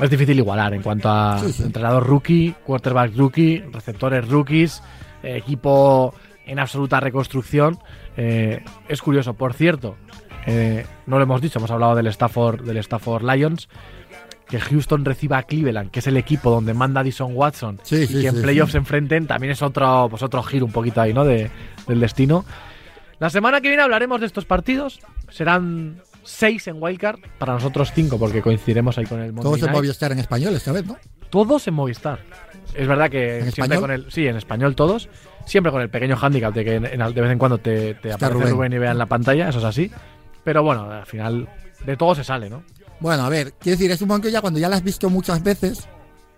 Es 0.02 0.10
difícil 0.10 0.38
igualar 0.38 0.74
en 0.74 0.82
cuanto 0.82 1.10
a 1.10 1.40
Sí, 1.40 1.52
sí. 1.54 1.64
entrenador 1.64 2.06
rookie, 2.06 2.54
quarterback 2.66 3.16
rookie, 3.16 3.60
receptores 3.72 4.28
rookies, 4.28 4.82
equipo 5.24 6.14
en 6.46 6.60
absoluta 6.60 7.00
reconstrucción. 7.00 7.80
Eh, 8.18 8.64
es 8.88 9.02
curioso, 9.02 9.34
por 9.34 9.54
cierto, 9.54 9.96
eh, 10.46 10.86
no 11.08 11.18
lo 11.18 11.24
hemos 11.24 11.42
dicho, 11.42 11.60
hemos 11.60 11.72
hablado 11.72 11.96
del 11.96 12.08
Stafford, 12.08 12.62
del 12.62 12.78
Stafford 12.78 13.24
Lions. 13.24 13.68
Que 14.48 14.60
Houston 14.60 15.04
reciba 15.06 15.40
a 15.40 15.44
Cleveland, 15.44 15.90
que 15.90 16.00
es 16.02 16.06
el 16.08 16.18
equipo 16.18 16.52
donde 16.52 16.76
manda 16.76 17.02
Dison 17.02 17.32
Watson, 17.34 17.80
Sí, 17.82 18.04
y 18.08 18.22
que 18.22 18.28
en 18.28 18.44
playoffs 18.44 18.74
se 18.74 18.78
enfrenten, 18.78 19.26
también 19.26 19.52
es 19.54 19.64
otro, 19.64 20.06
pues 20.08 20.22
otro 20.22 20.44
giro 20.44 20.68
un 20.68 20.72
poquito 20.72 21.02
ahí, 21.02 21.16
¿no? 21.16 21.26
De, 21.26 21.50
del 21.88 22.00
destino. 22.00 22.46
La 23.18 23.32
semana 23.32 23.60
que 23.60 23.70
viene 23.70 23.82
hablaremos 23.82 24.20
de 24.20 24.28
estos 24.28 24.46
partidos. 24.46 25.00
Serán 25.30 26.00
seis 26.26 26.68
en 26.68 26.82
Wildcard, 26.82 27.20
para 27.40 27.54
nosotros 27.54 27.92
cinco, 27.94 28.18
porque 28.20 28.42
coincidiremos 28.42 28.98
ahí 28.98 29.06
con 29.06 29.22
el 29.22 29.32
Monday 29.34 29.44
Todos 29.54 29.64
en. 29.68 29.72
Movistar 29.72 30.12
en 30.12 30.20
español 30.20 30.56
esta 30.56 30.72
vez, 30.72 30.86
¿no? 30.86 30.98
Todos 31.30 31.68
en 31.68 31.74
Movistar. 31.74 32.20
Es 32.74 32.88
verdad 32.88 33.10
que 33.10 33.38
¿En 33.40 33.52
siempre 33.52 33.76
español? 33.76 33.82
con 33.82 33.92
el. 33.92 34.12
Sí, 34.12 34.28
en 34.28 34.36
español 34.36 34.76
todos. 34.76 35.10
Siempre 35.46 35.72
con 35.72 35.82
el 35.82 35.90
pequeño 35.90 36.18
handicap 36.20 36.54
de 36.54 36.66
que 36.66 36.76
en- 36.76 36.86
en- 36.86 37.14
de 37.14 37.22
vez 37.22 37.32
en 37.32 37.38
cuando 37.38 37.58
te, 37.60 37.94
te 37.96 38.12
aparece 38.12 38.34
Rubén. 38.40 38.52
Rubén. 38.54 38.74
y 38.74 38.78
vea 38.80 38.92
en 38.92 38.98
la 38.98 39.06
pantalla, 39.06 39.50
eso 39.50 39.60
es 39.60 39.66
así. 39.66 39.92
Pero 40.44 40.64
bueno, 40.64 40.90
al 40.92 41.06
final 41.06 41.48
de 41.86 41.96
todo 41.98 42.16
se 42.16 42.24
sale, 42.24 42.50
¿no? 42.50 42.64
Bueno, 43.00 43.24
a 43.24 43.30
ver, 43.30 43.54
quiero 43.60 43.78
decir, 43.78 43.92
es 43.92 44.02
un 44.02 44.08
momento 44.08 44.30
ya 44.30 44.42
cuando 44.42 44.60
ya 44.60 44.70
la 44.70 44.78
has 44.78 44.84
visto 44.84 45.10
muchas 45.10 45.44
veces, 45.44 45.88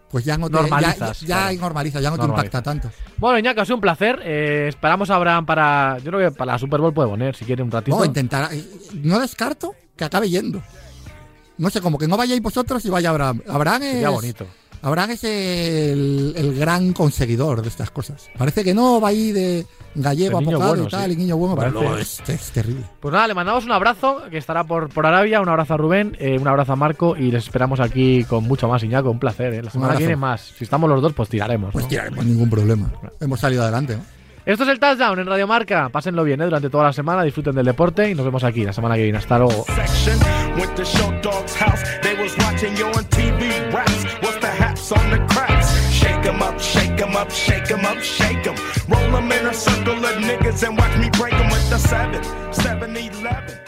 pues 0.09 0.23
ya 0.23 0.37
no 0.37 0.49
te, 0.49 0.53
Normalizas, 0.53 1.21
ya, 1.21 1.27
ya, 1.27 1.35
claro. 1.35 1.53
ya 1.53 1.61
normaliza, 1.61 2.01
ya 2.01 2.09
no 2.09 2.17
te 2.17 2.25
impacta 2.25 2.61
tanto. 2.61 2.89
Bueno, 3.17 3.39
Iñaki, 3.39 3.59
ha 3.59 3.65
sido 3.65 3.75
un 3.75 3.81
placer. 3.81 4.21
Eh, 4.23 4.67
esperamos 4.69 5.09
a 5.09 5.15
Abraham 5.15 5.45
para. 5.45 5.97
Yo 5.99 6.11
creo 6.11 6.29
que 6.29 6.37
para 6.37 6.53
la 6.53 6.59
Super 6.59 6.79
Bowl 6.79 6.93
puede 6.93 7.09
poner, 7.09 7.35
si 7.35 7.45
quiere, 7.45 7.61
un 7.63 7.71
ratito. 7.71 7.97
No, 7.97 8.05
intentar, 8.05 8.49
no 8.93 9.19
descarto 9.19 9.75
que 9.95 10.05
acabe 10.05 10.29
yendo. 10.29 10.61
No 11.57 11.69
sé, 11.69 11.81
como 11.81 11.97
que 11.97 12.07
no 12.07 12.15
vayáis 12.17 12.41
vosotros 12.41 12.85
y 12.85 12.89
vaya 12.89 13.09
Abraham. 13.09 13.41
Abraham 13.47 13.83
es, 13.83 13.91
Sería 13.93 14.09
bonito. 14.09 14.47
Abraham 14.81 15.11
es 15.11 15.23
el, 15.23 16.33
el 16.35 16.55
gran 16.57 16.93
conseguidor 16.93 17.61
de 17.61 17.69
estas 17.69 17.91
cosas. 17.91 18.29
Parece 18.37 18.63
que 18.63 18.73
no 18.73 19.01
va 19.01 19.09
ahí 19.09 19.31
de 19.31 19.65
gallego 19.95 20.37
apocado 20.37 20.69
bueno, 20.69 20.83
y 20.83 20.87
tal, 20.87 21.09
sí. 21.09 21.13
y 21.13 21.15
niño 21.15 21.37
bueno, 21.37 21.55
pero 21.55 21.71
luego 21.71 21.97
es, 21.97 22.21
es 22.27 22.51
terrible. 22.51 22.83
Pues 22.99 23.11
nada, 23.11 23.27
le 23.27 23.33
mandamos 23.33 23.65
un 23.65 23.71
abrazo, 23.71 24.21
que 24.29 24.37
estará 24.37 24.63
por, 24.63 24.89
por 24.89 25.05
Arabia. 25.05 25.41
Un 25.41 25.49
abrazo 25.49 25.73
a 25.73 25.77
Rubén, 25.77 26.15
eh, 26.19 26.37
un 26.39 26.47
abrazo 26.47 26.73
a 26.73 26.75
Marco 26.75 27.15
y 27.17 27.31
les 27.31 27.43
esperamos 27.43 27.79
aquí 27.79 28.23
con 28.25 28.43
mucho 28.43 28.67
más, 28.67 28.83
Iñaki. 28.83 29.07
Un 29.07 29.19
placer, 29.19 29.53
¿eh? 29.53 29.63
La 29.63 29.71
semana 29.71 29.93
que 29.93 29.99
viene 29.99 30.15
más. 30.15 30.53
Si 30.57 30.63
estamos 30.63 30.89
los 30.89 31.01
dos, 31.01 31.13
pues 31.13 31.29
tiraremos. 31.29 31.71
Pues 31.73 31.85
¿no? 31.85 31.89
tiraremos 31.89 32.25
ningún 32.25 32.49
problema. 32.49 32.91
Hemos 33.19 33.39
salido 33.39 33.63
adelante, 33.63 33.97
¿no? 33.97 34.17
Esto 34.45 34.63
es 34.63 34.69
el 34.69 34.79
Touchdown 34.79 35.19
en 35.19 35.27
Radio 35.27 35.45
Marca. 35.45 35.89
Pásenlo 35.89 36.23
bien 36.23 36.39
¿eh? 36.39 36.45
durante 36.45 36.69
toda 36.69 36.85
la 36.85 36.93
semana, 36.93 37.21
disfruten 37.23 37.53
del 37.53 37.65
deporte 37.65 38.09
y 38.09 38.15
nos 38.15 38.23
vemos 38.23 38.45
aquí 38.45 38.63
la 38.63 38.71
semana 38.71 38.95
que 38.95 39.03
viene. 39.03 39.17
Hasta 39.17 39.39
luego. 39.39 39.65
on 44.91 45.09
the 45.09 45.17
cracks. 45.33 45.69
Shake 45.91 46.25
'em 46.25 46.41
up, 46.41 46.59
shake 46.59 47.01
'em 47.01 47.15
up, 47.15 47.31
shake 47.31 47.69
'em 47.71 47.85
up, 47.85 47.99
shake 48.01 48.47
'em. 48.47 48.55
Roll 48.87 49.15
'em 49.15 49.31
in 49.31 49.45
a 49.47 49.53
circle 49.53 50.05
of 50.05 50.15
niggas 50.23 50.63
and 50.67 50.77
watch 50.77 50.95
me 50.97 51.09
break 51.11 51.33
'em 51.33 51.49
with 51.49 51.69
the 51.69 51.79
7, 51.79 52.23
7 52.53 52.95
11. 52.95 53.66